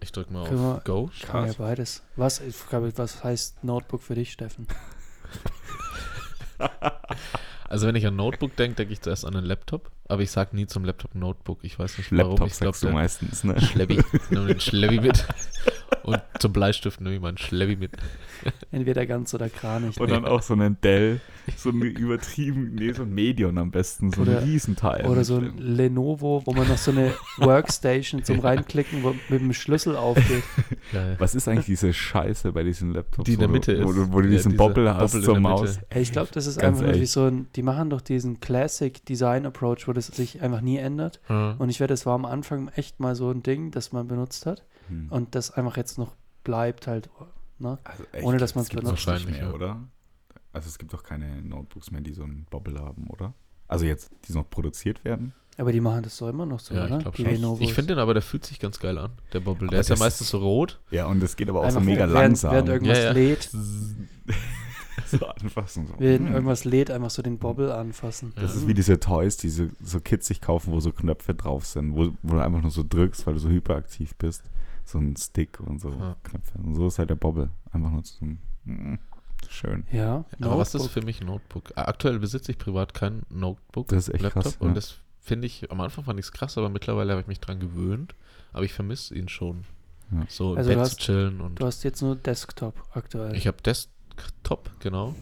Ich 0.01 0.11
drücke 0.11 0.32
mal 0.34 0.47
Können 0.47 0.61
wir- 0.61 0.76
auf 0.76 0.84
Go. 0.86 1.09
Kann 1.22 1.47
ja 1.47 1.53
beides. 1.57 2.01
Was, 2.15 2.41
was 2.72 3.24
heißt 3.24 3.63
Notebook 3.63 4.01
für 4.01 4.15
dich, 4.15 4.32
Steffen? 4.32 4.67
Also 7.70 7.86
wenn 7.86 7.95
ich 7.95 8.07
an 8.07 8.15
Notebook 8.15 8.55
denke, 8.55 8.78
denke 8.78 8.93
ich 8.93 9.01
zuerst 9.01 9.26
an 9.26 9.36
einen 9.36 9.45
Laptop. 9.45 9.91
Aber 10.07 10.24
ich 10.24 10.32
sage 10.32 10.55
nie 10.55 10.65
zum 10.65 10.84
Laptop 10.86 11.13
Notebook. 11.13 11.59
Ich 11.61 11.78
weiß 11.78 11.99
nicht 11.99 12.11
warum. 12.11 12.32
Laptop 12.32 12.47
Ich 12.47 12.57
glaube, 12.57 12.72
sagst 12.74 12.84
du 12.84 12.89
meistens, 12.89 13.43
ne? 13.43 13.61
Schlebi. 13.61 13.99
Ich 14.11 14.30
nehme 14.32 14.47
den 14.47 14.59
Schlebi 14.59 14.99
mit. 14.99 15.24
Und 16.04 16.22
zum 16.39 16.54
Bleistift 16.54 17.02
nehme 17.02 17.16
ich 17.16 17.22
meinen 17.22 17.38
Schlebi 17.38 17.76
mit. 17.76 17.91
Entweder 18.72 19.06
ganz 19.06 19.34
oder 19.34 19.50
Kranich. 19.50 20.00
Und 20.00 20.10
dann 20.12 20.26
auch 20.26 20.41
so 20.41 20.54
einen 20.54 20.80
Dell, 20.82 21.20
so 21.58 21.70
ein 21.70 21.82
übertrieben, 21.82 22.76
nee, 22.76 22.91
so 22.93 23.04
ein 23.04 23.14
Medion 23.14 23.58
am 23.58 23.72
besten, 23.72 24.12
so 24.12 24.22
Oder- 24.22 24.39
ein 24.39 24.43
Riesenteil. 24.45 25.06
Oder 25.08 25.24
so 25.24 25.38
ein 25.38 25.58
Lenovo, 25.58 26.41
wo 26.45 26.54
man 26.54 26.68
noch 26.68 26.78
so 26.78 26.91
eine 26.91 27.14
Workstation 27.38 28.24
zum 28.24 28.39
Reinklicken 28.39 29.04
wo, 29.04 29.14
mit 29.30 29.41
dem 29.41 29.54
Schlüssel 29.54 29.95
aufgeht. 29.95 30.43
Geil. 30.91 31.16
Was 31.20 31.36
ist 31.36 31.47
eigentlich 31.47 31.66
diese 31.66 31.91
Scheiße 31.93 32.52
bei 32.52 32.64
diesen 32.64 32.93
Laptops? 32.93 33.26
Die 33.26 33.34
in 33.34 33.39
der 33.39 33.50
wo 33.50 33.54
Mitte 33.54 33.76
du, 33.76 33.84
Wo 33.86 33.89
ist. 33.91 33.97
du, 33.97 34.14
wo 34.14 34.22
du 34.22 34.26
Ja, 34.28 34.32
diesen 34.32 34.52
diese 34.52 34.58
Bobbel 34.58 34.93
hast 34.93 35.12
Bobbel 35.12 35.20
in 35.20 35.26
zur 35.26 35.39
Maus. 35.39 35.80
Ey, 35.89 36.02
ich 36.02 36.12
glaube, 36.12 36.30
das 36.34 36.47
ist 36.47 36.60
Ganz 36.60 36.80
einfach 36.80 36.91
nur 36.93 37.02
wie 37.02 37.06
so 37.06 37.26
ein, 37.26 37.47
die 37.56 37.64
machen 37.64 37.89
doch 37.89 38.02
diesen 38.02 38.39
Classic 38.39 39.04
Design 39.06 39.45
Approach, 39.45 39.88
wo 39.88 39.93
das 39.93 40.08
sich 40.08 40.41
einfach 40.41 40.62
nie 40.62 40.78
ändert. 40.78 41.20
Ja. 41.30 41.56
Und 41.60 41.70
ich 41.70 41.80
werde, 41.80 41.93
das 41.93 42.06
war 42.06 42.16
am 42.16 42.26
Anfang 42.26 42.70
echt 42.76 43.00
mal 43.00 43.16
so 43.16 43.30
ein 43.32 43.43
Ding, 43.43 43.72
das 43.72 43.91
man 43.91 44.08
benutzt 44.08 44.45
hat 44.45 44.64
Hm. 44.90 45.08
und 45.10 45.36
das 45.36 45.52
einfach 45.52 45.78
jetzt 45.78 45.98
noch 45.98 46.16
bleibt 46.44 46.88
halt, 46.88 47.10
ne? 47.60 47.78
Also 47.84 48.04
echt, 48.12 48.26
ohne 48.26 48.38
dass 48.38 48.52
das 48.52 48.56
man's 48.56 48.70
gibt's 48.70 48.84
benutzt. 48.86 49.08
Wahrscheinlich, 49.08 49.40
mehr, 49.40 49.54
oder? 49.54 49.80
Also 50.52 50.68
es 50.68 50.78
gibt 50.78 50.94
doch 50.94 51.04
keine 51.04 51.42
Notebooks 51.42 51.92
mehr, 51.92 52.02
die 52.02 52.14
so 52.14 52.24
einen 52.24 52.46
Bobbel 52.50 52.80
haben, 52.80 53.08
oder? 53.08 53.34
Also 53.68 53.86
jetzt, 53.86 54.10
die 54.28 54.34
noch 54.34 54.50
produziert 54.50 55.06
werden. 55.06 55.34
Aber 55.58 55.72
die 55.74 55.82
machen 55.82 56.02
das 56.04 56.16
so 56.18 56.28
immer 56.30 56.46
noch 56.46 56.60
so, 56.62 56.74
Ja, 56.74 56.86
oder? 56.86 56.98
ich 56.98 57.02
glaube 57.04 57.18
Die 57.18 57.24
schon. 57.24 57.32
Lenovos. 57.34 57.60
Ich 57.62 57.74
finde 57.74 57.94
den 57.96 58.00
aber, 58.00 58.14
der 58.14 58.24
fühlt 58.24 58.46
sich 58.46 58.60
ganz 58.60 58.80
geil 58.80 58.98
an, 58.98 59.12
der 59.34 59.42
Bobbel. 59.42 59.68
Aber 59.68 59.72
Der 59.72 59.82
ist 59.82 59.90
ja 59.90 59.98
meistens 59.98 60.30
so 60.30 60.38
rot. 60.40 60.80
Ja, 60.90 61.06
und 61.08 61.22
es 61.22 61.36
geht 61.36 61.50
aber 61.50 61.60
auch 61.60 61.64
so 61.70 61.78
Einfach 61.78 61.82
mega 61.84 62.00
während, 62.00 62.14
langsam. 62.14 62.52
Während 62.54 62.70
irgendwas 62.70 62.98
Ja, 62.98 63.04
ja. 63.04 63.12
lädt, 63.12 63.50
so 65.06 65.26
anfassen. 65.26 65.88
So. 65.88 65.94
während 66.00 66.28
Hm. 66.28 66.34
irgendwas 66.34 66.64
lädt, 66.66 66.92
einfach 66.92 67.10
so 67.10 67.22
den 67.22 67.38
Bobbel 67.40 67.72
anfassen. 67.72 68.32
Das 68.36 68.54
Ja. 68.56 68.60
ist 68.62 68.68
wie 68.68 68.74
diese 68.74 69.00
Toys, 69.00 69.38
die 69.38 69.50
so, 69.50 69.68
so 69.84 70.00
Kids 70.00 70.28
sich 70.28 70.40
kaufen, 70.42 70.72
wo 70.72 70.80
so 70.80 70.92
Knöpfe 70.92 71.34
drauf 71.36 71.66
sind, 71.66 71.96
wo, 71.96 72.12
wo 72.24 72.34
du 72.36 72.40
einfach 72.40 72.62
nur 72.62 72.72
so 72.72 72.84
drückst, 72.88 73.28
weil 73.28 73.34
du 73.36 73.40
so 73.40 73.50
hyperaktiv 73.50 74.16
bist. 74.16 74.44
So 74.92 74.98
ein 75.00 75.16
Stick 75.16 75.60
und 75.60 75.80
so 75.80 75.90
Ja. 75.92 76.16
Knöpfe. 76.24 76.58
Und 76.58 76.76
so 76.76 76.88
ist 76.88 76.98
halt 77.00 77.10
der 77.10 77.16
Bobbel. 77.16 77.50
Einfach 77.72 77.92
nur 77.92 78.04
so 78.04 78.26
ein, 78.26 78.40
mm, 78.66 78.96
schön. 79.48 79.86
Ja, 79.92 80.26
Aber 80.42 80.58
was 80.58 80.70
ist 80.70 80.82
Notebook. 80.82 80.92
für 80.92 81.02
mich 81.06 81.22
ein 81.22 81.28
Notebook? 81.28 81.72
Aktuell 81.76 82.18
besitze 82.20 82.52
ich 82.52 82.58
privat 82.58 82.94
kein 82.94 83.24
Notebook. 83.30 83.88
Das 83.90 84.08
ist 84.08 84.14
echt 84.16 84.24
Laptop. 84.24 84.44
krass. 84.44 84.58
Und 84.58 84.70
ja. 84.70 84.74
das 84.76 84.96
finde 85.20 85.46
ich, 85.48 85.70
am 85.72 85.80
Anfang 85.82 86.06
fand 86.06 86.20
ich 86.20 86.26
es 86.26 86.32
krass, 86.32 86.58
aber 86.58 86.70
mittlerweile 86.70 87.12
habe 87.12 87.22
ich 87.22 87.28
mich 87.28 87.40
dran 87.40 87.60
gewöhnt. 87.60 88.16
Aber 88.52 88.64
ich 88.64 88.74
vermisse 88.74 89.14
ihn 89.16 89.30
schon. 89.30 89.66
Ja. 90.12 90.26
So 90.28 90.54
im 90.54 90.58
Also 90.58 90.70
du 90.72 90.76
Bett 90.76 90.84
hast- 90.86 90.92
zu 90.92 90.98
chillen 90.98 91.40
und 91.42 91.60
Du 91.60 91.66
hast 91.68 91.84
jetzt 91.84 92.02
nur 92.02 92.16
Desktop 92.16 92.74
aktuell. 92.94 93.36
ich 93.36 93.46
habe 93.46 93.58
Desktop, 93.62 94.72
genau. 94.80 95.14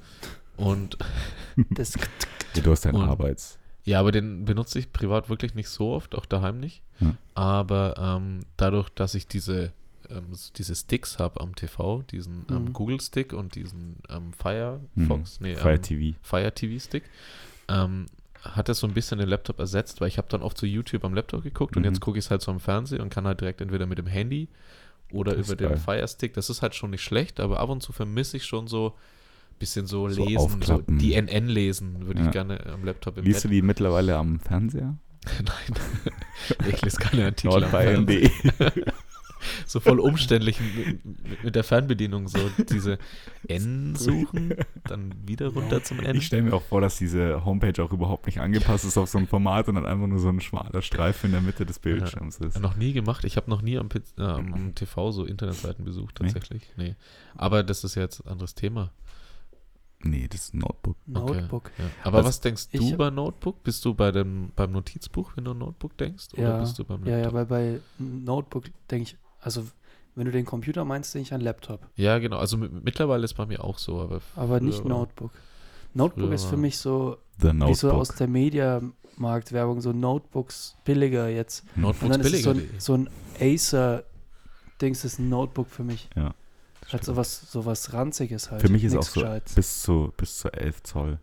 Und 0.56 0.98
Desk 1.58 2.10
Ja, 2.56 2.62
du 2.62 2.72
hast 2.72 2.86
deinen 2.86 2.96
Und- 2.96 3.10
Arbeits. 3.10 3.60
ja, 3.84 4.00
aber 4.00 4.14
den 4.14 4.46
benutze 4.46 4.80
ich 4.80 4.94
privat 4.94 5.30
wirklich 5.30 5.56
nicht 5.56 5.68
so 5.68 5.92
oft, 5.92 6.16
auch 6.16 6.26
daheim 6.26 6.60
nicht. 6.62 6.84
Ja. 7.00 7.14
Aber 7.36 7.96
ähm, 7.98 8.40
dadurch, 8.58 8.90
dass 8.90 9.14
ich 9.16 9.28
diese, 9.28 9.72
ähm, 10.10 10.26
diese 10.56 10.76
Sticks 10.76 11.20
habe 11.20 11.42
am 11.42 11.56
TV, 11.56 12.02
diesen 12.12 12.46
ähm, 12.50 12.66
Mhm. 12.66 12.74
Google 12.74 13.00
Stick 13.02 13.34
und 13.34 13.56
diesen 13.56 13.98
ähm, 14.10 14.28
Mhm. 14.28 14.34
Firefox, 14.34 15.40
nee, 15.42 15.56
Fire 15.56 15.76
ähm, 15.76 15.82
TV. 15.82 16.18
Fire 16.22 16.52
TV 16.54 16.80
Stick, 16.84 17.04
hat 18.44 18.70
das 18.70 18.80
so 18.80 18.88
ein 18.88 18.94
bisschen 18.94 19.18
den 19.20 19.28
Laptop 19.28 19.60
ersetzt, 19.60 20.00
weil 20.00 20.08
ich 20.08 20.18
habe 20.18 20.28
dann 20.30 20.42
oft 20.42 20.58
so 20.58 20.66
YouTube 20.66 21.04
am 21.04 21.14
Laptop 21.14 21.44
geguckt 21.44 21.76
und 21.76 21.84
Mhm. 21.84 21.90
jetzt 21.90 22.00
gucke 22.02 22.18
ich 22.18 22.26
es 22.26 22.32
halt 22.32 22.42
so 22.42 22.52
am 22.52 22.60
Fernsehen 22.60 23.02
und 23.02 23.10
kann 23.10 23.26
halt 23.26 23.42
direkt 23.42 23.62
entweder 23.62 23.86
mit 23.86 23.98
dem 23.98 24.08
Handy 24.08 24.48
oder 25.12 25.36
Das 25.36 25.48
über 25.48 25.56
den 25.56 25.70
geil. 25.70 25.78
Fire 25.78 26.08
Stick. 26.08 26.34
Das 26.34 26.50
ist 26.50 26.62
halt 26.62 26.76
schon 26.76 26.92
nicht 26.92 27.04
schlecht, 27.04 27.40
aber 27.40 27.60
ab 27.60 27.70
und 27.70 27.82
zu 27.82 27.92
vermisse 27.92 28.38
ich 28.38 28.46
schon 28.46 28.68
so 28.68 28.90
ein 29.52 29.60
bisschen 29.60 29.88
so 29.88 30.08
So 30.10 30.24
lesen, 30.26 30.62
so 30.62 30.82
die 30.88 31.14
NN 31.16 31.48
lesen, 31.48 32.06
würde 32.08 32.22
Ja. 32.22 32.26
ich 32.28 32.32
gerne 32.32 32.66
am 32.68 32.86
Laptop 32.86 33.18
im 33.18 33.26
Liest 33.26 33.44
du 33.44 33.50
Bett. 33.50 33.56
die 33.58 33.62
mittlerweile 33.62 34.16
am 34.18 34.40
Fernseher? 34.40 34.96
Nein, 35.46 36.70
ich 36.70 36.82
lese 36.82 36.98
keine 36.98 37.26
Artikel. 37.26 37.60
Nordbayern.de. 37.60 38.30
So 39.66 39.80
voll 39.80 40.00
umständlich 40.00 40.60
mit, 41.44 41.56
der 41.56 41.64
Fernbedienung, 41.64 42.28
so 42.28 42.40
diese 42.70 42.98
N 43.48 43.96
suchen, 43.96 44.56
dann 44.86 45.14
wieder 45.26 45.50
runter 45.50 45.84
zum 45.84 46.00
N. 46.00 46.16
Ich 46.18 46.26
stelle 46.26 46.44
mir 46.44 46.54
auch 46.54 46.64
vor, 46.64 46.82
dass 46.82 46.98
diese 46.98 47.46
Homepage 47.46 47.82
auch 47.84 47.92
überhaupt 47.92 48.26
nicht 48.26 48.40
angepasst 48.40 48.86
ist 48.86 48.98
auf 48.98 49.10
so 49.10 49.18
ein 49.18 49.28
Format 49.28 49.68
und 49.68 49.76
dann 49.76 49.86
einfach 49.86 50.08
nur 50.08 50.20
so 50.20 50.30
ein 50.30 50.42
schmaler 50.42 50.82
Streifen 50.82 51.28
in 51.28 51.32
der 51.34 51.42
Mitte 51.42 51.66
des 51.66 51.80
Bildschirms 51.80 52.38
ist. 52.38 52.60
Noch 52.60 52.76
nie 52.76 52.94
gemacht. 52.94 53.24
Ich 53.26 53.38
habe 53.38 53.50
noch 53.50 53.62
nie 53.62 53.78
am, 53.78 53.90
äh, 54.18 54.22
am, 54.22 54.74
TV 54.76 55.12
so 55.12 55.26
Internetseiten 55.26 55.86
besucht, 55.86 56.20
Nee? 56.20 56.28
tatsächlich. 56.28 56.64
Nee. 56.76 56.96
Aber 57.36 57.64
das 57.64 57.84
ist 57.84 57.96
ja 57.96 58.02
jetzt 58.02 58.26
ein 58.26 58.32
anderes 58.32 58.56
Thema. 58.56 58.92
Nee, 60.04 60.28
das 60.30 60.42
ist 60.46 60.54
ein 60.54 60.60
Notebook. 60.60 60.96
Notebook. 61.08 61.72
Ja. 61.78 61.86
Aber 62.04 62.18
Also, 62.18 62.30
was 62.30 62.40
denkst 62.40 62.68
ich- 62.72 62.92
du 62.92 62.98
bei 62.98 63.10
Notebook? 63.10 63.64
Bist 63.64 63.84
du 63.84 63.94
bei 63.96 64.12
dem, 64.12 64.52
beim 64.56 64.72
Notizbuch, 64.72 65.32
wenn 65.36 65.46
du 65.46 65.52
ein 65.52 65.58
Notebook 65.58 65.98
denkst? 65.98 66.28
Oder 66.34 66.42
Ja, 66.44 66.60
bist 66.60 66.78
du 66.78 66.84
beim 66.86 67.04
Ja, 67.06 67.12
ja, 67.18 67.18
Laptop? 67.30 67.34
weil 67.34 67.46
bei 67.46 67.80
Notebook 67.98 68.66
denke 68.92 69.04
ich, 69.04 69.18
also 69.42 69.64
wenn 70.16 70.26
du 70.26 70.32
den 70.32 70.46
Computer 70.46 70.86
meinst, 70.86 71.14
denke 71.16 71.24
ich 71.28 71.34
an 71.34 71.42
Laptop. 71.42 71.82
Ja, 71.96 72.20
genau. 72.20 72.38
Also 72.38 72.58
mi- 72.58 72.70
mittlerweile 72.84 73.24
ist 73.26 73.34
bei 73.34 73.46
mir 73.48 73.64
auch 73.64 73.78
so. 73.80 74.00
Aber 74.00 74.22
Aber 74.36 74.60
nicht 74.60 74.86
Notebook. 74.86 75.32
Notebook 75.94 76.32
ist 76.32 76.46
für 76.46 76.58
mich 76.58 76.78
so, 76.78 77.18
wie 77.40 77.74
so 77.74 77.92
aus 77.92 78.10
der 78.10 78.28
Mediamarktwerbung, 78.28 79.82
so 79.82 79.94
Notebooks 79.94 80.76
billiger 80.86 81.28
jetzt. 81.30 81.64
Und 81.76 81.82
Notebooks 81.82 82.18
es 82.18 82.44
so 82.44 82.54
billiger. 82.54 82.74
ein, 82.76 82.80
so 82.80 82.94
ein 82.94 83.10
Acer-Dings 83.40 85.06
ist 85.06 85.20
ein 85.20 85.30
Notebook 85.30 85.68
für 85.70 85.84
mich. 85.84 86.10
Ja. 86.16 86.34
Hat 86.92 87.04
sowas, 87.04 87.52
sowas 87.52 87.92
Ranziges 87.94 88.50
halt. 88.52 88.62
Für 88.62 88.70
mich 88.70 88.84
ist 88.84 88.94
Nix 88.94 89.08
auch 89.10 89.12
so 89.14 89.22
Gescheites. 89.22 89.56
bis 89.56 89.82
zu, 89.82 90.14
bis 90.16 90.38
zu 90.38 90.52
11 90.54 90.84
Zoll 90.84 91.20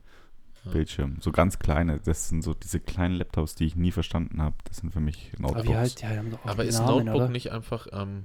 Ja. 0.64 0.70
Bildschirm. 0.72 1.16
So 1.20 1.30
ganz 1.32 1.58
kleine. 1.58 2.00
Das 2.04 2.28
sind 2.28 2.42
so 2.42 2.54
diese 2.54 2.80
kleinen 2.80 3.14
Laptops, 3.16 3.54
die 3.54 3.64
ich 3.66 3.76
nie 3.76 3.90
verstanden 3.92 4.40
habe. 4.42 4.56
Das 4.64 4.78
sind 4.78 4.92
für 4.92 5.00
mich 5.00 5.30
Aber 5.38 5.42
Notebooks. 5.42 5.68
wie 5.68 5.76
halt, 5.76 6.00
ja, 6.02 6.08
haben 6.10 6.30
doch 6.30 6.44
auch 6.44 6.50
Aber 6.50 6.64
ist 6.64 6.78
Namen, 6.78 6.88
Notebook 7.06 7.14
oder? 7.16 7.28
nicht 7.28 7.52
einfach, 7.52 7.86
ähm, 7.92 8.24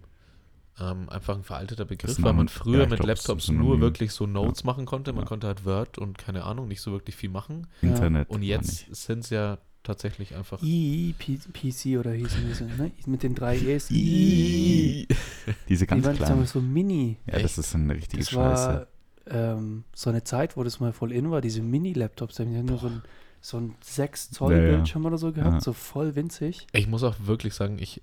ähm, 0.80 1.10
einfach 1.10 1.36
ein 1.36 1.44
veralteter 1.44 1.84
Begriff, 1.86 2.22
weil 2.24 2.32
man 2.34 2.48
früher 2.48 2.84
ja, 2.84 2.88
mit 2.88 3.00
glaub, 3.00 3.08
Laptops 3.08 3.50
nur 3.50 3.82
wirklich 3.82 4.14
so 4.14 4.26
Notes 4.26 4.64
machen 4.64 4.86
konnte. 4.86 5.12
Man 5.12 5.24
Ja. 5.24 5.28
konnte 5.28 5.48
halt 5.48 5.66
Word 5.66 5.98
und 5.98 6.18
keine 6.18 6.44
Ahnung, 6.46 6.68
nicht 6.70 6.80
so 6.82 6.92
wirklich 6.94 7.16
viel 7.18 7.30
machen. 7.30 7.68
Internet. 7.82 8.30
Und 8.30 8.44
jetzt 8.44 8.94
sind 8.96 9.26
es 9.26 9.30
ja 9.30 9.58
tatsächlich 9.90 10.36
einfach. 10.36 10.62
II, 10.64 11.14
P- 11.18 11.38
PC 11.38 12.00
oder 12.00 12.12
hießen 12.14 12.48
diese, 12.48 12.66
ne? 12.66 12.92
Mit 13.06 13.24
den 13.24 13.36
drei 13.36 13.58
E's. 13.58 13.88
Diese 13.88 15.86
Die 15.86 15.86
ganz 15.86 16.06
waren 16.06 16.16
kleinen. 16.16 16.46
so 16.46 16.62
mini. 16.62 17.18
Ja, 17.28 17.40
das 17.40 17.58
ist 17.58 17.74
eine 17.76 17.94
richtige 17.96 18.20
Das 18.24 18.30
Scheiße. 18.32 18.68
war 18.68 18.88
ähm, 19.32 19.84
so 19.94 20.10
eine 20.10 20.24
Zeit, 20.24 20.58
wo 20.58 20.64
das 20.64 20.80
mal 20.80 20.94
voll 20.94 21.12
in 21.12 21.30
war, 21.32 21.42
diese 21.42 21.62
Mini-Laptops. 21.62 22.36
Die 22.38 22.44
haben 22.44 22.66
nur 22.66 22.78
so 22.80 22.88
ein, 22.88 23.02
so 23.42 23.58
ein 23.58 23.76
6 23.82 24.32
Zoll 24.32 24.54
Ja, 24.54 24.60
ja. 24.64 24.72
Bildschirm 24.76 25.06
oder 25.06 25.18
so 25.18 25.32
gehabt, 25.32 25.54
Ja. 25.56 25.62
so 25.62 25.74
voll 25.74 26.16
winzig. 26.16 26.68
Ich 26.74 26.88
muss 26.88 27.04
auch 27.04 27.16
wirklich 27.22 27.54
sagen, 27.54 27.78
ich, 27.80 28.02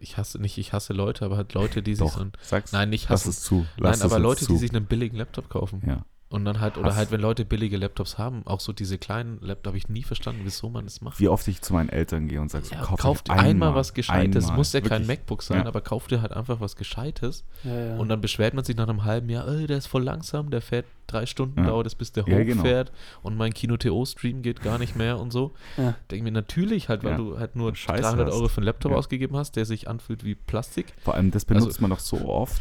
ich 0.00 0.16
hasse 0.16 0.38
nicht, 0.40 0.58
ich 0.58 0.72
hasse 0.72 0.92
Leute, 0.92 1.24
aber 1.24 1.36
halt 1.36 1.54
Leute, 1.54 1.82
die 1.82 1.94
sich 1.94 2.04
Doch, 2.06 2.14
so 2.16 2.20
ein, 2.24 2.32
sag's. 2.40 2.72
Nein, 2.72 2.90
nicht 2.90 3.08
Lass 3.08 3.20
hassen. 3.22 3.30
es 3.30 3.40
zu. 3.42 3.54
Nein, 3.56 3.66
Lass 3.78 3.96
es 3.98 4.02
aber 4.02 4.18
Leute, 4.18 4.44
zu. 4.46 4.52
die 4.52 4.58
sich 4.58 4.70
einen 4.74 4.86
billigen 4.86 5.16
Laptop 5.16 5.48
kaufen. 5.48 5.82
Ja. 5.86 6.04
Und 6.34 6.44
dann 6.44 6.58
halt, 6.60 6.76
oder 6.78 6.88
Hast- 6.88 6.96
halt, 6.96 7.10
wenn 7.12 7.20
Leute 7.20 7.44
billige 7.44 7.76
Laptops 7.76 8.18
haben, 8.18 8.42
auch 8.44 8.58
so 8.58 8.72
diese 8.72 8.98
kleinen 8.98 9.38
Laptops, 9.40 9.68
habe 9.68 9.78
ich 9.78 9.88
nie 9.88 10.02
verstanden, 10.02 10.40
wieso 10.42 10.68
man 10.68 10.84
das 10.84 11.00
macht. 11.00 11.20
Wie 11.20 11.28
oft 11.28 11.46
ich 11.46 11.62
zu 11.62 11.72
meinen 11.72 11.90
Eltern 11.90 12.26
gehe 12.26 12.40
und 12.40 12.50
sage, 12.50 12.64
so, 12.64 12.74
Ja, 12.74 12.80
kauf 12.80 12.98
kauft 12.98 13.30
euch 13.30 13.36
einmal, 13.36 13.76
was 13.76 13.94
Gescheites. 13.94 14.44
einmal. 14.46 14.56
Muss 14.56 14.72
ja 14.72 14.80
kein 14.80 15.02
Wirklich. 15.02 15.20
MacBook 15.20 15.42
sein, 15.44 15.60
Ja. 15.60 15.66
aber 15.66 15.80
kauft 15.80 16.10
dir 16.10 16.22
halt 16.22 16.32
einfach 16.32 16.58
was 16.58 16.74
Gescheites. 16.74 17.44
Ja, 17.62 17.72
ja. 17.90 17.96
Und 17.98 18.08
dann 18.08 18.20
beschwert 18.20 18.52
man 18.52 18.64
sich 18.64 18.74
nach 18.74 18.88
einem 18.88 19.04
halben 19.04 19.28
Jahr, 19.30 19.46
"Ey, 19.46 19.68
der 19.68 19.78
ist 19.78 19.86
voll 19.86 20.02
langsam, 20.02 20.50
der 20.50 20.60
fährt 20.60 20.86
drei 21.06 21.24
Stunden, 21.24 21.60
Ja. 21.60 21.66
dauert 21.66 21.86
es, 21.86 21.94
bis 21.94 22.10
der 22.10 22.24
Ja, 22.26 22.42
genau. 22.42 22.62
hochfährt 22.62 22.90
und 23.22 23.36
mein 23.36 23.54
Kino-TO-Stream 23.54 24.42
geht 24.42 24.60
gar 24.60 24.78
nicht 24.78 24.96
mehr 24.96 25.20
und 25.20 25.32
so. 25.32 25.52
Ja. 25.76 25.94
Denke 26.10 26.24
mir 26.24 26.32
natürlich 26.32 26.88
halt, 26.88 27.04
weil 27.04 27.12
Ja. 27.12 27.16
du 27.18 27.38
halt 27.38 27.54
nur 27.54 27.76
Scheiße 27.76 28.02
300 28.02 28.26
hast. 28.26 28.34
Euro 28.34 28.48
für 28.48 28.56
einen 28.58 28.66
Laptop 28.66 28.90
Ja. 28.90 28.98
ausgegeben 28.98 29.36
hast, 29.36 29.54
der 29.54 29.66
sich 29.66 29.86
anfühlt 29.88 30.24
wie 30.24 30.34
Plastik. 30.34 30.94
Vor 31.04 31.14
allem, 31.14 31.30
das 31.30 31.44
benutzt 31.44 31.66
Also- 31.68 31.80
man 31.82 31.90
doch 31.90 32.00
so 32.00 32.26
oft. 32.28 32.60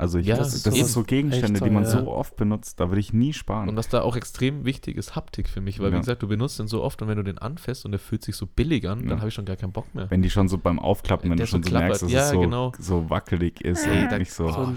Also 0.00 0.18
ich, 0.18 0.26
Ja, 0.26 0.36
das, 0.36 0.50
das 0.52 0.62
das, 0.62 0.76
ist 0.78 0.92
so- 0.92 1.02
Gegenstände, 1.04 1.58
echt 1.58 1.66
die 1.66 1.70
man 1.70 1.82
ja. 1.84 1.90
so 1.90 2.08
oft 2.08 2.36
benutzt, 2.36 2.80
da 2.80 2.88
würde 2.88 3.00
ich 3.00 3.12
nie 3.12 3.32
sparen. 3.32 3.68
Und 3.68 3.76
was 3.76 3.88
da 3.88 4.02
auch 4.02 4.16
extrem 4.16 4.64
wichtig 4.64 4.96
ist, 4.96 5.14
Haptik 5.14 5.48
für 5.48 5.60
mich, 5.60 5.78
weil 5.78 5.90
wie 5.90 5.94
Ja. 5.94 6.00
gesagt, 6.00 6.22
du 6.22 6.28
benutzt 6.28 6.58
den 6.58 6.68
so 6.68 6.82
oft 6.82 7.00
und 7.02 7.08
wenn 7.08 7.16
du 7.16 7.22
den 7.24 7.38
anfasst 7.38 7.84
und 7.84 7.92
der 7.92 7.98
fühlt 8.00 8.24
sich 8.24 8.34
so 8.36 8.46
billig 8.46 8.88
an, 8.88 9.06
dann 9.06 9.18
habe 9.18 9.28
ich 9.28 9.34
schon 9.34 9.44
gar 9.44 9.56
keinen 9.56 9.72
Bock 9.72 9.94
mehr. 9.94 10.10
wenn 10.10 10.22
die 10.22 10.30
schon 10.30 10.48
so 10.48 10.58
beim 10.58 10.78
Aufklappen, 10.78 11.30
wenn 11.30 11.36
Der 11.36 11.46
du 11.46 11.50
schon 11.50 11.62
so 11.62 11.70
merkst, 11.72 12.02
dass 12.02 12.12
es 12.12 12.30
so, 12.30 12.40
genau. 12.40 12.72
so 12.78 13.10
wackelig 13.10 13.60
ist 13.60 13.86
und 13.86 14.18
nicht 14.18 14.32
so. 14.32 14.48
so 14.50 14.74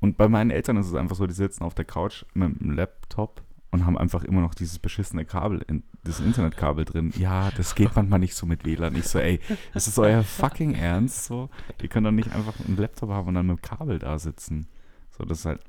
Und 0.00 0.16
bei 0.16 0.28
meinen 0.28 0.50
Eltern 0.50 0.76
ist 0.76 0.86
es 0.88 0.94
einfach 0.94 1.16
so, 1.16 1.26
die 1.26 1.34
sitzen 1.34 1.64
auf 1.64 1.74
der 1.74 1.84
Couch 1.84 2.24
mit 2.34 2.60
dem 2.60 2.72
Laptop 2.72 3.42
und 3.70 3.84
haben 3.84 3.98
einfach 3.98 4.24
immer 4.24 4.40
noch 4.40 4.54
dieses 4.54 4.78
beschissene 4.78 5.24
Kabel, 5.24 5.62
in, 5.68 5.82
das 6.04 6.20
Internetkabel 6.20 6.84
drin. 6.84 7.12
Ja, 7.18 7.50
das 7.56 7.74
geht 7.74 7.94
manchmal 7.96 8.18
nicht 8.18 8.34
so 8.34 8.46
mit 8.46 8.64
WLAN. 8.64 8.94
Ich 8.96 9.04
so, 9.08 9.18
ey, 9.18 9.40
ist 9.74 9.86
das 9.86 9.98
euer 9.98 10.22
fucking 10.22 10.74
Ernst? 10.74 11.24
So, 11.26 11.50
ihr 11.82 11.88
könnt 11.88 12.06
doch 12.06 12.10
nicht 12.12 12.32
einfach 12.32 12.54
einen 12.66 12.76
Laptop 12.76 13.10
haben 13.10 13.28
und 13.28 13.34
dann 13.34 13.46
mit 13.46 13.58
dem 13.58 13.62
Kabel 13.62 13.98
da 13.98 14.18
sitzen. 14.18 14.68
So, 15.16 15.24
das 15.24 15.40
ist 15.40 15.44
halt, 15.46 15.60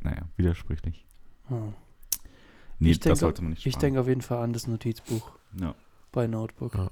naja, 0.00 0.22
widersprüchlich. 0.36 1.06
oh. 1.50 1.72
Nee, 2.80 2.90
Ich 2.90 2.98
das 2.98 3.04
denke- 3.04 3.18
sollte 3.20 3.42
man 3.42 3.50
nicht 3.52 3.64
Ich 3.66 3.72
sparen. 3.74 3.80
denke 3.82 4.00
auf 4.00 4.08
jeden 4.08 4.20
Fall 4.20 4.38
an 4.42 4.52
das 4.52 4.66
Notizbuch 4.66 5.30
ja. 5.60 5.76
bei 6.10 6.26
Notebook. 6.26 6.74
Ja. 6.74 6.90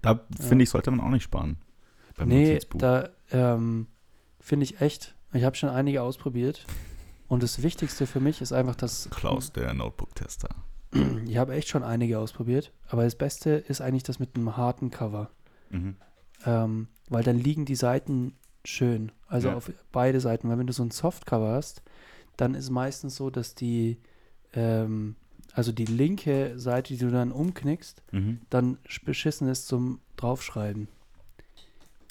Da 0.00 0.20
finde 0.40 0.62
ich, 0.64 0.70
sollte 0.70 0.90
man 0.90 1.00
auch 1.00 1.10
nicht 1.10 1.24
sparen. 1.24 1.58
Beim 2.16 2.28
nee, 2.28 2.46
Notizbuch. 2.54 2.78
da 2.78 3.10
ähm, 3.30 3.88
finde 4.40 4.64
ich 4.64 4.80
echt, 4.80 5.14
ich 5.34 5.44
habe 5.44 5.54
schon 5.54 5.68
einige 5.68 6.00
ausprobiert. 6.02 6.64
Und 7.30 7.42
das 7.44 7.62
Wichtigste 7.62 8.06
für 8.06 8.18
mich 8.20 8.40
ist 8.42 8.52
einfach, 8.52 8.74
dass 8.74 9.08
Klaus, 9.10 9.52
der 9.52 9.72
Notebook-Tester. 9.72 10.48
ich 11.26 11.36
habe 11.36 11.54
echt 11.54 11.68
schon 11.68 11.84
einige 11.84 12.18
ausprobiert, 12.18 12.72
aber 12.88 13.04
das 13.04 13.14
Beste 13.14 13.50
ist 13.50 13.80
eigentlich 13.80 14.02
das 14.02 14.18
mit 14.18 14.34
einem 14.34 14.56
harten 14.56 14.90
Cover. 14.90 15.30
Mhm. 15.70 15.94
Ähm, 16.44 16.88
weil 17.08 17.22
dann 17.22 17.38
liegen 17.38 17.64
die 17.66 17.76
Seiten 17.76 18.34
schön. 18.64 19.12
Also 19.28 19.48
Ja. 19.48 19.54
auf 19.54 19.70
beide 19.92 20.20
Seiten. 20.20 20.48
Weil 20.48 20.58
wenn 20.58 20.66
du 20.66 20.72
so 20.72 20.82
ein 20.82 20.90
Softcover 20.90 21.52
hast, 21.52 21.82
dann 22.36 22.54
ist 22.54 22.68
meistens 22.70 23.14
so, 23.14 23.30
dass 23.30 23.54
die, 23.54 23.98
ähm, 24.52 25.14
also 25.52 25.70
die 25.70 25.84
linke 25.84 26.58
Seite, 26.58 26.94
die 26.94 26.98
du 26.98 27.10
dann 27.12 27.30
umknickst, 27.30 28.02
Mhm. 28.10 28.40
dann 28.50 28.78
sch- 28.88 29.04
beschissen 29.04 29.48
ist 29.48 29.68
zum 29.68 30.00
Draufschreiben. 30.16 30.88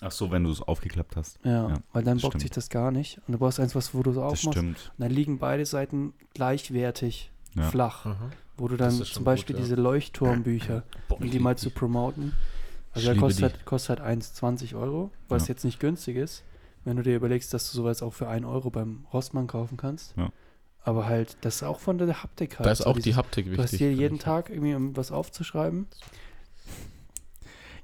Ach 0.02 0.12
so, 0.12 0.32
wenn 0.32 0.44
du 0.46 0.52
es 0.52 0.62
aufgeklappt 0.62 1.16
hast. 1.18 1.40
Ja, 1.44 1.70
Ja, 1.70 1.78
weil 1.94 2.04
dann 2.04 2.18
das 2.18 2.22
bockt 2.22 2.34
stimmt. 2.34 2.42
sich 2.42 2.52
das 2.52 2.70
gar 2.70 2.92
nicht. 2.92 3.20
Und 3.28 3.34
du 3.34 3.38
brauchst 3.40 3.60
eins, 3.60 3.76
was, 3.76 3.94
wo 3.94 4.02
du 4.04 4.12
so 4.14 4.22
Das 4.22 4.32
aufmachst. 4.40 4.58
stimmt. 4.58 4.92
Und 4.98 5.04
dann 5.04 5.12
liegen 5.12 5.40
beide 5.40 5.66
Seiten 5.66 6.14
gleichwertig 6.34 7.32
Ja. 7.56 7.64
flach. 7.64 8.06
Aha. 8.06 8.30
Wo 8.58 8.68
du 8.68 8.76
Das 8.78 8.98
dann 8.98 9.06
zum 9.06 9.24
Beispiel 9.24 9.56
gut, 9.56 9.62
ja. 9.62 9.66
diese 9.70 9.82
Leuchtturmbücher, 9.82 10.84
Boah, 11.08 11.20
um 11.22 11.30
die 11.30 11.40
mal 11.40 11.58
zu 11.58 11.70
promoten. 11.70 12.34
Also 12.94 13.08
der 13.12 13.18
kostet 13.18 13.40
die. 13.40 13.44
halt, 13.56 13.66
kostet 13.66 14.00
halt 14.00 14.02
1,20 14.24 14.76
Euro, 14.76 15.12
was 15.28 15.44
Ja. 15.48 15.54
jetzt 15.54 15.64
nicht 15.64 15.80
günstig 15.80 16.16
ist, 16.18 16.44
wenn 16.86 16.98
du 16.98 17.04
dir 17.04 17.16
überlegst, 17.16 17.54
dass 17.54 17.70
du 17.72 17.78
sowas 17.78 18.02
auch 18.02 18.14
für 18.14 18.28
1 18.28 18.46
Euro 18.46 18.70
beim 18.70 19.06
Rossmann 19.14 19.48
kaufen 19.48 19.78
kannst. 19.78 20.16
Ja. 20.18 20.30
Aber 20.82 21.06
halt, 21.08 21.38
das 21.42 21.58
ist 21.58 21.64
auch 21.64 21.80
von 21.80 21.98
der 21.98 22.24
Haptik 22.24 22.58
halt. 22.58 22.66
Da 22.66 22.72
ist 22.72 22.80
so 22.80 22.86
auch 22.86 22.96
die 22.96 23.02
dieses- 23.04 23.18
Haptik 23.18 23.46
Du 23.46 23.52
wichtig. 23.52 23.64
hast 23.74 23.78
hier 23.78 23.94
jeden 23.94 24.16
ich. 24.16 24.22
Tag 24.22 24.50
irgendwie, 24.50 24.74
um 24.76 24.96
was 24.98 25.12
aufzuschreiben. 25.12 25.88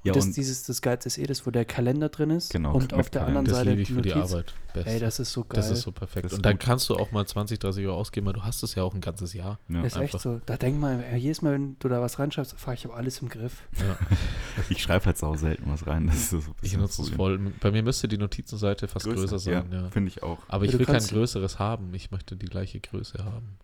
Ja, 0.06 0.12
das, 0.12 0.26
und 0.26 0.36
dieses, 0.36 0.62
das 0.62 0.82
Geilste 0.82 1.08
ist 1.08 1.18
eh 1.18 1.26
das, 1.26 1.46
wo 1.46 1.50
der 1.50 1.64
Kalender 1.64 2.08
drin 2.08 2.30
ist. 2.30 2.50
Genau, 2.50 2.74
und 2.74 2.94
auf 2.94 3.10
der 3.10 3.22
Kalender. 3.22 3.40
anderen 3.40 3.44
Das 3.46 3.56
Seite 3.56 3.70
liebe 3.70 3.82
ich 3.82 3.92
für 3.92 4.02
die. 4.02 4.12
Arbeit. 4.12 4.54
Best. 4.72 4.86
Ey, 4.88 5.00
das 5.00 5.18
ist 5.18 5.32
so 5.32 5.42
geil. 5.42 5.56
das 5.56 5.70
ist 5.70 5.82
so 5.82 5.92
perfekt. 5.92 6.26
Das 6.26 6.32
ist 6.32 6.38
und 6.38 6.46
dann 6.46 6.54
gut. 6.54 6.60
kannst 6.60 6.88
du 6.88 6.96
auch 6.96 7.10
mal 7.10 7.26
20, 7.26 7.58
30 7.58 7.86
Euro 7.86 7.96
ausgeben, 7.96 8.26
weil 8.26 8.34
du 8.34 8.44
hast 8.44 8.62
es 8.62 8.74
ja 8.74 8.82
auch 8.82 8.94
ein 8.94 9.00
ganzes 9.00 9.32
Jahr. 9.32 9.58
ja. 9.68 9.80
ist 9.82 9.94
echt 9.94 10.02
einfach. 10.02 10.20
so. 10.20 10.40
Da 10.44 10.56
denk 10.56 10.78
mal, 10.78 11.02
jedes 11.16 11.42
Mal, 11.42 11.54
wenn 11.54 11.76
du 11.78 11.88
da 11.88 12.00
was 12.00 12.18
reinschreibst, 12.18 12.58
fahr 12.58 12.74
ich 12.74 12.84
habe 12.84 12.94
alles 12.94 13.20
im 13.22 13.28
Griff. 13.28 13.62
Ja. 13.78 13.96
ich 14.68 14.82
schreibe 14.82 15.06
halt 15.06 15.18
sau 15.18 15.34
selten 15.34 15.70
was 15.70 15.86
rein. 15.86 16.06
Das 16.06 16.16
ist 16.16 16.30
so 16.30 16.40
Ich 16.62 16.76
nutze 16.76 17.02
es 17.02 17.08
das 17.08 17.16
voll. 17.16 17.38
Bei 17.60 17.70
mir 17.70 17.82
müsste 17.82 18.06
die 18.06 18.18
Notizenseite 18.18 18.86
fast 18.86 19.06
Problem. 19.06 19.22
größer 19.22 19.38
sein. 19.38 19.68
Ja. 19.72 19.90
Finde 19.90 20.08
ich 20.08 20.22
auch. 20.22 20.38
Aber 20.48 20.64
ich 20.64 20.78
will 20.78 20.86
kein 20.86 21.02
größeres 21.02 21.58
haben. 21.58 21.94
Ich 21.94 22.10
möchte 22.10 22.36
die 22.36 22.46
gleiche 22.46 22.80
Größe 22.80 23.24
haben. 23.24 23.58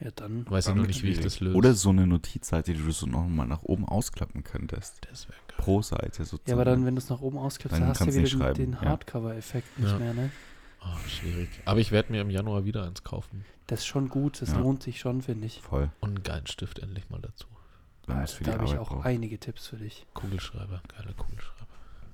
Ja, 0.00 0.10
dann. 0.16 0.48
Weiß 0.50 0.68
ich 0.68 0.74
noch 0.74 0.86
nicht, 0.86 1.02
wie 1.02 1.10
ich 1.10 1.20
das 1.20 1.40
löse. 1.40 1.56
Oder 1.56 1.74
so 1.74 1.90
eine 1.90 2.06
Notizseite, 2.06 2.72
die 2.74 2.82
du 2.82 2.90
so 2.90 3.06
nochmal 3.06 3.46
nach 3.46 3.62
oben 3.62 3.86
ausklappen 3.86 4.42
könntest. 4.44 5.06
das 5.10 5.28
wäre 5.28 5.38
geil. 5.48 5.56
Pro 5.58 5.82
Seite 5.82 6.24
sozusagen. 6.24 6.42
Ja, 6.50 6.54
aber 6.56 6.64
dann, 6.64 6.84
wenn 6.84 6.94
du 6.96 6.98
es 7.00 7.08
nach 7.08 7.20
oben 7.20 7.38
ausklappst, 7.38 7.74
Dann 7.74 7.80
dann 7.82 7.90
hast 7.90 8.00
du 8.00 8.04
kannst 8.06 8.18
du 8.18 8.22
wieder 8.38 8.46
nicht 8.48 8.58
den, 8.58 8.72
den 8.72 8.80
ja. 8.82 8.88
Hardcover-Effekt 8.90 9.78
nicht 9.78 9.90
Ja. 9.92 9.98
mehr, 9.98 10.14
ne? 10.14 10.30
Oh, 10.82 11.08
schwierig. 11.08 11.48
Aber 11.64 11.80
ich 11.80 11.92
werde 11.92 12.12
mir 12.12 12.20
im 12.22 12.30
Januar 12.30 12.64
wieder 12.64 12.84
eins 12.84 13.04
kaufen. 13.04 13.44
Das 13.68 13.80
ist 13.80 13.86
schon 13.86 14.08
gut, 14.10 14.42
das 14.42 14.50
Ja. 14.50 14.58
lohnt 14.58 14.82
sich 14.82 14.98
schon, 15.00 15.22
finde 15.22 15.46
ich. 15.46 15.62
Voll. 15.62 15.90
Und 16.00 16.10
einen 16.10 16.22
geilen 16.22 16.46
Stift 16.46 16.80
endlich 16.80 17.08
mal 17.08 17.20
dazu. 17.20 17.46
Die 18.06 18.44
Da 18.44 18.52
habe 18.52 18.64
ich 18.66 18.76
auch 18.76 18.90
braucht. 18.90 19.06
einige 19.06 19.38
Tipps 19.38 19.68
für 19.68 19.76
dich. 19.78 20.04
Kugelschreiber, 20.12 20.82
geile 20.94 21.14
Kugelschreiber. 21.14 21.63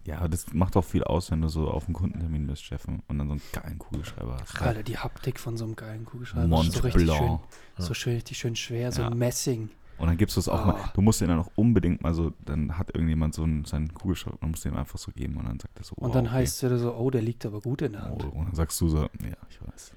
Ja, 0.05 0.27
das 0.29 0.53
macht 0.55 0.77
auch 0.77 0.85
viel 0.85 1.05
aus, 1.05 1.31
wenn 1.31 1.43
du 1.43 1.49
so 1.49 1.69
auf 1.71 1.85
einen 1.87 1.95
Kundentermin 1.95 2.47
bist, 2.47 2.65
Steffen, 2.65 3.03
und 3.09 3.19
dann 3.19 3.27
so 3.29 3.33
einen 3.35 3.43
geilen 3.53 3.79
Kugelschreiber 3.79 4.39
hast. 4.41 4.61
Alter, 4.61 4.83
die 4.83 4.97
Haptik 4.99 5.39
von 5.39 5.57
so 5.57 5.65
einem 5.65 5.77
geilen 5.77 6.05
Kugelschreiber. 6.07 6.49
Mont 6.49 6.73
so 6.73 6.81
richtig 6.81 7.03
schön, 7.09 7.17
Blanc. 7.19 7.41
so 7.79 7.95
schön, 7.95 8.15
richtig 8.15 8.39
schön 8.39 8.57
schwer, 8.57 8.93
so 8.93 9.03
Ja. 9.03 9.09
ein 9.09 9.19
Messing. 9.19 9.69
Und 9.99 10.07
dann 10.07 10.17
gibst 10.17 10.37
du 10.37 10.41
es 10.41 10.49
auch 10.49 10.63
Oh. 10.63 10.67
mal, 10.69 10.91
du 10.95 11.03
musst 11.03 11.21
den 11.21 11.29
dann 11.29 11.39
auch 11.41 11.51
unbedingt 11.57 12.03
mal 12.03 12.15
so, 12.15 12.33
dann 12.47 12.79
hat 12.79 12.95
irgendjemand 12.95 13.35
so 13.35 13.43
einen, 13.43 13.67
seinen 13.67 13.93
Kugelschreiber, 13.93 14.39
man 14.41 14.53
muss 14.53 14.63
den 14.63 14.75
einfach 14.75 14.99
so 14.99 15.13
geben 15.13 15.37
und 15.37 15.45
dann 15.45 15.61
sagt 15.61 15.79
er 15.79 15.85
so, 15.85 15.95
Und 15.97 16.11
oh, 16.11 16.13
dann 16.15 16.25
okay. 16.27 16.35
heißt 16.37 16.63
es 16.63 16.81
so, 16.81 16.95
oh, 16.95 17.11
der 17.11 17.21
liegt 17.21 17.45
aber 17.45 17.61
gut 17.61 17.83
in 17.83 17.93
der 17.93 18.03
Oh, 18.07 18.07
Hand. 18.07 18.25
und 18.25 18.45
dann 18.47 18.55
sagst 18.55 18.81
du 18.81 18.89
so, 18.89 19.03
ja, 19.03 19.09
ich 19.51 19.61
weiß. 19.63 19.93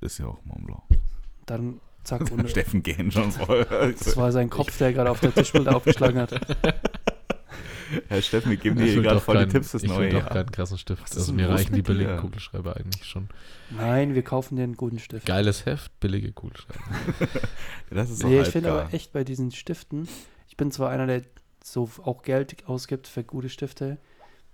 Ist 0.00 0.18
ja 0.18 0.26
auch 0.26 0.44
Mont 0.44 0.66
Blanc. 0.66 0.82
Dann 1.46 1.80
zack, 2.02 2.28
und 2.32 2.50
Steffen 2.50 2.82
gehen 2.82 3.12
schon 3.12 3.30
voll. 3.32 3.64
das 3.96 4.16
war 4.16 4.32
sein 4.32 4.50
Kopf, 4.50 4.76
der 4.78 4.92
gerade 4.92 5.10
auf 5.10 5.20
der 5.20 5.32
Tischplatte 5.32 5.72
aufgeschlagen 5.76 6.18
hat. 6.20 6.32
Herr 8.08 8.22
Steffen, 8.22 8.50
wir 8.50 8.56
geben 8.58 8.76
Ich 8.78 8.84
dir 8.86 8.92
hier 8.92 9.02
gerade 9.02 9.16
doch 9.16 9.22
voll 9.22 9.36
die 9.36 9.40
keinen- 9.42 9.50
Tipps 9.52 9.70
fürs 9.70 9.82
Ich 9.82 9.88
neue 9.88 10.12
will 10.12 10.20
doch 10.20 10.28
keinen 10.28 10.50
krassen 10.50 10.78
Stift. 10.78 11.02
Was 11.02 11.10
ist 11.12 11.16
Also 11.18 11.32
mir 11.32 11.48
reichen 11.48 11.72
die 11.72 11.78
mit 11.78 11.88
dir? 11.88 11.92
billigen 11.92 12.16
Kugelschreiber 12.18 12.76
eigentlich 12.76 13.04
schon. 13.04 13.28
Nein, 13.70 14.14
wir 14.14 14.22
kaufen 14.22 14.56
den 14.56 14.74
guten 14.76 14.98
Stift. 14.98 15.26
Geiles 15.26 15.66
Heft, 15.66 15.98
billige 16.00 16.32
Kugelschreiber. 16.32 16.80
Das 17.90 18.10
ist 18.10 18.22
Nee, 18.24 18.40
ich 18.42 18.48
finde 18.48 18.70
aber 18.72 18.92
echt 18.92 19.12
bei 19.12 19.24
diesen 19.24 19.50
Stiften, 19.50 20.06
ich 20.48 20.56
bin 20.56 20.70
zwar 20.70 20.90
einer, 20.90 21.06
der 21.06 21.22
so 21.64 21.90
auch 22.02 22.22
Geld 22.22 22.66
ausgibt 22.68 23.06
für 23.06 23.24
gute 23.24 23.48
Stifte. 23.48 23.98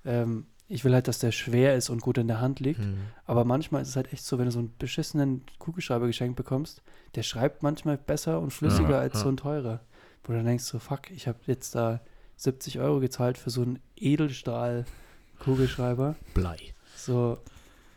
Ähm, 0.05 0.47
ich 0.67 0.85
will 0.85 0.95
halt, 0.95 1.09
dass 1.09 1.19
der 1.19 1.31
schwer 1.33 1.75
ist 1.77 1.91
und 1.91 2.01
gut 2.01 2.17
in 2.19 2.27
der 2.29 2.41
Hand 2.41 2.59
liegt. 2.61 2.81
Hm. 2.81 2.97
Aber 3.27 3.45
manchmal 3.45 3.83
ist 3.83 3.89
es 3.89 3.97
halt 3.97 4.13
echt 4.13 4.25
so, 4.25 4.39
wenn 4.39 4.47
du 4.47 4.51
so 4.51 4.61
einen 4.61 4.75
beschissenen 4.79 5.43
Kugelschreiber 5.59 6.07
geschenkt 6.07 6.37
bekommst, 6.37 6.83
der 7.17 7.23
schreibt 7.23 7.63
manchmal 7.63 7.99
besser 7.99 8.41
und 8.41 8.51
flüssiger 8.53 8.91
Ja, 8.91 8.99
als 9.01 9.15
ja. 9.15 9.21
so 9.21 9.29
ein 9.29 9.37
teurer. 9.37 9.81
Wo 10.25 10.33
du 10.33 10.39
dann 10.39 10.47
denkst 10.47 10.65
so, 10.65 10.79
fuck, 10.79 11.11
ich 11.11 11.29
habe 11.29 11.39
jetzt 11.47 11.75
da 11.75 12.01
70 12.37 12.79
Euro 12.81 13.01
gezahlt 13.01 13.39
für 13.39 13.51
so 13.51 13.63
einen 13.63 13.79
Edelstahl-Kugelschreiber. 13.97 16.15
Blei. 16.35 16.57
So, 16.97 17.39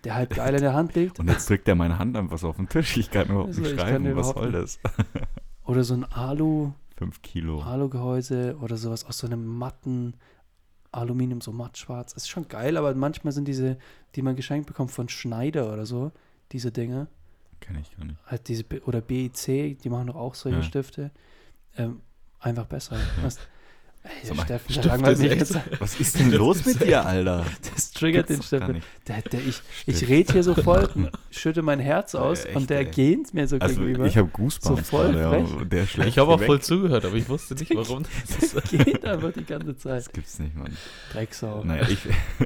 der 0.04 0.16
halt 0.16 0.30
geil 0.32 0.56
in 0.56 0.62
der 0.62 0.74
Hand 0.74 0.96
liegt. 0.96 1.20
Und 1.20 1.28
jetzt 1.30 1.48
drückt 1.50 1.68
er 1.68 1.76
meine 1.76 2.00
Hand 2.00 2.16
einfach 2.18 2.38
so 2.38 2.50
auf 2.50 2.56
den 2.58 2.70
Tisch. 2.70 2.98
Ich 2.98 3.10
kann 3.12 3.28
überhaupt 3.28 3.50
Also, 3.50 3.62
nicht 3.62 3.80
schreiben. 3.80 4.06
Was 4.06 4.12
überhaupt 4.32 4.40
soll 4.40 4.52
nicht. 4.52 4.80
das? 4.84 4.92
Oder 5.66 5.84
so 5.84 5.94
ein 5.96 6.04
Alu, 6.06 6.72
Fünf 6.96 7.22
Kilo. 7.22 7.62
Alu-Gehäuse 7.62 8.58
oder 8.62 8.78
sowas 8.78 9.06
aus 9.06 9.18
so 9.20 9.28
einem 9.28 9.46
matten 9.46 10.16
Aluminium, 10.92 11.42
so 11.42 11.52
mattschwarz. 11.52 12.14
Ist 12.14 12.28
schon 12.30 12.48
geil, 12.48 12.76
aber 12.78 12.96
manchmal 12.96 13.34
sind 13.34 13.48
diese, 13.48 13.78
die 14.16 14.22
man 14.24 14.36
geschenkt 14.36 14.66
bekommt 14.68 14.90
von 14.92 15.08
Schneider 15.10 15.72
oder 15.72 15.86
so, 15.86 16.12
diese 16.54 16.72
Dinge, 16.72 17.08
Kenn 17.60 17.78
ich 17.80 17.96
gar 17.96 18.06
nicht. 18.06 18.18
halt 18.26 18.48
diese, 18.48 18.64
oder 18.86 19.02
BIC, 19.02 19.78
die 19.80 19.90
machen 19.90 20.08
doch 20.08 20.16
auch 20.16 20.34
solche 20.34 20.58
Ja. 20.60 20.64
Stifte, 20.64 21.12
ähm, 21.78 22.02
einfach 22.40 22.66
besser. 22.66 22.98
Was, 24.30 24.39
ey, 24.39 24.45
der 24.45 24.60
Sag 24.84 25.01
mal, 25.01 25.16
Steffen, 25.16 25.22
mich 25.22 25.41
ist 25.41 25.55
jetzt. 25.55 25.60
Was 25.82 25.99
ist 25.99 26.20
denn 26.20 26.32
los 26.32 26.66
mit 26.66 26.82
dir, 26.82 27.05
Alter? 27.05 27.45
Das 27.74 27.91
triggert 27.91 28.30
den 28.30 28.41
Steffen. 28.41 28.82
Der, 29.08 29.22
der, 29.22 29.39
ich 29.39 29.62
ich 29.86 30.08
rede 30.08 30.34
hier 30.34 30.43
so 30.43 30.53
voll, 30.55 30.89
schütte 31.32 31.62
mein 31.62 31.80
Herz 31.80 32.16
aus 32.16 32.45
echt, 32.45 32.55
und 32.55 32.70
der 32.70 32.86
gähnt 32.86 33.34
mir 33.34 33.47
so 33.47 33.58
Also, 33.58 33.80
gegenüber. 33.82 34.05
ich 34.05 34.18
habe 34.18 34.28
Goosebumps 34.30 34.89
So 34.89 34.97
voll 34.97 35.16
ja, 35.16 35.86
schlägt 35.88 36.10
Ich 36.10 36.18
habe 36.18 36.32
auch 36.34 36.39
weg. 36.39 36.47
voll 36.47 36.62
zugehört, 36.62 37.05
aber 37.05 37.16
ich 37.16 37.28
wusste 37.30 37.55
nicht, 37.55 37.74
warum. 37.76 38.03
Das 38.39 38.64
geht 38.70 39.05
einfach 39.05 39.32
die 39.34 39.45
ganze 39.45 39.78
Zeit. 39.78 39.97
Das 39.99 40.12
gibt's 40.12 40.39
nicht, 40.39 40.55
Mann. 40.55 40.76
Drecksau. 41.14 41.64
Naja, 41.64 41.88
ich, 41.89 41.99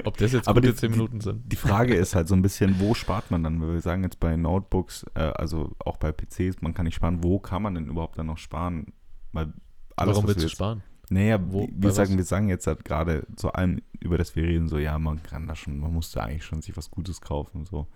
ob 0.04 0.16
das 0.18 0.32
jetzt 0.32 0.48
Aber 0.48 0.60
gute 0.60 0.72
die- 0.72 0.78
10 0.78 0.90
Minuten 0.92 1.20
sind. 1.20 1.50
die 1.50 1.56
Frage 1.56 1.94
ist 1.94 2.14
halt 2.14 2.28
so 2.28 2.34
ein 2.34 2.42
bisschen, 2.42 2.78
wo 2.80 2.94
spart 2.94 3.30
man 3.30 3.42
dann? 3.42 3.60
Wir 3.60 3.80
sagen 3.80 4.02
jetzt 4.04 4.20
bei 4.20 4.36
Notebooks, 4.36 5.04
äh, 5.14 5.20
also 5.20 5.72
auch 5.84 5.96
bei 5.96 6.12
PCs, 6.12 6.60
man 6.60 6.74
kann 6.74 6.84
nicht 6.84 6.94
sparen. 6.94 7.22
Wo 7.24 7.38
kann 7.38 7.62
man 7.62 7.74
denn 7.74 7.86
überhaupt 7.88 8.18
dann 8.18 8.26
noch 8.26 8.38
sparen? 8.38 8.92
Weil 9.32 9.52
alles, 9.96 10.14
warum 10.16 10.26
willst 10.28 10.40
du 10.40 10.44
jetzt- 10.44 10.52
sparen? 10.52 10.82
Naja, 11.12 11.38
Wo- 11.52 11.68
wir 11.70 11.90
sagen, 11.90 12.16
wir 12.16 12.24
sagen 12.24 12.48
jetzt 12.48 12.66
halt 12.66 12.84
gerade 12.84 13.26
zu 13.36 13.52
allem, 13.52 13.82
über 14.00 14.16
das 14.18 14.34
wir 14.34 14.44
reden, 14.44 14.68
so, 14.68 14.78
ja, 14.78 14.98
man 14.98 15.22
kann 15.22 15.46
da 15.46 15.54
schon, 15.54 15.78
man 15.78 15.92
muss 15.92 16.10
da 16.12 16.22
eigentlich 16.22 16.44
schon 16.44 16.62
sich 16.62 16.76
was 16.76 16.90
Gutes 16.90 17.20
kaufen, 17.20 17.66
so. 17.66 17.86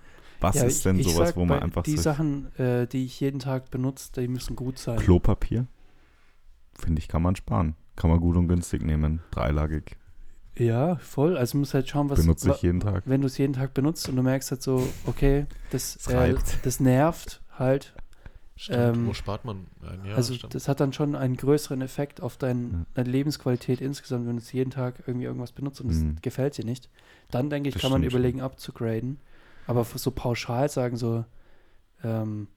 Was 0.41 0.57
Ja, 0.57 0.65
ist 0.65 0.85
denn 0.85 0.99
ich, 0.99 1.07
sowas, 1.07 1.29
sag, 1.29 1.37
wo 1.37 1.47
man 1.47 1.61
einfach 1.61 1.83
Die 1.85 1.97
Sachen, 1.97 2.55
äh, 2.59 2.87
die 2.87 3.07
ich 3.07 3.19
jeden 3.21 3.39
Tag 3.39 3.71
benutze, 3.71 4.13
die 4.21 4.29
müssen 4.29 4.55
gut 4.55 4.79
sein. 4.79 4.99
Klopapier? 4.99 5.67
Finde 6.75 6.99
ich, 7.01 7.09
kann 7.09 7.23
man 7.23 7.37
sparen. 7.37 7.75
Kann 7.97 8.11
man 8.11 8.21
gut 8.21 8.37
und 8.37 8.47
günstig 8.49 8.83
nehmen. 8.83 9.21
Dreilagig. 9.31 9.97
Ja, 10.59 10.97
voll. 10.97 11.39
Also 11.39 11.53
du 11.53 11.59
musst 11.61 11.73
halt 11.73 11.89
schauen, 11.89 12.11
was 12.11 12.21
Benutze 12.21 12.51
ich 12.51 12.61
jeden 12.63 12.81
Tag. 12.81 13.05
Wenn 13.07 13.23
du 13.23 13.27
es 13.29 13.39
jeden 13.39 13.55
Tag 13.55 13.73
benutzt 13.73 14.09
und 14.11 14.17
du 14.17 14.23
merkst 14.23 14.51
halt 14.51 14.63
so, 14.63 14.87
okay, 15.07 15.47
das, 15.71 16.07
äh, 16.09 16.35
das 16.63 16.81
nervt 16.81 17.41
halt. 17.59 17.95
Stimmt, 18.59 18.97
Ähm, 18.97 19.07
wo 19.07 19.13
spart 19.13 19.45
man 19.45 19.67
ein? 19.83 20.07
Ja, 20.07 20.15
also 20.15 20.33
stimmt. 20.35 20.55
das 20.55 20.67
hat 20.67 20.81
dann 20.81 20.93
schon 20.95 21.15
einen 21.15 21.37
größeren 21.37 21.83
Effekt 21.83 22.23
auf 22.23 22.39
dein, 22.39 22.71
Ja. 22.73 22.87
deine 22.95 23.11
Lebensqualität 23.11 23.83
insgesamt, 23.83 24.27
wenn 24.27 24.37
du 24.37 24.43
es 24.43 24.51
jeden 24.53 24.71
Tag 24.71 25.03
irgendwie 25.07 25.27
irgendwas 25.27 25.53
benutzt 25.53 25.81
und 25.83 25.91
es 25.91 25.99
Mhm. 25.99 26.17
gefällt 26.23 26.57
dir 26.57 26.65
nicht. 26.65 26.89
Dann 27.31 27.51
denke 27.51 27.69
ich, 27.69 27.75
Das 27.75 27.83
kann 27.83 27.91
man 27.91 28.01
schon. 28.03 28.11
überlegen, 28.11 28.41
abzugraden. 28.41 29.19
Aber 29.67 29.85
so 29.85 30.11
pauschal 30.11 30.69
sagen 30.71 30.97
so, 30.97 31.25
ähm, 32.03 32.49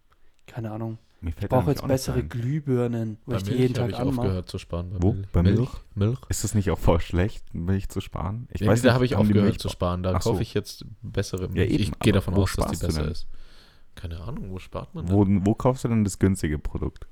keine 0.48 0.72
Ahnung, 0.72 1.00
ich 1.22 1.36
brauche 1.50 1.72
jetzt 1.72 1.86
bessere 1.86 2.20
ein. 2.20 2.30
Glühbirnen, 2.30 3.18
wo 3.26 3.32
Bei 3.32 3.38
ich 3.38 3.44
die 3.44 3.50
Milch 3.50 3.62
jeden 3.62 3.78
habe 3.80 3.92
Tag 3.92 4.00
ich 4.02 4.08
anmache. 4.08 4.20
aufgehört 4.28 4.50
zu 4.50 4.58
sparen. 4.58 4.92
Bei 4.92 5.02
Wo? 5.02 5.12
Milch. 5.14 5.28
Bei 5.34 5.44
Milch? 5.44 5.70
Milch? 5.96 6.20
Ist 6.30 6.44
das 6.46 6.56
nicht 6.56 6.72
auch 6.72 6.80
voll 6.80 7.02
schlecht, 7.02 7.54
Milch 7.54 7.90
zu 7.90 8.00
sparen? 8.00 8.48
Ich 8.54 8.62
Ja, 8.62 8.68
weiß 8.68 8.82
da 8.84 8.88
nicht, 8.90 8.94
habe 8.94 9.06
ich 9.06 9.16
aufgehört 9.16 9.46
Milch- 9.48 9.60
zu 9.60 9.68
sparen. 9.68 10.02
Da 10.04 10.14
so. 10.22 10.30
kaufe 10.32 10.42
ich 10.44 10.54
jetzt 10.54 10.86
bessere 11.02 11.44
Ja, 11.48 11.48
Milch. 11.50 11.72
eben, 11.72 11.84
ich 11.84 12.00
gehe 12.00 12.14
davon 12.14 12.36
aus, 12.36 12.54
dass 12.54 12.72
die 12.72 12.86
besser 12.86 13.06
ist. 13.10 13.28
Keine 14.00 14.22
Ahnung, 14.22 14.52
wo 14.52 14.60
spart 14.60 14.96
man 14.96 15.10
Wo, 15.12 15.26
denn? 15.26 15.46
wo 15.46 15.54
kaufst 15.56 15.84
du 15.84 15.90
denn 15.90 16.04
das 16.06 16.20
günstige 16.20 16.58
Produkt? 16.58 17.06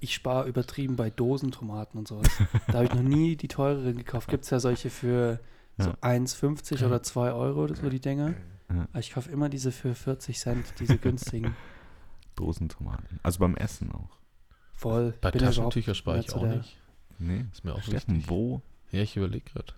Ich 0.00 0.14
spare 0.14 0.48
übertrieben 0.48 0.96
bei 0.96 1.10
Dosentomaten 1.10 1.98
und 1.98 2.08
sowas. 2.08 2.28
da 2.66 2.74
habe 2.74 2.84
ich 2.86 2.94
noch 2.94 3.02
nie 3.02 3.36
die 3.36 3.46
teureren 3.48 3.96
gekauft. 3.96 4.28
Gibt 4.28 4.44
es 4.44 4.50
ja 4.50 4.58
solche 4.60 4.90
für 4.90 5.40
so 5.76 5.90
Ja. 5.90 5.96
1,50 6.02 6.84
oder 6.84 7.02
2 7.02 7.32
Euro, 7.32 7.66
das 7.68 7.78
so 7.78 7.88
die 7.88 8.00
Dinger. 8.00 8.34
Ja. 8.68 8.88
Aber 8.90 8.98
ich 8.98 9.12
kaufe 9.12 9.30
immer 9.30 9.48
diese 9.48 9.70
für 9.72 9.94
40 9.94 10.38
Cent, 10.38 10.64
diese 10.80 10.98
günstigen. 10.98 11.54
Dosentomaten. 12.36 13.18
Also 13.22 13.38
beim 13.40 13.56
Essen 13.56 13.90
auch. 13.92 14.18
Voll. 14.74 15.14
Bei 15.20 15.30
Bin 15.30 15.40
ja 15.40 15.48
Taschentücher 15.48 15.92
überhaupt 15.92 15.98
spare 15.98 16.18
ich 16.20 16.32
auch 16.32 16.46
nicht. 16.46 16.76
Nee. 17.18 17.44
Ist 17.52 17.64
mir 17.64 17.74
auch 17.74 17.82
Steffen, 17.82 18.16
wichtig. 18.16 18.30
wo? 18.30 18.62
Ja, 18.92 19.02
ich 19.02 19.16
überlege 19.16 19.44
gerade. 19.52 19.72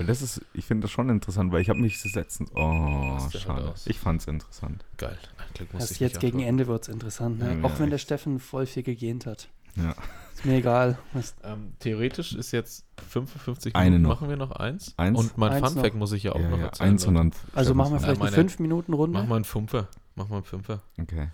Weil 0.00 0.06
das 0.06 0.22
ist, 0.22 0.40
ich 0.54 0.64
finde 0.64 0.82
das 0.86 0.90
schon 0.90 1.10
interessant, 1.10 1.52
weil 1.52 1.60
ich 1.60 1.68
habe 1.68 1.78
mich 1.78 2.02
das 2.02 2.14
letztens. 2.14 2.50
Oh, 2.54 3.18
schade. 3.30 3.74
Ich 3.84 3.98
fand's 3.98 4.26
interessant. 4.26 4.82
Geil. 4.96 5.18
Glück 5.54 5.72
muss 5.74 5.82
Erst 5.82 5.92
ich 5.92 6.00
jetzt 6.00 6.12
nicht 6.14 6.20
gegen 6.22 6.38
antworten. 6.38 6.48
Ende 6.48 6.66
wird 6.68 6.82
es 6.84 6.88
interessant. 6.88 7.38
Ne? 7.38 7.58
Ja, 7.60 7.64
Auch 7.64 7.78
wenn 7.78 7.90
der 7.90 7.96
echt. 7.96 8.04
Steffen 8.04 8.38
voll 8.40 8.64
viel 8.64 8.82
gegähnt 8.82 9.26
hat. 9.26 9.50
Ja. 9.76 9.94
Ist 10.34 10.46
mir 10.46 10.54
egal. 10.56 10.98
Ähm, 11.44 11.74
theoretisch 11.80 12.32
ist 12.32 12.50
jetzt 12.52 12.86
55 13.10 13.76
Eine 13.76 13.90
Minuten, 13.90 14.02
noch. 14.04 14.08
machen 14.20 14.28
wir 14.30 14.36
noch 14.36 14.52
eins. 14.52 14.94
Eins? 14.96 15.18
Und 15.18 15.36
mein 15.36 15.52
Eins 15.52 15.66
Funfact 15.74 15.94
noch. 15.94 15.98
muss 15.98 16.12
ich 16.12 16.22
ja 16.22 16.32
auch 16.32 16.40
ja, 16.40 16.48
noch 16.48 16.58
ja. 16.58 16.64
erzählen. 16.64 16.90
Eins 16.90 17.04
und 17.06 17.14
Leute. 17.14 17.30
dann. 17.30 17.50
also 17.54 17.74
machen 17.74 17.90
wir 17.92 17.96
Ja, 17.98 18.02
vielleicht 18.04 18.20
meine- 18.20 18.36
eine 18.36 18.48
5-Minuten-Runde. 18.48 19.18
Mach 19.18 19.28
mal 19.28 19.36
einen 19.36 19.44
Fünfer. 19.44 19.88
Mach 20.14 20.28
mal 20.28 20.36
einen 20.36 20.44
Fünfer. 20.44 20.82
Okay. 20.98 21.28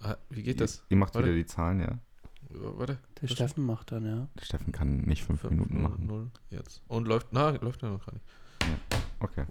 Ah, 0.00 0.16
wie 0.28 0.42
geht 0.42 0.60
das? 0.60 0.82
Ihr 0.88 0.96
macht 0.96 1.14
Warte. 1.14 1.28
wieder 1.28 1.36
die 1.36 1.46
Zahlen, 1.46 1.80
ja? 1.80 1.98
Warte. 2.54 2.98
Der 3.20 3.28
Steffen 3.28 3.64
macht 3.64 3.92
dann, 3.92 4.04
ja. 4.06 4.28
Der 4.38 4.44
Steffen 4.44 4.72
kann 4.72 4.98
nicht 5.02 5.24
fünf 5.24 5.40
Fünf, 5.40 5.52
Minuten 5.52 5.74
null, 5.80 5.82
machen. 5.90 6.06
null, 6.06 6.30
jetzt. 6.50 6.82
Und 6.88 7.06
läuft, 7.08 7.28
na, 7.32 7.50
läuft 7.50 7.82
ja 7.82 7.88
noch 7.90 8.04
gar 8.04 8.12
nicht. 8.14 8.24
Okay. 9.20 9.44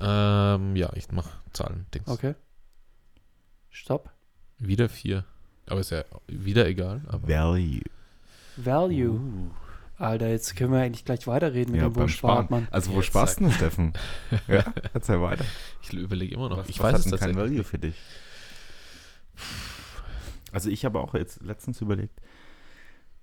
Ähm, 0.00 0.76
ja, 0.76 0.90
ich 0.94 1.10
mach 1.12 1.28
Zahlen, 1.52 1.86
Dings. 1.94 2.08
Okay. 2.08 2.34
Stopp. 3.70 4.10
Wieder 4.58 4.88
vier. 4.88 5.24
Aber 5.66 5.80
ist 5.80 5.90
ja 5.90 6.04
wieder 6.26 6.66
egal. 6.66 7.02
Aber 7.08 7.28
Value. 7.28 7.82
Value. 8.56 9.10
Uh. 9.10 9.50
Alter, 9.98 10.28
jetzt 10.28 10.56
können 10.56 10.72
wir 10.72 10.80
eigentlich 10.80 11.04
gleich 11.04 11.26
weiterreden 11.26 11.72
mit 11.72 11.80
Ja, 11.80 11.88
dem, 11.88 11.94
wo 11.94 12.00
beim 12.00 12.08
spart 12.08 12.46
Sparen. 12.46 12.62
man. 12.64 12.68
Also 12.72 12.90
wo 12.92 12.96
Jetzt 12.96 13.06
sparst 13.06 13.38
du 13.38 13.44
denn, 13.44 13.52
Steffen? 13.52 13.92
ja, 14.48 14.64
erzähl 14.94 15.20
weiter. 15.22 15.44
Ich 15.82 15.92
überlege 15.92 16.34
immer 16.34 16.48
noch. 16.48 16.58
Was, 16.58 16.68
ich 16.68 16.78
was 16.80 16.84
weiß 16.84 16.92
hat 16.94 16.98
es 17.00 17.04
denn 17.04 17.18
kein 17.18 17.34
tatsächlich. 17.34 17.50
Value 17.58 17.64
für 17.64 17.78
dich? 17.78 17.94
Also 20.52 20.70
ich 20.70 20.84
habe 20.84 21.00
auch 21.00 21.14
jetzt 21.14 21.42
letztens 21.42 21.80
überlegt, 21.80 22.20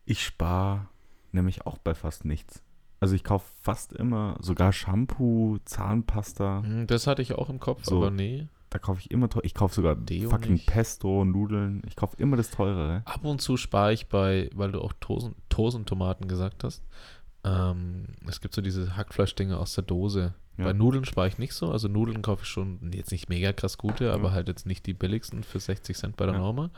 ich 0.05 0.23
spare 0.23 0.87
nämlich 1.31 1.65
auch 1.65 1.77
bei 1.77 1.93
fast 1.93 2.25
nichts. 2.25 2.63
Also 2.99 3.15
ich 3.15 3.23
kaufe 3.23 3.45
fast 3.61 3.93
immer 3.93 4.35
sogar 4.41 4.73
Shampoo, 4.73 5.57
Zahnpasta. 5.65 6.63
Hm, 6.63 6.87
Das 6.87 7.07
hatte 7.07 7.21
ich 7.21 7.33
auch 7.33 7.49
im 7.49 7.59
Kopf, 7.59 7.85
So. 7.85 7.97
aber 7.97 8.11
nee. 8.11 8.47
Da 8.71 8.77
kaufe 8.77 8.99
ich 8.99 9.09
immer 9.09 9.29
teuer. 9.29 9.43
Ich 9.45 9.55
kaufe 9.55 9.73
sogar 9.73 9.95
Deo 9.95 10.29
fucking 10.29 10.53
nicht. 10.53 10.67
Pesto, 10.67 11.25
Nudeln. 11.25 11.81
Ich 11.87 11.95
kaufe 11.95 12.15
immer 12.17 12.37
das 12.37 12.51
teurere. 12.51 13.01
Ab 13.05 13.23
und 13.25 13.41
zu 13.41 13.57
spare 13.57 13.93
ich 13.93 14.09
bei, 14.09 14.49
weil 14.53 14.71
du 14.71 14.81
auch 14.81 14.93
Tosen, 14.99 15.33
Tosentomaten 15.49 16.27
gesagt 16.27 16.63
hast. 16.63 16.83
Ähm, 17.43 18.05
es 18.27 18.41
gibt 18.41 18.53
so 18.53 18.61
diese 18.61 18.95
Hackfleischdinge 18.95 19.57
aus 19.57 19.73
der 19.73 19.85
Dose. 19.85 20.33
Ja. 20.57 20.65
Bei 20.65 20.73
Nudeln 20.73 21.05
spare 21.05 21.27
ich 21.29 21.37
nicht 21.39 21.53
so. 21.53 21.71
Also 21.71 21.87
Nudeln 21.87 22.21
kaufe 22.21 22.43
ich 22.43 22.49
schon 22.49 22.91
jetzt 22.93 23.11
nicht 23.11 23.29
mega 23.29 23.53
krass 23.53 23.77
gute, 23.77 24.11
aber 24.13 24.25
Ja. 24.29 24.31
halt 24.33 24.49
jetzt 24.49 24.65
nicht 24.67 24.85
die 24.85 24.93
billigsten 24.93 25.43
für 25.43 25.59
60 25.59 25.97
Cent 25.97 26.17
bei 26.17 26.25
der 26.25 26.35
Ja. 26.35 26.41
Norma. 26.41 26.69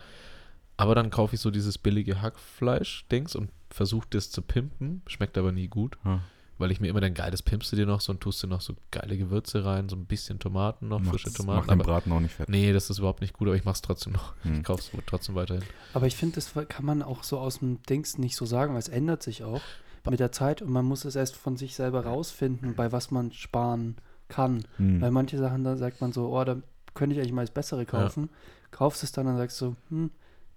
Aber 0.77 0.95
dann 0.95 1.09
kaufe 1.09 1.35
ich 1.35 1.41
so 1.41 1.51
dieses 1.51 1.77
billige 1.77 2.21
Hackfleisch-Dings 2.21 3.35
und 3.35 3.49
versuche 3.69 4.07
das 4.09 4.31
zu 4.31 4.41
pimpen. 4.41 5.01
Schmeckt 5.07 5.37
aber 5.37 5.51
nie 5.51 5.67
gut, 5.67 5.97
Ja. 6.03 6.21
weil 6.57 6.71
ich 6.71 6.79
mir 6.81 6.87
immer 6.89 7.01
denke, 7.01 7.21
geil, 7.21 7.31
das 7.31 7.41
pimpst 7.43 7.71
du 7.71 7.75
dir 7.75 7.85
noch 7.85 8.01
so 8.01 8.11
und 8.11 8.19
tust 8.21 8.41
dir 8.43 8.47
noch 8.47 8.61
so 8.61 8.75
geile 8.91 9.17
Gewürze 9.17 9.63
rein, 9.63 9.89
so 9.89 9.95
ein 9.95 10.05
bisschen 10.05 10.39
Tomaten 10.39 10.87
noch, 10.87 11.01
frische 11.03 11.27
Macht's- 11.27 11.33
Tomaten. 11.37 11.57
Macht 11.59 11.69
den 11.69 11.79
Aber 11.81 11.83
Braten 11.83 12.11
auch 12.11 12.19
nicht 12.19 12.33
fett. 12.35 12.49
nee, 12.49 12.73
das 12.73 12.89
ist 12.89 12.99
überhaupt 12.99 13.21
nicht 13.21 13.33
gut, 13.33 13.47
aber 13.47 13.55
ich 13.55 13.63
mache 13.65 13.75
es 13.75 13.81
trotzdem 13.81 14.13
noch. 14.13 14.33
Hm. 14.43 14.55
Ich 14.55 14.63
kaufe 14.63 14.81
es 14.81 15.03
trotzdem 15.05 15.35
weiterhin. 15.35 15.63
Aber 15.93 16.07
ich 16.07 16.15
finde, 16.15 16.35
das 16.35 16.51
kann 16.67 16.85
man 16.85 17.01
auch 17.03 17.23
so 17.23 17.39
aus 17.39 17.59
dem 17.59 17.81
Dings 17.83 18.17
nicht 18.17 18.35
so 18.35 18.45
sagen, 18.45 18.73
weil 18.73 18.79
es 18.79 18.89
ändert 18.89 19.21
sich 19.23 19.43
auch 19.43 19.61
mit 20.09 20.19
der 20.19 20.31
Zeit 20.31 20.61
und 20.63 20.71
man 20.71 20.85
muss 20.85 21.05
es 21.05 21.15
erst 21.15 21.35
von 21.35 21.57
sich 21.57 21.75
selber 21.75 22.05
rausfinden, 22.05 22.73
bei 22.75 22.91
was 22.91 23.11
man 23.11 23.31
sparen 23.33 23.97
kann. 24.29 24.63
Hm. 24.77 24.99
Weil 24.99 25.11
manche 25.11 25.37
Sachen, 25.37 25.63
da 25.63 25.77
sagt 25.77 26.01
man 26.01 26.11
so, 26.11 26.35
oh, 26.35 26.43
da 26.43 26.57
könnte 26.95 27.13
ich 27.15 27.19
eigentlich 27.21 27.33
mal 27.33 27.43
das 27.45 27.53
Bessere 27.53 27.85
kaufen. 27.85 28.29
Kaufst 28.71 29.03
es 29.03 29.11
dann, 29.11 29.25
dann 29.27 29.37
sagst 29.37 29.59
du, 29.61 29.75
hm, 29.89 30.09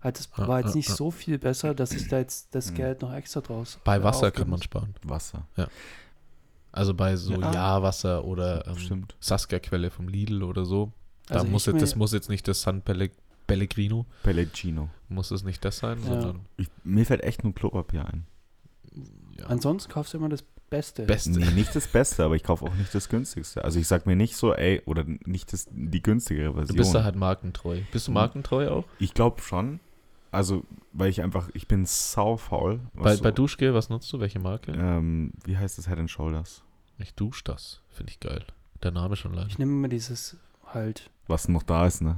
halt, 0.05 0.18
das 0.18 0.28
Ja, 0.36 0.46
war 0.46 0.61
jetzt 0.61 0.70
ja, 0.70 0.76
nicht 0.76 0.88
ja. 0.90 0.94
so 0.94 1.11
viel 1.11 1.38
besser, 1.38 1.74
dass 1.74 1.92
ich 1.92 2.07
da 2.09 2.18
jetzt 2.18 2.55
das 2.55 2.70
Mhm. 2.70 2.74
Geld 2.76 3.02
noch 3.02 3.12
extra 3.12 3.40
draus 3.40 3.78
Bei 3.84 3.96
äh, 3.96 4.02
Wasser 4.05 4.30
kann 4.30 4.48
man 4.50 4.62
sparen. 4.62 4.94
Wasser. 5.02 5.46
Also 6.72 6.92
bei 6.94 7.16
so 7.16 7.32
Ja. 7.34 7.52
Ja-Wasser 7.52 8.24
oder 8.24 8.66
ähm. 8.66 9.07
Saskia-Quelle 9.20 9.90
vom 9.90 10.09
Lidl 10.09 10.42
oder 10.42 10.64
so. 10.64 10.92
Da 11.26 11.36
Also 11.36 11.46
muss 11.46 11.66
jetzt, 11.66 11.80
das 11.82 11.96
muss 11.96 12.12
jetzt 12.12 12.28
nicht 12.28 12.46
das 12.48 12.61
San 12.62 12.82
Pelle 12.82 13.11
Pellegrino, 13.46 14.07
Pellegrino. 14.22 14.88
muss 15.09 15.30
es 15.30 15.44
nicht 15.44 15.64
das 15.64 15.78
sein, 15.78 15.98
Ja. 16.00 16.05
sondern 16.20 16.40
Ich, 16.57 16.68
mir 16.82 17.05
fällt 17.05 17.22
echt 17.22 17.44
nur 17.44 17.55
Klopapier 17.55 18.07
ein. 18.07 18.26
ja, 19.38 19.46
Ansonsten 19.46 19.92
kaufst 19.92 20.14
du 20.14 20.18
immer 20.18 20.30
das 20.30 20.42
Beste. 20.70 21.02
Beste. 21.05 21.30
Nee, 21.30 21.50
nicht 21.50 21.76
das 21.76 21.86
Beste, 21.86 22.24
aber 22.24 22.36
ich 22.36 22.42
kaufe 22.42 22.64
auch 22.64 22.74
nicht 22.74 22.94
das 22.94 23.09
günstigste. 23.11 23.62
Also 23.62 23.78
ich 23.78 23.86
sag 23.86 24.07
mir 24.07 24.16
nicht 24.16 24.34
so, 24.36 24.55
ey, 24.55 24.82
oder 24.86 25.05
nicht 25.26 25.52
das, 25.52 25.68
die 25.70 26.02
günstigere 26.02 26.48
Du 26.48 26.55
Version. 26.55 26.76
bist 26.78 26.94
da 26.94 27.05
halt 27.05 27.16
markentreu. 27.16 27.80
Bist 27.92 28.07
du 28.09 28.11
Mhm. 28.12 28.14
markentreu 28.14 28.68
auch? 28.70 28.84
Ich 28.98 29.12
glaube 29.14 29.40
schon. 29.42 29.78
Also, 30.35 30.64
weil 30.93 31.09
ich 31.11 31.22
einfach, 31.22 31.49
ich 31.55 31.66
bin 31.68 31.87
saufaul. 31.87 32.80
was 32.95 33.05
Bei, 33.05 33.16
so- 33.16 33.22
bei 33.22 33.30
Duschgel, 33.30 33.74
was 33.74 33.89
nutzt 33.89 34.12
du? 34.12 34.20
Welche 34.20 34.39
Marke? 34.39 34.72
Ähm, 34.72 35.32
wie 35.45 35.57
heißt 35.57 35.78
das 35.78 35.89
Head 35.89 35.99
and 35.99 36.11
Shoulders? 36.11 36.62
Ich 36.99 37.14
dusche 37.14 37.45
das. 37.45 37.80
Finde 37.91 38.11
ich 38.12 38.20
geil. 38.20 38.45
Der 38.82 38.91
Name 38.91 39.16
schon 39.16 39.32
lang. 39.35 39.47
Ich 39.49 39.59
nehme 39.59 39.72
immer 39.72 39.89
dieses 39.89 40.37
halt, 40.72 41.11
Was 41.28 41.49
noch 41.49 41.62
da 41.62 41.87
ist, 41.87 42.03
ne? 42.03 42.16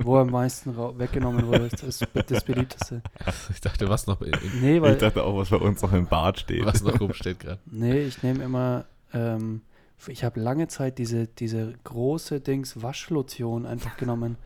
wo 0.00 0.16
am 0.16 0.30
meisten 0.30 0.70
rau- 0.70 0.98
weggenommen 0.98 1.46
wurde, 1.46 1.68
das 1.68 1.82
ist 1.82 2.06
das 2.26 2.42
beliebteste. 2.44 3.02
Ich 3.50 3.60
dachte, 3.60 3.88
was 3.88 4.06
noch, 4.06 4.20
in, 4.22 4.32
Nee, 4.60 4.80
weil 4.80 4.94
ich 4.94 4.98
dachte 4.98 5.22
auch, 5.22 5.36
was 5.36 5.50
bei 5.50 5.56
uns 5.58 5.82
noch 5.82 5.92
im 5.92 6.06
Bad 6.06 6.40
steht. 6.40 6.64
was 6.64 6.82
noch 6.82 6.98
rumsteht 7.00 7.40
gerade. 7.40 7.60
Nee, 7.66 8.00
ich 8.04 8.22
nehme 8.22 8.42
immer, 8.42 8.86
ähm, 9.12 9.60
ich 10.08 10.24
habe 10.24 10.40
lange 10.40 10.68
Zeit 10.68 10.98
diese, 10.98 11.26
diese 11.28 11.74
große 11.84 12.40
Dings 12.40 12.82
Waschlotion 12.82 13.66
einfach 13.66 13.96
genommen. 13.96 14.36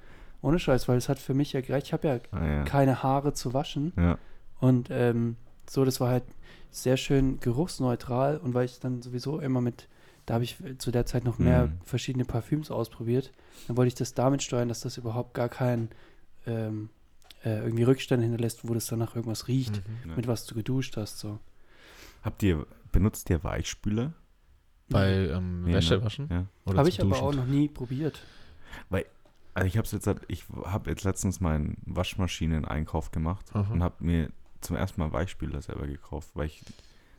Ohne 0.40 0.58
Scheiß, 0.58 0.86
weil 0.88 0.96
es 0.98 1.08
hat 1.08 1.18
für 1.18 1.34
mich 1.34 1.52
ja 1.52 1.60
gereicht. 1.60 1.86
Ich 1.88 1.92
habe 1.92 2.06
ja 2.08 2.20
Ah, 2.30 2.46
ja. 2.46 2.64
keine 2.64 3.02
Haare 3.02 3.32
zu 3.32 3.54
waschen. 3.54 3.92
ja. 3.96 4.18
Und 4.60 4.88
ähm, 4.90 5.36
so, 5.70 5.84
das 5.84 6.00
war 6.00 6.10
halt 6.10 6.24
sehr 6.70 6.96
schön 6.96 7.38
geruchsneutral. 7.40 8.38
Und 8.38 8.54
weil 8.54 8.64
ich 8.64 8.80
dann 8.80 9.02
sowieso 9.02 9.38
immer 9.40 9.60
mit, 9.60 9.88
da 10.26 10.34
habe 10.34 10.44
ich 10.44 10.56
zu 10.78 10.90
der 10.90 11.06
Zeit 11.06 11.24
noch 11.24 11.38
mehr 11.38 11.66
Mhm. 11.68 11.80
verschiedene 11.84 12.24
Parfüms 12.24 12.70
ausprobiert. 12.70 13.32
Dann 13.66 13.76
wollte 13.76 13.88
ich 13.88 13.94
das 13.94 14.14
damit 14.14 14.42
steuern, 14.42 14.68
dass 14.68 14.80
das 14.80 14.96
überhaupt 14.96 15.34
gar 15.34 15.48
keinen 15.48 15.90
ähm, 16.46 16.88
äh, 17.44 17.58
irgendwie 17.58 17.84
Rückstände 17.84 18.24
hinterlässt, 18.24 18.66
wo 18.68 18.74
das 18.74 18.86
danach 18.86 19.14
irgendwas 19.14 19.46
riecht, 19.48 19.76
Mhm. 20.04 20.10
Ja. 20.10 20.16
mit 20.16 20.26
was 20.26 20.44
du 20.46 20.54
geduscht 20.54 20.96
hast. 20.96 21.18
So. 21.18 21.38
Habt 22.22 22.42
ihr, 22.42 22.66
benutzt 22.90 23.30
ihr 23.30 23.44
Weichspüler? 23.44 24.12
Bei 24.88 25.10
ähm, 25.28 25.64
Nee, 25.64 25.74
Wäsche 25.74 25.98
ne? 25.98 26.04
waschen? 26.04 26.28
Ja. 26.30 26.46
Oder 26.64 26.78
Habe 26.78 26.88
ich 26.88 27.00
aber 27.00 27.22
auch 27.22 27.34
noch 27.34 27.46
nie 27.46 27.68
probiert. 27.68 28.20
Also 29.58 29.66
ich 29.66 29.76
habe 29.76 29.88
jetzt, 29.88 30.08
ich 30.28 30.44
habe 30.66 30.88
jetzt 30.88 31.02
letztens 31.02 31.40
meinen 31.40 31.78
Waschmaschinen-Einkauf 31.84 33.10
gemacht 33.10 33.44
Aha. 33.54 33.72
und 33.72 33.82
habe 33.82 33.96
mir 34.04 34.30
zum 34.60 34.76
ersten 34.76 35.00
Mal 35.00 35.10
Weichspüler 35.10 35.60
selber 35.60 35.88
gekauft, 35.88 36.30
weil 36.34 36.46
ich 36.46 36.62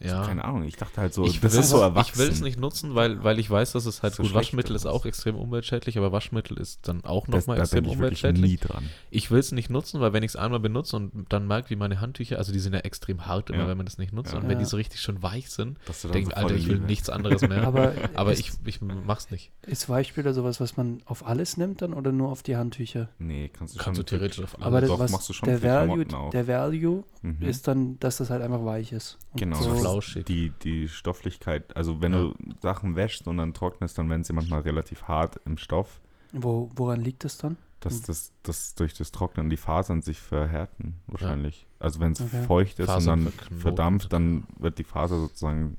Ja. 0.02 0.26
Keine 0.26 0.46
Ahnung, 0.46 0.64
ich 0.64 0.76
dachte 0.78 1.02
halt 1.02 1.14
so, 1.14 1.26
ich 1.26 1.42
das 1.42 1.56
ist 1.56 1.70
so 1.70 1.78
Ich 1.78 1.84
erwachsen. 1.84 2.20
will 2.20 2.30
es 2.30 2.40
nicht 2.42 2.58
nutzen, 2.60 2.96
weil, 2.96 3.24
weil 3.24 3.38
ich 3.38 3.50
weiß, 3.50 3.74
dass 3.74 3.86
es 3.86 4.02
halt 4.02 4.14
So 4.16 4.24
gut, 4.24 4.34
Waschmittel 4.34 4.76
ist 4.76 4.86
auch 4.86 5.06
extrem 5.06 5.36
umweltschädlich, 5.36 5.98
aber 5.98 6.12
Waschmittel 6.12 6.58
ist 6.58 6.88
dann 6.88 7.04
auch 7.04 7.28
nochmal 7.28 7.58
da 7.58 7.64
extrem 7.64 7.84
bin 7.84 7.92
ich 7.92 7.98
umweltschädlich. 7.98 8.42
nie 8.52 8.58
dran. 8.58 8.90
Ich 9.12 9.30
will 9.30 9.40
es 9.40 9.52
nicht 9.52 9.70
nutzen, 9.70 10.00
weil 10.00 10.14
wenn 10.14 10.24
ich 10.24 10.30
es 10.32 10.36
einmal 10.38 10.60
benutze 10.62 10.96
und 10.96 11.26
dann 11.30 11.48
merke, 11.48 11.70
wie 11.70 11.76
meine 11.76 12.00
Handtücher, 12.00 12.38
also 12.38 12.54
die 12.54 12.60
sind 12.60 12.74
ja 12.74 12.80
extrem 12.80 13.26
hart 13.26 13.50
immer, 13.50 13.60
Ja. 13.64 13.68
wenn 13.68 13.78
man 13.78 13.86
das 13.86 13.98
nicht 13.98 14.14
nutzt. 14.14 14.32
Ja. 14.32 14.40
Und 14.40 14.48
wenn 14.48 14.58
die 14.60 14.66
so 14.66 14.78
richtig 14.78 15.02
schon 15.02 15.22
weich 15.22 15.50
sind, 15.50 15.78
denke 16.04 16.20
ich, 16.20 16.26
so 16.28 16.34
Alter, 16.34 16.56
ich 16.56 16.68
will 16.68 16.76
Liebe- 16.76 16.86
nichts 16.88 17.10
anderes 17.10 17.42
mehr. 17.42 17.64
Aber, 17.68 17.94
aber 18.16 18.32
ist, 18.34 18.40
ich, 18.40 18.52
ich 18.66 18.80
mach's 18.82 19.32
nicht. 19.32 19.52
ist 19.68 19.90
Weichspüler 19.90 20.34
sowas, 20.34 20.60
was 20.62 20.78
man 20.78 21.02
auf 21.06 21.26
alles 21.28 21.58
nimmt 21.58 21.82
dann 21.82 21.94
oder 21.94 22.12
nur 22.14 22.30
auf 22.30 22.42
die 22.42 22.56
Handtücher? 22.56 23.10
Nee, 23.20 23.50
kannst 23.50 23.76
du 23.76 23.80
Kannst 23.80 23.98
schon 23.98 24.06
du 24.06 24.10
theoretisch 24.18 24.44
auf 24.44 24.56
Aber 24.62 24.80
das, 24.82 24.90
doch, 24.90 25.00
was 25.00 25.12
machst 25.12 25.28
du 25.28 25.34
schon 25.34 25.50
der, 25.50 25.62
Value, 25.62 26.06
der 26.32 26.48
Value 26.48 27.04
Mhm. 27.22 27.42
ist 27.42 27.68
dann, 27.68 28.00
dass 28.00 28.18
das 28.18 28.30
halt 28.30 28.42
einfach 28.42 28.64
weich 28.64 28.92
ist. 28.94 29.18
Und 29.34 29.40
Genau. 29.40 29.62
So 29.62 29.76
flauschig. 29.76 30.26
die, 30.26 30.52
die 30.64 30.88
Stofflichkeit, 30.88 31.76
also 31.76 32.02
wenn 32.02 32.14
Ja. 32.14 32.20
du 32.20 32.34
Sachen 32.62 32.96
wäschst 32.96 33.28
und 33.28 33.38
dann 33.38 33.54
trocknest, 33.54 33.98
dann 33.98 34.10
werden 34.10 34.24
sie 34.24 34.34
manchmal 34.34 34.62
relativ 34.62 35.04
hart 35.04 35.40
im 35.46 35.58
Stoff, 35.58 36.00
wo, 36.32 36.70
woran 36.76 37.02
liegt 37.02 37.24
das 37.26 37.38
dann? 37.38 37.58
dass 37.82 38.02
Mhm. 38.02 38.06
das, 38.08 38.32
das 38.44 38.76
durch 38.76 38.94
das 38.94 39.12
Trocknen 39.12 39.50
die 39.50 39.56
Fasern 39.58 40.02
sich 40.02 40.20
verhärten, 40.20 40.96
wahrscheinlich. 41.08 41.66
Also 41.80 42.00
wenn 42.02 42.12
es 42.12 42.20
Okay. 42.22 42.44
feucht 42.44 42.78
ist 42.80 42.88
Fasern 42.88 43.20
und 43.20 43.26
dann 43.26 43.34
verknoten. 43.34 43.60
verdampft, 43.60 44.12
dann 44.14 44.44
wird 44.58 44.78
die 44.80 44.84
Faser 44.84 45.18
sozusagen 45.18 45.78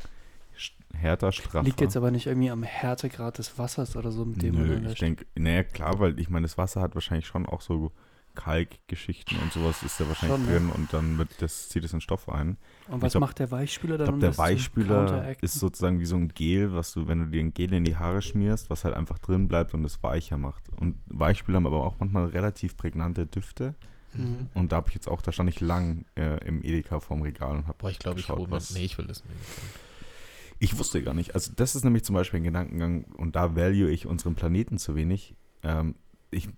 härter, 0.95 1.30
straffer. 1.32 1.62
Liegt 1.62 1.80
jetzt 1.80 1.97
aber 1.97 2.11
nicht 2.11 2.26
irgendwie 2.26 2.51
am 2.51 2.62
Härtegrad 2.62 3.38
des 3.38 3.59
Wassers 3.59 3.97
oder 3.97 4.11
so, 4.12 4.24
mit 4.24 4.43
dem 4.43 4.55
man 4.55 4.66
Nö, 4.66 4.74
dann 4.76 4.86
ich 4.93 4.99
denke, 4.99 5.26
naja, 5.34 5.62
klar, 5.62 6.01
weil 6.01 6.18
ich 6.18 6.28
meine, 6.30 6.45
das 6.45 6.57
Wasser 6.59 6.80
hat 6.80 6.95
wahrscheinlich 6.95 7.26
schon 7.26 7.47
auch 7.47 7.61
so 7.61 7.93
Kalkgeschichten 8.34 9.38
und 9.40 9.52
sowas 9.52 9.82
ist 9.82 10.00
da 10.00 10.08
wahrscheinlich 10.08 10.38
Schon, 10.38 10.46
ne? 10.46 10.52
drin 10.52 10.70
und 10.70 10.92
dann 10.92 11.18
wird 11.18 11.30
das, 11.42 11.68
zieht 11.68 11.84
es 11.84 11.92
in 11.92 12.00
Stoff 12.00 12.28
ein. 12.28 12.56
Und 12.88 13.02
was 13.02 13.12
glaub- 13.12 13.20
macht 13.22 13.38
der 13.38 13.50
Weichspüler 13.50 13.94
Ich 13.94 13.98
dann? 13.98 14.04
glaube, 14.06 14.14
um 14.14 14.20
der 14.20 14.38
Weichspüler 14.38 15.36
ist 15.42 15.54
sozusagen 15.54 16.00
wie 16.00 16.04
so 16.06 16.16
ein 16.16 16.28
Gel, 16.28 16.72
was 16.72 16.92
du, 16.92 17.06
wenn 17.08 17.18
du 17.20 17.26
dir 17.26 17.40
ein 17.40 17.52
Gel 17.54 17.72
in 17.72 17.84
die 17.84 17.96
Haare 17.96 18.22
schmierst, 18.22 18.70
was 18.70 18.84
halt 18.84 18.94
einfach 18.94 19.18
drin 19.18 19.48
bleibt 19.48 19.74
und 19.74 19.84
es 19.84 20.02
weicher 20.02 20.38
macht. 20.38 20.68
Und 20.80 20.96
Weichspüler 21.06 21.56
haben 21.56 21.66
aber 21.66 21.84
auch 21.84 21.96
manchmal 22.00 22.26
relativ 22.26 22.76
prägnante 22.76 23.26
Düfte. 23.26 23.74
Mhm. 24.14 24.48
Und 24.54 24.72
da 24.72 24.76
habe 24.76 24.88
ich 24.88 24.94
jetzt 24.94 25.08
auch, 25.08 25.22
da 25.22 25.30
stand 25.32 25.48
ich 25.50 25.60
lang 25.60 26.04
äh, 26.16 26.44
im 26.46 26.62
Edeka 26.64 26.98
vorm 27.00 27.22
Regal 27.22 27.56
und 27.56 27.66
habe 27.68 27.78
Boah, 27.78 27.90
ich 27.90 27.98
glaube, 28.00 28.18
ich 28.18 28.26
geschaut, 28.26 28.38
hole 28.38 28.48
mir. 28.48 28.56
was- 28.56 28.70
Nee, 28.74 28.84
ich 28.84 28.98
will 28.98 29.06
das 29.06 29.22
nicht. 29.24 29.36
Ich 30.62 30.76
wusste 30.78 31.02
gar 31.02 31.14
nicht. 31.14 31.34
Also 31.34 31.52
das 31.56 31.74
ist 31.74 31.84
nämlich 31.84 32.04
zum 32.04 32.14
Beispiel 32.14 32.40
ein 32.40 32.44
Gedankengang 32.44 33.04
und 33.16 33.34
da 33.36 33.56
value 33.56 33.88
ich 33.88 34.06
unseren 34.06 34.34
Planeten 34.34 34.76
zu 34.78 34.94
wenig. 34.94 35.34
Ähm, 35.62 35.94
ich 36.30 36.48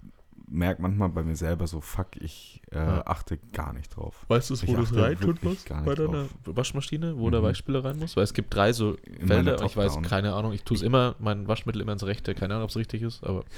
merke 0.49 0.82
manchmal 0.82 1.09
bei 1.09 1.22
mir 1.22 1.36
selber 1.36 1.66
so, 1.66 1.80
fuck, 1.80 2.16
ich 2.16 2.62
äh, 2.70 2.76
Ja. 2.76 3.07
achte 3.07 3.38
gar 3.53 3.72
nicht 3.72 3.95
drauf. 3.97 4.24
Weißt 4.28 4.51
du, 4.51 4.55
Ich 4.55 4.66
wo 4.66 4.76
du 4.76 4.82
es 4.82 4.95
reintun 4.95 5.38
musst 5.43 5.68
bei 5.68 5.95
deiner 5.95 6.24
drauf. 6.24 6.28
Waschmaschine, 6.45 7.18
wo 7.18 7.30
der 7.30 7.40
Mhm. 7.40 7.45
Weichspüler 7.45 7.84
rein 7.84 7.99
muss? 7.99 8.16
Weil 8.16 8.24
es 8.24 8.34
gibt 8.34 8.55
drei 8.55 8.72
so 8.72 8.95
In 9.05 9.26
Felder 9.28 9.61
und 9.61 9.66
ich 9.66 9.76
weiß 9.76 10.01
keine 10.03 10.34
Ahnung. 10.34 10.53
Ich 10.53 10.62
tue 10.64 10.76
es 10.76 10.82
immer, 10.82 11.14
mein 11.18 11.49
Waschmittel 11.49 11.80
immer 11.82 11.93
ins 11.93 12.05
Rechte. 12.05 12.34
Keine 12.34 12.55
Ahnung, 12.55 12.64
ob 12.64 12.70
es 12.70 12.76
richtig 12.76 13.03
ist, 13.03 13.24
aber 13.24 13.45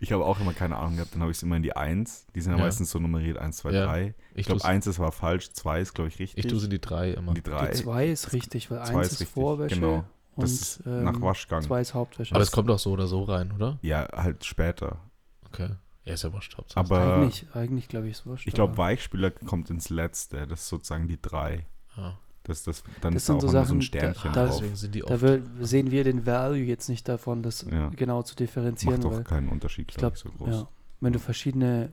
Ich 0.00 0.12
habe 0.12 0.24
auch 0.24 0.38
immer 0.38 0.52
keine 0.52 0.76
Ahnung 0.76 0.94
gehabt, 0.96 1.14
dann 1.14 1.20
habe 1.22 1.32
ich 1.32 1.36
es 1.38 1.42
immer 1.42 1.56
in 1.56 1.62
die 1.64 1.74
1. 1.74 2.26
Die 2.34 2.40
sind 2.40 2.52
ja, 2.52 2.58
Ja. 2.58 2.64
meistens 2.64 2.90
so 2.92 3.00
nummeriert 3.00 3.38
1, 3.38 3.56
2, 3.56 3.72
Ja. 3.72 3.86
3. 3.86 4.14
Ich 4.34 4.40
ich 4.40 4.46
glaube, 4.46 4.64
1 4.64 4.86
ist 4.86 5.00
war 5.00 5.10
falsch, 5.10 5.50
2 5.52 5.80
ist, 5.80 5.94
glaube 5.94 6.08
ich, 6.08 6.18
richtig. 6.20 6.44
ich 6.44 6.50
tue 6.50 6.60
sie 6.60 6.66
in 6.66 6.70
die 6.70 6.80
drei 6.80 7.10
immer. 7.10 7.28
Und 7.30 7.38
die 7.38 7.42
3. 7.42 7.66
Die 7.72 7.78
2 7.78 8.06
ist 8.06 8.32
richtig, 8.32 8.70
weil 8.70 8.84
Zwei 8.84 8.98
1 8.98 9.06
ist 9.08 9.12
ist, 9.14 9.20
richtig, 9.22 9.34
Vorwäsche 9.34 9.74
genau. 9.74 10.04
und 10.36 10.42
Das 10.44 10.52
ist 10.52 10.86
nach 10.86 11.14
ähm, 11.14 11.22
Waschgang. 11.22 11.62
2 11.62 11.80
ist 11.80 11.92
Hauptwäsche. 11.94 12.34
Aber 12.36 12.42
es 12.42 12.52
kommt 12.52 12.70
auch 12.70 12.78
so 12.78 12.92
oder 12.92 13.08
so 13.08 13.24
rein, 13.24 13.50
oder? 13.50 13.78
Ja, 13.82 14.06
halt 14.14 14.44
später. 14.44 14.98
Okay. 15.46 15.70
Ja, 16.04 16.14
ist 16.14 16.22
ja 16.24 16.32
wurscht. 16.32 16.56
Hauptsache. 16.58 16.78
Aber 16.80 17.14
eigentlich, 17.16 17.46
eigentlich 17.54 17.88
glaube 17.88 18.06
ich, 18.08 18.12
ist 18.12 18.26
wurscht. 18.26 18.46
ich 18.46 18.54
glaube, 18.54 18.76
Weichspüler 18.76 19.30
kommt 19.30 19.70
ins 19.70 19.88
Letzte. 19.90 20.46
Das 20.46 20.60
ist 20.60 20.68
sozusagen 20.68 21.08
die 21.08 21.20
3. 21.20 21.64
Ja. 21.96 22.18
Das, 22.42 22.62
das, 22.62 22.82
dann 23.00 23.14
Das 23.14 23.22
ist 23.22 23.28
da 23.30 23.32
sind 23.32 23.36
auch 23.36 23.40
so 23.40 23.46
immer 23.48 23.64
so 23.64 23.64
Sachen, 23.64 23.76
ein 23.76 23.80
da- 23.80 23.86
Sternchen 23.86 24.32
da- 24.34 24.46
drauf. 24.46 24.56
Deswegen 24.58 24.76
sind 24.76 24.94
die 24.94 25.00
Da 25.00 25.20
will, 25.22 25.42
sehen 25.60 25.90
wir 25.90 26.04
den 26.04 26.26
Value 26.26 26.58
jetzt 26.64 26.88
nicht 26.90 27.08
davon, 27.08 27.42
das 27.42 27.64
Ja. 27.70 27.88
genau 27.96 28.22
zu 28.22 28.34
differenzieren, 28.36 28.96
Macht 28.96 29.04
doch 29.04 29.12
weil 29.16 29.24
keinen 29.24 29.48
Unterschied, 29.48 29.90
ich 29.90 29.96
glaube 29.96 30.18
so 30.18 30.28
groß. 30.28 30.48
ja, 30.54 30.68
wenn 31.00 31.14
du 31.14 31.18
verschiedene 31.18 31.92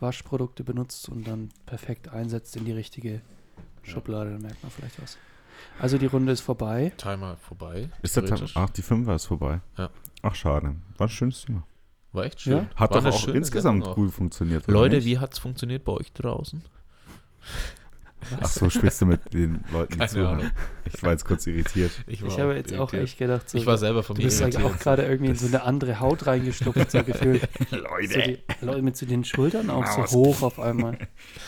Waschprodukte 0.00 0.62
benutzt 0.64 1.08
und 1.08 1.26
dann 1.26 1.48
perfekt 1.66 2.08
einsetzt 2.08 2.56
in 2.56 2.64
die 2.64 2.72
richtige 2.72 3.22
Schublade, 3.82 4.30
dann 4.30 4.42
merkt 4.42 4.62
man 4.62 4.70
vielleicht 4.70 5.02
was. 5.02 5.18
Also 5.80 5.98
die 5.98 6.06
Runde 6.06 6.32
ist 6.32 6.40
vorbei. 6.42 6.92
Timer 6.96 7.36
vorbei. 7.38 7.88
Ist 8.02 8.14
der 8.16 8.22
Time, 8.24 8.36
theoretisch. 8.36 8.56
ach, 8.56 8.70
die 8.70 8.82
5 8.82 9.08
ist 9.08 9.26
vorbei. 9.26 9.60
Ja. 9.78 9.90
Ach, 10.22 10.34
schade. 10.34 10.76
War 10.96 11.06
ein 11.06 11.10
schönes 11.10 11.42
Thema. 11.44 11.64
War 12.12 12.24
echt 12.24 12.40
schön. 12.42 12.52
Ja. 12.52 12.66
Hat 12.76 12.90
War 12.90 13.00
doch 13.02 13.12
auch 13.14 13.28
insgesamt 13.28 13.84
Sendung 13.84 13.94
gut 14.06 14.12
funktioniert. 14.14 14.66
Leute, 14.66 14.96
nicht? 14.96 15.06
wie 15.06 15.18
hat 15.18 15.32
es 15.32 15.38
funktioniert 15.38 15.84
bei 15.84 15.92
euch 15.92 16.12
draußen? 16.12 16.62
Ach 18.40 18.46
so, 18.48 18.70
sprichst 18.70 19.00
du 19.00 19.06
mit 19.06 19.32
den 19.34 19.64
Leuten, 19.72 19.94
die 19.94 19.98
Keine 19.98 20.10
zuhören. 20.10 20.38
Ahnung. 20.40 20.50
Ich 20.92 21.02
war 21.02 21.10
jetzt 21.10 21.24
kurz 21.24 21.44
irritiert. 21.46 21.90
Ich 22.06 22.22
habe 22.38 22.54
jetzt 22.54 22.72
auch 22.74 22.92
echt 22.92 23.18
gedacht, 23.18 23.50
so, 23.50 23.58
Ich 23.58 23.66
war 23.66 23.76
selber 23.78 24.02
von 24.04 24.14
du 24.14 24.22
bist 24.22 24.40
irritiert. 24.40 24.62
auch 24.64 24.78
gerade 24.78 25.02
irgendwie 25.04 25.30
in 25.32 25.36
so 25.36 25.46
eine 25.48 25.62
andere 25.64 25.98
Haut 25.98 26.26
reingeschlupft, 26.26 26.90
so 26.90 27.02
gefühlt. 27.02 27.48
So 27.70 27.76
Leute, 27.76 28.22
die, 28.22 28.64
Leute 28.64 28.82
mit 28.82 28.96
so 28.96 29.06
den 29.06 29.24
Schultern 29.24 29.70
auch 29.70 29.82
Na, 29.84 30.06
so 30.06 30.18
hoch 30.18 30.42
auf 30.42 30.60
einmal. 30.60 30.98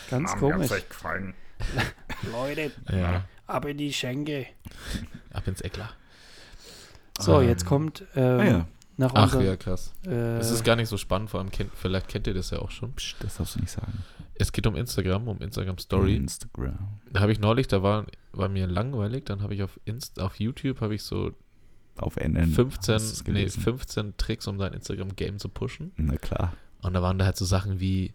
Ganz 0.09 0.35
komisch. 0.35 0.69
gefallen. 0.89 1.33
Leute, 2.33 2.71
Ja, 2.91 3.23
ab 3.47 3.65
in 3.65 3.77
die 3.77 3.93
Schenke. 3.93 4.47
ab 5.31 5.47
ins 5.47 5.61
Eklat. 5.61 5.95
So, 7.19 7.39
Ähm, 7.39 7.47
jetzt 7.47 7.65
kommt 7.65 8.03
ähm, 8.17 8.39
Ah 8.39 8.43
ja, 8.43 8.67
nach 8.97 9.11
Ach 9.13 9.23
unserem 9.25 9.45
ja, 9.45 9.55
krass. 9.57 9.93
äh, 10.05 10.37
Es 10.37 10.51
ist 10.51 10.63
gar 10.63 10.75
nicht 10.75 10.87
so 10.89 10.97
spannend, 10.97 11.29
vor 11.29 11.39
allem 11.39 11.51
kennt, 11.51 11.71
vielleicht 11.75 12.07
kennt 12.07 12.27
ihr 12.27 12.33
das 12.33 12.49
ja 12.51 12.59
auch 12.59 12.71
schon. 12.71 12.93
Psst, 12.93 13.15
das 13.19 13.37
darfst 13.37 13.55
du 13.55 13.59
nicht 13.59 13.71
sagen. 13.71 13.93
Es 14.35 14.51
geht 14.51 14.67
um 14.67 14.75
Instagram, 14.75 15.27
um 15.27 15.39
Instagram 15.41 15.77
Story. 15.77 16.15
Instagram. 16.15 16.77
Da 17.11 17.21
habe 17.21 17.31
ich 17.31 17.39
neulich, 17.39 17.67
da 17.67 17.83
war, 17.83 18.05
war 18.33 18.49
mir 18.49 18.67
langweilig, 18.67 19.25
dann 19.25 19.41
habe 19.41 19.53
ich 19.55 19.63
auf 19.63 19.79
Inst 19.85 20.19
auf 20.19 20.39
YouTube 20.39 20.81
habe 20.81 20.95
ich 20.95 21.03
so 21.03 21.31
Auf 21.97 22.17
NN. 22.17 22.47
15, 22.51 22.95
hast 22.95 23.09
du's 23.11 23.19
nee, 23.19 23.33
gelesen? 23.33 23.61
15 23.61 24.17
Tricks, 24.17 24.47
um 24.47 24.57
dein 24.57 24.73
Instagram 24.73 25.15
Game 25.15 25.39
zu 25.39 25.47
pushen. 25.49 25.91
Na 25.95 26.17
klar. 26.17 26.53
Und 26.81 26.93
da 26.93 27.01
waren 27.01 27.17
da 27.17 27.25
halt 27.25 27.37
so 27.37 27.45
Sachen 27.45 27.79
wie 27.79 28.13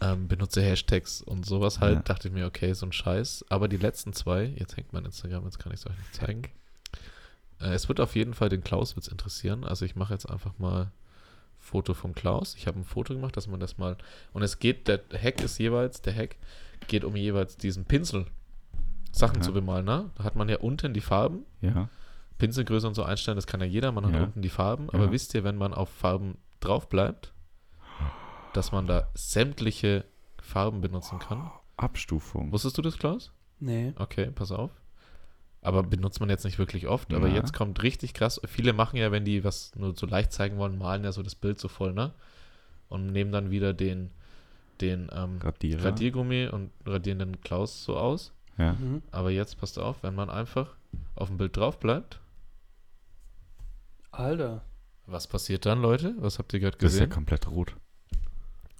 ähm, 0.00 0.28
benutze 0.28 0.62
Hashtags 0.62 1.20
und 1.20 1.44
sowas 1.44 1.80
halt. 1.80 1.96
Ja. 1.96 2.02
Dachte 2.02 2.28
ich 2.28 2.34
mir, 2.34 2.46
okay, 2.46 2.72
so 2.72 2.86
ein 2.86 2.92
Scheiß. 2.92 3.44
Aber 3.50 3.68
die 3.68 3.76
letzten 3.76 4.14
zwei, 4.14 4.44
jetzt 4.56 4.76
hängt 4.78 4.94
mein 4.94 5.04
Instagram, 5.04 5.44
jetzt 5.44 5.58
kann 5.58 5.72
ich 5.72 5.80
es 5.80 5.86
euch 5.86 5.98
nicht 5.98 6.14
zeigen. 6.14 6.42
Äh, 7.60 7.74
es 7.74 7.88
wird 7.88 8.00
auf 8.00 8.14
jeden 8.16 8.34
Fall 8.34 8.48
den 8.48 8.62
Klauswitz 8.64 9.08
interessieren. 9.08 9.64
Also 9.64 9.84
ich 9.84 9.96
mache 9.96 10.12
jetzt 10.12 10.26
einfach 10.28 10.58
mal 10.58 10.90
Foto 11.58 11.94
vom 11.94 12.14
Klaus. 12.14 12.54
Ich 12.56 12.66
habe 12.66 12.78
ein 12.80 12.84
Foto 12.84 13.14
gemacht, 13.14 13.36
dass 13.36 13.46
man 13.46 13.60
das 13.60 13.76
mal. 13.78 13.96
Und 14.32 14.42
es 14.42 14.58
geht, 14.58 14.88
der 14.88 15.00
Hack 15.12 15.42
ist 15.42 15.58
jeweils, 15.58 16.00
der 16.02 16.14
Hack 16.14 16.36
geht 16.88 17.04
um 17.04 17.16
jeweils 17.16 17.56
diesen 17.56 17.84
Pinsel. 17.84 18.26
Sachen 19.12 19.36
Ja. 19.36 19.42
zu 19.42 19.52
bemalen, 19.52 19.84
ne? 19.84 20.10
Da 20.16 20.24
hat 20.24 20.36
man 20.36 20.48
ja 20.48 20.58
unten 20.58 20.94
die 20.94 21.00
Farben, 21.00 21.44
Ja. 21.60 21.88
Pinselgröße 22.38 22.86
und 22.86 22.94
so 22.94 23.02
einstellen, 23.02 23.36
das 23.36 23.46
kann 23.46 23.60
ja 23.60 23.66
jeder, 23.66 23.92
man 23.92 24.06
hat 24.06 24.14
Ja. 24.14 24.22
unten 24.22 24.40
die 24.40 24.48
Farben. 24.48 24.88
Aber 24.90 25.06
Ja. 25.06 25.10
wisst 25.12 25.34
ihr, 25.34 25.44
wenn 25.44 25.56
man 25.58 25.74
auf 25.74 25.88
Farben 25.90 26.38
drauf 26.60 26.88
bleibt, 26.88 27.32
dass 28.54 28.72
man 28.72 28.86
da 28.86 29.08
sämtliche 29.14 30.04
Farben 30.40 30.80
benutzen 30.80 31.18
kann? 31.18 31.50
Abstufung. 31.76 32.52
Wusstest 32.52 32.78
du 32.78 32.82
das, 32.82 32.96
Klaus? 32.98 33.32
Nee. 33.58 33.92
Okay, 33.96 34.30
pass 34.34 34.52
auf. 34.52 34.70
Aber 35.62 35.82
benutzt 35.82 36.20
man 36.20 36.30
jetzt 36.30 36.44
nicht 36.44 36.58
wirklich 36.58 36.86
oft. 36.88 37.12
Aber 37.12 37.28
Ja. 37.28 37.34
jetzt 37.34 37.52
kommt 37.52 37.82
richtig 37.82 38.14
krass. 38.14 38.40
Viele 38.46 38.72
machen 38.72 38.96
ja, 38.96 39.12
wenn 39.12 39.24
die 39.26 39.44
was 39.44 39.74
nur 39.76 39.94
so 39.94 40.06
leicht 40.06 40.32
zeigen 40.32 40.56
wollen, 40.56 40.78
malen 40.78 41.04
ja 41.04 41.12
so 41.12 41.22
das 41.22 41.34
Bild 41.34 41.58
so 41.60 41.68
voll, 41.68 41.92
ne? 41.92 42.12
Und 42.88 43.08
nehmen 43.12 43.30
dann 43.30 43.50
wieder 43.50 43.72
den, 43.74 44.10
den 44.80 45.10
ähm, 45.12 45.38
Radierer. 45.42 45.84
Radiergummi 45.84 46.48
und 46.48 46.70
radieren 46.86 47.18
den 47.18 47.40
Klaus 47.42 47.84
so 47.84 47.96
aus. 47.96 48.32
Ja. 48.58 48.72
Mhm. 48.72 49.02
Aber 49.10 49.30
jetzt 49.30 49.58
passt 49.60 49.78
auf, 49.78 50.02
wenn 50.02 50.14
man 50.14 50.30
einfach 50.30 50.74
auf 51.14 51.28
dem 51.28 51.36
Bild 51.36 51.56
drauf 51.56 51.78
bleibt, 51.78 52.20
Alter. 54.12 54.62
was 55.06 55.26
passiert 55.26 55.66
dann, 55.66 55.80
Leute? 55.82 56.14
Was 56.18 56.38
habt 56.38 56.52
ihr 56.52 56.60
gerade 56.60 56.76
Das 56.78 56.92
ist 56.92 56.98
ja 56.98 57.04
gesehen? 57.06 57.14
komplett 57.14 57.46
rot. 57.48 57.76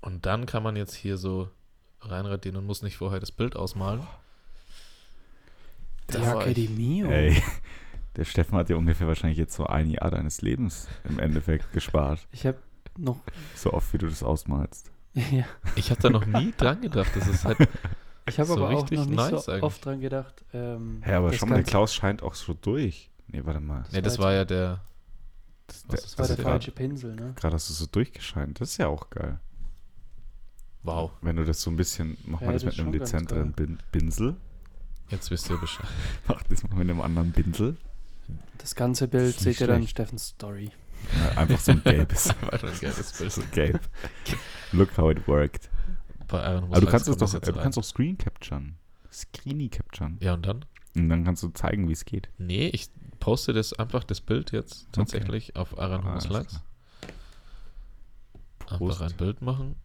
Und 0.03 0.27
dann 0.27 0.47
kann 0.47 0.63
man 0.63 0.77
jetzt 0.77 0.95
hier 0.95 1.17
so 1.19 1.49
reinradieren 2.01 2.57
und 2.57 2.67
muss 2.67 2.83
nicht 2.83 2.97
vorher 2.97 3.21
das 3.21 3.31
Bild 3.33 3.55
ausmalen. 3.57 4.01
Die 4.01 4.07
Ich- 6.19 6.27
Akademie. 6.27 7.05
oh. 7.05 7.11
Ey, 7.11 7.43
der 8.17 8.25
Steffen 8.25 8.57
hat 8.59 8.69
ja 8.71 8.77
ungefähr 8.77 9.07
wahrscheinlich 9.07 9.39
jetzt 9.39 9.55
so 9.55 9.67
ein 9.67 9.89
Jahr 9.91 10.11
deines 10.11 10.43
Lebens 10.43 10.89
im 11.09 11.19
Endeffekt 11.19 11.73
gespart. 11.73 12.27
Ich 12.33 12.47
habe 12.47 12.59
noch. 12.99 13.21
So 13.55 13.73
oft, 13.73 13.93
wie 13.93 13.99
du 13.99 14.07
das 14.09 14.23
ausmalst. 14.23 14.91
ja. 15.15 15.45
Ich 15.77 15.91
habe 15.91 16.01
da 16.03 16.11
noch 16.11 16.27
nie 16.27 16.53
dran 16.57 16.81
gedacht. 16.81 17.11
Das 17.15 17.27
ist 17.29 17.45
halt, 17.45 17.59
Ich 18.29 18.39
habe 18.39 18.49
So 18.49 18.55
aber 18.57 18.71
auch 18.77 18.83
richtig 18.83 18.99
noch 18.99 19.07
nicht 19.07 19.17
nice 19.17 19.45
so 19.45 19.53
eigentlich. 19.53 19.63
oft 19.65 19.85
dran 19.85 20.01
gedacht. 20.01 20.45
Ähm, 20.53 21.01
Hä, 21.05 21.15
aber 21.15 21.29
das 21.31 21.37
schau 21.39 21.47
mal, 21.47 21.57
der 21.57 21.65
Klaus 21.65 21.95
scheint 21.95 22.23
auch 22.23 22.35
so 22.35 22.55
durch. 22.55 23.11
Nee, 23.29 23.43
warte 23.45 23.61
mal. 23.61 23.85
ne, 23.93 24.03
das 24.03 24.19
war 24.19 24.33
ja 24.33 24.45
der, 24.45 24.81
Das, 25.67 25.85
Was 25.85 25.87
der, 25.89 25.95
ist 25.99 26.05
Das 26.05 26.19
war 26.19 26.27
der 26.27 26.37
das 26.37 26.45
falsche 26.45 26.71
Pinsel, 26.73 27.15
ne? 27.17 27.33
Gerade 27.37 27.55
hast 27.55 27.69
du 27.71 27.75
so 27.75 27.87
durchgescheint. 27.87 28.61
Das 28.61 28.71
ist 28.71 28.77
ja 28.79 28.89
auch 28.89 29.09
geil. 29.11 29.39
wow, 30.83 31.11
Wenn 31.23 31.37
du 31.37 31.45
das 31.45 31.61
so 31.63 31.71
ein 31.71 31.77
bisschen, 31.77 32.17
mach 32.25 32.41
Ja, 32.41 32.49
mal 32.49 32.53
das 32.55 32.63
das 32.65 32.73
mit 32.73 32.81
einem 32.81 32.93
schon 32.93 33.01
dezenteren 33.01 33.53
Bin 33.53 33.79
Pinsel. 33.93 34.37
Jetzt 35.11 35.31
wisst 35.31 35.51
ihr 35.51 35.57
Bescheid. 35.57 35.87
Mach 36.29 36.43
das 36.45 36.63
mal 36.65 36.77
mit 36.77 36.91
einem 36.91 37.01
anderen 37.01 37.33
Pinsel. 37.33 37.77
Das 38.59 38.75
ganze 38.75 39.09
Bild 39.09 39.39
seht 39.39 39.61
ihr 39.61 39.67
dann 39.67 39.77
in 39.77 39.83
schlecht. 39.83 39.93
Steffens 39.93 40.29
Story. 40.29 40.71
Ja, 41.19 41.39
einfach 41.39 41.59
so 41.59 41.73
ein 41.73 41.83
gelbes. 41.83 42.29
Ein 42.51 42.61
geiles 42.81 43.13
Bild. 43.19 43.33
so 43.33 43.43
gelb. 43.53 43.81
Look 44.73 44.97
how 44.99 45.11
it 45.11 45.27
worked. 45.27 45.71
Aber 46.29 46.81
du 46.81 46.87
kannst 46.87 47.09
es 47.09 47.17
doch, 47.17 47.33
du 47.33 47.53
kannst 47.53 47.79
doch 47.79 47.85
Screen 47.85 48.19
capturen. 48.19 48.77
Screeny 49.11 49.69
capturen. 49.69 50.19
Ja, 50.21 50.35
und 50.35 50.47
dann? 50.47 50.65
Und 50.95 51.09
dann 51.09 51.25
kannst 51.25 51.43
du 51.43 51.49
zeigen, 51.49 51.89
wie 51.89 51.93
es 51.93 52.05
geht. 52.05 52.29
Nee, 52.39 52.69
ich 52.69 52.91
poste 53.19 53.53
das 53.53 53.73
einfach, 53.73 54.05
das 54.05 54.21
Bild 54.21 54.53
jetzt 54.53 54.89
tatsächlich 54.93 55.57
auf 55.57 55.79
Aran 55.79 56.05
Lachs. 56.05 56.27
klar. 56.27 56.47
Einfach 58.69 59.01
ein 59.01 59.17
Bild 59.17 59.43
machen. 59.43 59.77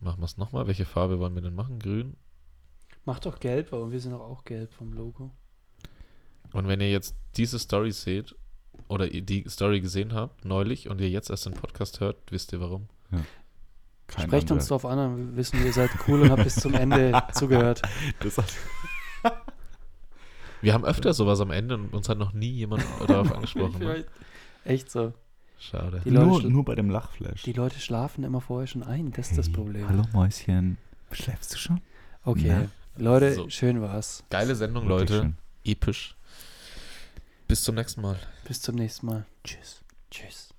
Machen 0.00 0.20
wir 0.20 0.26
es 0.26 0.36
nochmal. 0.38 0.66
Welche 0.66 0.84
Farbe 0.84 1.18
wollen 1.18 1.34
wir 1.34 1.42
denn 1.42 1.54
machen? 1.54 1.78
Grün. 1.78 2.16
Mach 3.04 3.18
doch 3.18 3.40
gelb, 3.40 3.72
aber 3.72 3.90
wir 3.90 4.00
sind 4.00 4.12
doch 4.12 4.20
auch 4.20 4.44
gelb 4.44 4.72
vom 4.72 4.92
Logo. 4.92 5.30
Und 6.52 6.68
wenn 6.68 6.80
ihr 6.80 6.90
jetzt 6.90 7.14
diese 7.36 7.58
Story 7.58 7.90
seht 7.92 8.34
oder 8.88 9.10
ihr 9.10 9.22
die 9.22 9.44
Story 9.48 9.80
gesehen 9.80 10.12
habt, 10.14 10.44
neulich, 10.44 10.88
und 10.88 11.00
ihr 11.00 11.08
jetzt 11.10 11.30
erst 11.30 11.46
den 11.46 11.54
Podcast 11.54 12.00
hört, 12.00 12.16
wisst 12.30 12.52
ihr 12.52 12.60
warum. 12.60 12.88
Kein 14.06 14.26
Sprecht 14.26 14.50
uns 14.50 14.62
anderer. 14.64 14.68
drauf 14.68 14.84
an, 14.86 14.98
dann 14.98 15.36
wissen 15.36 15.58
wir, 15.58 15.66
ihr 15.66 15.72
seid 15.72 15.90
cool 16.06 16.20
und 16.22 16.30
habt 16.30 16.44
bis 16.44 16.56
zum 16.56 16.74
Ende 16.74 17.20
zugehört. 17.32 17.82
Das 18.20 18.38
hat, 18.38 18.52
Wir 20.60 20.74
haben 20.74 20.84
öfter 20.84 21.12
sowas 21.14 21.40
am 21.40 21.50
Ende 21.50 21.74
und 21.76 21.92
uns 21.94 22.08
hat 22.08 22.18
noch 22.18 22.32
nie 22.32 22.50
jemand 22.50 22.84
darauf 23.06 23.32
angesprochen. 23.34 23.72
Ne? 23.72 23.78
Vielleicht- 23.78 24.08
Echt 24.64 24.90
so. 24.92 25.12
Schade. 25.58 26.02
Die 26.04 26.10
Leute, 26.10 26.26
nur, 26.26 26.42
nur 26.42 26.64
bei 26.64 26.74
dem 26.76 26.88
Lachflash. 26.90 27.42
die 27.42 27.52
Leute 27.52 27.78
schlafen 27.80 28.22
immer 28.24 28.40
vorher 28.40 28.66
schon 28.68 28.82
ein, 28.84 29.10
das 29.12 29.30
ist 29.30 29.38
das 29.38 29.50
Problem. 29.50 29.88
Hallo 29.88 30.04
Mäuschen. 30.12 30.76
Schläfst 31.10 31.54
du 31.54 31.58
schon? 31.58 31.80
Okay, 32.24 32.44
Na? 32.48 32.66
Leute, 32.96 33.34
So. 33.34 33.48
schön 33.50 33.80
war's. 33.80 34.22
Geile 34.30 34.54
Sendung, 34.54 34.88
Wirklich 34.88 35.10
Leute. 35.10 35.22
schön. 35.22 35.36
Episch. 35.64 36.16
Bis 37.48 37.62
zum 37.64 37.74
nächsten 37.74 38.00
Mal. 38.02 38.18
Bis 38.46 38.60
zum 38.60 38.74
nächsten 38.76 39.06
Mal. 39.06 39.26
Tschüss. 39.44 39.80
Tschüss. 40.10 40.51